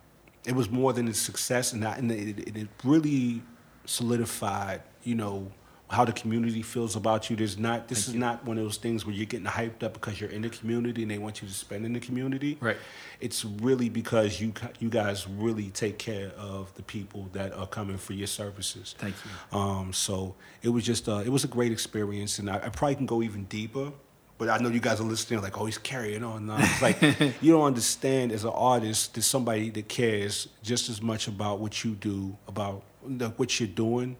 it 0.45 0.53
was 0.55 0.69
more 0.69 0.93
than 0.93 1.07
a 1.09 1.13
success, 1.13 1.73
and, 1.73 1.83
I, 1.85 1.95
and 1.97 2.11
it, 2.11 2.39
it, 2.39 2.57
it 2.57 2.67
really 2.83 3.41
solidified, 3.85 4.81
you 5.03 5.15
know, 5.15 5.51
how 5.89 6.03
the 6.03 6.11
community 6.11 6.61
feels 6.61 6.95
about 6.95 7.29
you. 7.29 7.35
There's 7.35 7.57
not 7.57 7.87
this 7.87 8.07
is 8.07 8.13
not 8.13 8.43
one 8.45 8.57
of 8.57 8.63
those 8.63 8.77
things 8.77 9.05
where 9.05 9.15
you're 9.15 9.25
getting 9.25 9.45
hyped 9.45 9.83
up 9.83 9.93
because 9.93 10.19
you're 10.19 10.29
in 10.29 10.41
the 10.41 10.49
community 10.49 11.03
and 11.03 11.11
they 11.11 11.17
want 11.17 11.41
you 11.41 11.47
to 11.47 11.53
spend 11.53 11.85
in 11.85 11.93
the 11.93 11.99
community. 11.99 12.57
Right. 12.59 12.75
It's 13.21 13.45
really 13.45 13.87
because 13.87 14.41
you 14.41 14.53
you 14.79 14.89
guys 14.89 15.27
really 15.27 15.69
take 15.69 15.97
care 15.97 16.31
of 16.37 16.73
the 16.75 16.83
people 16.83 17.29
that 17.31 17.53
are 17.53 17.67
coming 17.67 17.97
for 17.97 18.13
your 18.13 18.27
services. 18.27 18.95
Thank 18.97 19.15
you. 19.23 19.57
Um, 19.57 19.93
so 19.93 20.35
it 20.61 20.69
was 20.69 20.83
just 20.83 21.07
uh, 21.07 21.23
it 21.25 21.29
was 21.29 21.45
a 21.45 21.47
great 21.47 21.71
experience, 21.71 22.39
and 22.39 22.49
I, 22.49 22.55
I 22.57 22.69
probably 22.69 22.95
can 22.95 23.05
go 23.05 23.21
even 23.21 23.45
deeper. 23.45 23.91
But 24.37 24.49
I 24.49 24.59
know 24.59 24.69
you 24.69 24.79
guys 24.79 24.99
are 24.99 25.03
listening, 25.03 25.41
like, 25.41 25.59
oh, 25.59 25.65
he's 25.65 25.79
carrying 25.79 26.23
on. 26.23 26.45
No, 26.45 26.57
it's 26.59 26.79
like 26.79 27.01
you 27.41 27.53
don't 27.53 27.65
understand 27.65 28.31
as 28.31 28.43
an 28.43 28.51
artist, 28.51 29.15
there's 29.15 29.25
somebody 29.25 29.71
that 29.71 29.87
cares 29.87 30.47
just 30.61 30.89
as 30.89 31.01
much 31.01 31.27
about 31.27 31.59
what 31.59 31.83
you 31.83 31.95
do, 31.95 32.37
about 32.47 32.83
the, 33.03 33.29
what 33.29 33.59
you're 33.59 33.67
doing, 33.67 34.15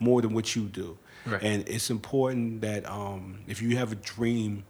more 0.00 0.22
than 0.22 0.32
what 0.32 0.56
you 0.56 0.62
do. 0.62 0.96
Right. 1.28 1.42
And 1.42 1.68
it's 1.68 1.90
important 1.90 2.60
that 2.62 2.88
um, 2.88 3.40
if 3.46 3.60
you 3.62 3.76
have 3.76 3.92
a 3.92 3.96
dream 3.96 4.64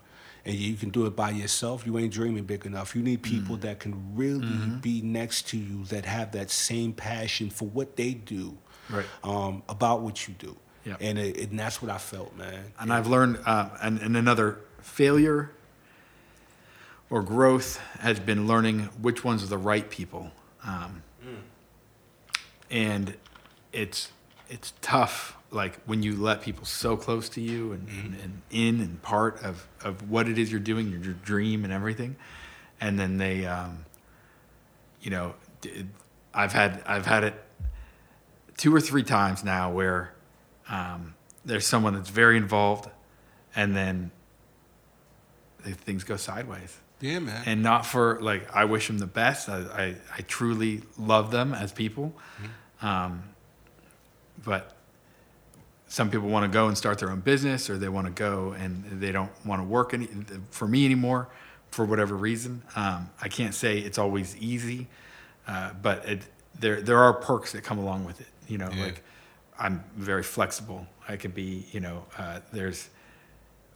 and 0.44 0.54
you 0.56 0.74
can 0.76 0.90
do 0.90 1.06
it 1.06 1.14
by 1.14 1.30
yourself, 1.30 1.86
you 1.86 1.98
ain't 1.98 2.12
dreaming 2.12 2.44
big 2.44 2.64
enough. 2.66 2.94
You 2.96 3.02
need 3.02 3.22
people 3.22 3.56
Mm. 3.56 3.60
that 3.62 3.80
can 3.80 4.16
really 4.16 4.40
Mm-hmm. 4.46 4.78
be 4.78 5.02
next 5.02 5.48
to 5.48 5.58
you 5.58 5.84
that 5.86 6.04
have 6.06 6.32
that 6.32 6.50
same 6.50 6.92
passion 6.92 7.50
for 7.50 7.68
what 7.68 7.96
they 7.96 8.14
do 8.14 8.56
Right. 8.88 9.04
um, 9.22 9.62
about 9.68 10.00
what 10.00 10.26
you 10.26 10.34
do. 10.38 10.56
Yeah. 10.84 10.96
And, 11.00 11.18
it, 11.18 11.50
and 11.50 11.58
that's 11.58 11.82
what 11.82 11.90
I 11.90 11.98
felt, 11.98 12.34
man. 12.36 12.72
And 12.80 12.92
I've 12.92 13.06
learned, 13.06 13.40
um, 13.44 13.70
and, 13.82 13.98
and 14.00 14.16
another 14.16 14.58
failure 14.80 15.50
or 17.10 17.22
growth 17.22 17.78
has 18.00 18.18
been 18.20 18.46
learning 18.46 18.80
which 19.02 19.24
ones 19.24 19.42
are 19.42 19.48
the 19.48 19.58
right 19.58 19.88
people. 19.90 20.30
Um, 20.64 21.02
And 22.70 23.16
it's 23.72 24.12
it's 24.48 24.72
tough, 24.80 25.36
like 25.50 25.78
when 25.86 26.02
you 26.02 26.16
let 26.16 26.42
people 26.42 26.64
so 26.64 26.96
close 26.96 27.28
to 27.30 27.40
you 27.40 27.72
and, 27.72 27.88
and, 27.88 28.16
and 28.22 28.42
in 28.50 28.80
and 28.80 29.02
part 29.02 29.42
of, 29.42 29.66
of 29.82 30.10
what 30.10 30.28
it 30.28 30.38
is 30.38 30.50
you're 30.50 30.60
doing, 30.60 30.90
your, 30.90 31.00
your 31.00 31.14
dream 31.14 31.64
and 31.64 31.72
everything, 31.72 32.16
and 32.80 32.98
then 32.98 33.18
they, 33.18 33.46
um, 33.46 33.84
you 35.00 35.10
know, 35.10 35.34
i've 36.34 36.52
had 36.52 36.82
I've 36.86 37.06
had 37.06 37.24
it 37.24 37.34
two 38.56 38.74
or 38.74 38.80
three 38.80 39.02
times 39.02 39.42
now 39.42 39.70
where 39.72 40.12
um, 40.68 41.14
there's 41.44 41.66
someone 41.66 41.94
that's 41.94 42.10
very 42.10 42.36
involved, 42.36 42.88
and 43.56 43.74
then 43.74 44.10
things 45.62 46.04
go 46.04 46.16
sideways. 46.16 46.76
Yeah, 47.00 47.20
man. 47.20 47.42
And 47.46 47.62
not 47.62 47.86
for 47.86 48.20
like 48.20 48.54
I 48.54 48.64
wish 48.66 48.86
them 48.88 48.98
the 48.98 49.06
best. 49.06 49.48
I 49.48 49.58
I, 49.58 49.96
I 50.16 50.20
truly 50.22 50.82
love 50.98 51.30
them 51.30 51.54
as 51.54 51.72
people, 51.72 52.14
um, 52.82 53.22
but 54.44 54.74
some 55.88 56.10
people 56.10 56.28
want 56.28 56.44
to 56.44 56.54
go 56.54 56.68
and 56.68 56.76
start 56.76 56.98
their 56.98 57.10
own 57.10 57.20
business, 57.20 57.70
or 57.70 57.78
they 57.78 57.88
want 57.88 58.06
to 58.06 58.12
go 58.12 58.52
and 58.52 59.00
they 59.00 59.10
don't 59.12 59.30
want 59.46 59.60
to 59.60 59.64
work 59.64 59.94
any 59.94 60.08
for 60.50 60.68
me 60.68 60.84
anymore 60.84 61.28
for 61.70 61.84
whatever 61.84 62.14
reason. 62.14 62.62
Um, 62.76 63.10
I 63.22 63.28
can't 63.28 63.54
say 63.54 63.78
it's 63.78 63.98
always 63.98 64.36
easy, 64.36 64.86
uh, 65.46 65.72
but 65.80 66.04
it, 66.06 66.22
there 66.58 66.80
there 66.82 66.98
are 66.98 67.12
perks 67.14 67.52
that 67.52 67.62
come 67.64 67.78
along 67.78 68.04
with 68.04 68.20
it. 68.20 68.28
You 68.48 68.58
know, 68.58 68.70
Yeah. 68.70 68.84
like 68.84 69.02
I'm 69.58 69.82
very 69.96 70.22
flexible. 70.22 70.86
I 71.08 71.16
could 71.16 71.34
be, 71.34 71.66
you 71.72 71.80
know, 71.80 72.04
uh, 72.18 72.40
there's 72.52 72.88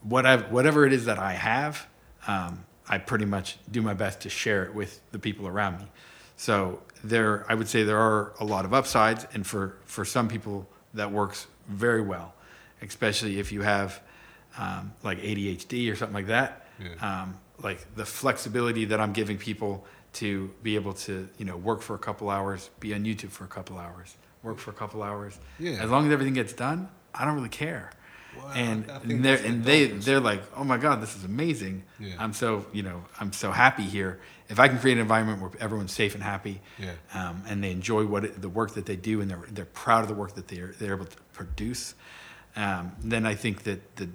what 0.02 0.26
I've, 0.26 0.50
whatever 0.52 0.84
it 0.86 0.92
is 0.92 1.06
that 1.06 1.18
I 1.18 1.32
have, 1.32 1.86
um, 2.26 2.64
I 2.88 2.98
pretty 2.98 3.24
much 3.24 3.56
do 3.70 3.80
my 3.82 3.94
best 3.94 4.20
to 4.20 4.28
share 4.28 4.64
it 4.64 4.74
with 4.74 5.00
the 5.12 5.18
people 5.18 5.46
around 5.48 5.78
me. 5.78 5.86
So 6.43 6.80
there, 7.05 7.47
I 7.49 7.55
would 7.55 7.68
say 7.68 7.84
there 7.84 8.01
are 8.01 8.32
a 8.40 8.45
lot 8.45 8.64
of 8.64 8.74
upsides, 8.74 9.28
and 9.32 9.47
for 9.47 9.76
for 9.84 10.05
some 10.05 10.26
people 10.26 10.68
that 10.93 11.12
works 11.12 11.47
very 11.68 12.03
well, 12.03 12.34
especially 12.80 13.38
if 13.38 13.53
you 13.53 13.62
have 13.62 14.01
um, 14.59 14.93
like 15.05 15.19
ADHD 15.20 15.93
or 15.93 15.94
something 15.94 16.16
like 16.16 16.27
that. 16.27 16.66
Um, 17.01 17.39
like 17.62 17.94
the 17.94 18.05
flexibility 18.05 18.86
that 18.86 18.98
I'm 18.98 19.12
giving 19.12 19.39
people 19.39 19.86
to 20.14 20.51
be 20.64 20.74
able 20.74 20.94
to, 21.06 21.28
you 21.39 21.44
know, 21.44 21.56
work 21.56 21.81
for 21.81 21.94
a 21.94 21.98
couple 21.98 22.28
hours, 22.28 22.70
be 22.81 22.93
on 22.93 23.05
YouTube 23.05 23.31
for 23.31 23.44
a 23.44 23.52
couple 23.56 23.78
hours, 23.78 24.16
work 24.43 24.59
for 24.59 24.73
a 24.73 24.74
couple 24.74 25.01
hours. 25.01 25.39
Yeah. 25.60 25.74
As 25.74 25.90
long 25.90 26.06
as 26.09 26.12
everything 26.12 26.35
gets 26.35 26.55
done, 26.55 26.89
I 27.14 27.24
don't 27.24 27.36
really 27.36 27.56
care. 27.66 27.93
Wow, 28.36 28.51
and 28.55 28.85
they're 29.05 29.36
and 29.44 29.64
they 29.64 29.86
they're 29.86 30.19
like, 30.19 30.43
oh 30.56 30.64
my 30.64 30.78
god, 30.78 31.02
this 31.02 31.14
is 31.14 31.23
amazing. 31.23 31.85
Yeah. 32.01 32.14
I'm 32.19 32.32
so 32.32 32.66
you 32.73 32.82
know 32.82 33.05
I'm 33.20 33.32
so 33.32 33.52
happy 33.52 33.85
here. 33.85 34.19
If 34.52 34.60
I 34.60 34.68
can 34.68 34.78
create 34.78 34.94
an 34.94 35.00
environment 35.00 35.40
where 35.40 35.50
everyone's 35.60 35.92
safe 35.92 36.14
and 36.14 36.22
happy, 36.22 36.60
Yeah. 36.78 36.92
um, 37.14 37.42
and 37.48 37.64
they 37.64 37.70
enjoy 37.70 38.04
what 38.06 38.24
it, 38.26 38.40
the 38.40 38.48
work 38.48 38.74
that 38.74 38.86
they 38.86 38.96
do, 38.96 39.20
and 39.20 39.30
they're 39.30 39.44
they're 39.50 39.64
proud 39.64 40.02
of 40.02 40.08
the 40.08 40.14
work 40.14 40.34
that 40.34 40.46
they're 40.48 40.74
they're 40.78 40.94
able 40.94 41.06
to 41.06 41.16
produce, 41.32 41.94
um, 42.56 42.92
then 43.02 43.24
I 43.26 43.34
think 43.34 43.62
that 43.64 43.96
the, 43.96 44.08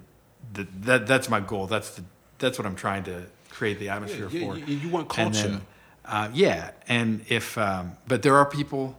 the 0.54 0.66
that 0.82 1.06
that's 1.06 1.28
my 1.28 1.40
goal. 1.40 1.66
That's 1.66 1.90
the 1.96 2.04
that's 2.38 2.56
what 2.58 2.66
I'm 2.66 2.76
trying 2.76 3.02
to 3.04 3.26
create 3.50 3.78
the 3.80 3.88
atmosphere 3.88 4.28
yeah, 4.30 4.40
for. 4.46 4.56
you- 4.58 4.76
you 4.76 4.88
want 4.88 5.06
And 5.18 5.34
culture. 5.34 5.48
then, 5.48 5.60
uh, 6.04 6.28
yeah, 6.32 6.70
and 6.88 7.24
if 7.28 7.58
um, 7.58 7.92
but 8.06 8.22
there 8.22 8.36
are 8.36 8.46
people, 8.46 8.98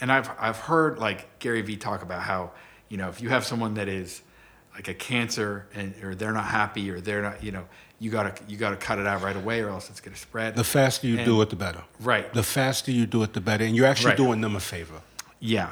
and 0.00 0.10
I've 0.12 0.30
I've 0.38 0.58
heard 0.58 0.98
like 0.98 1.38
Gary 1.40 1.62
Vee 1.62 1.76
talk 1.76 2.02
about 2.02 2.22
how 2.22 2.52
you 2.88 2.96
know 2.98 3.08
if 3.08 3.20
you 3.20 3.30
have 3.30 3.44
someone 3.44 3.74
that 3.74 3.88
is 3.88 4.22
like 4.74 4.86
a 4.88 4.94
cancer 4.94 5.66
and 5.74 5.94
or 6.04 6.14
they're 6.14 6.32
not 6.32 6.46
happy 6.46 6.88
or 6.90 7.00
they're 7.00 7.20
not 7.22 7.42
you 7.42 7.50
know 7.52 7.64
you 8.02 8.10
gotta 8.10 8.32
you 8.50 8.56
gotta 8.56 8.76
cut 8.88 8.98
it 8.98 9.06
out 9.06 9.22
right 9.22 9.36
away 9.36 9.60
or 9.64 9.68
else 9.70 9.88
it's 9.90 10.00
gonna 10.00 10.16
spread. 10.16 10.56
The 10.56 10.64
faster 10.64 11.06
you 11.06 11.16
And- 11.18 11.24
do 11.24 11.40
it, 11.42 11.48
the 11.50 11.56
better. 11.66 11.82
Right. 12.00 12.26
The 12.34 12.42
faster 12.42 12.90
you 12.90 13.06
do 13.06 13.22
it, 13.22 13.32
the 13.32 13.40
better, 13.40 13.64
and 13.64 13.74
you're 13.76 13.86
actually 13.92 14.10
Right. 14.10 14.24
doing 14.24 14.40
them 14.40 14.56
a 14.56 14.60
favor. 14.60 15.00
Yeah, 15.38 15.70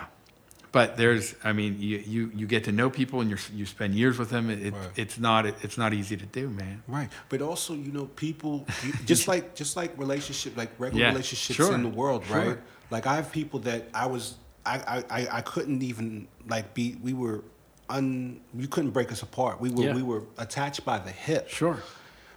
but 0.73 0.97
there's, 0.97 1.35
I 1.43 1.53
mean, 1.53 1.77
you 1.81 1.97
you, 2.15 2.31
you 2.35 2.47
get 2.47 2.63
to 2.65 2.73
know 2.73 2.89
people 2.91 3.21
and 3.21 3.29
you 3.31 3.37
you 3.59 3.67
spend 3.67 3.95
years 3.95 4.17
with 4.19 4.31
them. 4.31 4.49
It, 4.51 4.73
Right. 4.73 4.91
It's 5.03 5.19
not 5.19 5.47
it's 5.47 5.77
not 5.77 5.93
easy 6.01 6.17
to 6.17 6.27
do, 6.27 6.49
man. 6.51 6.83
Right, 6.87 7.11
but 7.29 7.41
also 7.43 7.75
you 7.75 7.91
know 7.97 8.07
people 8.27 8.65
you, 8.85 8.93
just 9.13 9.27
like 9.33 9.45
just 9.61 9.77
like 9.77 9.91
relationship 9.99 10.57
like 10.57 10.71
regular 10.79 11.03
Yeah, 11.05 11.11
relationships 11.13 11.57
sure, 11.57 11.75
in 11.75 11.83
the 11.83 11.95
world, 12.03 12.25
sure. 12.27 12.37
right? 12.39 12.59
Like 12.91 13.07
I 13.13 13.15
have 13.17 13.29
people 13.33 13.59
that 13.61 13.89
I 13.93 14.07
was 14.07 14.35
I, 14.65 14.77
I, 14.95 14.97
I, 15.19 15.29
I 15.39 15.41
couldn't 15.41 15.83
even 15.83 16.29
like 16.49 16.75
be 16.75 16.97
we 17.03 17.13
were 17.13 17.43
un 17.89 18.41
you 18.55 18.69
couldn't 18.69 18.91
break 18.93 19.11
us 19.11 19.23
apart. 19.23 19.61
We 19.61 19.71
were 19.71 19.85
Yeah. 19.85 19.95
we 19.99 20.03
were 20.03 20.23
attached 20.39 20.85
by 20.85 20.99
the 20.99 21.11
hip. 21.11 21.49
Sure. 21.49 21.79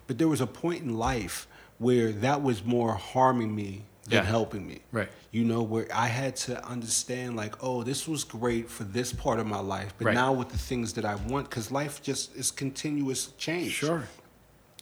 But 0.08 0.18
there 0.18 0.28
was 0.28 0.42
a 0.42 0.48
point 0.48 0.84
in 0.84 0.98
life 0.98 1.48
where 1.78 2.12
that 2.12 2.42
was 2.42 2.64
more 2.64 2.94
harming 2.94 3.56
me 3.56 3.84
than 4.04 4.24
Yeah. 4.24 4.24
helping 4.24 4.68
me. 4.68 4.82
Right. 4.92 5.10
You 5.32 5.46
know, 5.46 5.64
where 5.64 5.88
I 5.94 6.08
had 6.08 6.36
to 6.48 6.64
understand, 6.66 7.36
like, 7.36 7.62
oh, 7.64 7.84
this 7.84 8.08
was 8.08 8.24
great 8.24 8.70
for 8.70 8.84
this 8.84 9.14
part 9.14 9.40
of 9.40 9.48
my 9.48 9.60
life, 9.60 9.94
but 9.98 10.06
Right. 10.08 10.14
now 10.14 10.34
with 10.34 10.50
the 10.50 10.58
things 10.58 10.94
that 10.94 11.06
I 11.06 11.16
want, 11.16 11.50
because 11.50 11.72
life 11.72 12.02
just 12.04 12.36
is 12.36 12.52
continuous 12.52 13.28
change 13.38 13.72
Sure. 13.72 14.08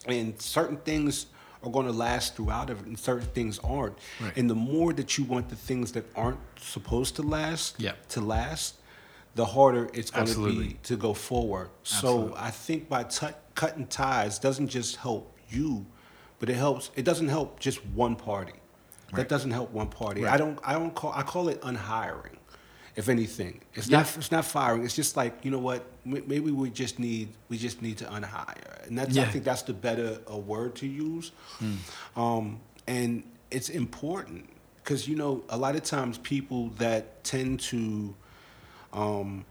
and 0.06 0.40
certain 0.42 0.76
things 0.78 1.26
are 1.62 1.70
going 1.70 1.86
to 1.86 1.92
last 1.92 2.34
throughout 2.34 2.68
it 2.70 2.78
and 2.78 2.98
certain 2.98 3.28
things 3.28 3.60
aren't 3.60 3.96
Right. 4.20 4.36
and 4.36 4.50
the 4.50 4.56
more 4.56 4.92
that 4.92 5.16
you 5.16 5.22
want 5.24 5.48
the 5.48 5.56
things 5.56 5.92
that 5.92 6.04
aren't 6.16 6.40
supposed 6.60 7.14
to 7.16 7.22
last 7.22 7.76
Yeah. 7.78 7.92
to 8.10 8.20
last 8.20 8.74
the 9.34 9.44
harder 9.44 9.88
it's 9.94 10.10
going 10.10 10.26
to 10.26 10.46
be 10.48 10.76
to 10.82 10.96
go 10.96 11.14
forward. 11.14 11.70
Absolutely. 11.82 12.32
so 12.32 12.36
i 12.38 12.50
think 12.50 12.88
by 12.88 13.02
t- 13.04 13.26
cutting 13.54 13.86
ties 13.86 14.38
doesn't 14.38 14.68
just 14.68 14.96
help 14.96 15.36
you 15.48 15.86
but 16.38 16.48
it 16.50 16.54
helps 16.56 16.90
it 16.96 17.04
doesn't 17.04 17.28
help 17.28 17.58
just 17.60 17.84
one 17.86 18.16
party. 18.16 18.54
That 19.14 19.28
doesn't 19.28 19.50
help 19.50 19.70
one 19.72 19.88
party. 19.88 20.22
Right. 20.22 20.32
i 20.34 20.36
don't 20.36 20.58
i 20.64 20.72
don't 20.72 20.94
call 20.94 21.12
i 21.14 21.22
call 21.22 21.48
it 21.48 21.60
unhiring 21.62 22.36
if 22.94 23.08
anything. 23.08 23.60
It's 23.74 23.88
Yeah. 23.88 23.98
not 23.98 24.16
it's 24.16 24.30
not 24.32 24.44
firing. 24.44 24.84
It's 24.84 24.94
just 24.96 25.16
like 25.16 25.44
you 25.44 25.50
know 25.50 25.58
what? 25.58 25.84
Maybe 26.04 26.50
we 26.50 26.68
just 26.70 26.98
need 26.98 27.28
we 27.48 27.56
just 27.58 27.80
need 27.80 27.96
to 27.98 28.04
unhire. 28.06 28.86
And 28.86 28.98
that's 28.98 29.14
Yeah. 29.14 29.22
i 29.22 29.26
think 29.32 29.44
that's 29.44 29.62
the 29.62 29.72
better 29.74 30.18
uh, 30.30 30.36
word 30.36 30.74
to 30.76 30.86
use. 30.86 31.30
Um, 32.16 32.60
and 32.86 33.22
it's 33.50 33.68
important 33.68 34.48
because 34.82 35.06
you 35.08 35.16
know 35.16 35.44
a 35.48 35.56
lot 35.56 35.74
of 35.76 35.82
times 35.84 36.18
people 36.18 36.70
that 36.78 37.22
tend 37.24 37.60
to 37.60 38.14
um, 38.92 39.44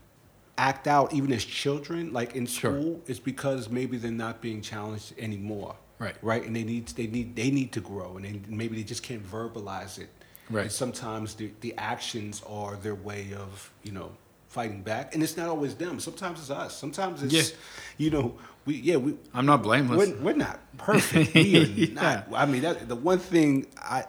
act 0.58 0.88
out 0.88 1.14
even 1.14 1.32
as 1.34 1.44
children 1.44 2.14
like 2.14 2.36
in 2.36 2.46
Sure. 2.46 2.80
school 2.80 3.02
it's 3.08 3.20
because 3.20 3.70
maybe 3.70 3.98
they're 3.98 4.12
not 4.12 4.42
being 4.42 4.62
challenged 4.62 5.14
anymore 5.18 5.76
Right. 5.98 6.16
right 6.22 6.44
and 6.46 6.56
they 6.56 6.64
need 6.64 6.88
they 6.90 7.08
need 7.08 7.36
they 7.36 7.50
need 7.52 7.72
to 7.74 7.80
grow 7.82 8.18
and 8.18 8.26
they, 8.26 8.42
maybe 8.48 8.76
they 8.76 8.84
just 8.84 9.02
can't 9.04 9.26
verbalize 9.26 9.98
it 10.00 10.10
Right. 10.50 10.64
and 10.64 10.72
sometimes 10.72 11.36
the, 11.36 11.52
the 11.62 11.74
actions 11.78 12.44
are 12.48 12.76
their 12.76 12.96
way 12.96 13.34
of 13.34 13.72
you 13.84 13.92
know 13.92 14.12
fighting 14.50 14.82
back 14.82 15.14
and 15.16 15.24
it's 15.24 15.38
not 15.38 15.48
always 15.48 15.76
them 15.76 16.00
sometimes 16.00 16.40
it's 16.42 16.50
us 16.52 16.78
sometimes 16.78 17.24
it's 17.24 17.34
Yeah. 17.34 17.56
you 17.98 18.10
know 18.12 18.36
we 18.66 18.76
yeah 18.76 18.98
we 18.98 19.16
I'm 19.34 19.46
not 19.46 19.64
blameless. 19.64 20.10
we're, 20.10 20.18
we're 20.18 20.36
not 20.36 20.60
perfect. 20.78 21.34
We 21.34 21.58
are 21.58 21.62
Yeah. 21.66 21.94
not. 21.94 22.28
I 22.36 22.46
mean, 22.46 22.62
that, 22.62 22.88
the 22.88 22.96
one 22.96 23.18
thing 23.18 23.66
I, 23.78 24.04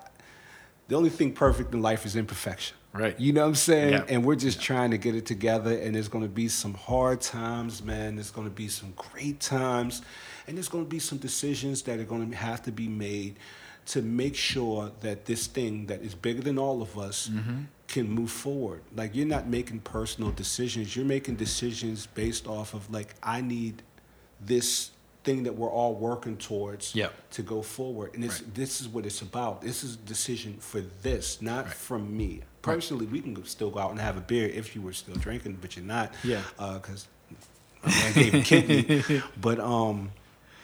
the 0.88 0.96
only 0.96 1.08
thing 1.08 1.32
perfect 1.32 1.72
in 1.72 1.80
life 1.80 2.04
is 2.04 2.16
imperfection. 2.16 2.76
Right. 2.92 3.18
You 3.18 3.32
know 3.32 3.42
what 3.42 3.48
I'm 3.48 3.54
saying? 3.54 3.92
Yeah. 3.94 4.04
And 4.08 4.24
we're 4.24 4.34
just 4.36 4.60
trying 4.60 4.90
to 4.90 4.98
get 4.98 5.14
it 5.14 5.24
together. 5.24 5.76
And 5.78 5.94
there's 5.94 6.08
going 6.08 6.24
to 6.24 6.30
be 6.30 6.48
some 6.48 6.74
hard 6.74 7.20
times, 7.22 7.82
man. 7.82 8.16
There's 8.16 8.30
going 8.30 8.46
to 8.46 8.54
be 8.54 8.68
some 8.68 8.92
great 8.96 9.40
times, 9.40 10.02
and 10.46 10.56
there's 10.56 10.68
going 10.68 10.84
to 10.84 10.90
be 10.90 10.98
some 10.98 11.18
decisions 11.18 11.82
that 11.82 11.98
are 11.98 12.04
going 12.04 12.30
to 12.30 12.36
have 12.36 12.62
to 12.64 12.72
be 12.72 12.88
made 12.88 13.36
to 13.86 14.02
make 14.02 14.36
sure 14.36 14.92
that 15.00 15.24
this 15.24 15.46
thing 15.46 15.86
that 15.86 16.02
is 16.02 16.14
bigger 16.14 16.42
than 16.42 16.58
all 16.58 16.82
of 16.82 16.98
us 16.98 17.28
Mm-hmm. 17.32 17.62
can 17.88 18.08
move 18.08 18.30
forward. 18.30 18.82
Like 18.94 19.14
you're 19.14 19.26
not 19.26 19.48
making 19.48 19.80
personal 19.80 20.30
decisions. 20.30 20.94
You're 20.94 21.04
making 21.04 21.36
decisions 21.36 22.06
based 22.06 22.46
off 22.46 22.74
of 22.74 22.90
like 22.92 23.14
I 23.22 23.40
need 23.40 23.82
this 24.40 24.90
thing 25.24 25.42
that 25.44 25.54
we're 25.56 25.70
all 25.70 25.94
working 25.94 26.36
towards 26.36 26.94
Yep. 26.94 27.12
to 27.32 27.42
go 27.42 27.62
forward. 27.62 28.14
And 28.14 28.24
it's, 28.24 28.40
Right. 28.42 28.54
this 28.54 28.80
is 28.80 28.88
what 28.88 29.04
it's 29.06 29.20
about. 29.22 29.62
This 29.62 29.82
is 29.84 29.94
a 29.94 29.98
decision 29.98 30.56
for 30.60 30.80
this, 31.02 31.40
not 31.42 31.64
Right. 31.66 31.74
from 31.74 32.16
me. 32.16 32.42
Personally, 32.62 33.06
we 33.06 33.20
can 33.20 33.44
still 33.44 33.70
go 33.70 33.80
out 33.80 33.90
and 33.90 34.00
have 34.00 34.16
a 34.16 34.20
beer 34.20 34.48
if 34.48 34.74
you 34.74 34.82
were 34.82 34.92
still 34.92 35.16
drinking, 35.16 35.58
but 35.60 35.76
you're 35.76 35.84
not. 35.84 36.12
Yeah. 36.22 36.42
Because 36.56 37.08
my 37.84 37.90
man 37.90 38.12
gave 38.14 38.34
a 38.34 38.42
kidney. 38.42 39.22
but, 39.40 39.58
um, 39.58 40.12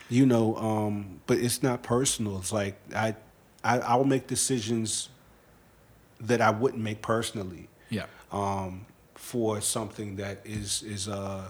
you 0.08 0.24
know, 0.24 0.56
um, 0.56 1.20
but 1.26 1.38
it's 1.38 1.62
not 1.62 1.82
personal. 1.82 2.38
It's 2.38 2.52
like 2.52 2.80
I, 2.94 3.14
I, 3.62 3.80
I'll 3.80 4.04
make 4.04 4.26
decisions 4.26 5.08
that 6.20 6.40
I 6.40 6.50
wouldn't 6.50 6.82
make 6.82 7.02
personally 7.02 7.68
yeah. 7.90 8.06
um, 8.32 8.86
for 9.14 9.60
something 9.60 10.16
that 10.16 10.40
is 10.44 10.82
is 10.82 11.08
uh, 11.08 11.46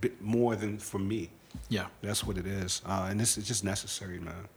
bit 0.00 0.20
more 0.22 0.56
than 0.56 0.78
for 0.78 0.98
me. 0.98 1.30
Yeah. 1.68 1.86
That's 2.02 2.24
what 2.24 2.38
it 2.38 2.46
is, 2.46 2.82
uh, 2.86 3.08
and 3.10 3.18
this 3.18 3.38
is 3.38 3.46
just 3.46 3.64
necessary, 3.64 4.18
man. 4.18 4.48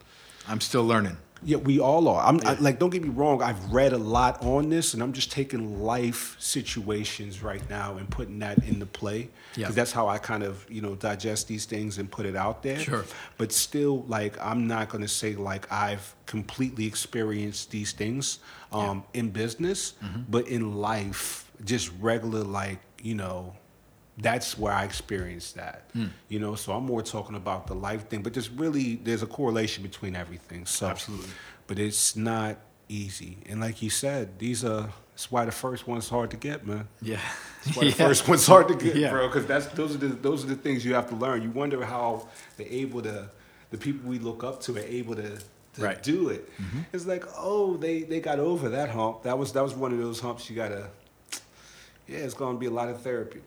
I'm 0.47 0.61
still 0.61 0.85
learning. 0.85 1.17
Yeah, 1.44 1.57
we 1.57 1.80
all 1.80 2.07
are. 2.10 2.26
I'm 2.26 2.40
I, 2.45 2.53
like, 2.56 2.80
don't 2.80 2.90
get 2.90 3.02
me 3.02 3.10
wrong. 3.10 3.41
I've 3.41 3.72
read 3.72 3.94
a 3.94 3.98
lot 3.98 4.44
on 4.44 4.70
this, 4.70 4.94
and 4.94 5.02
I'm 5.02 5.14
just 5.14 5.32
taking 5.32 5.82
life 5.82 6.36
situations 6.40 7.41
right 7.41 7.61
now 7.70 7.98
and 7.98 8.10
putting 8.10 8.40
that 8.40 8.57
into 8.66 8.86
play 8.86 9.30
because 9.56 9.70
Yeah. 9.70 9.76
that's 9.76 9.91
how 9.91 10.07
I 10.07 10.18
kind 10.18 10.44
of 10.44 10.66
you 10.70 10.82
know 10.82 10.95
digest 10.95 11.48
these 11.48 11.66
things 11.66 11.98
and 11.98 12.11
put 12.11 12.26
it 12.26 12.36
out 12.36 12.61
there. 12.64 12.80
Sure. 12.80 13.06
But 13.38 13.52
still, 13.52 14.03
like, 14.07 14.38
I'm 14.44 14.68
not 14.68 14.90
going 14.90 15.02
to 15.02 15.07
say 15.07 15.36
like 15.36 15.72
I've 15.72 16.14
completely 16.26 16.86
experienced 16.86 17.72
these 17.72 17.91
things 17.94 18.40
um, 18.72 19.03
in 19.14 19.30
business, 19.30 19.94
Mm-hmm. 20.03 20.22
but 20.30 20.48
in 20.48 20.76
life, 20.76 21.49
just 21.64 21.91
regular 22.02 22.44
like 22.44 22.80
you 23.02 23.16
know. 23.16 23.53
That's 24.22 24.58
where 24.58 24.74
I 24.74 24.84
experienced 24.84 25.56
that, 25.56 25.90
Hmm. 25.94 26.08
you 26.28 26.40
know. 26.40 26.56
So 26.56 26.74
I'm 26.74 26.86
more 26.86 27.02
talking 27.02 27.36
about 27.36 27.68
the 27.68 27.74
life 27.76 28.08
thing, 28.10 28.22
but 28.22 28.34
there's 28.34 28.50
really 28.50 28.96
there's 28.96 29.24
a 29.24 29.28
correlation 29.28 29.82
between 29.84 30.16
everything. 30.16 30.66
So 30.66 30.88
Absolutely. 30.88 31.30
but 31.68 31.80
it's 31.80 32.16
not 32.16 32.58
easy. 32.90 33.38
And 33.48 33.62
like 33.62 33.82
you 33.82 33.90
said, 33.90 34.38
these 34.40 34.66
are 34.66 34.90
that's 35.12 35.32
why 35.32 35.46
the 35.46 35.52
first 35.52 35.88
one's 35.88 36.10
hard 36.10 36.32
to 36.32 36.38
get, 36.38 36.66
man. 36.68 36.88
Yeah. 37.02 37.20
That's 37.66 37.78
why 37.78 37.84
the 37.86 37.90
Yeah. 37.98 38.08
first 38.08 38.28
one's 38.28 38.46
hard 38.48 38.68
to 38.70 38.76
get, 38.76 38.96
Yeah. 38.96 39.12
bro. 39.12 39.28
Because 39.28 39.46
that's 39.46 39.68
those 39.68 39.96
are 39.96 40.00
the 40.00 40.08
those 40.08 40.44
are 40.44 40.48
the 40.48 40.56
things 40.56 40.84
you 40.84 40.94
have 40.96 41.08
to 41.10 41.16
learn. 41.16 41.41
You 41.41 41.52
wonder 41.52 41.84
how 41.86 42.28
they're 42.58 42.68
able 42.68 43.02
to, 43.04 43.30
the 43.72 43.78
people 43.78 44.10
we 44.10 44.20
look 44.20 44.44
up 44.44 44.60
to 44.64 44.76
are 44.76 44.80
able 44.80 45.16
to, 45.16 45.38
to 45.76 45.82
Right. 45.82 46.02
do 46.04 46.30
it. 46.30 46.50
It's 46.91 47.06
like, 47.06 47.24
oh, 47.38 47.78
they 47.78 48.02
they 48.04 48.20
got 48.20 48.40
over 48.40 48.70
that 48.70 48.90
hump. 48.90 49.24
That 49.24 49.38
was 49.38 49.52
that 49.54 49.64
was 49.64 49.74
one 49.76 49.94
of 49.94 50.00
those 50.00 50.20
humps 50.20 50.50
you 50.50 50.56
gotta. 50.58 50.90
Yeah, 52.08 52.18
it's 52.20 52.34
gonna 52.34 52.58
be 52.58 52.66
a 52.66 52.72
lot 52.72 52.90
of 52.90 53.02
therapy. 53.02 53.41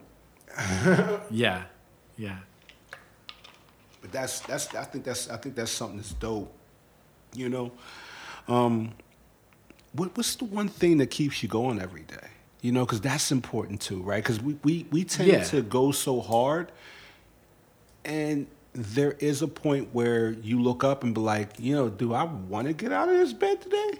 Yeah. 1.30 1.62
Yeah. 2.16 2.38
But 4.00 4.12
that's 4.12 4.40
that's 4.40 4.74
I 4.74 4.84
think 4.84 5.04
that's 5.04 5.30
I 5.30 5.36
think 5.36 5.54
that's 5.54 5.70
something 5.70 5.96
that's 5.98 6.12
dope. 6.12 6.52
You 7.34 7.48
know, 7.48 7.72
um, 8.48 8.92
what 9.92 10.16
what's 10.16 10.34
the 10.36 10.44
one 10.44 10.68
thing 10.68 10.98
that 10.98 11.06
keeps 11.10 11.42
you 11.42 11.48
going 11.48 11.80
every 11.80 12.02
day? 12.02 12.28
You 12.60 12.72
know, 12.72 12.84
because 12.84 13.00
that's 13.00 13.32
important 13.32 13.80
too, 13.80 14.02
right? 14.02 14.22
Because 14.22 14.40
we, 14.40 14.56
we 14.62 14.86
we 14.90 15.04
tend 15.04 15.28
Yeah. 15.28 15.44
to 15.44 15.62
go 15.62 15.92
so 15.92 16.20
hard, 16.20 16.70
and 18.04 18.46
there 18.74 19.12
is 19.12 19.42
a 19.42 19.48
point 19.48 19.88
where 19.92 20.30
you 20.30 20.60
look 20.60 20.82
up 20.84 21.02
and 21.04 21.14
be 21.14 21.20
like, 21.20 21.58
you 21.58 21.74
know, 21.74 21.88
do 21.88 22.14
I 22.14 22.24
want 22.24 22.66
to 22.68 22.72
get 22.72 22.90
out 22.92 23.08
of 23.08 23.14
this 23.16 23.32
bed 23.32 23.60
today? 23.60 23.90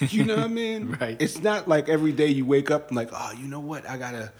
you 0.08 0.24
know 0.24 0.36
what 0.36 0.44
I 0.44 0.48
mean? 0.48 0.96
Right. 1.00 1.20
It's 1.20 1.40
not 1.42 1.68
like 1.68 1.88
every 1.88 2.12
day 2.12 2.28
you 2.28 2.44
wake 2.46 2.70
up 2.70 2.88
and 2.88 2.96
like, 2.96 3.10
oh, 3.12 3.32
you 3.38 3.46
know 3.48 3.60
what? 3.60 3.88
I 3.88 3.96
gotta. 3.96 4.32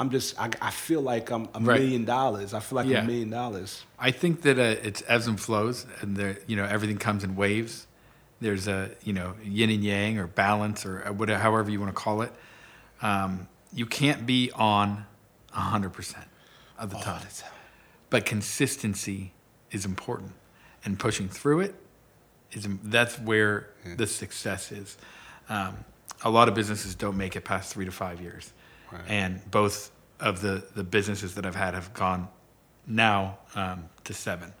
I'm 0.00 0.10
just. 0.10 0.38
I, 0.40 0.48
I 0.62 0.70
feel 0.70 1.00
like 1.02 1.30
I'm 1.30 1.48
a 1.54 1.60
Right. 1.60 1.80
million 1.80 2.04
dollars. 2.04 2.54
I 2.54 2.60
feel 2.60 2.76
like 2.76 2.86
Yeah. 2.86 3.02
a 3.02 3.04
million 3.04 3.30
dollars. 3.30 3.84
I 3.98 4.12
think 4.12 4.42
that 4.42 4.58
uh, 4.58 4.76
it's 4.86 5.02
ebbs 5.08 5.26
and 5.26 5.38
flows, 5.40 5.86
and 6.00 6.16
there, 6.16 6.38
you 6.46 6.54
know, 6.56 6.64
everything 6.64 6.98
comes 6.98 7.24
in 7.24 7.34
waves. 7.34 7.86
There's 8.40 8.68
a, 8.68 8.90
you 9.02 9.12
know, 9.12 9.34
yin 9.42 9.70
and 9.70 9.82
yang, 9.82 10.18
or 10.18 10.28
balance, 10.28 10.86
or 10.86 11.00
whatever, 11.12 11.40
however 11.42 11.70
you 11.70 11.80
want 11.80 11.90
to 11.94 12.00
call 12.00 12.22
it. 12.22 12.32
Um, 13.02 13.48
you 13.72 13.84
can't 13.86 14.24
be 14.24 14.52
on 14.54 15.04
hundred 15.50 15.90
percent. 15.92 16.24
of 16.78 16.90
the 16.90 16.96
All 16.96 17.02
time. 17.02 17.20
the 17.28 17.34
time. 17.42 17.50
But 18.10 18.24
consistency 18.24 19.32
is 19.72 19.84
important, 19.84 20.32
and 20.84 20.96
pushing 20.98 21.28
through 21.28 21.60
it 21.60 21.74
is 22.52 22.66
that's 22.84 23.18
where 23.18 23.68
the 23.96 24.06
success 24.06 24.70
is. 24.70 24.96
Um, 25.48 25.78
a 26.24 26.30
lot 26.30 26.46
of 26.48 26.54
businesses 26.54 26.94
don't 26.94 27.16
make 27.16 27.34
it 27.34 27.44
past 27.44 27.72
three 27.72 27.84
to 27.84 27.90
five 27.90 28.20
years, 28.20 28.52
Right. 28.92 29.02
and 29.08 29.50
both 29.50 29.90
of 30.20 30.40
the 30.40 30.64
the 30.74 30.84
businesses 30.84 31.34
that 31.34 31.44
I've 31.46 31.54
had 31.54 31.74
have 31.74 31.92
gone 31.94 32.28
now 32.86 33.38
um, 33.54 33.88
to 34.04 34.14
seven. 34.14 34.52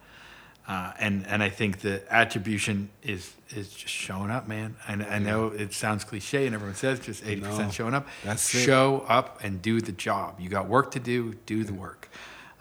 Uh, 0.66 0.92
and 0.98 1.26
and 1.26 1.42
I 1.42 1.48
think 1.48 1.80
the 1.80 2.02
attribution 2.12 2.90
is 3.02 3.32
is 3.48 3.70
just 3.70 3.94
showing 3.94 4.30
up, 4.30 4.46
man. 4.46 4.76
And 4.86 5.02
I 5.02 5.18
know 5.18 5.46
it 5.46 5.72
sounds 5.72 6.04
cliche, 6.04 6.44
and 6.44 6.54
everyone 6.54 6.74
says 6.76 7.00
just 7.00 7.26
eighty 7.26 7.40
percent 7.40 7.72
showing 7.72 7.94
up. 7.94 8.06
that's 8.22 8.54
it. 8.54 8.58
Show 8.58 9.04
up 9.08 9.40
and 9.42 9.62
do 9.62 9.80
the 9.80 9.92
job. 9.92 10.38
You 10.38 10.50
got 10.50 10.68
work 10.68 10.90
to 10.90 11.00
do. 11.00 11.32
Do 11.46 11.64
the 11.64 11.72
work. 11.72 12.10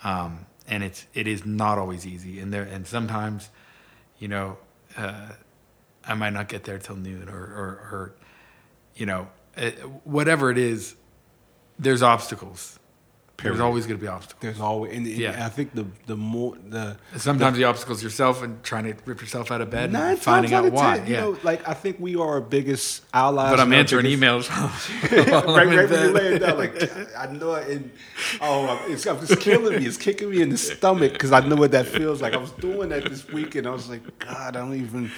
Um, 0.06 0.46
and 0.70 0.84
it's 0.84 1.06
it 1.14 1.28
is 1.28 1.46
not 1.46 1.78
always 1.78 2.08
easy. 2.08 2.40
And 2.40 2.54
there 2.54 2.64
and 2.64 2.88
sometimes, 2.88 3.50
you 4.20 4.30
know, 4.30 4.58
uh, 4.96 5.32
I 6.06 6.14
might 6.14 6.32
not 6.32 6.48
get 6.48 6.64
there 6.64 6.78
till 6.80 6.96
noon, 6.96 7.28
or 7.28 7.42
or, 7.42 7.68
or 7.92 8.14
you 8.96 9.06
know, 9.06 9.28
uh, 9.58 9.72
whatever 10.06 10.50
it 10.50 10.58
is. 10.58 10.96
There's 11.80 12.02
obstacles. 12.04 12.74
Period. 13.38 13.54
There's 13.54 13.62
always 13.62 13.86
going 13.86 14.00
to 14.00 14.02
be 14.02 14.08
obstacles. 14.08 14.42
There's 14.42 14.60
always, 14.60 14.98
and, 14.98 15.06
and 15.06 15.16
Yeah. 15.16 15.46
I 15.46 15.50
think 15.50 15.76
the 15.76 15.86
the 16.08 16.16
more 16.18 16.56
the 16.70 16.98
Sometimes 17.18 17.56
the 17.56 17.66
obstacles 17.66 18.02
yourself 18.02 18.42
and 18.42 18.64
trying 18.64 18.86
to 18.86 18.96
rip 19.06 19.22
yourself 19.22 19.52
out 19.52 19.62
of 19.62 19.70
bed 19.70 19.92
nine 19.92 20.14
and 20.14 20.20
finding 20.20 20.56
out 20.56 20.72
why. 20.72 20.98
ten, 20.98 21.06
you 21.08 21.14
yeah. 21.14 21.20
know, 21.22 21.38
like 21.44 21.68
I 21.70 21.76
think 21.76 21.98
we 22.00 22.16
are 22.16 22.28
our 22.28 22.42
biggest 22.42 23.04
allies. 23.14 23.52
but 23.52 23.60
I'm 23.60 23.72
answering 23.74 24.06
biggest- 24.06 24.50
emails. 24.50 25.12
right, 25.28 25.46
right 25.46 25.68
when 25.68 25.72
you 25.82 25.88
bed. 25.88 26.14
lay 26.14 26.34
it 26.34 26.40
down, 26.40 26.58
like 26.58 27.16
I 27.16 27.28
know 27.28 27.54
it. 27.54 27.70
And, 27.70 27.92
oh, 28.42 28.84
it's, 28.88 29.06
it's 29.06 29.36
killing 29.36 29.80
me. 29.82 29.86
It's 29.86 29.98
kicking 29.98 30.32
me 30.32 30.42
in 30.42 30.50
the 30.50 30.58
stomach 30.72 31.14
because 31.14 31.32
I 31.32 31.42
know 31.42 31.58
what 31.58 31.70
that 31.74 31.86
feels 31.86 32.24
like. 32.24 32.34
I 32.34 32.38
was 32.38 32.54
doing 32.54 32.90
that 32.90 33.06
this 33.08 33.28
weekend. 33.28 33.68
I 33.68 33.70
was 33.70 33.88
like, 33.88 34.02
God, 34.18 34.56
I 34.56 34.60
don't 34.62 34.74
even. 34.74 35.12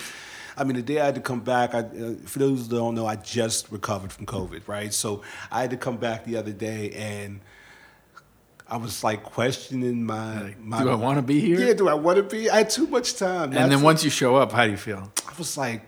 I 0.60 0.64
mean, 0.66 0.76
the 0.76 0.82
day 0.82 1.00
I 1.00 1.06
had 1.06 1.16
to 1.16 1.22
come 1.22 1.40
back, 1.40 1.74
I, 1.74 1.80
uh, 1.80 2.14
for 2.26 2.40
those 2.40 2.68
that 2.68 2.76
don't 2.76 2.94
know, 2.96 3.06
I 3.08 3.16
just 3.16 3.72
recovered 3.72 4.12
from 4.12 4.26
COVID, 4.26 4.68
right? 4.68 4.94
So 4.94 5.24
I 5.52 5.62
had 5.62 5.70
to 5.70 5.78
come 5.78 5.98
back 5.98 6.26
the 6.26 6.36
other 6.36 6.52
day, 6.52 6.92
and 6.92 7.40
I 8.68 8.78
was 8.78 9.04
like 9.04 9.24
questioning 9.24 10.06
my, 10.06 10.42
Like, 10.44 10.60
my 10.60 10.84
do 10.84 10.90
I 10.90 10.96
want 10.96 11.18
to 11.18 11.22
be 11.24 11.40
here? 11.40 11.60
Yeah, 11.60 11.74
do 11.74 11.88
I 11.88 11.94
want 11.94 12.18
to 12.18 12.24
be? 12.24 12.50
I 12.50 12.58
had 12.58 12.70
too 12.70 12.88
much 12.88 13.16
time. 13.16 13.54
and 13.56 13.72
then 13.72 13.82
once 13.82 14.04
you 14.04 14.10
show 14.10 14.36
up, 14.36 14.52
how 14.52 14.66
do 14.66 14.72
you 14.72 14.78
feel? 14.78 15.12
I 15.28 15.34
was 15.38 15.58
like, 15.58 15.84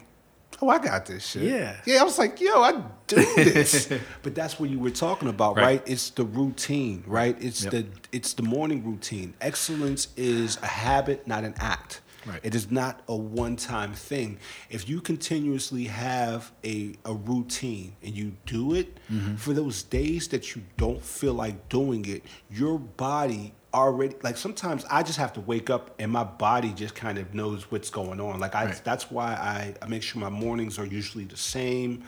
oh, 0.61 0.69
I 0.69 0.79
got 0.79 1.05
this 1.05 1.25
shit. 1.27 1.43
Yeah. 1.43 1.75
Yeah, 1.85 2.01
I 2.01 2.03
was 2.03 2.17
like, 2.17 2.39
yo, 2.39 2.61
I 2.61 2.71
do 3.07 3.15
this. 3.35 3.91
but 4.23 4.33
that's 4.35 4.59
what 4.59 4.69
you 4.69 4.79
were 4.79 4.89
talking 4.91 5.27
about, 5.27 5.57
Right. 5.57 5.63
right? 5.63 5.83
It's 5.85 6.09
the 6.11 6.23
routine, 6.23 7.03
right? 7.05 7.35
It's 7.41 7.63
Yep. 7.65 7.71
the 7.73 7.85
it's 8.11 8.33
the 8.33 8.43
morning 8.43 8.83
routine. 8.85 9.33
Excellence 9.41 10.07
is 10.15 10.57
a 10.63 10.67
habit, 10.67 11.27
not 11.27 11.43
an 11.43 11.55
act. 11.59 12.01
Right. 12.25 12.39
It 12.43 12.53
is 12.55 12.69
not 12.69 13.01
a 13.07 13.15
one-time 13.15 13.93
thing. 13.93 14.37
If 14.69 14.87
you 14.87 15.01
continuously 15.01 15.85
have 15.85 16.51
a, 16.63 16.93
a 17.05 17.13
routine 17.13 17.95
and 18.03 18.13
you 18.15 18.33
do 18.45 18.73
it 18.75 18.97
Mm-hmm. 19.11 19.35
for 19.35 19.53
those 19.53 19.83
days 19.83 20.27
that 20.29 20.55
you 20.55 20.61
don't 20.77 21.01
feel 21.01 21.33
like 21.33 21.67
doing 21.69 22.05
it, 22.05 22.23
your 22.49 22.79
body 22.79 23.53
already 23.73 24.15
like 24.21 24.35
sometimes 24.37 24.83
I 24.91 25.01
just 25.03 25.17
have 25.17 25.31
to 25.33 25.41
wake 25.41 25.69
up 25.69 25.95
and 25.99 26.11
my 26.11 26.23
body 26.25 26.73
just 26.73 26.93
kind 26.93 27.17
of 27.17 27.33
knows 27.33 27.71
what's 27.71 27.89
going 27.89 28.19
on. 28.19 28.39
Like 28.39 28.53
I 28.55 28.65
Right. 28.65 28.81
that's 28.83 29.09
why 29.09 29.33
I, 29.33 29.73
I 29.81 29.87
make 29.87 30.03
sure 30.03 30.19
my 30.21 30.29
mornings 30.29 30.77
are 30.77 30.85
usually 30.85 31.23
the 31.25 31.37
same. 31.37 32.03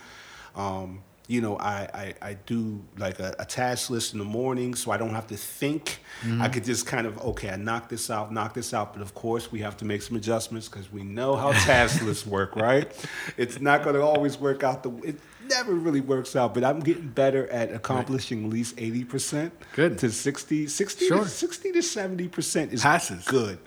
Um, 0.56 1.02
you 1.28 1.40
know, 1.40 1.58
I, 1.58 1.88
I, 1.94 2.14
I 2.30 2.34
do 2.46 2.82
like 2.98 3.20
a, 3.20 3.34
a 3.40 3.46
task 3.46 3.90
list 3.90 4.12
in 4.14 4.20
the 4.20 4.26
morning 4.26 4.76
so 4.76 4.92
I 4.92 4.98
don't 4.98 5.14
have 5.16 5.28
to 5.28 5.38
think. 5.38 6.00
I 6.40 6.48
could 6.50 6.64
just 6.66 6.86
kind 6.86 7.08
of, 7.08 7.18
okay, 7.22 7.50
I 7.50 7.56
knock 7.56 7.88
this 7.90 8.10
out, 8.10 8.34
knock 8.34 8.54
this 8.54 8.74
out. 8.74 8.94
But 8.94 9.02
of 9.02 9.14
course, 9.14 9.52
we 9.52 9.60
have 9.60 9.78
to 9.78 9.86
make 9.86 10.02
some 10.02 10.18
adjustments 10.18 10.68
because 10.68 10.92
we 10.92 11.04
know 11.04 11.36
how 11.36 11.52
task 11.66 12.02
lists 12.04 12.26
work, 12.26 12.56
right? 12.58 12.92
It's 13.38 13.60
not 13.62 13.84
going 13.84 13.96
to 13.96 14.02
always 14.02 14.38
work 14.38 14.64
out 14.64 14.84
the, 14.84 14.92
it 15.08 15.16
never 15.50 15.74
really 15.74 16.02
works 16.02 16.36
out, 16.36 16.54
but 16.54 16.64
I'm 16.64 16.80
getting 16.82 17.08
better 17.10 17.48
at 17.50 17.74
accomplishing 17.74 18.44
at 18.46 18.50
least 18.50 18.76
80%. 18.78 19.52
Good. 19.76 19.98
To 20.00 20.12
60, 20.12 20.68
60, 20.68 21.08
Sure. 21.08 21.24
to, 21.24 21.30
60 21.30 21.72
to 21.72 21.80
70% 21.80 22.74
is 22.74 22.82
Passes. 22.82 23.26
good. 23.26 23.60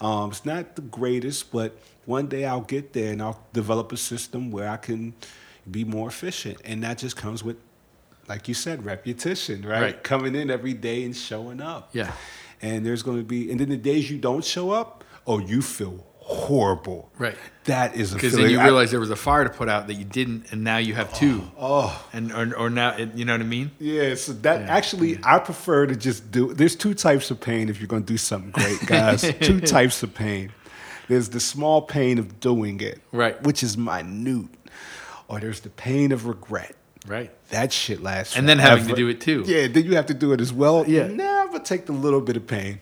Um, 0.00 0.30
it's 0.30 0.44
not 0.46 0.76
the 0.76 0.82
greatest, 0.82 1.50
but 1.52 1.78
one 2.06 2.26
day 2.26 2.44
I'll 2.46 2.62
get 2.62 2.92
there 2.94 3.12
and 3.12 3.20
I'll 3.22 3.42
develop 3.52 3.92
a 3.92 3.96
system 3.98 4.50
where 4.50 4.68
I 4.68 4.76
can 4.78 5.14
be 5.70 5.84
more 5.84 6.08
efficient. 6.08 6.58
And 6.64 6.82
that 6.84 6.98
just 6.98 7.16
comes 7.16 7.42
with, 7.42 7.56
like 8.28 8.46
you 8.48 8.54
said, 8.54 8.84
repetition, 8.84 9.62
right? 9.62 9.80
Right. 9.82 10.02
Coming 10.04 10.34
in 10.34 10.50
every 10.50 10.74
day 10.74 11.04
and 11.04 11.16
showing 11.16 11.60
up. 11.60 11.90
Yeah. 11.92 12.12
And 12.62 12.84
there's 12.84 13.02
going 13.02 13.18
to 13.18 13.24
be, 13.24 13.50
and 13.50 13.58
then 13.58 13.70
the 13.70 13.76
days 13.76 14.10
you 14.10 14.18
don't 14.18 14.44
show 14.44 14.70
up, 14.70 15.02
oh, 15.26 15.38
you 15.38 15.62
feel 15.62 16.06
horrible. 16.18 17.10
Right. 17.18 17.36
That 17.64 17.96
is 17.96 18.12
a 18.12 18.14
Because 18.14 18.34
then 18.34 18.50
you 18.50 18.60
I- 18.60 18.64
realize 18.64 18.90
there 18.90 19.00
was 19.00 19.10
a 19.10 19.16
fire 19.16 19.44
to 19.44 19.50
put 19.50 19.68
out 19.68 19.86
that 19.88 19.94
you 19.94 20.04
didn't, 20.04 20.52
and 20.52 20.62
now 20.62 20.76
you 20.76 20.94
have 20.94 21.12
two. 21.14 21.42
oh. 21.58 21.90
oh. 21.92 22.06
And 22.12 22.32
or, 22.32 22.56
or 22.56 22.70
now, 22.70 22.96
you 22.96 23.24
know 23.24 23.32
what 23.34 23.40
I 23.40 23.44
mean? 23.44 23.70
Yeah, 23.78 24.14
so 24.14 24.32
that 24.34 24.60
Yeah, 24.62 24.74
actually, 24.76 25.18
I 25.24 25.38
prefer 25.38 25.86
to 25.86 25.96
just 25.96 26.30
do. 26.30 26.52
There's 26.54 26.76
two 26.76 26.94
types 26.94 27.30
of 27.30 27.40
pain 27.40 27.68
if 27.68 27.78
you're 27.80 27.88
going 27.88 28.04
to 28.04 28.12
do 28.12 28.18
something 28.18 28.50
great, 28.52 28.80
guys. 28.86 29.22
two 29.40 29.60
types 29.60 30.02
of 30.02 30.14
pain. 30.14 30.52
There's 31.08 31.30
the 31.30 31.40
small 31.40 31.82
pain 31.82 32.18
of 32.18 32.38
doing 32.38 32.80
it, 32.80 33.00
Right. 33.10 33.40
which 33.42 33.62
is 33.64 33.76
minute, 33.76 34.46
or 35.30 35.38
there's 35.38 35.60
the 35.60 35.70
pain 35.70 36.10
of 36.10 36.26
regret. 36.26 36.74
Right. 37.06 37.30
That 37.50 37.72
shit 37.72 38.02
lasts. 38.02 38.36
And 38.36 38.48
then 38.48 38.58
having 38.58 38.88
to 38.88 38.94
do 38.94 39.08
it 39.08 39.20
too. 39.20 39.44
Yeah, 39.46 39.68
then 39.68 39.84
you 39.84 39.94
have 39.94 40.06
to 40.06 40.14
do 40.14 40.32
it 40.32 40.40
as 40.40 40.52
well. 40.52 40.84
Yeah. 40.86 41.06
never 41.06 41.60
take 41.60 41.86
the 41.86 41.92
little 41.92 42.20
bit 42.20 42.36
of 42.36 42.46
pain. 42.46 42.80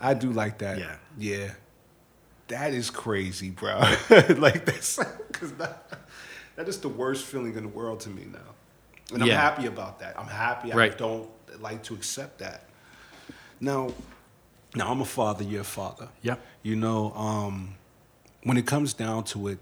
I 0.00 0.14
do 0.14 0.32
like 0.32 0.58
that. 0.58 0.78
Yeah. 0.78 0.96
yeah. 1.16 1.50
That 2.48 2.74
is 2.74 2.90
crazy, 2.90 3.50
bro. 3.50 3.78
like 4.36 4.64
that's 4.64 4.98
because 5.28 5.52
that, 5.52 5.86
that 6.56 6.68
is 6.68 6.78
the 6.80 6.88
worst 6.88 7.24
feeling 7.24 7.54
in 7.54 7.62
the 7.62 7.68
world 7.68 8.00
to 8.00 8.08
me 8.10 8.24
now, 8.24 9.14
and 9.14 9.22
I'm 9.22 9.28
happy 9.28 9.66
about 9.66 10.00
that. 10.00 10.18
I'm 10.18 10.26
happy. 10.26 10.72
I 10.72 10.88
don't 10.88 11.30
like 11.60 11.84
to 11.84 11.94
accept 11.94 12.40
that. 12.40 12.64
Now, 13.60 13.92
now 14.74 14.90
I'm 14.90 15.00
a 15.00 15.04
father. 15.04 15.44
You're 15.44 15.60
a 15.60 15.64
father. 15.64 16.08
Yeah. 16.22 16.36
You 16.64 16.74
know, 16.74 17.12
um, 17.14 17.76
when 18.42 18.56
it 18.56 18.66
comes 18.66 18.94
down 18.94 19.22
to 19.24 19.46
it, 19.46 19.58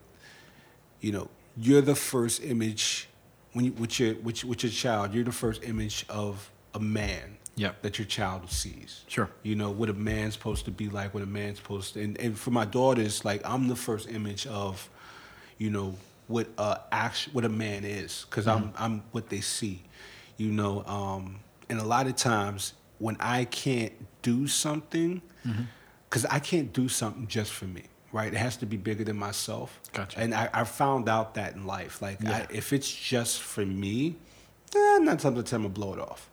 you 1.03 1.13
know, 1.13 1.29
you're 1.61 1.83
the 1.83 1.95
first 1.95 2.43
image 2.43 3.09
when 3.53 3.65
you 3.67 3.73
with 3.73 3.99
your 3.99 4.15
with, 4.17 4.45
with 4.45 4.63
your 4.63 4.73
child. 4.73 5.15
You're 5.15 5.25
the 5.25 5.33
first 5.33 5.65
image 5.65 6.05
of 6.09 6.51
a 6.75 6.81
man. 6.81 7.37
Yep. 7.57 7.83
That 7.83 7.99
your 7.99 8.07
child 8.07 8.49
sees. 8.53 9.03
Sure. 9.09 9.29
You 9.43 9.57
know 9.57 9.71
what 9.71 9.89
a 9.89 9.93
man's 9.93 10.35
supposed 10.35 10.65
to 10.67 10.71
be 10.71 10.89
like. 10.89 11.13
What 11.13 11.25
a 11.25 11.27
man's 11.27 11.59
supposed 11.59 11.95
to. 11.95 12.03
And, 12.03 12.17
and 12.21 12.39
for 12.39 12.53
my 12.53 12.65
daughters, 12.65 13.25
like 13.25 13.43
I'm 13.45 13.67
the 13.67 13.75
first 13.75 14.09
image 14.09 14.47
of, 14.47 14.89
you 15.59 15.69
know, 15.69 15.97
what 16.29 16.47
a 16.57 16.79
act, 16.93 17.31
what 17.33 17.45
a 17.45 17.49
man 17.49 17.85
is, 17.85 18.27
because 18.31 18.47
I'm 18.47 18.73
I'm 18.77 19.03
what 19.11 19.29
they 19.29 19.41
see. 19.41 19.83
You 20.37 20.53
know, 20.53 20.85
um, 20.85 21.41
and 21.69 21.81
a 21.81 21.85
lot 21.85 22.07
of 22.07 22.15
times 22.15 22.75
when 22.99 23.17
I 23.19 23.45
can't 23.45 23.93
do 24.23 24.47
something, 24.47 25.21
because 26.09 26.27
I 26.27 26.39
can't 26.39 26.73
do 26.73 26.89
something 26.89 27.27
just 27.27 27.53
for 27.53 27.65
me, 27.65 27.85
right? 28.13 28.33
It 28.33 28.37
has 28.39 28.57
to 28.59 28.67
be 28.67 28.77
bigger 28.77 29.05
than 29.05 29.17
myself. 29.19 29.81
Gotcha. 29.93 30.19
And 30.19 30.35
I, 30.35 30.49
I 30.53 30.65
found 30.65 31.09
out 31.09 31.35
that 31.35 31.55
in 31.55 31.67
life, 31.67 32.01
like 32.03 32.19
Yeah. 32.23 32.47
I, 32.51 32.55
if 32.55 32.73
it's 32.73 32.91
just 32.91 33.41
for 33.43 33.65
me, 33.67 34.17
eh, 34.75 34.99
not 35.01 35.21
something 35.21 35.45
to 35.45 35.69
blow 35.69 35.95
it 35.95 36.01
off. 36.01 36.29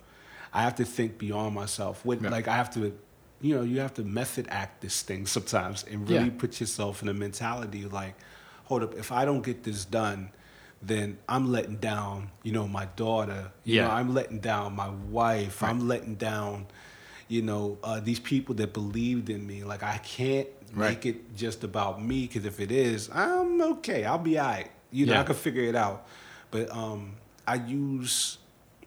I 0.53 0.61
have 0.63 0.75
to 0.75 0.85
think 0.85 1.17
beyond 1.17 1.53
myself. 1.55 2.05
With 2.05 2.21
Yeah. 2.23 2.29
like 2.29 2.47
I 2.47 2.55
have 2.55 2.71
to, 2.75 2.97
you 3.41 3.55
know, 3.55 3.61
you 3.63 3.79
have 3.81 3.93
to 3.95 4.03
method 4.03 4.47
act 4.49 4.81
this 4.81 5.01
thing 5.01 5.25
sometimes 5.37 5.83
and 5.83 6.07
really 6.09 6.25
Yeah. 6.25 6.31
put 6.37 6.59
yourself 6.59 7.01
in 7.01 7.09
a 7.09 7.13
mentality 7.13 7.85
like, 7.85 8.15
hold 8.65 8.83
up, 8.83 8.95
if 8.95 9.11
I 9.11 9.25
don't 9.25 9.41
get 9.43 9.63
this 9.63 9.85
done, 9.85 10.31
then 10.81 11.17
I'm 11.27 11.51
letting 11.51 11.77
down, 11.77 12.31
you 12.43 12.51
know, 12.51 12.67
my 12.67 12.85
daughter. 12.95 13.51
You 13.63 13.75
Yeah. 13.75 13.87
know, 13.87 13.91
I'm 13.91 14.13
letting 14.13 14.39
down 14.39 14.75
my 14.75 14.89
wife. 14.89 15.61
Right. 15.61 15.69
I'm 15.69 15.87
letting 15.87 16.15
down, 16.15 16.67
you 17.27 17.41
know, 17.41 17.77
uh, 17.83 17.99
these 17.99 18.19
people 18.19 18.55
that 18.55 18.71
believed 18.73 19.29
in 19.29 19.45
me. 19.45 19.63
Like 19.63 19.83
I 19.83 19.97
can't 19.97 20.47
Right. 20.75 20.89
make 20.91 21.05
it 21.05 21.35
just 21.35 21.63
about 21.63 22.03
me 22.03 22.27
because 22.27 22.45
if 22.45 22.59
it 22.59 22.71
is, 22.71 23.09
I'm 23.13 23.61
okay. 23.61 24.03
I'll 24.05 24.17
be 24.17 24.37
alright. 24.39 24.69
You 24.91 25.05
know, 25.07 25.13
Yeah. 25.13 25.21
I 25.21 25.23
can 25.23 25.35
figure 25.35 25.63
it 25.63 25.75
out. 25.75 26.05
But 26.51 26.69
um, 26.71 27.13
I 27.47 27.55
use 27.55 28.37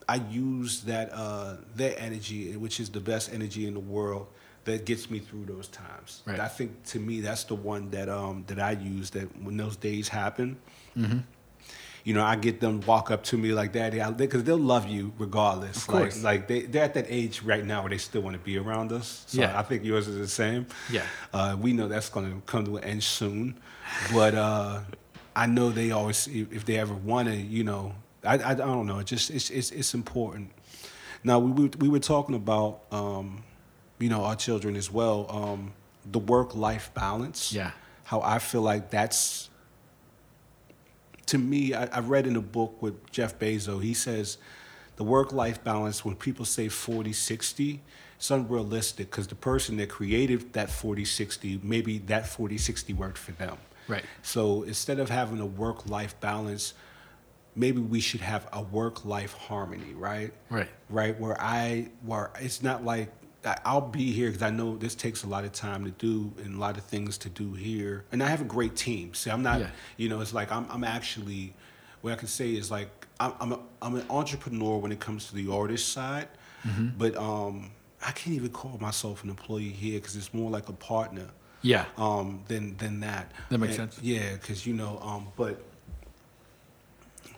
I 0.09 0.16
use 0.16 0.82
that 0.82 1.10
uh, 1.12 1.56
that 1.77 2.01
energy, 2.01 2.56
which 2.56 2.78
is 2.81 2.89
the 2.90 3.01
best 3.01 3.32
energy 3.32 3.66
in 3.66 3.74
the 3.74 3.81
world, 3.81 4.27
that 4.65 4.85
gets 4.86 5.10
me 5.10 5.19
through 5.19 5.47
those 5.47 5.69
times. 5.69 6.23
Right. 6.27 6.40
I 6.40 6.48
think 6.48 6.82
to 6.86 6.98
me 6.98 7.20
that's 7.20 7.44
the 7.44 7.55
one 7.55 7.90
that 7.90 8.09
um, 8.09 8.44
that 8.47 8.59
I 8.60 8.73
use. 8.73 9.10
That 9.10 9.27
when 9.43 9.56
those 9.56 9.77
days 9.77 10.09
happen, 10.09 10.56
Mm-hmm. 10.97 11.19
You 12.09 12.14
know, 12.14 12.24
I 12.24 12.36
get 12.36 12.59
them 12.60 12.80
walk 12.86 13.10
up 13.10 13.22
to 13.24 13.36
me 13.36 13.52
like 13.52 13.70
daddy, 13.72 14.01
because 14.16 14.43
they'll 14.44 14.56
love 14.56 14.89
you 14.89 15.12
regardless. 15.18 15.76
Of 15.76 15.86
course. 15.89 16.22
Like, 16.22 16.40
like 16.40 16.48
they 16.48 16.60
they're 16.62 16.85
at 16.85 16.94
that 16.94 17.05
age 17.10 17.43
right 17.43 17.62
now 17.72 17.82
where 17.82 17.90
they 17.90 17.98
still 17.98 18.22
want 18.22 18.32
to 18.32 18.43
be 18.51 18.56
around 18.56 18.93
us. 18.93 19.24
So 19.26 19.43
Yeah. 19.43 19.59
I 19.60 19.62
think 19.62 19.85
yours 19.85 20.09
is 20.09 20.16
the 20.16 20.26
same. 20.26 20.66
Yeah. 20.90 21.05
Uh, 21.35 21.55
we 21.60 21.74
know 21.74 21.86
that's 21.86 22.09
going 22.09 22.26
to 22.32 22.40
come 22.47 22.64
to 22.64 22.78
an 22.78 22.85
end 22.85 23.02
soon, 23.02 23.59
but 24.10 24.35
uh, 24.35 24.80
I 25.36 25.44
know 25.47 25.68
they 25.68 25.90
always, 25.90 26.26
if 26.28 26.64
they 26.64 26.78
ever 26.78 26.94
want 26.94 27.28
to, 27.28 27.36
you 27.36 27.62
know, 27.62 27.94
I, 28.24 28.39
I, 28.39 28.51
I 28.52 28.55
don't 28.55 28.86
know. 28.86 29.01
It 29.01 29.06
just 29.06 29.30
it's 29.30 29.51
it's 29.51 29.70
it's 29.70 29.93
important. 29.93 30.51
Now 31.22 31.39
we 31.39 31.51
were, 31.51 31.70
we 31.78 31.89
were 31.90 32.01
talking 32.14 32.35
about 32.35 32.85
um, 32.90 33.44
you 33.98 34.09
know, 34.09 34.24
our 34.24 34.36
children 34.36 34.76
as 34.76 34.90
well. 34.90 35.26
Um, 35.28 35.72
the 36.10 36.20
work-life 36.20 36.90
balance. 36.94 37.52
Yeah. 37.52 37.72
How 38.05 38.22
I 38.22 38.39
feel 38.39 38.62
like 38.62 38.89
that's 38.89 39.51
to 41.29 41.39
me. 41.39 41.75
I, 41.75 41.85
I 41.87 42.01
read 42.01 42.27
in 42.27 42.37
a 42.37 42.43
book 42.43 42.81
with 42.83 43.11
Jeff 43.11 43.39
Bezos. 43.39 43.83
He 43.83 43.95
says 43.95 44.39
the 44.97 45.05
work-life 45.05 45.63
balance. 45.63 46.05
When 46.05 46.17
people 46.17 46.45
say 46.45 46.67
40-60, 46.67 47.79
it's 48.17 48.31
unrealistic 48.31 49.11
because 49.11 49.29
the 49.29 49.35
person 49.35 49.77
that 49.77 49.89
created 49.89 50.53
that 50.55 50.69
40-60, 50.69 51.63
maybe 51.63 51.99
that 51.99 52.25
40-60 52.25 52.97
worked 52.97 53.19
for 53.19 53.33
them. 53.33 53.57
Right. 53.87 54.05
So 54.23 54.65
instead 54.65 54.99
of 54.99 55.09
having 55.09 55.41
a 55.41 55.47
work-life 55.47 56.19
balance, 56.21 56.75
maybe 57.55 57.81
we 57.81 58.01
should 58.01 58.21
have 58.21 58.49
a 58.53 58.63
work-life 58.63 59.35
harmony, 59.35 59.95
right? 59.95 60.33
Right. 60.51 60.69
Right. 60.91 61.19
Where 61.19 61.41
I, 61.41 61.91
where 62.03 62.31
it's 62.41 62.63
not 62.63 62.85
like 62.85 63.11
I'll 63.65 63.81
be 63.81 64.10
here 64.12 64.28
because 64.28 64.43
I 64.43 64.51
know 64.51 64.77
this 64.77 64.94
takes 64.94 65.23
a 65.23 65.27
lot 65.28 65.44
of 65.44 65.52
time 65.52 65.85
to 65.85 65.90
do 65.93 66.32
and 66.44 66.56
a 66.56 66.59
lot 66.59 66.77
of 66.77 66.85
things 66.85 67.16
to 67.19 67.28
do 67.28 67.52
here, 67.55 68.05
and 68.12 68.23
I 68.23 68.27
have 68.28 68.40
a 68.40 68.44
great 68.44 68.74
team. 68.77 69.15
See, 69.15 69.31
I'm 69.31 69.43
not, 69.43 69.60
Yeah. 69.60 69.70
you 69.97 70.09
know, 70.09 70.20
it's 70.20 70.35
like 70.35 70.51
I'm, 70.52 70.66
I'm 70.70 70.85
actually, 70.85 71.55
what 72.01 72.12
I 72.12 72.16
can 72.16 72.28
say 72.28 72.51
is 72.55 72.70
like 72.70 73.06
I'm, 73.20 73.32
I'm, 73.40 73.52
a, 73.52 73.60
I'm 73.81 73.94
an 73.97 74.05
entrepreneur 74.10 74.78
when 74.78 74.93
it 74.93 75.01
comes 75.01 75.28
to 75.28 75.35
the 75.35 75.51
artist 75.52 75.90
side, 75.93 76.28
Mm-hmm. 76.66 76.89
but 76.98 77.16
um, 77.16 77.70
I 78.05 78.10
can't 78.10 78.35
even 78.35 78.51
call 78.51 78.77
myself 78.81 79.23
an 79.23 79.31
employee 79.31 79.69
here 79.69 80.01
because 80.01 80.16
it's 80.16 80.35
more 80.35 80.51
like 80.51 80.69
a 80.69 80.73
partner 80.73 81.28
Yeah. 81.62 81.85
um, 81.97 82.43
than 82.48 82.77
than 82.78 82.98
that. 83.01 83.31
That 83.51 83.59
makes 83.59 83.78
And- 83.78 83.93
sense. 83.93 84.02
Yeah, 84.05 84.32
because 84.32 84.66
you 84.66 84.74
know, 84.74 84.98
um, 85.01 85.28
but 85.36 85.62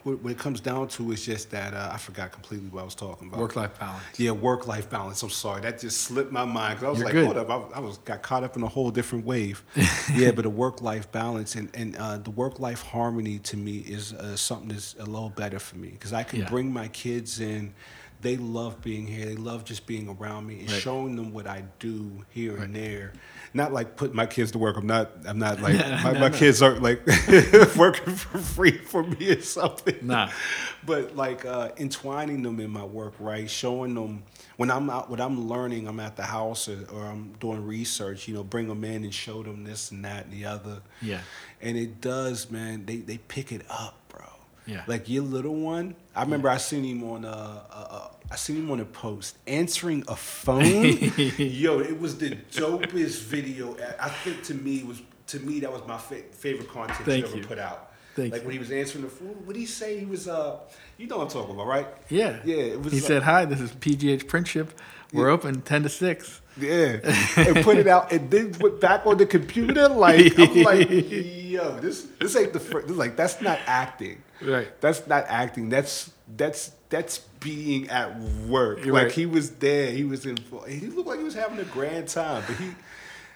what, 0.05 0.31
it 0.31 0.39
comes 0.39 0.61
down 0.61 0.89
to 0.89 1.13
is 1.13 1.25
just 1.25 1.51
that 1.51 1.75
uh, 1.75 1.91
I 1.93 1.99
forgot 1.99 2.33
completely 2.33 2.69
what 2.69 2.81
I 2.81 2.85
was 2.85 2.95
talking 2.95 3.29
about. 3.29 3.41
Work 3.41 3.57
life 3.57 3.79
balance. 3.79 4.03
Yeah, 4.19 4.31
work 4.33 4.67
life 4.67 4.89
balance. 4.89 5.23
I'm 5.23 5.31
sorry, 5.31 5.61
that 5.63 5.79
just 5.81 6.03
slipped 6.03 6.33
my 6.33 6.45
mind 6.45 6.81
because 6.81 6.87
I 6.87 6.91
was 6.91 6.99
You're 6.99 7.05
like, 7.07 7.13
good. 7.15 7.25
hold 7.25 7.37
up, 7.37 7.73
I, 7.75 7.77
I 7.77 7.81
was 7.81 7.99
got 7.99 8.23
caught 8.23 8.43
up 8.45 8.57
in 8.57 8.63
a 8.63 8.69
whole 8.69 8.91
different 8.91 9.25
wave. 9.27 9.63
yeah, 10.15 10.31
but 10.31 10.43
the 10.43 10.51
work 10.51 10.81
life 10.83 11.11
balance 11.13 11.55
and 11.55 11.69
and 11.75 11.97
uh, 11.97 12.19
the 12.19 12.31
work 12.31 12.61
life 12.61 12.83
harmony 12.83 13.39
to 13.41 13.57
me 13.57 13.79
is 13.79 14.13
uh, 14.13 14.37
something 14.37 14.69
that's 14.69 14.95
a 14.99 15.05
little 15.05 15.31
better 15.31 15.59
for 15.59 15.77
me 15.77 15.89
because 15.91 16.13
I 16.13 16.23
can 16.23 16.41
Yeah. 16.41 16.49
bring 16.49 16.73
my 16.73 16.89
kids 16.89 17.41
in. 17.41 17.75
They 18.23 18.37
love 18.37 18.83
being 18.83 19.07
here. 19.07 19.25
They 19.27 19.37
love 19.37 19.65
just 19.65 19.87
being 19.87 20.09
around 20.09 20.47
me 20.47 20.61
and 20.61 20.71
Right. 20.71 20.81
showing 20.83 21.17
them 21.17 21.33
what 21.33 21.47
I 21.47 21.65
do 21.79 22.25
here 22.31 22.57
and 22.57 22.75
there. 22.77 23.13
Not 23.55 23.73
like 23.73 23.97
putting 23.97 24.15
my 24.15 24.27
kids 24.27 24.53
to 24.53 24.59
work. 24.59 24.77
I'm 24.77 24.87
not. 24.87 25.11
I'm 25.27 25.39
not 25.39 25.61
like 25.67 25.79
my, 26.05 26.13
my 26.19 26.31
kids 26.31 26.61
aren't 26.63 26.83
like 26.83 27.05
working 27.77 28.15
for 28.15 28.39
free 28.39 28.77
for 28.79 29.03
me 29.03 29.31
or 29.31 29.41
something 29.43 29.97
Nah. 30.03 30.31
but 30.85 31.17
like 31.17 31.45
uh, 31.45 31.71
entwining 31.79 32.43
them 32.43 32.61
in 32.61 32.71
my 32.71 32.85
work, 32.85 33.15
right? 33.19 33.49
Showing 33.51 33.95
them 33.95 34.23
when 34.57 34.71
I'm 34.71 34.91
out, 34.91 35.09
when 35.11 35.21
I'm 35.21 35.49
learning, 35.49 35.89
I'm 35.89 35.99
at 36.01 36.17
the 36.17 36.23
house 36.25 36.69
or, 36.69 36.87
or 36.93 37.05
I'm 37.07 37.33
doing 37.41 37.65
research. 37.67 38.29
You 38.29 38.35
know, 38.35 38.45
bring 38.45 38.69
them 38.69 38.85
in 38.85 39.03
and 39.05 39.15
show 39.15 39.43
them 39.43 39.65
this 39.65 39.91
and 39.91 40.05
that 40.05 40.27
and 40.27 40.33
the 40.35 40.45
other. 40.45 40.83
Yeah. 41.01 41.21
And 41.63 41.77
it 41.79 42.01
does, 42.01 42.51
man. 42.51 42.85
They 42.87 42.97
they 42.99 43.17
pick 43.19 43.51
it 43.51 43.63
up, 43.71 43.97
bro. 44.11 44.27
Yeah. 44.67 44.85
Like 44.87 45.09
your 45.09 45.25
little 45.25 45.55
one. 45.57 45.97
I 46.21 46.23
remember 46.25 46.51
I 46.51 46.59
seen 46.59 46.85
him 46.85 47.03
on 47.05 47.25
uh, 47.25 47.29
uh, 47.71 47.87
uh 47.91 48.09
I 48.31 48.37
seen 48.37 48.57
him 48.57 48.71
on 48.71 48.79
a 48.81 48.85
post 48.85 49.39
answering 49.47 50.05
a 50.07 50.15
phone. 50.15 50.63
Yo, 51.39 51.79
it 51.81 51.99
was 51.99 52.19
the 52.19 52.37
dopest 52.53 53.23
video. 53.23 53.75
I 53.99 54.11
think 54.11 54.43
to 54.45 54.55
me 54.55 54.83
was 54.83 55.01
to 55.29 55.41
me 55.41 55.61
that 55.61 55.73
was 55.73 55.81
my 55.87 55.97
fa- 55.97 56.23
favorite 56.33 56.69
content 56.69 56.99
Thank 57.07 57.23
you 57.25 57.29
ever 57.29 57.37
you. 57.39 57.45
put 57.45 57.59
out. 57.59 57.93
Thank 58.17 58.33
like 58.33 58.43
you. 58.43 58.49
when 58.49 58.53
he 58.53 58.59
was 58.59 58.71
answering 58.71 59.05
the 59.05 59.11
phone. 59.11 59.29
What 59.47 59.55
did 59.55 59.61
he 59.61 59.67
say? 59.67 59.99
He 59.99 60.05
was 60.05 60.29
uh, 60.29 60.59
you 60.99 61.07
know 61.07 61.17
what 61.17 61.25
I'm 61.25 61.31
talking 61.31 61.55
about, 61.55 61.67
right? 61.67 61.87
Yeah. 62.11 62.39
Yeah, 62.45 62.57
it 62.57 62.83
was 62.83 62.93
he 62.93 63.01
like- 63.01 63.09
said, 63.09 63.23
"Hi, 63.23 63.47
this 63.47 63.61
is 63.61 63.71
PGH 63.73 64.25
Printship. 64.27 64.69
We're 65.15 65.29
Yeah. 65.29 65.33
open 65.33 65.63
ten 65.63 65.83
to 65.85 65.89
6. 65.89 66.41
Yeah, 66.61 66.99
and 67.37 67.65
put 67.65 67.79
it 67.79 67.87
out, 67.87 68.13
and 68.13 68.31
then 68.31 68.53
put 68.53 68.79
back 68.81 69.07
on 69.07 69.17
the 69.17 69.25
computer. 69.25 69.89
Like 69.89 70.39
I'm 70.39 70.63
like, 70.65 70.91
yo, 70.91 71.81
this 71.81 72.03
this 72.21 72.37
ain't 72.37 72.53
the 72.53 72.61
first. 72.61 72.89
This 72.89 72.97
like 72.99 73.17
that's 73.17 73.41
not 73.41 73.59
acting. 73.67 74.23
Right. 74.43 74.81
That's 74.81 75.07
not 75.07 75.27
acting. 75.29 75.69
That's 75.69 76.11
that's 76.37 76.73
that's 76.89 77.19
being 77.41 77.89
at 77.89 78.19
work. 78.19 78.85
You're 78.85 78.95
like 78.95 79.05
right. 79.05 79.13
he 79.13 79.27
was 79.27 79.51
there. 79.53 79.91
He 79.91 80.05
was 80.05 80.27
in. 80.27 80.39
He 80.69 80.87
looked 80.87 81.09
like 81.09 81.19
he 81.19 81.25
was 81.25 81.35
having 81.35 81.59
a 81.59 81.65
grand 81.65 82.09
time. 82.09 82.43
But 82.47 82.57
he, 82.57 82.71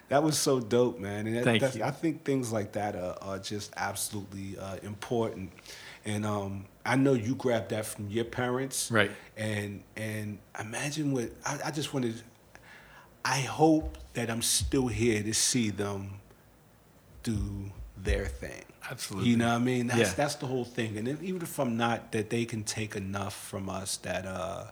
that 0.09 0.23
was 0.23 0.39
so 0.39 0.61
dope, 0.61 0.99
man. 0.99 1.27
And 1.27 1.37
that, 1.37 1.45
Thank 1.45 1.61
that's, 1.61 1.77
you. 1.77 1.85
I 1.85 1.91
think 1.91 2.25
things 2.25 2.53
like 2.53 2.73
that 2.73 2.95
are, 2.95 3.17
are 3.23 3.39
just 3.39 3.73
absolutely 3.77 4.59
uh, 4.59 4.77
important. 4.83 5.53
And 6.05 6.27
um, 6.27 6.67
I 6.85 6.97
know 6.97 7.15
you 7.15 7.35
grabbed 7.35 7.71
that 7.71 7.87
from 7.87 8.09
your 8.09 8.25
parents, 8.25 8.91
Right. 8.91 9.11
And 9.37 9.83
and 9.97 10.39
imagine 10.59 11.13
what 11.13 11.31
I, 11.45 11.59
I 11.67 11.71
just 11.71 11.95
wanted. 11.95 12.15
I 13.25 13.41
hope 13.41 13.97
that 14.13 14.31
I'm 14.31 14.43
still 14.43 14.87
here 14.87 15.23
to 15.23 15.33
see 15.33 15.71
them 15.71 16.21
do 17.23 17.73
their 17.97 18.27
thing. 18.27 18.65
Absolutely. 18.91 19.31
You 19.31 19.37
know 19.37 19.49
what 19.49 19.55
I 19.55 19.59
mean? 19.59 19.87
That's 19.87 20.01
Yeah. 20.01 20.15
that's 20.15 20.35
the 20.37 20.47
whole 20.47 20.65
thing. 20.65 20.97
And 20.99 21.09
even 21.23 21.41
if 21.43 21.59
I'm 21.59 21.77
not, 21.77 22.13
that 22.13 22.31
they 22.31 22.45
can 22.45 22.65
take 22.65 22.95
enough 22.97 23.35
from 23.35 23.69
us 23.69 23.97
that 23.99 24.27
uh, 24.27 24.65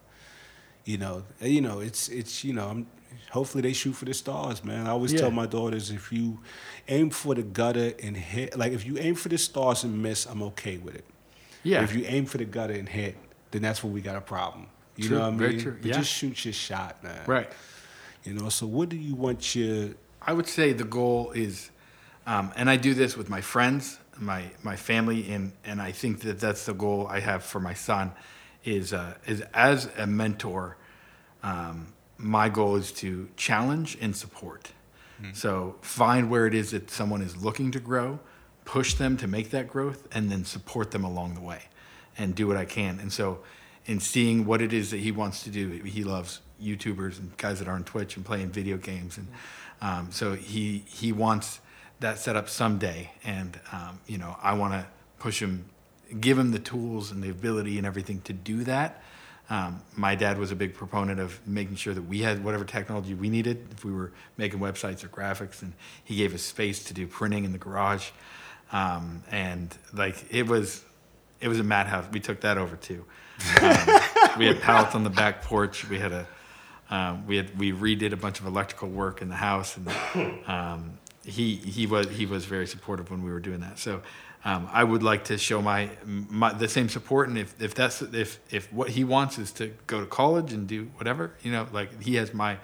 you 0.85 0.99
know, 0.99 1.25
you 1.41 1.61
know, 1.61 1.81
it's 1.81 2.09
it's 2.09 2.45
you 2.45 2.53
know, 2.53 2.69
I'm, 2.69 2.87
hopefully 3.31 3.63
they 3.63 3.73
shoot 3.73 3.93
for 3.95 4.05
the 4.05 4.15
stars, 4.15 4.63
man. 4.65 4.87
I 4.87 4.91
always 4.91 5.13
Yeah. 5.13 5.21
tell 5.21 5.31
my 5.31 5.47
daughters 5.47 5.91
if 5.91 6.13
you 6.13 6.41
aim 6.89 7.11
for 7.11 7.35
the 7.35 7.43
gutter 7.43 7.93
and 8.03 8.17
hit, 8.17 8.59
like 8.59 8.73
if 8.73 8.85
you 8.87 8.99
aim 8.99 9.15
for 9.15 9.29
the 9.29 9.39
stars 9.39 9.85
and 9.85 10.03
miss, 10.03 10.27
I'm 10.27 10.43
okay 10.43 10.77
with 10.79 10.95
it. 10.95 11.05
Yeah. 11.63 11.83
If 11.85 11.95
you 11.95 12.05
aim 12.07 12.27
for 12.27 12.39
the 12.39 12.45
gutter 12.45 12.75
and 12.75 12.89
hit, 12.89 13.17
then 13.53 13.63
that's 13.63 13.83
when 13.85 13.93
we 13.93 14.01
got 14.01 14.17
a 14.17 14.21
problem. 14.21 14.67
You 14.97 15.09
True, 15.09 15.19
know 15.19 15.25
what 15.25 15.35
I 15.35 15.37
very 15.37 15.57
mean? 15.57 15.79
But 15.81 15.85
yeah. 15.87 15.95
just 15.99 16.11
shoot 16.11 16.45
your 16.45 16.53
shot, 16.53 17.03
man. 17.03 17.23
Right. 17.27 17.51
You 18.25 18.35
know. 18.35 18.49
So 18.51 18.67
what 18.67 18.89
do 18.91 18.97
you 18.97 19.15
want 19.15 19.55
your 19.55 19.91
I 20.21 20.33
would 20.33 20.47
say 20.49 20.73
the 20.73 20.85
goal 20.85 21.33
is, 21.33 21.71
um, 22.27 22.53
and 22.57 22.69
I 22.71 22.77
do 22.77 22.95
this 22.95 23.17
with 23.17 23.29
my 23.29 23.41
friends, 23.41 23.99
my 24.19 24.51
my 24.63 24.77
family, 24.77 25.31
and 25.33 25.53
and 25.65 25.81
I 25.81 25.93
think 25.93 26.21
that 26.21 26.41
that's 26.41 26.67
the 26.67 26.75
goal 26.75 27.07
I 27.09 27.21
have 27.21 27.43
for 27.43 27.61
my 27.61 27.75
son, 27.75 28.13
is 28.65 28.93
uh, 28.93 29.15
is 29.27 29.43
as 29.55 29.89
a 29.97 30.07
mentor, 30.07 30.77
um, 31.43 31.93
my 32.19 32.49
goal 32.49 32.77
is 32.77 32.93
to 32.93 33.29
challenge 33.37 33.99
and 34.01 34.15
support. 34.15 34.73
So 35.35 35.77
find 35.83 36.31
where 36.31 36.49
it 36.49 36.55
is 36.55 36.73
that 36.73 36.91
someone 36.91 37.23
is 37.23 37.37
looking 37.37 37.71
to 37.73 37.79
grow, 37.79 38.19
push 38.65 38.95
them 38.95 39.17
to 39.19 39.29
make 39.29 39.51
that 39.51 39.69
growth, 39.69 40.09
and 40.11 40.33
then 40.33 40.45
support 40.45 40.91
them 40.91 41.05
along 41.05 41.35
the 41.35 41.41
way, 41.41 41.63
and 42.19 42.35
do 42.35 42.49
what 42.49 42.57
I 42.57 42.65
can. 42.65 42.99
And 42.99 43.13
so, 43.13 43.39
in 43.87 44.01
seeing 44.01 44.47
what 44.47 44.61
it 44.61 44.73
is 44.73 44.91
that 44.91 44.99
he 44.99 45.13
wants 45.13 45.45
to 45.45 45.51
do, 45.51 45.69
he 45.85 46.03
loves 46.03 46.41
YouTubers 46.61 47.21
and 47.21 47.37
guys 47.37 47.61
that 47.61 47.69
are 47.69 47.75
on 47.75 47.85
Twitch 47.85 48.17
and 48.17 48.25
playing 48.25 48.51
video 48.51 48.77
games, 48.77 49.17
and 49.17 49.29
um, 49.81 50.11
so 50.11 50.35
he 50.35 50.85
he 50.87 51.13
wants 51.13 51.61
that 52.03 52.19
set 52.19 52.37
up 52.37 52.49
someday. 52.49 53.11
And 53.25 53.59
um, 53.73 54.01
you 54.07 54.19
know, 54.19 54.37
I 54.43 54.55
want 54.55 54.75
to 54.75 54.87
push 55.19 55.41
him, 55.41 55.65
give 56.21 56.39
him 56.39 56.53
the 56.53 56.59
tools 56.59 57.11
and 57.11 57.23
the 57.23 57.31
ability 57.31 57.79
and 57.79 57.87
everything 57.87 58.21
to 58.23 58.33
do 58.33 58.65
that. 58.65 59.03
Um, 59.51 59.83
my 59.97 60.15
dad 60.15 60.39
was 60.39 60.51
a 60.51 60.57
big 60.57 60.75
proponent 60.75 61.21
of 61.21 61.41
making 61.47 61.77
sure 61.77 61.93
that 61.93 62.03
we 62.03 62.21
had 62.21 62.43
whatever 62.45 62.65
technology 62.65 63.15
we 63.15 63.29
needed 63.29 63.67
if 63.73 63.85
we 63.85 63.93
were 63.93 64.13
making 64.37 64.61
websites 64.61 65.05
or 65.05 65.09
graphics, 65.09 65.63
and 65.63 65.73
he 66.05 66.17
gave 66.17 66.35
us 66.35 66.43
space 66.43 66.85
to 66.85 66.95
do 66.95 67.07
printing 67.07 67.45
in 67.45 67.53
the 67.53 67.59
garage. 67.59 68.11
Um, 68.71 69.23
and 69.31 69.77
like 69.93 70.25
it 70.31 70.47
was, 70.47 70.83
it 71.41 71.49
was 71.49 71.59
a 71.59 71.65
madhouse. 71.65 72.07
We 72.13 72.21
took 72.21 72.41
that 72.43 72.57
over 72.57 72.77
too. 72.77 73.05
Um, 73.61 73.77
we 74.39 74.47
had 74.47 74.61
pallets 74.63 74.95
on 74.95 75.05
the 75.05 75.11
back 75.11 75.43
porch. 75.43 75.89
We 75.89 75.99
had 75.99 76.13
a, 76.13 76.27
um, 76.89 77.27
we 77.27 77.37
had 77.37 77.59
we 77.59 77.73
redid 77.73 78.13
a 78.13 78.17
bunch 78.17 78.41
of 78.41 78.47
electrical 78.47 78.89
work 78.89 79.21
in 79.21 79.29
the 79.29 79.35
house, 79.35 79.77
and 79.77 79.89
um, 80.47 80.99
he 81.25 81.57
he 81.57 81.87
was 81.87 82.09
he 82.09 82.27
was 82.27 82.45
very 82.45 82.67
supportive 82.67 83.11
when 83.11 83.23
we 83.23 83.31
were 83.31 83.41
doing 83.41 83.61
that. 83.61 83.79
So 83.79 84.03
um, 84.45 84.69
I 84.73 84.83
would 84.83 85.03
like 85.05 85.25
to 85.25 85.39
show 85.39 85.63
my, 85.63 85.91
my 86.05 86.53
the 86.53 86.69
same 86.69 86.89
support, 86.89 87.29
and 87.29 87.39
if, 87.39 87.61
if 87.63 87.75
that's 87.75 88.03
if 88.03 88.41
if 88.51 88.73
what 88.73 88.91
he 88.91 89.05
wants 89.05 89.39
is 89.39 89.53
to 89.53 89.73
go 89.87 90.01
to 90.01 90.07
college 90.07 90.53
and 90.53 90.67
do 90.67 90.91
whatever, 90.97 91.33
you 91.43 91.53
know, 91.53 91.69
like 91.73 92.03
he 92.03 92.17
has 92.17 92.35
my, 92.35 92.59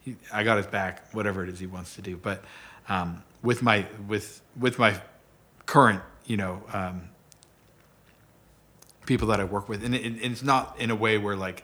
he, 0.00 0.16
I 0.30 0.42
got 0.42 0.58
his 0.58 0.66
back, 0.66 1.12
whatever 1.14 1.42
it 1.42 1.48
is 1.48 1.58
he 1.58 1.66
wants 1.66 1.94
to 1.94 2.02
do. 2.02 2.18
But 2.18 2.44
um, 2.90 3.22
with 3.42 3.62
my 3.62 3.86
with 4.06 4.42
with 4.58 4.78
my 4.78 5.00
current, 5.66 6.02
you 6.26 6.36
know. 6.36 6.62
Um, 6.72 7.08
people 9.06 9.28
that 9.28 9.38
I 9.38 9.44
work 9.44 9.68
with, 9.68 9.84
and, 9.84 9.94
it, 9.94 10.02
and 10.02 10.18
it's 10.32 10.42
not 10.42 10.80
in 10.80 10.90
a 10.90 10.94
way 10.94 11.18
where 11.18 11.36
like 11.36 11.62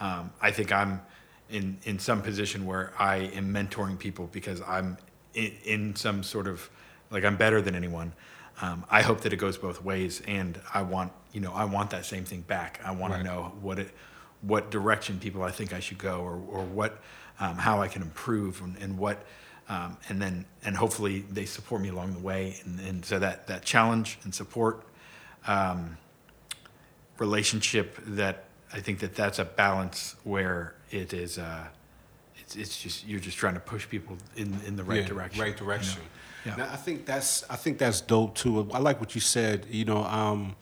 um, 0.00 0.32
I 0.40 0.50
think 0.50 0.72
I'm 0.72 1.00
in 1.48 1.78
in 1.84 1.98
some 1.98 2.22
position 2.22 2.66
where 2.66 2.92
I 2.98 3.18
am 3.18 3.54
mentoring 3.54 3.98
people 3.98 4.28
because 4.32 4.60
I'm 4.62 4.96
in, 5.34 5.52
in 5.64 5.96
some 5.96 6.22
sort 6.22 6.46
of 6.46 6.68
like 7.10 7.24
I'm 7.24 7.36
better 7.36 7.60
than 7.60 7.74
anyone. 7.74 8.12
Um, 8.60 8.84
I 8.90 9.02
hope 9.02 9.22
that 9.22 9.32
it 9.32 9.36
goes 9.36 9.56
both 9.56 9.82
ways, 9.82 10.22
and 10.26 10.60
I 10.72 10.82
want 10.82 11.12
you 11.32 11.40
know 11.40 11.52
I 11.52 11.64
want 11.64 11.90
that 11.90 12.04
same 12.04 12.24
thing 12.24 12.42
back. 12.42 12.80
I 12.84 12.92
want 12.92 13.12
Right. 13.12 13.18
to 13.18 13.24
know 13.24 13.52
what 13.60 13.78
it 13.78 13.90
what 14.42 14.70
direction 14.70 15.18
people 15.18 15.42
I 15.42 15.50
think 15.50 15.72
I 15.72 15.80
should 15.80 15.98
go, 15.98 16.20
or 16.20 16.34
or 16.48 16.64
what 16.64 17.00
um, 17.40 17.56
how 17.56 17.80
I 17.80 17.88
can 17.88 18.02
improve, 18.02 18.60
and, 18.62 18.76
and 18.78 18.98
what. 18.98 19.24
Um, 19.68 19.96
and 20.08 20.20
then, 20.20 20.44
and 20.64 20.76
hopefully, 20.76 21.20
they 21.30 21.44
support 21.46 21.80
me 21.80 21.88
along 21.88 22.12
the 22.14 22.18
way, 22.18 22.60
and, 22.64 22.80
and 22.80 23.04
so 23.04 23.18
that 23.20 23.46
that 23.46 23.64
challenge 23.64 24.18
and 24.24 24.34
support 24.34 24.84
um, 25.46 25.96
relationship 27.18 27.96
that 28.06 28.44
I 28.72 28.80
think 28.80 28.98
that 29.00 29.14
that's 29.14 29.38
a 29.38 29.44
balance 29.44 30.16
where 30.24 30.74
it 30.90 31.12
is 31.12 31.38
uh, 31.38 31.68
it's 32.56 32.68
it's 32.68 32.82
just 32.82 33.06
you're 33.06 33.20
just 33.20 33.36
trying 33.38 33.54
to 33.54 33.60
push 33.60 33.88
people 33.88 34.16
in 34.36 34.54
in 34.66 34.76
the 34.76 34.84
right 34.84 35.02
Yeah, 35.02 35.06
direction. 35.08 35.42
Right 35.42 35.56
direction. 35.56 36.02
Yeah. 36.44 36.56
Now, 36.56 36.68
I 36.72 36.76
think 36.76 37.06
that's 37.06 37.44
I 37.50 37.56
think 37.56 37.78
that's 37.78 38.00
dope 38.00 38.34
too. 38.34 38.68
I 38.72 38.78
like 38.78 39.00
what 39.00 39.14
you 39.14 39.20
said. 39.20 39.66
You 39.70 39.84
know, 39.84 40.02
um, 40.04 40.56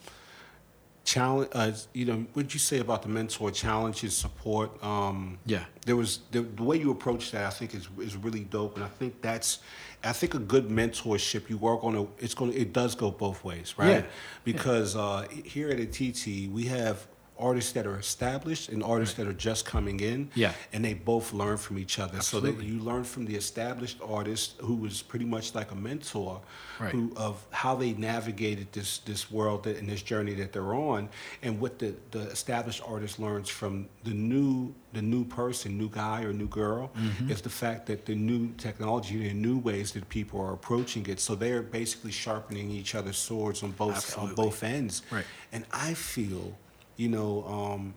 challenge. 1.04 1.48
Uh, 1.52 1.72
you 1.92 2.04
know, 2.06 2.26
what 2.34 2.42
did 2.42 2.54
you 2.54 2.60
say 2.60 2.78
about 2.78 3.02
the 3.02 3.08
mentor 3.08 3.50
challenges 3.50 4.16
support? 4.16 4.70
Um, 4.84 5.38
Yeah. 5.46 5.64
there 5.86 5.96
was 5.96 6.20
the, 6.30 6.42
the 6.42 6.62
way 6.62 6.76
you 6.76 6.90
approach 6.90 7.30
that. 7.32 7.46
I 7.46 7.50
think 7.50 7.74
is 7.74 7.88
is 7.98 8.16
really 8.16 8.44
dope, 8.44 8.76
and 8.76 8.84
I 8.84 8.88
think 8.88 9.20
that's. 9.22 9.58
I 10.02 10.12
think 10.12 10.32
a 10.34 10.38
good 10.38 10.68
mentorship. 10.68 11.50
You 11.50 11.58
work 11.58 11.84
on 11.84 11.96
a. 11.96 12.02
It's 12.18 12.34
going. 12.34 12.52
It 12.52 12.72
does 12.72 12.94
go 12.94 13.10
both 13.10 13.42
ways, 13.44 13.74
right? 13.78 13.88
Yeah. 14.04 14.10
Because 14.44 14.96
uh, 14.96 15.26
here 15.44 15.68
at 15.70 15.78
ATT, 15.80 16.26
we 16.50 16.64
have 16.66 17.06
artists 17.40 17.72
that 17.72 17.86
are 17.86 17.98
established 17.98 18.68
and 18.68 18.82
artists 18.82 19.14
that 19.16 19.26
are 19.26 19.32
just 19.32 19.64
coming 19.64 19.98
in. 20.00 20.30
Yeah. 20.34 20.52
And 20.72 20.84
they 20.84 20.94
both 20.94 21.32
learn 21.32 21.56
from 21.56 21.78
each 21.78 21.98
other. 21.98 22.20
So 22.20 22.40
that 22.40 22.48
Absolutely. 22.48 22.66
you 22.72 22.80
learn 22.80 23.04
from 23.04 23.24
the 23.24 23.36
established 23.36 23.98
artist 24.06 24.54
who 24.60 24.74
was 24.74 25.02
pretty 25.02 25.24
much 25.24 25.54
like 25.54 25.70
a 25.72 25.74
mentor 25.74 26.40
Right. 26.78 26.92
who 26.94 27.12
of 27.16 27.44
how 27.50 27.74
they 27.76 27.92
navigated 27.92 28.72
this 28.72 28.98
this 29.04 29.30
world 29.30 29.64
that, 29.64 29.76
and 29.76 29.86
this 29.86 30.00
journey 30.02 30.32
that 30.40 30.50
they're 30.54 30.72
on 30.74 31.10
and 31.42 31.60
what 31.60 31.78
the, 31.78 31.94
the 32.10 32.22
established 32.30 32.82
artist 32.86 33.18
learns 33.18 33.50
from 33.50 33.86
the 34.04 34.14
new 34.14 34.72
the 34.94 35.02
new 35.02 35.24
person 35.26 35.76
new 35.76 35.90
guy 35.90 36.22
or 36.22 36.32
new 36.32 36.48
girl 36.48 36.90
Mm-hmm. 36.96 37.30
is 37.30 37.40
the 37.42 37.50
fact 37.50 37.84
that 37.86 38.06
the 38.06 38.14
new 38.14 38.42
technology 38.56 39.28
and 39.28 39.42
new 39.42 39.58
ways 39.58 39.92
that 39.92 40.08
people 40.08 40.40
are 40.40 40.54
approaching 40.54 41.04
it 41.12 41.20
so 41.20 41.34
they're 41.34 41.62
basically 41.80 42.12
sharpening 42.12 42.70
each 42.70 42.94
other's 42.94 43.18
swords 43.18 43.62
on 43.62 43.72
both 43.72 44.18
on 44.18 44.34
both 44.34 44.62
ends 44.64 45.02
Right. 45.10 45.26
and 45.52 45.62
I 45.88 45.92
feel, 45.94 46.56
you 47.00 47.08
know, 47.16 47.30
um, 47.56 47.94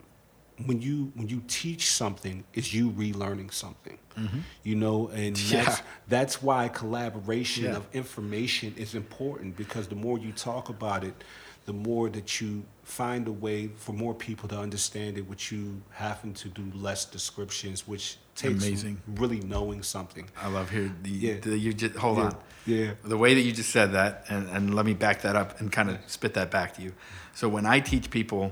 when 0.67 0.81
you 0.81 1.11
when 1.17 1.27
you 1.33 1.41
teach 1.47 1.83
something, 2.01 2.37
is 2.53 2.73
you 2.73 2.85
relearning 3.03 3.51
something. 3.63 3.97
You 4.63 4.75
know, 4.83 4.97
and 5.21 5.35
Mm-hmm. 5.35 5.53
Yeah. 5.55 5.63
that's 5.65 5.81
that's 6.15 6.35
why 6.47 6.61
collaboration 6.81 7.63
Yeah. 7.65 7.77
of 7.79 7.83
information 7.93 8.69
is 8.77 8.93
important 9.03 9.57
because 9.63 9.85
the 9.93 9.95
more 10.05 10.17
you 10.25 10.31
talk 10.31 10.69
about 10.69 11.03
it, 11.03 11.15
the 11.65 11.73
more 11.73 12.09
that 12.17 12.29
you 12.39 12.63
find 12.83 13.27
a 13.27 13.31
way 13.45 13.59
for 13.85 13.93
more 13.93 14.13
people 14.27 14.47
to 14.49 14.57
understand 14.67 15.17
it, 15.17 15.23
which 15.31 15.51
you 15.51 15.81
having 16.05 16.33
to 16.43 16.47
do 16.49 16.65
less 16.87 17.01
descriptions, 17.17 17.87
which 17.87 18.05
takes 18.35 18.63
Amazing. 18.67 18.95
really 19.21 19.39
knowing 19.53 19.81
something. 19.83 20.25
I 20.45 20.47
love 20.57 20.69
hearing 20.75 20.95
the, 21.01 21.09
Yeah. 21.25 21.39
the 21.41 21.57
you 21.65 21.73
just 21.73 21.95
hold 21.95 22.17
Yeah. 22.17 22.23
on. 22.29 22.35
Yeah. 22.65 22.91
The 23.15 23.17
way 23.17 23.33
that 23.33 23.41
you 23.47 23.51
just 23.61 23.71
said 23.71 23.89
that, 23.93 24.11
and, 24.29 24.47
and 24.55 24.63
let 24.77 24.85
me 24.85 24.93
back 24.93 25.17
that 25.25 25.35
up 25.35 25.59
and 25.59 25.71
kind 25.71 25.89
of 25.89 25.97
spit 26.07 26.33
that 26.35 26.49
back 26.51 26.69
to 26.75 26.81
you. 26.85 26.91
So 27.33 27.49
when 27.55 27.65
I 27.75 27.79
teach 27.91 28.09
people 28.09 28.43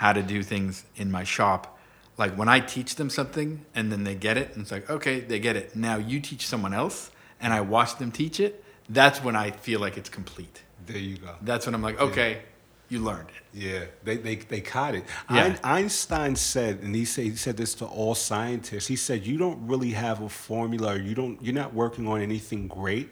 how 0.00 0.14
to 0.14 0.22
do 0.22 0.42
things 0.42 0.84
in 0.96 1.10
my 1.10 1.22
shop, 1.24 1.78
like 2.16 2.32
when 2.34 2.48
I 2.48 2.60
teach 2.60 2.94
them 2.94 3.10
something 3.10 3.66
and 3.74 3.92
then 3.92 4.02
they 4.04 4.14
get 4.14 4.38
it, 4.38 4.48
and 4.54 4.62
it's 4.62 4.70
like, 4.70 4.88
okay, 4.88 5.20
they 5.20 5.38
get 5.38 5.56
it. 5.56 5.76
Now 5.76 5.96
you 5.96 6.20
teach 6.20 6.46
someone 6.46 6.72
else, 6.72 7.10
and 7.38 7.52
I 7.52 7.60
watch 7.60 7.98
them 7.98 8.10
teach 8.10 8.40
it. 8.40 8.64
That's 8.88 9.22
when 9.22 9.36
I 9.36 9.50
feel 9.50 9.78
like 9.78 9.98
it's 9.98 10.08
complete. 10.08 10.62
There 10.86 10.96
you 10.96 11.18
go. 11.18 11.34
That's 11.42 11.66
when 11.66 11.74
I'm 11.74 11.82
like, 11.82 12.00
okay, 12.00 12.40
you 12.88 13.00
learned 13.00 13.28
it. 13.28 13.42
Yeah, 13.52 13.84
they 14.02 14.16
they 14.16 14.36
they 14.36 14.62
caught 14.62 14.94
it. 14.94 15.04
Yeah. 15.30 15.58
Einstein 15.62 16.34
said, 16.34 16.78
and 16.80 16.94
he 16.94 17.04
said 17.04 17.24
he 17.24 17.36
said 17.36 17.58
this 17.58 17.74
to 17.74 17.84
all 17.84 18.14
scientists. 18.14 18.86
He 18.86 18.96
said, 18.96 19.26
"You 19.26 19.36
don't 19.36 19.66
really 19.66 19.90
have 19.90 20.22
a 20.22 20.30
formula. 20.30 20.94
Or 20.94 20.98
you 20.98 21.14
don't. 21.14 21.42
You're 21.42 21.60
not 21.64 21.74
working 21.74 22.08
on 22.08 22.22
anything 22.22 22.68
great, 22.68 23.10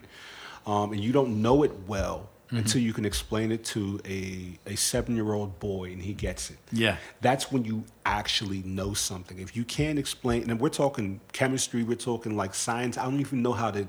um, 0.67 0.93
and 0.93 1.05
you 1.05 1.13
don't 1.13 1.43
know 1.43 1.65
it 1.65 1.73
well 1.87 2.31
Mm-hmm. 2.49 2.57
until 2.57 2.81
you 2.81 2.95
can 2.95 3.05
explain 3.05 3.53
it 3.53 3.63
to 3.67 4.01
a 4.07 4.59
a 4.67 4.75
seven 4.75 5.15
year 5.17 5.35
old 5.35 5.59
boy 5.61 5.93
and 5.93 6.01
he 6.01 6.15
gets 6.15 6.49
it. 6.51 6.57
Yeah. 6.73 6.97
That's 7.21 7.53
when 7.53 7.67
you 7.67 7.85
actually 8.07 8.63
know 8.63 8.95
something. 8.95 9.39
If 9.39 9.55
you 9.55 9.65
can't 9.65 9.99
explain, 9.99 10.49
and 10.51 10.59
we're 10.59 10.71
talking 10.71 11.21
chemistry, 11.33 11.83
we're 11.83 11.97
talking 12.13 12.37
like 12.39 12.55
science. 12.55 12.97
I 12.97 13.05
don't 13.05 13.21
even 13.21 13.43
know 13.43 13.53
how 13.53 13.71
to 13.73 13.87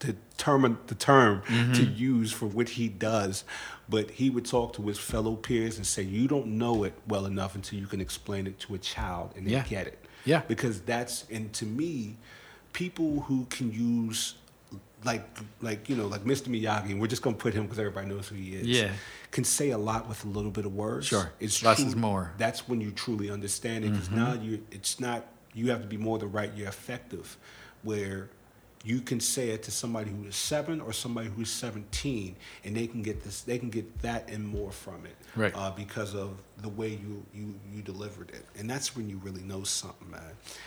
to 0.00 0.16
term 0.38 0.76
the 0.88 0.94
term 0.96 1.42
to 1.74 1.84
use 1.84 2.32
for 2.32 2.46
what 2.46 2.70
he 2.70 2.88
does, 2.88 3.44
but 3.88 4.10
he 4.10 4.28
would 4.28 4.46
talk 4.46 4.72
to 4.72 4.82
his 4.88 4.98
fellow 4.98 5.36
peers 5.36 5.76
and 5.76 5.86
say, 5.86 6.02
"You 6.02 6.26
don't 6.26 6.46
know 6.58 6.82
it 6.84 6.94
well 7.06 7.26
enough 7.26 7.54
until 7.54 7.78
you 7.78 7.86
can 7.86 8.00
explain 8.00 8.46
it 8.48 8.58
to 8.60 8.74
a 8.74 8.78
child 8.78 9.34
and 9.36 9.46
they 9.46 9.52
Yeah. 9.52 9.64
get 9.68 9.86
it." 9.86 9.98
Yeah. 10.24 10.42
because 10.48 10.80
that's 10.80 11.26
and 11.30 11.52
to 11.52 11.64
me, 11.64 12.16
people 12.72 13.20
who 13.28 13.46
can 13.50 13.70
use 13.72 14.34
like 15.04 15.24
like 15.62 15.88
you 15.88 15.96
know 15.96 16.06
like 16.06 16.24
Mr. 16.24 16.48
Miyagi, 16.48 16.90
and 16.90 17.00
we're 17.00 17.06
just 17.06 17.22
gonna 17.22 17.36
put 17.36 17.54
him 17.54 17.64
because 17.64 17.78
everybody 17.78 18.06
knows 18.08 18.28
who 18.28 18.34
he 18.36 18.54
is. 18.54 18.66
Yeah. 18.66 18.90
can 19.30 19.44
say 19.44 19.70
a 19.70 19.78
lot 19.78 20.08
with 20.08 20.24
a 20.24 20.28
little 20.28 20.50
bit 20.50 20.66
of 20.66 20.74
words. 20.74 21.06
Sure. 21.06 21.32
it's 21.40 21.62
Less 21.62 21.78
true- 21.78 21.86
is 21.86 21.96
more. 21.96 22.24
Mm-hmm. 22.24 22.38
That's 22.38 22.68
when 22.68 22.80
you 22.80 22.90
truly 22.90 23.30
understand 23.30 23.84
it 23.84 23.92
because 23.92 24.10
now 24.10 24.34
you 24.34 24.64
it's 24.70 25.00
not 25.00 25.26
you 25.54 25.70
have 25.70 25.82
to 25.82 25.88
be 25.88 25.96
more 25.96 26.18
the 26.18 26.26
right. 26.26 26.50
You're 26.54 26.68
effective, 26.68 27.36
where 27.82 28.28
you 28.84 29.00
can 29.00 29.20
say 29.20 29.50
it 29.50 29.62
to 29.64 29.70
somebody 29.70 30.10
who 30.10 30.24
is 30.24 30.34
seven 30.36 30.80
or 30.80 30.90
somebody 30.92 31.28
who's 31.28 31.50
17 31.50 32.34
and 32.64 32.74
they 32.74 32.86
can 32.86 33.02
get 33.02 33.22
this 33.22 33.42
they 33.42 33.58
can 33.58 33.68
get 33.68 33.98
that 34.00 34.30
and 34.30 34.42
more 34.48 34.72
from 34.72 35.04
it 35.04 35.14
Right. 35.36 35.52
uh, 35.54 35.70
because 35.70 36.14
of 36.14 36.30
the 36.62 36.68
way 36.68 36.88
you, 36.88 37.24
you 37.34 37.54
you 37.72 37.80
delivered 37.82 38.30
it 38.30 38.44
and 38.58 38.68
that's 38.68 38.94
when 38.96 39.08
you 39.08 39.18
really 39.24 39.42
know 39.42 39.62
something 39.62 40.10
man 40.10 40.20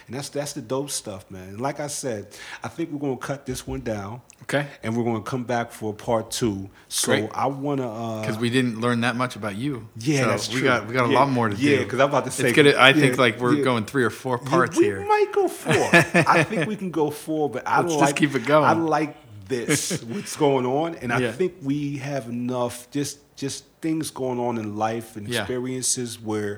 and 0.08 0.16
that's 0.16 0.30
that's 0.30 0.54
the 0.54 0.62
dope 0.62 0.90
stuff 0.90 1.30
man 1.30 1.50
and 1.50 1.62
like 1.62 1.80
i 1.80 1.88
said 1.88 2.28
i 2.64 2.68
think 2.68 2.92
we're 2.92 3.00
going 3.00 3.18
to 3.18 3.24
cut 3.26 3.46
this 3.46 3.68
one 3.68 3.80
down 3.82 4.22
Okay. 4.44 4.66
and 4.82 4.96
we're 4.98 5.04
going 5.04 5.24
to 5.24 5.30
come 5.30 5.44
back 5.44 5.72
for 5.72 5.94
part 5.94 6.32
two 6.32 6.70
so 6.88 7.08
Great. 7.12 7.30
i 7.34 7.46
want 7.48 7.80
to 7.80 7.88
uh 7.88 8.22
Because 8.22 8.38
we 8.38 8.50
didn't 8.50 8.82
learn 8.82 9.02
that 9.02 9.16
much 9.16 9.36
about 9.36 9.56
you. 9.56 9.88
yeah, 10.00 10.22
So 10.22 10.28
that's 10.28 10.54
we 10.54 10.62
got 10.62 10.88
we 10.88 10.94
got 10.94 11.06
a 11.08 11.12
Yeah, 11.12 11.20
lot 11.20 11.30
more 11.30 11.50
to 11.50 11.56
do. 11.56 11.62
Yeah, 11.62 11.80
because 11.84 12.00
I'm 12.00 12.10
about 12.10 12.26
to 12.26 12.32
say. 12.32 12.50
it's 12.50 12.56
gonna. 12.58 12.74
I 12.78 12.94
think 12.94 13.18
like 13.18 13.40
we're 13.40 13.56
yeah. 13.56 13.64
going 13.64 13.86
three 13.86 14.04
or 14.04 14.10
four 14.10 14.40
Yeah, 14.44 14.50
parts 14.50 14.78
we 14.78 14.86
here. 14.86 15.06
might 15.06 15.32
go 15.34 15.48
four. 15.48 15.90
I 16.38 16.44
think 16.44 16.68
we 16.68 16.76
can 16.76 16.92
go 16.92 17.10
four, 17.12 17.50
but 17.50 17.68
I 17.68 17.80
Let's 17.82 17.94
just 17.94 18.02
like 18.02 18.16
keep 18.16 18.36
it 18.36 18.46
going. 18.46 18.66
I 18.66 18.74
like 18.74 19.16
this. 19.48 20.02
what's 20.14 20.36
going 20.36 20.66
on, 20.66 20.96
and 20.96 21.12
I 21.14 21.32
think 21.32 21.54
we 21.62 21.98
have 21.98 22.28
enough 22.28 22.90
just 22.92 23.20
just 23.36 23.66
things 23.84 24.10
going 24.12 24.40
on 24.48 24.54
in 24.64 24.68
life 24.88 25.10
and 25.18 25.28
Yeah. 25.28 25.42
experiences 25.42 26.10
where, 26.30 26.56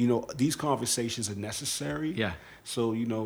you 0.00 0.06
know, 0.10 0.20
these 0.42 0.56
conversations 0.56 1.24
are 1.30 1.40
necessary. 1.52 2.10
Yeah. 2.24 2.32
So 2.64 2.80
you 3.00 3.06
know, 3.12 3.24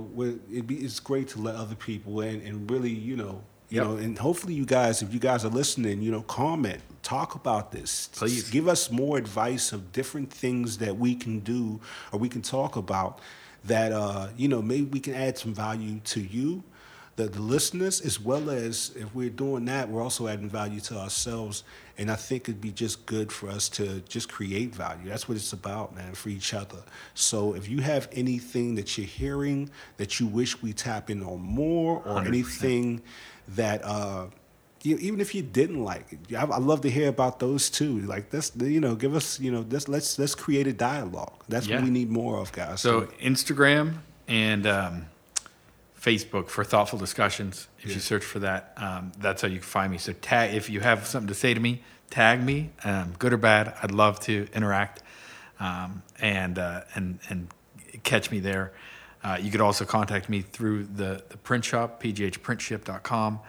it'd 0.52 0.66
be 0.66 0.76
it's 0.86 1.00
great 1.10 1.28
to 1.34 1.38
let 1.46 1.54
other 1.54 1.76
people 1.90 2.20
in 2.28 2.36
and 2.48 2.70
really, 2.70 2.90
you 3.10 3.16
know. 3.16 3.36
You 3.70 3.80
Yep. 3.82 3.84
know, 3.86 3.96
and 4.04 4.18
hopefully 4.18 4.54
you 4.54 4.64
guys, 4.64 5.02
if 5.02 5.12
you 5.12 5.20
guys 5.20 5.44
are 5.44 5.50
listening, 5.62 6.00
you 6.06 6.10
know, 6.10 6.22
comment, 6.22 6.80
talk 7.02 7.34
about 7.34 7.70
this. 7.76 8.08
Please. 8.14 8.48
give 8.50 8.66
us 8.74 8.90
more 8.90 9.18
advice 9.18 9.72
of 9.76 9.80
different 9.92 10.30
things 10.32 10.78
that 10.78 10.94
we 11.04 11.14
can 11.14 11.40
do 11.40 11.78
or 12.10 12.18
we 12.18 12.28
can 12.30 12.40
talk 12.42 12.76
about 12.76 13.12
that 13.72 13.90
uh, 13.92 14.28
you 14.42 14.48
know 14.52 14.62
maybe 14.62 14.86
we 14.96 15.00
can 15.00 15.14
add 15.26 15.36
some 15.36 15.52
value 15.52 15.94
to 16.14 16.20
you 16.20 16.62
the, 17.18 17.28
the 17.28 17.42
listeners 17.42 18.00
as 18.00 18.20
well 18.20 18.48
as 18.48 18.92
if 18.96 19.12
we're 19.14 19.28
doing 19.28 19.64
that 19.64 19.88
we're 19.88 20.02
also 20.02 20.28
adding 20.28 20.48
value 20.48 20.80
to 20.80 20.96
ourselves 20.96 21.64
and 21.98 22.10
i 22.10 22.14
think 22.14 22.48
it'd 22.48 22.60
be 22.60 22.70
just 22.72 23.04
good 23.06 23.30
for 23.32 23.48
us 23.50 23.68
to 23.68 24.00
just 24.08 24.28
create 24.30 24.72
value 24.74 25.08
that's 25.08 25.28
what 25.28 25.36
it's 25.36 25.52
about 25.52 25.94
man 25.94 26.14
for 26.14 26.28
each 26.28 26.54
other 26.54 26.78
so 27.14 27.54
if 27.54 27.68
you 27.68 27.80
have 27.80 28.08
anything 28.12 28.76
that 28.76 28.96
you're 28.96 29.06
hearing 29.06 29.68
that 29.96 30.20
you 30.20 30.26
wish 30.26 30.62
we 30.62 30.72
tap 30.72 31.10
in 31.10 31.22
on 31.22 31.40
more 31.40 31.96
or 32.06 32.20
100%. 32.22 32.26
anything 32.28 33.02
that 33.48 33.84
uh, 33.84 34.26
you, 34.82 34.96
even 34.98 35.20
if 35.20 35.34
you 35.34 35.42
didn't 35.42 35.82
like 35.82 36.06
it, 36.12 36.36
I, 36.36 36.44
I 36.44 36.58
love 36.58 36.82
to 36.82 36.90
hear 36.90 37.08
about 37.08 37.40
those 37.40 37.68
too. 37.68 37.98
Like 38.02 38.30
this, 38.30 38.52
you 38.56 38.78
know, 38.80 38.94
give 38.94 39.16
us, 39.16 39.40
you 39.40 39.50
know, 39.50 39.64
this, 39.64 39.88
let's 39.88 40.18
let's 40.20 40.36
create 40.36 40.68
a 40.68 40.72
dialogue. 40.72 41.42
That's 41.48 41.66
Yeah. 41.66 41.76
what 41.76 41.84
we 41.86 41.90
need 41.90 42.10
more 42.10 42.36
of, 42.38 42.52
guys. 42.52 42.80
So 42.82 43.08
Instagram 43.20 43.94
and 44.28 44.66
um, 44.68 45.06
Facebook 46.00 46.48
for 46.48 46.64
thoughtful 46.64 46.98
discussions. 46.98 47.68
If 47.80 47.86
Yeah. 47.86 47.94
you 47.94 48.00
search 48.00 48.24
for 48.24 48.38
that, 48.40 48.72
um, 48.76 49.12
that's 49.18 49.42
how 49.42 49.48
you 49.48 49.58
can 49.58 49.64
find 49.66 49.90
me. 49.92 49.98
So 49.98 50.12
tag 50.12 50.54
if 50.54 50.70
you 50.70 50.80
have 50.80 51.06
something 51.06 51.28
to 51.28 51.34
say 51.34 51.54
to 51.54 51.60
me, 51.60 51.82
tag 52.10 52.42
me, 52.42 52.70
um, 52.84 53.14
good 53.18 53.32
or 53.32 53.36
bad. 53.36 53.74
I'd 53.82 53.90
love 53.90 54.20
to 54.20 54.46
interact 54.54 55.02
um, 55.60 56.02
and 56.20 56.58
uh, 56.58 56.82
and 56.94 57.18
and 57.28 57.48
catch 58.04 58.30
me 58.30 58.38
there. 58.40 58.72
Uh, 59.24 59.36
you 59.40 59.50
could 59.50 59.60
also 59.60 59.84
contact 59.84 60.28
me 60.28 60.42
through 60.42 60.84
the, 60.84 61.24
the 61.28 61.36
print 61.38 61.64
shop, 61.64 62.00
pghprintship.com, 62.00 63.40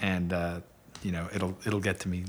and 0.00 0.32
uh, 0.32 0.60
you 1.02 1.12
know 1.12 1.28
it'll 1.32 1.56
it'll 1.64 1.80
get 1.80 2.00
to 2.00 2.08
me 2.08 2.24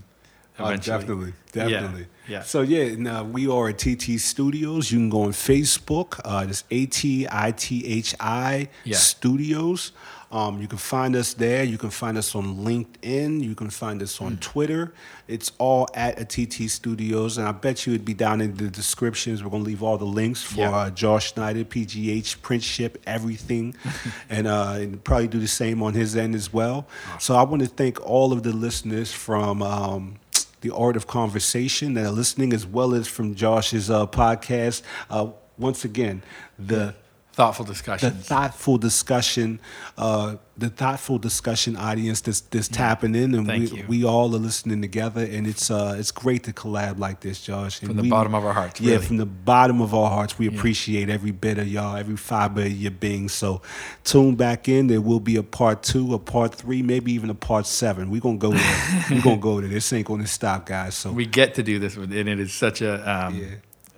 Oh, 0.60 0.66
eventually. 0.66 0.98
definitely, 1.00 1.34
Yeah, 1.56 1.68
definitely. 1.70 2.06
yeah. 2.28 2.44
So 2.44 2.62
yeah, 2.62 2.84
and, 2.84 3.08
uh, 3.08 3.26
we 3.30 3.48
are 3.48 3.70
at 3.70 3.80
TT 3.80 4.20
Studios. 4.20 4.92
You 4.92 5.00
can 5.00 5.10
go 5.10 5.24
on 5.24 5.32
Facebook. 5.32 6.20
Uh, 6.24 6.46
it's 6.48 6.64
A 6.70 6.86
T 6.86 7.28
I 7.32 7.52
T 7.52 7.86
H 7.88 8.14
I 8.20 8.70
Yeah. 8.84 8.98
Studios. 8.98 9.92
Um, 10.32 10.60
you 10.62 10.68
can 10.68 10.80
find 10.80 11.16
us 11.16 11.36
there. 11.36 11.64
You 11.64 11.78
can 11.78 11.92
find 11.92 12.18
us 12.18 12.34
on 12.34 12.58
LinkedIn. 12.58 13.44
You 13.44 13.54
can 13.54 13.70
find 13.70 14.02
us 14.02 14.20
on 14.20 14.38
Twitter. 14.38 14.92
It's 15.28 15.52
all 15.60 15.88
at 15.94 16.20
a 16.20 16.26
TT 16.26 16.68
Studios, 16.70 17.38
and 17.38 17.48
I 17.48 17.52
bet 17.52 17.86
you 17.86 17.94
it'd 17.94 18.04
be 18.06 18.16
down 18.16 18.42
in 18.42 18.56
the 18.56 18.68
descriptions. 18.68 19.44
We're 19.44 19.52
gonna 19.52 19.64
leave 19.64 19.84
all 19.84 19.98
the 20.00 20.06
links 20.06 20.42
for 20.42 20.60
Yeah. 20.62 20.76
uh, 20.76 20.90
Josh 20.90 21.34
Schneider, 21.34 21.64
PGH, 21.64 22.38
Printship, 22.42 22.96
everything, 23.06 23.76
and, 24.30 24.48
uh, 24.48 24.74
and 24.78 25.04
probably 25.04 25.28
do 25.28 25.40
the 25.40 25.48
same 25.48 25.84
on 25.84 25.94
his 25.94 26.16
end 26.16 26.34
as 26.36 26.52
well. 26.52 26.88
So 27.20 27.36
I 27.36 27.44
want 27.44 27.62
to 27.62 27.68
thank 27.68 28.02
all 28.02 28.34
of 28.34 28.42
the 28.44 28.54
listeners 28.54 29.12
from. 29.12 29.62
Um, 29.64 30.16
the 30.64 30.74
art 30.74 30.96
of 30.96 31.06
conversation 31.06 31.94
that 31.94 32.06
are 32.06 32.12
listening, 32.12 32.54
as 32.54 32.66
well 32.66 32.96
as 32.96 33.08
from 33.08 33.36
Josh's 33.36 33.90
uh, 33.90 34.08
podcast. 34.08 34.82
Uh, 35.10 35.28
once 35.58 35.86
again, 35.86 36.24
the 36.58 36.96
thoughtful 37.34 37.66
discussion 37.66 38.10
the 38.16 38.24
thoughtful 38.24 38.78
discussion, 38.78 39.60
uh, 39.98 40.36
the 40.56 40.70
thoughtful 40.70 41.18
discussion 41.18 41.76
audience 41.76 42.22
that's, 42.22 42.42
that's 42.42 42.68
tapping 42.68 43.16
in, 43.16 43.34
and 43.34 43.48
Thank 43.48 43.72
we, 43.72 43.78
you. 43.80 43.86
we 43.88 44.06
all 44.06 44.36
are 44.36 44.38
listening 44.40 44.82
together, 44.82 45.24
and 45.24 45.48
it's 45.48 45.72
uh, 45.72 45.96
it's 45.98 46.12
great 46.12 46.44
to 46.44 46.54
collab 46.54 47.00
like 47.00 47.22
this, 47.22 47.42
Josh. 47.42 47.80
And 47.82 47.88
From 47.90 47.98
the 47.98 48.04
we- 48.04 48.10
bottom 48.10 48.36
of 48.36 48.46
our 48.46 48.54
hearts, 48.54 48.80
Yeah, 48.80 48.94
really. 48.94 49.06
from 49.08 49.18
the 49.18 49.26
bottom 49.26 49.82
of 49.82 49.96
our 49.96 50.10
hearts, 50.12 50.38
we 50.38 50.48
appreciate 50.48 51.10
every 51.10 51.32
bit 51.32 51.58
of 51.58 51.68
y'all, 51.68 51.96
every 51.98 52.18
fiber 52.18 52.62
of 52.62 52.72
your 52.72 52.92
being. 52.92 53.30
So 53.30 53.62
tune 54.04 54.36
back 54.36 54.70
in. 54.70 54.86
There 54.88 55.02
will 55.02 55.20
be 55.20 55.36
a 55.36 55.44
part 55.44 55.82
two, 55.82 56.14
a 56.14 56.20
part 56.20 56.54
three, 56.54 56.84
maybe 56.84 57.12
even 57.14 57.32
a 57.32 57.36
part 57.36 57.66
seven. 57.66 58.12
We're 58.12 58.22
gonna 58.22 58.38
go 58.38 58.52
there. 58.52 59.06
We're 59.10 59.22
gonna 59.24 59.38
go 59.38 59.60
there. 59.60 59.70
This 59.72 59.92
ain't 59.92 60.06
gonna 60.08 60.28
stop, 60.28 60.68
guys. 60.68 60.94
So 60.94 61.12
we 61.12 61.26
get 61.26 61.56
to 61.56 61.64
do 61.64 61.80
this, 61.80 61.96
and 61.98 62.14
it 62.14 62.40
is 62.40 62.54
such 62.54 62.82
a 62.82 62.94
um, 63.12 63.36
Yeah. 63.36 63.48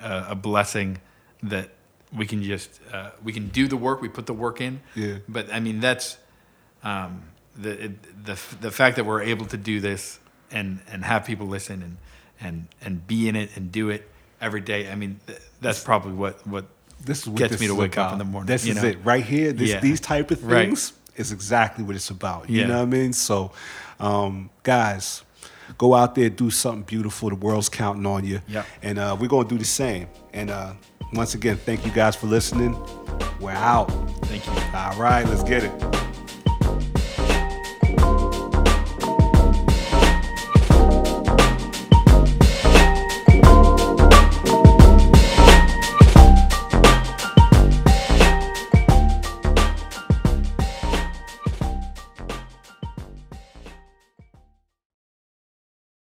a, 0.01 0.31
a 0.31 0.35
blessing 0.35 0.99
that 1.43 1.69
we 2.15 2.25
can 2.25 2.41
just 2.43 2.79
uh, 2.93 3.11
we 3.23 3.33
can 3.33 3.49
do 3.49 3.67
the 3.67 3.77
work. 3.77 4.01
We 4.01 4.09
put 4.09 4.25
the 4.25 4.33
work 4.33 4.61
in. 4.61 4.81
Yeah. 4.95 5.17
But 5.27 5.51
I 5.53 5.59
mean, 5.59 5.79
that's 5.79 6.17
um, 6.83 7.23
the 7.55 7.85
it, 7.85 8.25
the 8.25 8.39
the 8.61 8.71
fact 8.71 8.95
that 8.97 9.05
we're 9.05 9.21
able 9.23 9.45
to 9.47 9.57
do 9.57 9.79
this 9.79 10.19
and 10.51 10.79
and 10.91 11.03
have 11.03 11.25
people 11.25 11.47
listen 11.47 11.81
and 11.81 11.97
and 12.39 12.67
and 12.81 13.07
be 13.07 13.27
in 13.27 13.35
it 13.35 13.49
and 13.55 13.71
do 13.71 13.89
it 13.89 14.09
every 14.41 14.61
day. 14.61 14.89
I 14.91 14.95
mean, 14.95 15.19
th- 15.27 15.39
that's 15.61 15.83
probably 15.83 16.13
what 16.13 16.45
what 16.47 16.65
this 17.03 17.21
is 17.21 17.27
what 17.27 17.37
gets 17.37 17.51
this 17.53 17.61
me 17.61 17.67
to 17.67 17.75
wake 17.75 17.97
up 17.97 18.11
in 18.13 18.19
the 18.19 18.25
morning, 18.25 18.47
This 18.47 18.65
is 18.65 18.75
know? 18.81 18.87
it 18.89 18.97
right 19.03 19.23
here. 19.23 19.51
This, 19.51 19.69
Yeah. 19.69 19.79
These 19.79 19.99
type 19.99 20.31
of 20.31 20.43
Right. 20.43 20.65
things 20.67 20.93
is 21.17 21.31
exactly 21.31 21.83
what 21.83 21.95
it's 21.95 22.09
about. 22.09 22.49
You 22.49 22.61
Yeah. 22.61 22.67
know 22.67 22.77
what 22.77 22.83
I 22.83 22.85
mean? 22.85 23.13
So, 23.13 23.51
um, 23.99 24.49
guys, 24.63 25.23
go 25.77 25.93
out 25.93 26.15
there, 26.15 26.29
do 26.29 26.49
something 26.49 26.83
beautiful. 26.83 27.29
The 27.29 27.35
world's 27.35 27.69
counting 27.69 28.05
on 28.05 28.25
you. 28.25 28.41
Yeah. 28.47 28.63
And 28.81 28.97
uh, 28.97 29.15
we're 29.19 29.27
gonna 29.27 29.47
do 29.47 29.57
the 29.57 29.65
same. 29.65 30.07
And 30.33 30.49
uh, 30.49 30.73
once 31.15 31.33
again, 31.33 31.57
thank 31.57 31.85
you 31.85 31.91
guys 31.91 32.15
for 32.15 32.27
listening. 32.27 32.77
We're 33.39 33.51
out. 33.51 33.85
thank 34.25 34.45
you. 34.45 34.53
All 34.75 34.99
right, 34.99 35.25
let's 35.27 35.43
get 35.43 35.63
it. 35.63 35.71